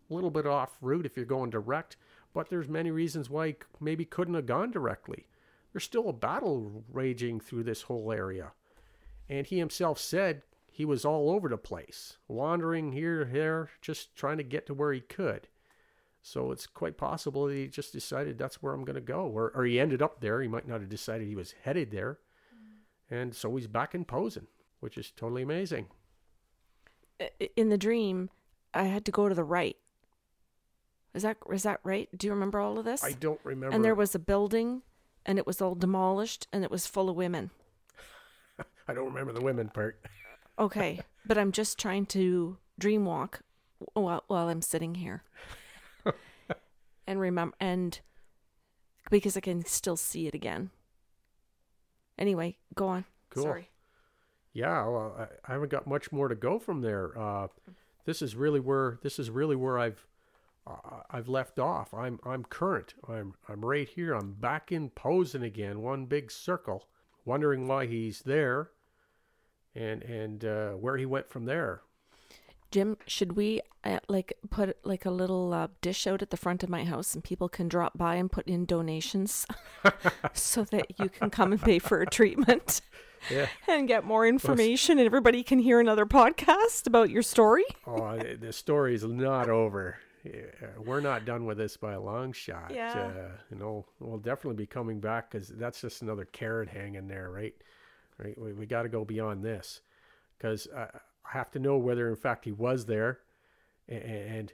A 0.09 0.13
little 0.13 0.29
bit 0.31 0.45
off 0.45 0.77
route 0.81 1.05
if 1.05 1.15
you're 1.15 1.25
going 1.25 1.49
direct, 1.49 1.95
but 2.33 2.49
there's 2.49 2.67
many 2.67 2.91
reasons 2.91 3.29
why 3.29 3.47
he 3.47 3.55
maybe 3.79 4.05
couldn't 4.05 4.35
have 4.35 4.45
gone 4.45 4.71
directly. 4.71 5.27
There's 5.71 5.83
still 5.83 6.09
a 6.09 6.13
battle 6.13 6.83
raging 6.91 7.39
through 7.39 7.63
this 7.63 7.83
whole 7.83 8.11
area. 8.11 8.51
And 9.27 9.45
he 9.45 9.59
himself 9.59 9.99
said 9.99 10.41
he 10.71 10.85
was 10.85 11.05
all 11.05 11.29
over 11.29 11.49
the 11.49 11.57
place, 11.57 12.17
wandering 12.27 12.91
here, 12.91 13.25
there, 13.25 13.69
just 13.81 14.15
trying 14.15 14.37
to 14.37 14.43
get 14.43 14.65
to 14.67 14.73
where 14.73 14.93
he 14.93 15.01
could. 15.01 15.47
So 16.21 16.51
it's 16.51 16.67
quite 16.67 16.97
possible 16.97 17.47
that 17.47 17.53
he 17.53 17.67
just 17.67 17.93
decided 17.93 18.37
that's 18.37 18.61
where 18.61 18.73
I'm 18.73 18.83
going 18.83 18.95
to 18.95 19.01
go. 19.01 19.21
Or, 19.21 19.51
or 19.55 19.65
he 19.65 19.79
ended 19.79 20.01
up 20.01 20.21
there. 20.21 20.41
He 20.41 20.47
might 20.47 20.67
not 20.67 20.81
have 20.81 20.89
decided 20.89 21.27
he 21.27 21.35
was 21.35 21.53
headed 21.63 21.91
there. 21.91 22.19
And 23.09 23.33
so 23.35 23.55
he's 23.55 23.67
back 23.67 23.95
in 23.95 24.05
Posen, 24.05 24.47
which 24.79 24.97
is 24.97 25.11
totally 25.11 25.41
amazing. 25.41 25.87
In 27.55 27.69
the 27.69 27.77
dream, 27.77 28.29
I 28.73 28.83
had 28.83 29.05
to 29.05 29.11
go 29.11 29.27
to 29.27 29.35
the 29.35 29.43
right. 29.43 29.77
Is 31.13 31.23
that 31.23 31.37
is 31.51 31.63
that 31.63 31.79
right? 31.83 32.07
Do 32.15 32.27
you 32.27 32.33
remember 32.33 32.59
all 32.59 32.77
of 32.77 32.85
this? 32.85 33.03
I 33.03 33.13
don't 33.13 33.39
remember. 33.43 33.75
and 33.75 33.83
there 33.83 33.95
was 33.95 34.13
a 34.13 34.19
building, 34.19 34.83
and 35.25 35.37
it 35.37 35.47
was 35.47 35.61
all 35.61 35.75
demolished, 35.75 36.47
and 36.53 36.63
it 36.63 36.71
was 36.71 36.85
full 36.85 37.09
of 37.09 37.15
women. 37.15 37.49
I 38.87 38.93
don't 38.93 39.07
remember 39.07 39.33
the 39.33 39.41
women 39.41 39.69
part. 39.69 39.99
Okay, 40.59 40.99
but 41.25 41.37
I'm 41.37 41.53
just 41.53 41.79
trying 41.79 42.05
to 42.07 42.57
dream 42.77 43.05
walk 43.05 43.39
while 43.93 44.25
while 44.27 44.49
I'm 44.49 44.61
sitting 44.61 44.95
here, 44.95 45.23
and 47.07 47.17
remember 47.17 47.55
and 47.61 47.97
because 49.09 49.37
I 49.37 49.39
can 49.39 49.63
still 49.63 49.95
see 49.95 50.27
it 50.27 50.35
again. 50.35 50.71
Anyway, 52.17 52.57
go 52.75 52.89
on. 52.89 53.05
Cool. 53.29 53.43
Sorry. 53.43 53.69
Yeah, 54.51 54.85
well, 54.85 55.15
I, 55.17 55.49
I 55.49 55.53
haven't 55.53 55.71
got 55.71 55.87
much 55.87 56.11
more 56.11 56.27
to 56.27 56.35
go 56.35 56.59
from 56.59 56.81
there. 56.81 57.17
Uh, 57.17 57.47
this 58.03 58.21
is 58.21 58.35
really 58.35 58.59
where 58.59 58.99
this 59.01 59.17
is 59.17 59.29
really 59.29 59.55
where 59.55 59.79
I've 59.79 60.05
I've 61.09 61.27
left 61.27 61.59
off. 61.59 61.93
I'm 61.93 62.19
I'm 62.25 62.43
current. 62.43 62.93
I'm 63.07 63.33
I'm 63.47 63.63
right 63.65 63.87
here. 63.87 64.13
I'm 64.13 64.33
back 64.33 64.71
in 64.71 64.89
Posen 64.91 65.43
again, 65.43 65.81
one 65.81 66.05
big 66.05 66.31
circle, 66.31 66.87
wondering 67.25 67.67
why 67.67 67.85
he's 67.87 68.21
there, 68.21 68.69
and 69.75 70.03
and 70.03 70.45
uh, 70.45 70.69
where 70.71 70.97
he 70.97 71.05
went 71.05 71.29
from 71.29 71.45
there. 71.45 71.81
Jim, 72.71 72.97
should 73.07 73.33
we 73.35 73.61
uh, 73.83 73.97
like 74.07 74.33
put 74.51 74.77
like 74.83 75.05
a 75.05 75.09
little 75.09 75.53
uh, 75.53 75.67
dish 75.81 76.05
out 76.05 76.21
at 76.21 76.29
the 76.29 76.37
front 76.37 76.61
of 76.63 76.69
my 76.69 76.83
house 76.83 77.15
and 77.15 77.23
people 77.23 77.49
can 77.49 77.67
drop 77.67 77.97
by 77.97 78.13
and 78.15 78.31
put 78.31 78.47
in 78.47 78.65
donations 78.65 79.47
so 80.33 80.63
that 80.65 80.99
you 80.99 81.09
can 81.09 81.31
come 81.31 81.51
and 81.51 81.61
pay 81.61 81.79
for 81.79 81.99
a 81.99 82.05
treatment 82.05 82.81
Yeah. 83.31 83.47
and 83.67 83.87
get 83.87 84.03
more 84.05 84.27
information 84.27 84.99
and 84.99 85.07
everybody 85.07 85.41
can 85.41 85.57
hear 85.57 85.79
another 85.79 86.05
podcast 86.05 86.85
about 86.85 87.09
your 87.09 87.23
story? 87.23 87.65
Oh, 87.87 88.17
the 88.39 88.53
story 88.53 88.93
is 88.93 89.03
not 89.03 89.49
over. 89.49 89.97
We're 90.83 91.01
not 91.01 91.25
done 91.25 91.45
with 91.45 91.57
this 91.57 91.77
by 91.77 91.93
a 91.93 92.01
long 92.01 92.33
shot. 92.33 92.71
Yeah. 92.73 92.93
Uh, 92.93 93.31
you 93.51 93.57
know, 93.57 93.85
we'll 93.99 94.17
definitely 94.17 94.57
be 94.57 94.67
coming 94.67 94.99
back 94.99 95.31
because 95.31 95.47
that's 95.49 95.81
just 95.81 96.01
another 96.01 96.25
carrot 96.25 96.69
hanging 96.69 97.07
there, 97.07 97.29
right? 97.29 97.55
Right. 98.17 98.37
We, 98.39 98.53
we 98.53 98.65
got 98.65 98.83
to 98.83 98.89
go 98.89 99.05
beyond 99.05 99.43
this 99.43 99.81
because 100.37 100.67
uh, 100.67 100.87
I 101.25 101.37
have 101.37 101.51
to 101.51 101.59
know 101.59 101.77
whether, 101.77 102.09
in 102.09 102.15
fact, 102.15 102.45
he 102.45 102.51
was 102.51 102.85
there 102.85 103.19
and, 103.87 104.03
and 104.03 104.53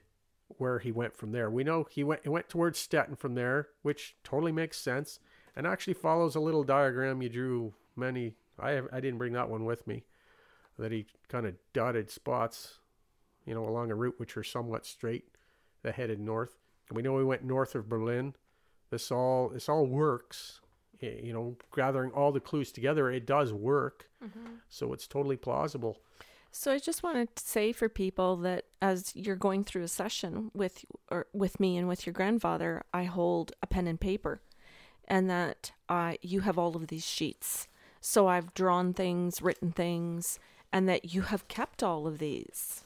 where 0.58 0.80
he 0.80 0.92
went 0.92 1.16
from 1.16 1.32
there. 1.32 1.50
We 1.50 1.64
know 1.64 1.88
he 1.90 2.04
went 2.04 2.22
he 2.24 2.30
went 2.30 2.50
towards 2.50 2.78
Stettin 2.78 3.16
from 3.16 3.34
there, 3.34 3.70
which 3.82 4.16
totally 4.24 4.52
makes 4.52 4.78
sense 4.78 5.20
and 5.56 5.66
actually 5.66 5.94
follows 5.94 6.36
a 6.36 6.40
little 6.40 6.64
diagram 6.64 7.22
you 7.22 7.30
drew 7.30 7.74
many. 7.96 8.36
I 8.60 8.82
I 8.92 9.00
didn't 9.00 9.18
bring 9.18 9.34
that 9.34 9.50
one 9.50 9.66
with 9.66 9.88
me. 9.88 10.04
That 10.78 10.92
he 10.92 11.08
kind 11.30 11.46
of 11.46 11.56
dotted 11.74 12.12
spots, 12.12 12.80
you 13.46 13.56
know, 13.56 13.66
along 13.66 13.92
a 13.92 13.96
route 13.96 14.16
which 14.18 14.36
are 14.38 14.44
somewhat 14.44 14.86
straight 14.86 15.24
that 15.86 15.96
headed 15.96 16.20
north. 16.20 16.58
And 16.90 16.98
we 16.98 17.04
know 17.04 17.14
we 17.14 17.24
went 17.24 17.44
north 17.44 17.76
of 17.76 17.88
Berlin. 17.88 18.36
This 18.90 19.12
all 19.12 19.50
this 19.50 19.70
all 19.70 19.86
works. 19.86 20.60
You 21.00 21.34
know, 21.34 21.58
gathering 21.76 22.12
all 22.12 22.32
the 22.32 22.40
clues 22.40 22.72
together, 22.72 23.12
it 23.12 23.26
does 23.28 23.54
work. 23.54 24.10
So 24.70 24.94
it's 24.94 25.08
totally 25.08 25.36
plausible. 25.38 26.00
So 26.52 26.72
I 26.72 26.80
just 26.80 27.04
wanted 27.04 27.36
to 27.36 27.44
say 27.44 27.72
for 27.74 27.90
people 27.90 28.38
that 28.38 28.64
as 28.82 29.12
you're 29.14 29.36
going 29.36 29.64
through 29.66 29.84
a 29.84 29.90
session 29.90 30.52
with 30.54 30.86
or 31.12 31.28
with 31.34 31.60
me 31.60 31.78
and 31.78 31.88
with 31.88 32.06
your 32.06 32.14
grandfather, 32.14 32.84
I 32.94 33.04
hold 33.04 33.52
a 33.62 33.68
pen 33.68 33.88
and 33.88 34.00
paper, 34.00 34.42
and 35.08 35.30
that 35.30 35.74
uh, 35.90 36.14
you 36.22 36.40
have 36.42 36.58
all 36.58 36.76
of 36.76 36.88
these 36.88 37.06
sheets. 37.06 37.68
So 38.00 38.28
I've 38.28 38.54
drawn 38.54 38.94
things, 38.94 39.42
written 39.42 39.72
things, 39.72 40.40
and 40.72 40.88
that 40.88 41.14
you 41.14 41.24
have 41.24 41.48
kept 41.50 41.84
all 41.84 42.08
of 42.08 42.20
these. 42.20 42.86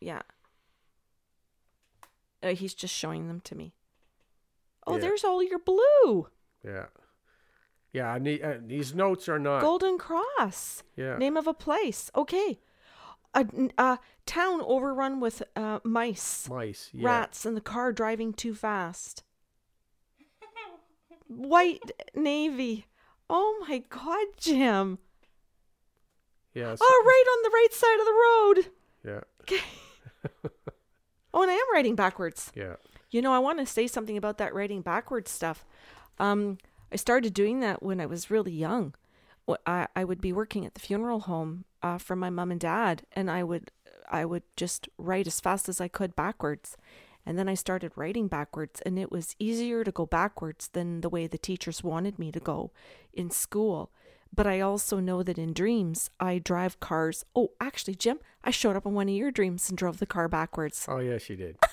Yeah. 0.00 0.22
Uh, 2.42 2.48
he's 2.54 2.74
just 2.74 2.94
showing 2.94 3.28
them 3.28 3.40
to 3.42 3.54
me. 3.54 3.74
Oh, 4.86 4.94
Yeah. 4.94 5.00
there's 5.00 5.24
all 5.24 5.42
your 5.42 5.58
blue. 5.58 6.28
Yeah. 6.64 6.86
Yeah, 7.92 8.14
uh, 8.14 8.58
these 8.64 8.94
notes 8.94 9.28
are 9.28 9.38
not. 9.38 9.60
Golden 9.60 9.98
Cross. 9.98 10.84
Yeah. 10.96 11.16
Name 11.18 11.36
of 11.36 11.46
a 11.46 11.54
place. 11.54 12.10
Okay. 12.14 12.60
A, 13.34 13.46
a 13.78 13.98
town 14.26 14.60
overrun 14.62 15.20
with 15.20 15.42
uh, 15.56 15.80
mice, 15.84 16.48
Mice. 16.48 16.90
Yeah. 16.92 17.06
rats, 17.06 17.44
and 17.44 17.56
the 17.56 17.60
car 17.60 17.92
driving 17.92 18.32
too 18.32 18.54
fast. 18.54 19.22
White 21.28 21.92
Navy. 22.14 22.86
Oh 23.28 23.64
my 23.68 23.84
God, 23.88 24.26
Jim. 24.36 24.98
Yes. 26.54 26.78
Oh, 26.80 27.02
right 27.06 27.24
on 27.32 27.42
the 27.44 27.50
right 27.50 27.72
side 27.72 28.00
of 28.00 28.06
the 28.06 28.12
road. 28.26 28.72
Yeah. 29.04 29.20
Okay. 29.42 30.50
oh, 31.34 31.42
and 31.42 31.50
I 31.50 31.54
am 31.54 31.72
writing 31.72 31.94
backwards. 31.94 32.52
Yeah. 32.54 32.76
You 33.10 33.22
know, 33.22 33.32
I 33.32 33.38
want 33.38 33.58
to 33.58 33.66
say 33.66 33.86
something 33.86 34.16
about 34.16 34.38
that 34.38 34.54
writing 34.54 34.82
backwards 34.82 35.30
stuff. 35.30 35.64
Um, 36.18 36.58
I 36.92 36.96
started 36.96 37.34
doing 37.34 37.60
that 37.60 37.82
when 37.82 38.00
I 38.00 38.06
was 38.06 38.30
really 38.30 38.52
young. 38.52 38.94
I, 39.66 39.88
I 39.96 40.04
would 40.04 40.20
be 40.20 40.32
working 40.32 40.64
at 40.64 40.74
the 40.74 40.80
funeral 40.80 41.20
home 41.20 41.64
uh, 41.82 41.98
for 41.98 42.14
my 42.14 42.30
mom 42.30 42.50
and 42.50 42.60
dad, 42.60 43.02
and 43.12 43.30
I 43.30 43.42
would 43.42 43.70
I 44.08 44.24
would 44.24 44.42
just 44.56 44.88
write 44.98 45.26
as 45.26 45.40
fast 45.40 45.68
as 45.68 45.80
I 45.80 45.88
could 45.88 46.16
backwards. 46.16 46.76
And 47.26 47.38
then 47.38 47.48
I 47.48 47.54
started 47.54 47.92
writing 47.96 48.28
backwards, 48.28 48.80
and 48.80 48.98
it 48.98 49.12
was 49.12 49.36
easier 49.38 49.84
to 49.84 49.92
go 49.92 50.06
backwards 50.06 50.68
than 50.68 51.00
the 51.00 51.08
way 51.08 51.26
the 51.26 51.38
teachers 51.38 51.84
wanted 51.84 52.18
me 52.18 52.32
to 52.32 52.40
go 52.40 52.72
in 53.12 53.30
school. 53.30 53.92
But 54.34 54.46
I 54.46 54.60
also 54.60 55.00
know 55.00 55.22
that 55.22 55.38
in 55.38 55.52
dreams, 55.52 56.10
I 56.20 56.38
drive 56.38 56.80
cars. 56.80 57.24
Oh, 57.34 57.50
actually, 57.60 57.96
Jim, 57.96 58.20
I 58.44 58.50
showed 58.50 58.76
up 58.76 58.86
in 58.86 58.94
one 58.94 59.08
of 59.08 59.14
your 59.14 59.30
dreams 59.30 59.68
and 59.68 59.76
drove 59.76 59.98
the 59.98 60.06
car 60.06 60.28
backwards. 60.28 60.86
Oh, 60.88 60.98
yes, 60.98 61.28
you 61.28 61.36
did. 61.36 61.58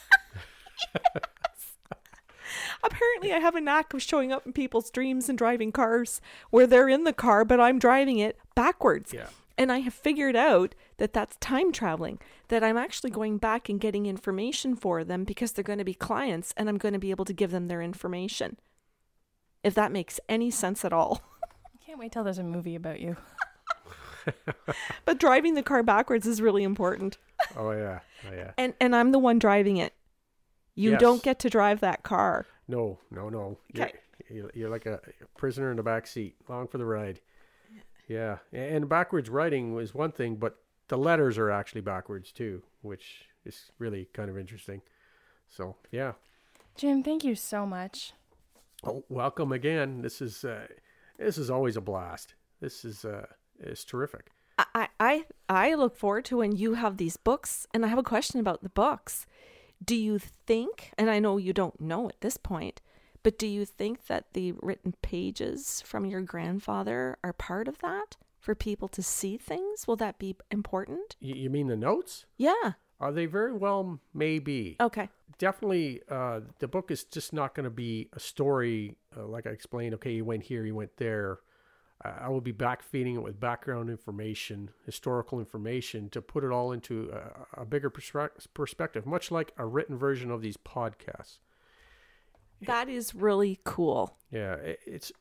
Apparently, 2.83 3.33
I 3.33 3.39
have 3.39 3.55
a 3.55 3.61
knack 3.61 3.93
of 3.93 4.01
showing 4.01 4.31
up 4.31 4.45
in 4.45 4.53
people's 4.53 4.89
dreams 4.89 5.29
and 5.29 5.37
driving 5.37 5.71
cars 5.71 6.21
where 6.49 6.67
they're 6.67 6.89
in 6.89 7.03
the 7.03 7.13
car, 7.13 7.45
but 7.45 7.59
I'm 7.59 7.79
driving 7.79 8.19
it 8.19 8.37
backwards. 8.55 9.13
Yeah. 9.13 9.27
And 9.57 9.71
I 9.71 9.79
have 9.79 9.93
figured 9.93 10.35
out 10.35 10.75
that 10.97 11.13
that's 11.13 11.35
time 11.37 11.71
traveling, 11.71 12.19
that 12.49 12.63
I'm 12.63 12.77
actually 12.77 13.09
going 13.09 13.39
back 13.39 13.69
and 13.69 13.79
getting 13.79 14.05
information 14.05 14.75
for 14.75 15.03
them 15.03 15.23
because 15.23 15.51
they're 15.51 15.63
going 15.63 15.79
to 15.79 15.85
be 15.85 15.95
clients 15.95 16.53
and 16.55 16.69
I'm 16.69 16.77
going 16.77 16.93
to 16.93 16.99
be 16.99 17.09
able 17.11 17.25
to 17.25 17.33
give 17.33 17.51
them 17.51 17.67
their 17.67 17.81
information. 17.81 18.57
If 19.63 19.73
that 19.73 19.91
makes 19.91 20.19
any 20.29 20.51
sense 20.51 20.85
at 20.85 20.93
all. 20.93 21.23
I 21.87 21.91
can't 21.91 21.99
wait 21.99 22.11
till 22.11 22.25
there's 22.25 22.37
a 22.37 22.43
movie 22.43 22.75
about 22.75 22.99
you. 22.99 23.15
But 25.05 25.19
driving 25.19 25.53
the 25.53 25.63
car 25.63 25.83
backwards 25.83 26.27
is 26.27 26.41
really 26.41 26.63
important. 26.63 27.17
Oh, 27.55 27.71
yeah. 27.71 27.99
Oh, 28.29 28.33
yeah. 28.33 28.51
And 28.57 28.73
and 28.81 28.93
I'm 28.93 29.13
the 29.13 29.19
one 29.19 29.39
driving 29.39 29.77
it. 29.77 29.93
You 30.75 30.91
Yes. 30.91 30.99
don't 30.99 31.23
get 31.23 31.39
to 31.39 31.49
drive 31.49 31.79
that 31.79 32.03
car. 32.03 32.45
No, 32.67 32.99
no, 33.09 33.29
no. 33.29 33.57
You're, 33.73 33.85
Okay. 33.85 33.97
you're, 34.29 34.51
you're 34.53 34.69
like 34.69 34.85
a 34.85 34.99
prisoner 35.37 35.71
in 35.71 35.77
the 35.77 35.83
back 35.83 36.07
seat, 36.07 36.35
long 36.49 36.67
for 36.67 36.77
the 36.77 36.83
ride. 36.83 37.21
Yeah, 38.09 38.39
and 38.51 38.89
backwards 38.89 39.29
writing 39.29 39.73
was 39.73 39.93
one 39.95 40.11
thing, 40.11 40.35
but 40.35 40.57
the 40.89 40.97
letters 40.97 41.37
are 41.37 41.49
actually 41.49 41.81
backwards 41.81 42.33
too, 42.33 42.63
which 42.81 43.29
is 43.45 43.71
really 43.79 44.09
kind 44.11 44.29
of 44.29 44.37
interesting. 44.37 44.81
So 45.47 45.77
yeah. 45.89 46.13
Jim, 46.75 47.01
thank 47.01 47.23
you 47.23 47.33
so 47.35 47.65
much. 47.65 48.11
Oh, 48.83 49.05
welcome 49.07 49.53
again. 49.53 50.01
This 50.01 50.21
is 50.21 50.43
uh, 50.43 50.67
this 51.17 51.37
is 51.37 51.49
always 51.49 51.77
a 51.77 51.81
blast. 51.81 52.35
This 52.59 52.83
is 52.85 53.05
uh, 53.05 53.25
it's 53.59 53.83
terrific. 53.83 54.31
I, 54.57 54.87
I 54.99 55.25
I 55.49 55.75
look 55.75 55.95
forward 55.95 56.25
to 56.25 56.37
when 56.37 56.55
you 56.55 56.73
have 56.73 56.97
these 56.97 57.17
books 57.17 57.67
and 57.73 57.85
I 57.85 57.89
have 57.89 57.99
a 57.99 58.03
question 58.03 58.39
about 58.39 58.63
the 58.63 58.69
books. 58.69 59.25
Do 59.83 59.95
you 59.95 60.17
think 60.19 60.91
and 60.97 61.09
I 61.09 61.19
know 61.19 61.37
you 61.37 61.53
don't 61.53 61.79
know 61.79 62.09
at 62.09 62.21
this 62.21 62.37
point, 62.37 62.81
but 63.21 63.37
do 63.37 63.45
you 63.45 63.65
think 63.65 64.07
that 64.07 64.33
the 64.33 64.53
written 64.63 64.93
pages 65.03 65.83
from 65.85 66.05
your 66.05 66.21
grandfather 66.21 67.17
are 67.23 67.33
part 67.33 67.67
of 67.67 67.77
that 67.79 68.17
for 68.39 68.55
people 68.55 68.87
to 68.87 69.03
see 69.03 69.37
things? 69.37 69.87
Will 69.87 69.97
that 69.97 70.17
be 70.17 70.35
important? 70.49 71.15
Y- 71.21 71.33
you 71.35 71.49
mean 71.51 71.67
the 71.67 71.75
notes? 71.77 72.25
Yeah. 72.37 72.73
Are 72.99 73.11
they 73.11 73.27
very 73.27 73.53
well 73.53 73.99
maybe? 74.11 74.75
Okay. 74.81 75.09
definitely 75.37 76.01
uh, 76.09 76.39
the 76.57 76.67
book 76.67 76.89
is 76.89 77.03
just 77.03 77.31
not 77.31 77.53
going 77.53 77.65
to 77.65 77.69
be 77.69 78.09
a 78.13 78.19
story 78.19 78.95
uh, 79.17 79.25
like 79.25 79.47
I 79.47 79.51
explained. 79.51 79.93
Okay, 79.95 80.11
you 80.11 80.25
went 80.25 80.43
here, 80.43 80.65
you 80.65 80.75
went 80.75 80.95
there. 80.97 81.39
I 82.03 82.29
will 82.29 82.41
be 82.41 82.51
back 82.51 82.83
feeding 82.83 83.15
it 83.15 83.23
with 83.23 83.39
background 83.39 83.89
information, 83.89 84.69
historical 84.85 85.39
information 85.39 86.09
to 86.11 86.21
put 86.21 86.43
it 86.43 86.51
all 86.51 86.71
into 86.71 87.11
a, 87.11 87.61
a 87.61 87.65
bigger 87.65 87.89
perspe- 87.89 88.29
perspective, 88.53 89.07
much 89.07 89.31
like 89.31 89.51
a 89.57 89.65
written 89.65 89.97
version 89.97 90.29
of 90.29 90.43
these 90.43 90.57
podcasts. 90.57 91.39
That 92.61 92.87
is 92.87 93.15
really 93.15 93.59
cool. 93.63 94.15
Yeah, 94.31 94.53
it, 94.55 94.79
it's 94.85 95.11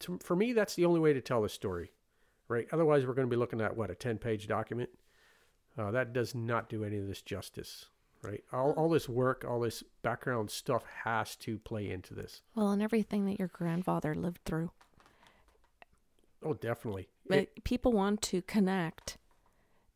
to, 0.00 0.18
for 0.22 0.34
me 0.34 0.54
that's 0.54 0.74
the 0.74 0.86
only 0.86 1.00
way 1.00 1.12
to 1.12 1.20
tell 1.20 1.42
the 1.42 1.50
story, 1.50 1.92
right? 2.48 2.66
Otherwise, 2.72 3.04
we're 3.04 3.14
going 3.14 3.28
to 3.28 3.30
be 3.30 3.38
looking 3.38 3.60
at 3.60 3.76
what 3.76 3.90
a 3.90 3.94
ten-page 3.94 4.48
document. 4.48 4.88
Uh, 5.76 5.90
that 5.90 6.14
does 6.14 6.34
not 6.34 6.70
do 6.70 6.82
any 6.82 6.96
of 6.96 7.06
this 7.06 7.20
justice, 7.20 7.86
right? 8.22 8.42
All 8.52 8.72
all 8.72 8.88
this 8.88 9.08
work, 9.08 9.44
all 9.48 9.60
this 9.60 9.82
background 10.02 10.50
stuff 10.50 10.84
has 11.04 11.36
to 11.36 11.58
play 11.58 11.90
into 11.90 12.14
this. 12.14 12.42
Well, 12.54 12.70
and 12.70 12.82
everything 12.82 13.26
that 13.26 13.38
your 13.38 13.48
grandfather 13.48 14.14
lived 14.14 14.40
through. 14.44 14.70
Oh, 16.42 16.54
definitely. 16.54 17.08
But 17.26 17.38
It- 17.38 17.64
people 17.64 17.92
want 17.92 18.20
to 18.22 18.42
connect, 18.42 19.16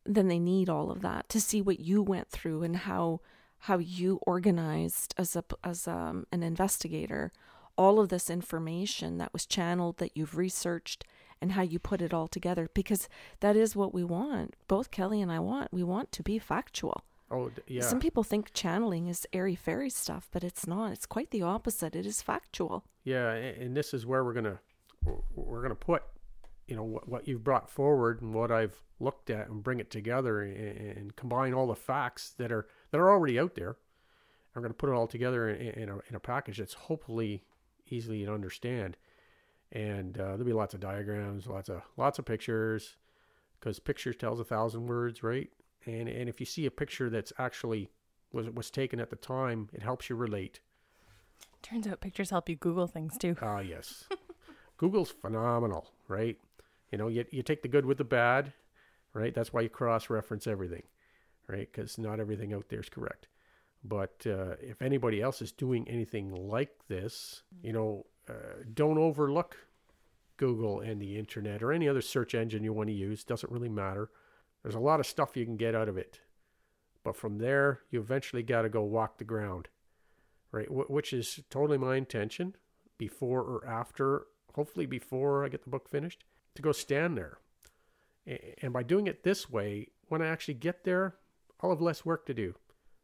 then 0.04 0.28
they 0.28 0.38
need 0.38 0.68
all 0.68 0.90
of 0.90 1.00
that 1.02 1.28
to 1.30 1.40
see 1.40 1.60
what 1.60 1.80
you 1.80 2.02
went 2.02 2.28
through 2.28 2.62
and 2.62 2.76
how 2.76 3.20
how 3.60 3.78
you 3.78 4.20
organized 4.26 5.14
as 5.16 5.34
a 5.34 5.42
as 5.64 5.88
um, 5.88 6.26
an 6.30 6.42
investigator 6.42 7.32
all 7.78 7.98
of 7.98 8.08
this 8.10 8.30
information 8.30 9.18
that 9.18 9.32
was 9.32 9.44
channeled 9.44 9.96
that 9.98 10.16
you've 10.16 10.36
researched 10.36 11.04
and 11.40 11.52
how 11.52 11.62
you 11.62 11.78
put 11.78 12.00
it 12.00 12.14
all 12.14 12.28
together 12.28 12.70
because 12.74 13.08
that 13.40 13.56
is 13.56 13.74
what 13.74 13.92
we 13.94 14.04
want 14.04 14.54
both 14.68 14.90
kelly 14.90 15.20
and 15.22 15.32
i 15.32 15.38
want 15.38 15.72
we 15.72 15.82
want 15.82 16.12
to 16.12 16.22
be 16.22 16.38
factual 16.38 17.02
oh, 17.30 17.48
d- 17.48 17.62
yeah. 17.66 17.82
some 17.82 18.00
people 18.00 18.22
think 18.22 18.52
channeling 18.52 19.08
is 19.08 19.26
airy 19.32 19.54
fairy 19.54 19.90
stuff 19.90 20.28
but 20.32 20.44
it's 20.44 20.66
not 20.66 20.92
it's 20.92 21.06
quite 21.06 21.30
the 21.30 21.42
opposite 21.42 21.94
it 21.96 22.06
is 22.06 22.22
factual 22.22 22.84
Yeah, 23.04 23.32
and 23.32 23.76
this 23.76 23.94
is 23.94 24.06
where 24.06 24.24
we're 24.24 24.32
gonna 24.32 24.58
we're 25.34 25.62
gonna 25.62 25.74
put 25.74 26.02
you 26.66 26.74
know 26.76 26.82
what, 26.82 27.08
what 27.08 27.28
you've 27.28 27.44
brought 27.44 27.70
forward 27.70 28.22
and 28.22 28.34
what 28.34 28.50
I've 28.50 28.80
looked 28.98 29.30
at 29.30 29.48
and 29.48 29.62
bring 29.62 29.80
it 29.80 29.90
together 29.90 30.42
and, 30.42 30.96
and 30.96 31.16
combine 31.16 31.54
all 31.54 31.66
the 31.66 31.76
facts 31.76 32.34
that 32.38 32.50
are 32.50 32.66
that 32.90 32.98
are 32.98 33.10
already 33.10 33.38
out 33.38 33.54
there. 33.54 33.76
I'm 34.54 34.62
going 34.62 34.72
to 34.72 34.76
put 34.76 34.88
it 34.88 34.94
all 34.94 35.06
together 35.06 35.50
in, 35.50 35.82
in, 35.82 35.88
a, 35.90 35.98
in 36.08 36.14
a 36.14 36.20
package 36.20 36.58
that's 36.58 36.72
hopefully 36.72 37.44
easily 37.88 38.24
to 38.24 38.32
understand. 38.32 38.96
And 39.70 40.16
uh, 40.16 40.28
there'll 40.28 40.44
be 40.44 40.54
lots 40.54 40.72
of 40.72 40.80
diagrams, 40.80 41.46
lots 41.46 41.68
of 41.68 41.82
lots 41.96 42.18
of 42.18 42.24
pictures, 42.24 42.96
because 43.58 43.78
pictures 43.78 44.16
tells 44.16 44.40
a 44.40 44.44
thousand 44.44 44.86
words, 44.86 45.22
right? 45.22 45.50
And 45.86 46.08
and 46.08 46.28
if 46.28 46.40
you 46.40 46.46
see 46.46 46.66
a 46.66 46.70
picture 46.70 47.08
that's 47.08 47.32
actually 47.38 47.90
was 48.32 48.50
was 48.50 48.70
taken 48.70 49.00
at 49.00 49.10
the 49.10 49.16
time, 49.16 49.68
it 49.72 49.82
helps 49.82 50.10
you 50.10 50.16
relate. 50.16 50.60
Turns 51.62 51.86
out 51.86 52.00
pictures 52.00 52.30
help 52.30 52.48
you 52.48 52.56
Google 52.56 52.86
things 52.86 53.16
too. 53.18 53.36
Ah, 53.40 53.60
yes. 53.60 54.04
Google's 54.76 55.10
phenomenal, 55.10 55.90
right? 56.06 56.38
You 56.92 56.98
know, 56.98 57.08
you, 57.08 57.24
you 57.30 57.42
take 57.42 57.62
the 57.62 57.68
good 57.68 57.86
with 57.86 57.98
the 57.98 58.04
bad, 58.04 58.52
right? 59.14 59.34
That's 59.34 59.52
why 59.52 59.62
you 59.62 59.68
cross 59.68 60.10
reference 60.10 60.46
everything, 60.46 60.82
right? 61.48 61.68
Because 61.70 61.98
not 61.98 62.20
everything 62.20 62.52
out 62.52 62.68
there 62.68 62.80
is 62.80 62.88
correct. 62.88 63.28
But 63.82 64.24
uh, 64.26 64.56
if 64.60 64.82
anybody 64.82 65.22
else 65.22 65.42
is 65.42 65.50
doing 65.50 65.88
anything 65.88 66.34
like 66.34 66.70
this, 66.88 67.42
you 67.62 67.72
know, 67.72 68.06
uh, 68.28 68.62
don't 68.74 68.98
overlook 68.98 69.56
Google 70.36 70.80
and 70.80 71.00
the 71.00 71.18
internet 71.18 71.62
or 71.62 71.72
any 71.72 71.88
other 71.88 72.02
search 72.02 72.34
engine 72.34 72.64
you 72.64 72.72
want 72.72 72.88
to 72.88 72.94
use. 72.94 73.24
Doesn't 73.24 73.52
really 73.52 73.68
matter. 73.68 74.10
There's 74.66 74.74
a 74.74 74.80
lot 74.80 74.98
of 74.98 75.06
stuff 75.06 75.36
you 75.36 75.44
can 75.44 75.56
get 75.56 75.76
out 75.76 75.88
of 75.88 75.96
it. 75.96 76.18
But 77.04 77.14
from 77.14 77.38
there, 77.38 77.82
you 77.92 78.00
eventually 78.00 78.42
got 78.42 78.62
to 78.62 78.68
go 78.68 78.82
walk 78.82 79.16
the 79.16 79.22
ground, 79.22 79.68
right? 80.50 80.66
Wh- 80.66 80.90
which 80.90 81.12
is 81.12 81.38
totally 81.50 81.78
my 81.78 81.94
intention 81.94 82.56
before 82.98 83.42
or 83.42 83.64
after, 83.64 84.26
hopefully 84.56 84.86
before 84.86 85.44
I 85.44 85.50
get 85.50 85.62
the 85.62 85.70
book 85.70 85.88
finished, 85.88 86.24
to 86.56 86.62
go 86.62 86.72
stand 86.72 87.16
there. 87.16 87.38
And 88.60 88.72
by 88.72 88.82
doing 88.82 89.06
it 89.06 89.22
this 89.22 89.48
way, 89.48 89.90
when 90.08 90.20
I 90.20 90.26
actually 90.26 90.54
get 90.54 90.82
there, 90.82 91.14
I'll 91.60 91.70
have 91.70 91.80
less 91.80 92.04
work 92.04 92.26
to 92.26 92.34
do. 92.34 92.56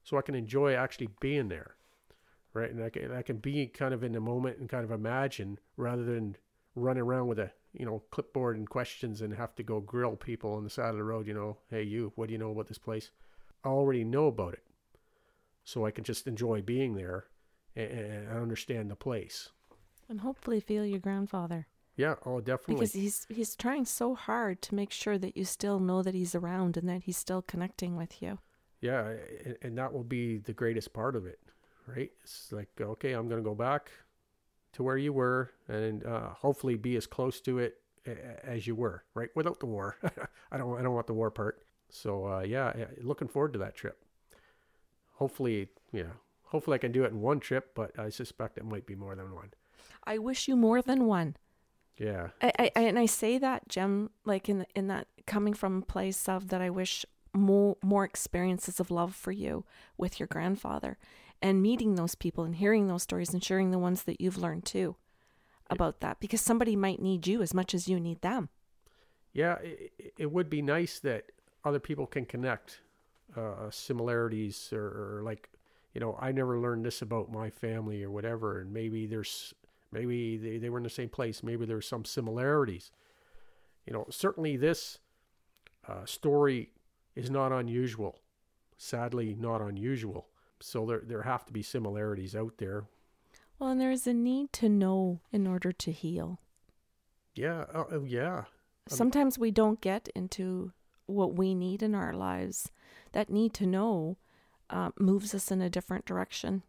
So 0.03 0.19
I 0.19 0.23
can 0.23 0.35
enjoy 0.35 0.75
actually 0.75 1.11
being 1.21 1.47
there, 1.47 1.77
right? 2.55 2.73
And 2.73 2.83
I 2.83 2.91
can, 2.91 3.13
I 3.13 3.23
can 3.23 3.37
be 3.37 3.69
kind 3.69 3.95
of 3.95 4.03
in 4.03 4.15
the 4.15 4.21
moment 4.21 4.59
and 4.59 4.69
kind 4.69 4.83
of 4.83 4.91
imagine 4.91 5.61
rather 5.77 6.03
than 6.03 6.35
run 6.75 6.99
around 6.99 7.29
with 7.29 7.39
a, 7.39 7.53
you 7.73 7.87
know, 7.87 8.03
clipboard 8.11 8.57
and 8.57 8.69
questions 8.69 9.21
and 9.21 9.35
have 9.35 9.55
to 9.57 9.63
go 9.63 9.81
grill 9.81 10.17
people 10.17 10.55
on 10.55 10.65
the 10.65 10.71
side 10.71 10.91
of 10.91 10.97
the 10.97 11.05
road, 11.05 11.27
you 11.27 11.35
know, 11.35 11.59
hey, 11.71 11.83
you, 11.83 12.13
what 12.17 12.29
do 12.29 12.33
you 12.33 12.39
know 12.39 12.51
about 12.51 12.69
this 12.69 12.79
place? 12.79 13.11
I 13.65 13.69
already 13.69 14.05
know 14.05 14.27
about 14.27 14.55
it. 14.55 14.63
So 15.65 15.87
I 15.87 15.91
can 15.91 16.05
just 16.05 16.27
enjoy 16.27 16.61
being 16.61 16.95
there 16.95 17.27
and, 17.77 17.91
and 17.91 18.29
understand 18.29 18.91
the 18.91 18.97
place. 18.97 19.51
And 20.09 20.21
hopefully 20.21 20.61
feel 20.61 20.85
your 20.85 20.99
grandfather. 20.99 21.67
Yeah, 21.97 22.15
oh, 22.25 22.41
definitely. 22.41 22.77
Because 22.77 22.93
he's 22.95 23.27
he's 23.29 23.55
trying 23.55 23.85
so 23.85 24.15
hard 24.15 24.63
to 24.63 24.75
make 24.75 24.91
sure 24.91 25.19
that 25.19 25.37
you 25.37 25.45
still 25.45 25.79
know 25.79 26.03
that 26.03 26.15
he's 26.15 26.35
around 26.35 26.77
and 26.77 26.89
that 26.89 27.03
he's 27.05 27.19
still 27.19 27.43
connecting 27.43 27.97
with 27.97 28.23
you. 28.23 28.39
Yeah, 28.81 29.13
and 29.61 29.77
that 29.79 29.93
will 29.93 30.03
be 30.03 30.39
the 30.39 30.55
greatest 30.55 30.93
part 30.93 31.15
of 31.15 31.27
it, 31.27 31.39
right? 31.87 32.11
It's 32.25 32.51
like, 32.51 32.69
okay, 32.81 33.13
I'm 33.13 33.29
going 33.29 33.43
to 33.43 33.49
go 33.49 33.55
back 33.55 33.91
to 34.73 34.83
where 34.83 34.97
you 34.97 35.13
were 35.13 35.51
and 35.69 36.05
uh, 36.05 36.31
hopefully 36.31 36.77
be 36.77 36.97
as 36.97 37.07
close 37.07 37.41
to 37.43 37.59
it 37.59 37.79
as 38.43 38.67
you 38.67 38.75
were, 38.75 39.05
right? 39.15 39.29
Without 39.35 39.61
the 39.61 39.67
war. 39.67 39.97
I 40.51 40.59
don't 40.59 40.79
I 40.79 40.83
don't 40.83 40.95
want 40.95 41.07
the 41.07 41.15
war 41.15 41.31
part. 41.31 41.63
So 41.89 42.27
uh, 42.27 42.41
yeah, 42.41 42.73
looking 43.01 43.29
forward 43.29 43.53
to 43.55 43.59
that 43.61 43.75
trip. 43.75 44.05
Hopefully, 45.15 45.69
yeah, 45.93 46.15
hopefully 46.45 46.75
I 46.75 46.79
can 46.79 46.93
do 46.93 47.05
it 47.05 47.13
in 47.13 47.21
one 47.21 47.39
trip, 47.39 47.75
but 47.75 47.99
I 47.99 48.09
suspect 48.09 48.59
it 48.59 48.65
might 48.65 48.87
be 48.87 48.95
more 48.95 49.15
than 49.15 49.35
one. 49.35 49.51
I 50.05 50.19
wish 50.19 50.49
you 50.49 50.57
more 50.57 50.83
than 50.83 51.07
one. 51.07 51.37
Yeah. 51.97 52.29
I, 52.41 52.53
I 52.59 52.71
and 52.75 52.99
I 52.99 53.07
say 53.07 53.39
that, 53.39 53.69
Jim, 53.69 54.11
like 54.25 54.49
in 54.49 54.67
in 54.75 54.89
that 54.89 55.07
coming 55.27 55.55
from 55.55 55.79
a 55.79 55.87
place 55.87 56.29
of 56.29 56.49
that 56.49 56.61
I 56.61 56.71
wish 56.71 57.05
more 57.35 57.77
more 57.83 58.05
experiences 58.05 58.81
of 58.81 58.91
love 58.91 59.15
for 59.15 59.33
you 59.33 59.65
with 59.97 60.19
your 60.19 60.27
grandfather 60.27 60.99
and 61.43 61.61
meeting 61.61 61.97
those 61.97 62.15
people 62.15 62.45
and 62.45 62.57
hearing 62.57 62.87
those 62.87 63.03
stories 63.03 63.35
and 63.35 63.43
sharing 63.43 63.73
the 63.73 63.79
ones 63.79 64.05
that 64.05 64.21
you've 64.21 64.39
learned 64.39 64.65
too 64.65 64.97
about 65.69 66.01
that 66.01 66.21
because 66.21 66.41
somebody 66.41 66.77
might 66.77 67.03
need 67.03 67.27
you 67.27 67.43
as 67.43 67.53
much 67.53 67.75
as 67.75 67.89
you 67.89 67.99
need 67.99 68.23
them. 68.23 68.49
Yeah, 69.33 69.57
it, 69.63 70.15
it 70.19 70.31
would 70.31 70.49
be 70.49 70.63
nice 70.63 71.01
that 71.01 71.33
other 71.65 71.81
people 71.81 72.07
can 72.07 72.25
connect 72.25 72.81
uh, 73.37 73.71
similarities 73.71 74.73
or, 74.73 75.19
or 75.19 75.23
like 75.25 75.49
you 75.95 76.01
know 76.01 76.19
I 76.21 76.33
never 76.33 76.59
learned 76.59 76.85
this 76.85 77.03
about 77.03 77.33
my 77.33 77.51
family 77.51 78.03
or 78.03 78.11
whatever 78.11 78.61
and 78.61 78.73
maybe 78.73 79.07
there's 79.07 79.55
maybe 79.91 80.37
they, 80.37 80.59
they 80.59 80.69
were 80.69 80.79
in 80.79 80.85
the 80.85 80.91
same 80.91 81.09
place 81.09 81.43
maybe 81.43 81.65
there's 81.65 81.89
some 81.89 82.05
similarities. 82.05 82.91
You 83.87 83.95
know 83.95 84.07
certainly 84.11 84.57
this 84.57 84.99
uh, 85.89 86.05
story 86.05 86.71
is 87.17 87.31
not 87.31 87.53
unusual 87.53 88.19
sadly 88.77 89.35
not 89.39 89.63
unusual 89.63 90.27
so 90.63 90.87
there 90.87 91.03
there 91.05 91.23
have 91.23 91.45
to 91.47 91.53
be 91.53 91.63
similarities 91.63 92.35
out 92.35 92.55
there. 92.59 92.85
Well 93.59 93.71
and 93.71 93.81
there's 93.81 94.07
a 94.07 94.15
need 94.15 94.53
to 94.55 94.69
know 94.69 95.21
in 95.33 95.47
order 95.47 95.73
to 95.73 95.93
heal. 95.93 96.41
Yeah 97.35 97.65
uh, 97.75 98.01
yeah. 98.01 98.45
Sometimes 98.89 99.39
we 99.39 99.51
don't 99.51 99.81
get 99.81 100.09
into 100.15 100.73
what 101.07 101.35
we 101.35 101.55
need 101.55 101.83
in 101.83 101.95
our 101.95 102.13
lives. 102.13 102.71
That 103.13 103.31
need 103.31 103.55
to 103.55 103.67
know 103.67 104.17
uh, 104.71 104.91
moves 104.99 105.35
us 105.35 105.51
in 105.51 105.61
a 105.61 105.71
different 105.71 106.05
direction. 106.05 106.63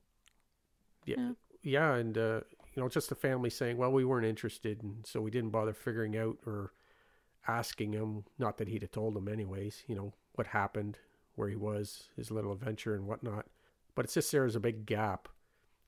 Yeah 1.06 1.16
yeah, 1.18 1.32
yeah 1.62 1.96
and 1.96 2.18
uh, 2.18 2.42
you 2.74 2.82
know 2.82 2.90
just 2.90 3.10
the 3.10 3.16
family 3.16 3.50
saying 3.50 3.78
well 3.78 3.92
we 3.92 4.06
weren't 4.06 4.26
interested 4.26 4.82
and 4.84 5.06
so 5.06 5.22
we 5.22 5.32
didn't 5.32 5.52
bother 5.52 5.74
figuring 5.74 6.18
out 6.18 6.38
or 6.46 6.74
asking 7.48 7.94
him. 7.94 8.24
Not 8.38 8.58
that 8.58 8.68
he'd 8.68 8.84
have 8.84 8.92
told 8.92 9.16
them 9.16 9.28
anyways 9.28 9.84
you 9.88 9.96
know 9.96 10.14
what 10.34 10.48
happened 10.48 10.98
where 11.36 11.50
he 11.50 11.56
was 11.56 12.10
his 12.16 12.32
little 12.32 12.52
adventure 12.52 12.96
and 12.96 13.08
whatnot 13.08 13.48
but 13.96 14.06
it's 14.06 14.14
just 14.14 14.32
there 14.32 14.46
is 14.46 14.56
a 14.56 14.60
big 14.60 14.86
gap. 14.86 15.28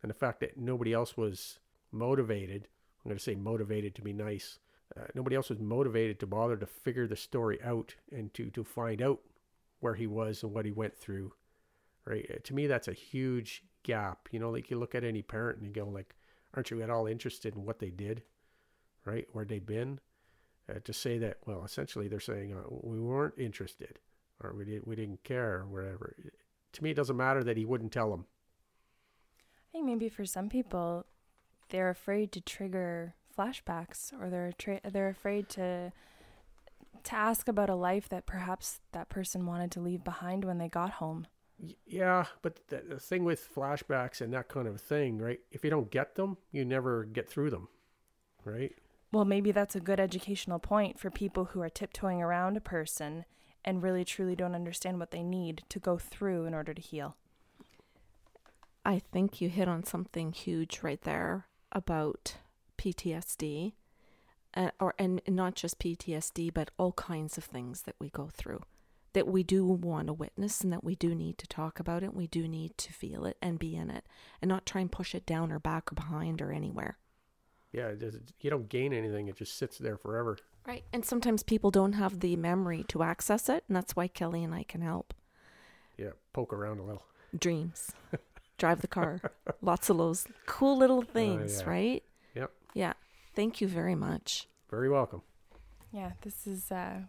And 0.01 0.09
the 0.09 0.15
fact 0.15 0.39
that 0.41 0.57
nobody 0.57 0.93
else 0.93 1.17
was 1.17 1.59
motivated 1.91 2.67
i'm 3.03 3.09
going 3.09 3.17
to 3.17 3.23
say 3.23 3.35
motivated 3.35 3.95
to 3.95 4.01
be 4.01 4.11
nice 4.11 4.59
uh, 4.99 5.05
nobody 5.13 5.33
else 5.35 5.49
was 5.49 5.59
motivated 5.59 6.19
to 6.19 6.27
bother 6.27 6.57
to 6.57 6.65
figure 6.65 7.07
the 7.07 7.15
story 7.15 7.57
out 7.63 7.95
and 8.11 8.33
to 8.33 8.49
to 8.49 8.65
find 8.65 9.01
out 9.01 9.21
where 9.79 9.93
he 9.93 10.05
was 10.05 10.43
and 10.43 10.51
what 10.51 10.65
he 10.65 10.71
went 10.71 10.97
through 10.97 11.31
right? 12.05 12.43
To 12.43 12.53
me 12.53 12.67
that's 12.67 12.87
a 12.87 12.93
huge 12.93 13.63
gap. 13.83 14.29
You 14.31 14.39
know 14.39 14.49
like 14.49 14.69
you 14.69 14.77
look 14.77 14.95
at 14.95 15.03
any 15.03 15.21
parent 15.21 15.57
and 15.57 15.67
you 15.67 15.73
go 15.73 15.89
like 15.89 16.15
aren't 16.53 16.71
you 16.71 16.81
at 16.81 16.89
all 16.89 17.07
interested 17.07 17.55
in 17.55 17.65
what 17.65 17.79
they 17.79 17.89
did? 17.89 18.23
Right? 19.03 19.27
Where 19.33 19.45
they've 19.45 19.65
been? 19.65 19.99
Uh, 20.69 20.79
to 20.83 20.93
say 20.93 21.19
that 21.19 21.37
well 21.45 21.63
essentially 21.63 22.07
they're 22.07 22.19
saying 22.19 22.53
uh, 22.53 22.63
we 22.81 22.99
weren't 22.99 23.35
interested 23.37 23.99
or 24.41 24.53
we, 24.55 24.65
did, 24.65 24.81
we 24.85 24.95
didn't 24.95 25.23
care 25.23 25.59
or 25.59 25.65
whatever 25.67 26.15
to 26.75 26.83
me 26.83 26.91
it 26.91 26.95
doesn't 26.95 27.17
matter 27.17 27.43
that 27.43 27.57
he 27.57 27.65
wouldn't 27.65 27.91
tell 27.91 28.11
them 28.11 28.25
i 29.69 29.71
think 29.71 29.85
maybe 29.85 30.09
for 30.09 30.25
some 30.25 30.49
people 30.49 31.05
they're 31.69 31.89
afraid 31.89 32.31
to 32.31 32.39
trigger 32.41 33.15
flashbacks 33.37 34.13
or 34.19 34.29
they're 34.29 34.53
tra- 34.57 34.81
they're 34.89 35.09
afraid 35.09 35.49
to 35.49 35.91
to 37.05 37.15
ask 37.15 37.47
about 37.47 37.69
a 37.69 37.75
life 37.75 38.09
that 38.09 38.25
perhaps 38.25 38.81
that 38.91 39.09
person 39.09 39.45
wanted 39.45 39.71
to 39.71 39.79
leave 39.79 40.03
behind 40.03 40.43
when 40.43 40.57
they 40.57 40.67
got 40.67 40.91
home. 40.91 41.27
Yeah, 41.85 42.25
but 42.41 42.67
the, 42.67 42.83
the 42.89 42.99
thing 42.99 43.23
with 43.23 43.47
flashbacks 43.53 44.21
and 44.21 44.33
that 44.33 44.49
kind 44.49 44.67
of 44.67 44.81
thing, 44.81 45.19
right? 45.19 45.39
If 45.51 45.63
you 45.63 45.69
don't 45.69 45.89
get 45.89 46.15
them, 46.15 46.37
you 46.51 46.65
never 46.65 47.05
get 47.05 47.29
through 47.29 47.51
them, 47.51 47.69
right? 48.43 48.73
Well, 49.11 49.23
maybe 49.23 49.51
that's 49.51 49.75
a 49.75 49.79
good 49.79 49.99
educational 49.99 50.59
point 50.59 50.99
for 50.99 51.09
people 51.09 51.45
who 51.45 51.61
are 51.61 51.69
tiptoeing 51.69 52.21
around 52.21 52.57
a 52.57 52.61
person 52.61 53.23
and 53.65 53.83
really 53.83 54.05
truly 54.05 54.35
don't 54.35 54.55
understand 54.55 54.99
what 54.99 55.11
they 55.11 55.23
need 55.23 55.63
to 55.69 55.79
go 55.79 55.97
through 55.97 56.45
in 56.45 56.53
order 56.53 56.73
to 56.73 56.81
heal. 56.81 57.17
I 58.85 58.99
think 58.99 59.41
you 59.41 59.49
hit 59.49 59.67
on 59.67 59.83
something 59.83 60.31
huge 60.31 60.79
right 60.83 61.01
there 61.01 61.47
about 61.71 62.35
PTSD, 62.77 63.73
uh, 64.55 64.69
or 64.79 64.93
and 64.97 65.21
not 65.27 65.55
just 65.55 65.79
PTSD, 65.79 66.53
but 66.53 66.71
all 66.77 66.93
kinds 66.93 67.37
of 67.37 67.43
things 67.43 67.81
that 67.81 67.95
we 67.99 68.09
go 68.09 68.29
through 68.31 68.61
that 69.15 69.27
we 69.29 69.43
do 69.43 69.65
want 69.65 70.07
to 70.07 70.13
witness 70.13 70.59
and 70.59 70.73
that 70.73 70.83
we 70.83 70.93
do 70.93 71.15
need 71.15 71.37
to 71.37 71.47
talk 71.47 71.79
about 71.79 72.03
it. 72.03 72.13
We 72.13 72.27
do 72.27 72.49
need 72.49 72.77
to 72.77 72.91
feel 72.91 73.25
it 73.25 73.37
and 73.41 73.57
be 73.57 73.73
in 73.73 73.89
it, 73.89 74.05
and 74.41 74.49
not 74.49 74.65
try 74.65 74.81
and 74.81 74.91
push 74.91 75.15
it 75.15 75.25
down 75.25 75.53
or 75.53 75.59
back 75.59 75.91
or 75.91 75.95
behind 75.95 76.41
or 76.41 76.51
anywhere. 76.51 76.97
Yeah, 77.75 77.91
you 78.39 78.49
don't 78.49 78.69
gain 78.69 78.93
anything; 78.93 79.27
it 79.27 79.35
just 79.35 79.57
sits 79.57 79.77
there 79.77 79.97
forever. 79.97 80.37
Right, 80.65 80.85
and 80.93 81.03
sometimes 81.03 81.43
people 81.43 81.71
don't 81.71 81.93
have 81.93 82.21
the 82.21 82.37
memory 82.37 82.85
to 82.87 83.03
access 83.03 83.49
it, 83.49 83.65
and 83.67 83.75
that's 83.75 83.95
why 83.95 84.07
Kelly 84.07 84.43
and 84.43 84.53
I 84.53 84.63
can 84.63 84.81
help. 84.81 85.13
Yeah, 85.97 86.11
poke 86.31 86.53
around 86.53 86.79
a 86.79 86.83
little. 86.83 87.03
Dreams. 87.37 87.91
Drive 88.57 88.79
the 88.79 88.87
car. 88.87 89.19
Lots 89.61 89.89
of 89.89 89.97
those 89.97 90.25
cool 90.45 90.77
little 90.77 91.01
things, 91.01 91.59
uh, 91.59 91.63
yeah. 91.63 91.69
right? 91.69 92.03
Yep. 92.35 92.51
Yeah. 92.73 92.93
Thank 93.35 93.59
you 93.59 93.67
very 93.67 93.95
much. 93.95 94.47
Very 94.69 94.89
welcome. 94.89 95.21
Yeah, 95.91 96.11
this 96.21 96.47
is 96.47 96.71
uh 96.71 97.01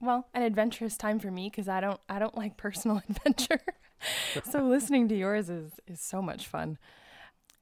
well, 0.00 0.28
an 0.34 0.42
adventurous 0.42 0.96
time 0.96 1.18
for 1.18 1.30
me 1.30 1.50
because 1.50 1.68
I 1.68 1.80
don't 1.80 2.00
I 2.08 2.20
don't 2.20 2.36
like 2.36 2.56
personal 2.56 3.02
adventure. 3.08 3.60
so 4.48 4.60
listening 4.60 5.08
to 5.08 5.16
yours 5.16 5.50
is 5.50 5.72
is 5.88 6.00
so 6.00 6.22
much 6.22 6.46
fun. 6.46 6.78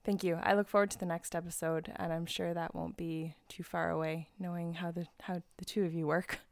Thank 0.04 0.22
you. 0.22 0.38
I 0.42 0.52
look 0.52 0.68
forward 0.68 0.90
to 0.90 0.98
the 0.98 1.06
next 1.06 1.34
episode, 1.34 1.90
and 1.96 2.12
I'm 2.12 2.26
sure 2.26 2.52
that 2.52 2.74
won't 2.74 2.96
be 2.96 3.34
too 3.48 3.62
far 3.62 3.90
away, 3.90 4.28
knowing 4.38 4.74
how 4.74 4.90
the 4.90 5.06
how 5.22 5.42
the 5.56 5.64
two 5.64 5.84
of 5.84 5.94
you 5.94 6.06
work. 6.06 6.40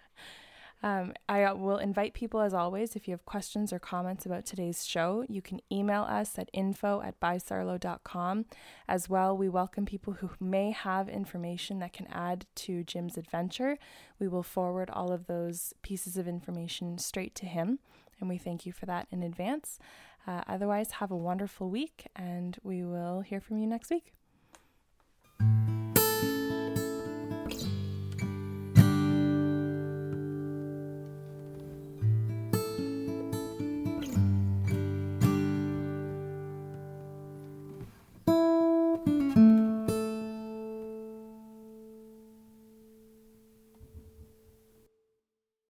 Um, 0.85 1.13
I 1.29 1.45
uh, 1.45 1.55
will 1.55 1.79
invite 1.79 2.13
people, 2.13 2.41
as 2.41 2.53
always, 2.53 2.97
if 2.97 3.07
you 3.07 3.13
have 3.13 3.25
questions 3.25 3.73
or 3.73 3.79
comments 3.79 4.27
about 4.27 4.45
today's 4.45 4.85
show, 4.85 5.25
you 5.29 5.41
can 5.41 5.61
email 5.71 6.03
us 6.03 6.37
at 6.39 6.51
info 6.53 7.01
at 7.03 7.21
bysarlo.com. 7.21 8.47
As 8.89 9.09
well, 9.09 9.37
we 9.37 9.49
welcome 9.49 9.87
people 9.87 10.15
who 10.15 10.31
may 10.41 10.73
have 10.73 11.09
information 11.09 11.79
that 11.79 11.93
can 11.93 12.09
add 12.09 12.47
to 12.57 12.83
Jim's 12.83 13.17
adventure. 13.17 13.79
We 14.19 14.27
will 14.27 14.43
forward 14.43 14.91
all 14.91 15.13
of 15.13 15.27
those 15.27 15.73
pieces 15.83 16.17
of 16.17 16.27
information 16.27 16.99
straight 16.99 17.37
to 17.37 17.47
him, 17.47 17.79
and 18.19 18.29
we 18.29 18.39
thank 18.39 18.67
you 18.67 18.73
for 18.73 18.87
that 18.87 19.07
in 19.13 19.23
advance. 19.23 19.79
Uh, 20.27 20.43
otherwise, 20.47 20.93
have 20.93 21.11
a 21.11 21.17
wonderful 21.17 21.69
week, 21.69 22.07
and 22.15 22.57
we 22.63 22.85
will 22.85 23.21
hear 23.21 23.41
from 23.41 23.59
you 23.59 23.67
next 23.67 23.91
week. 23.91 24.13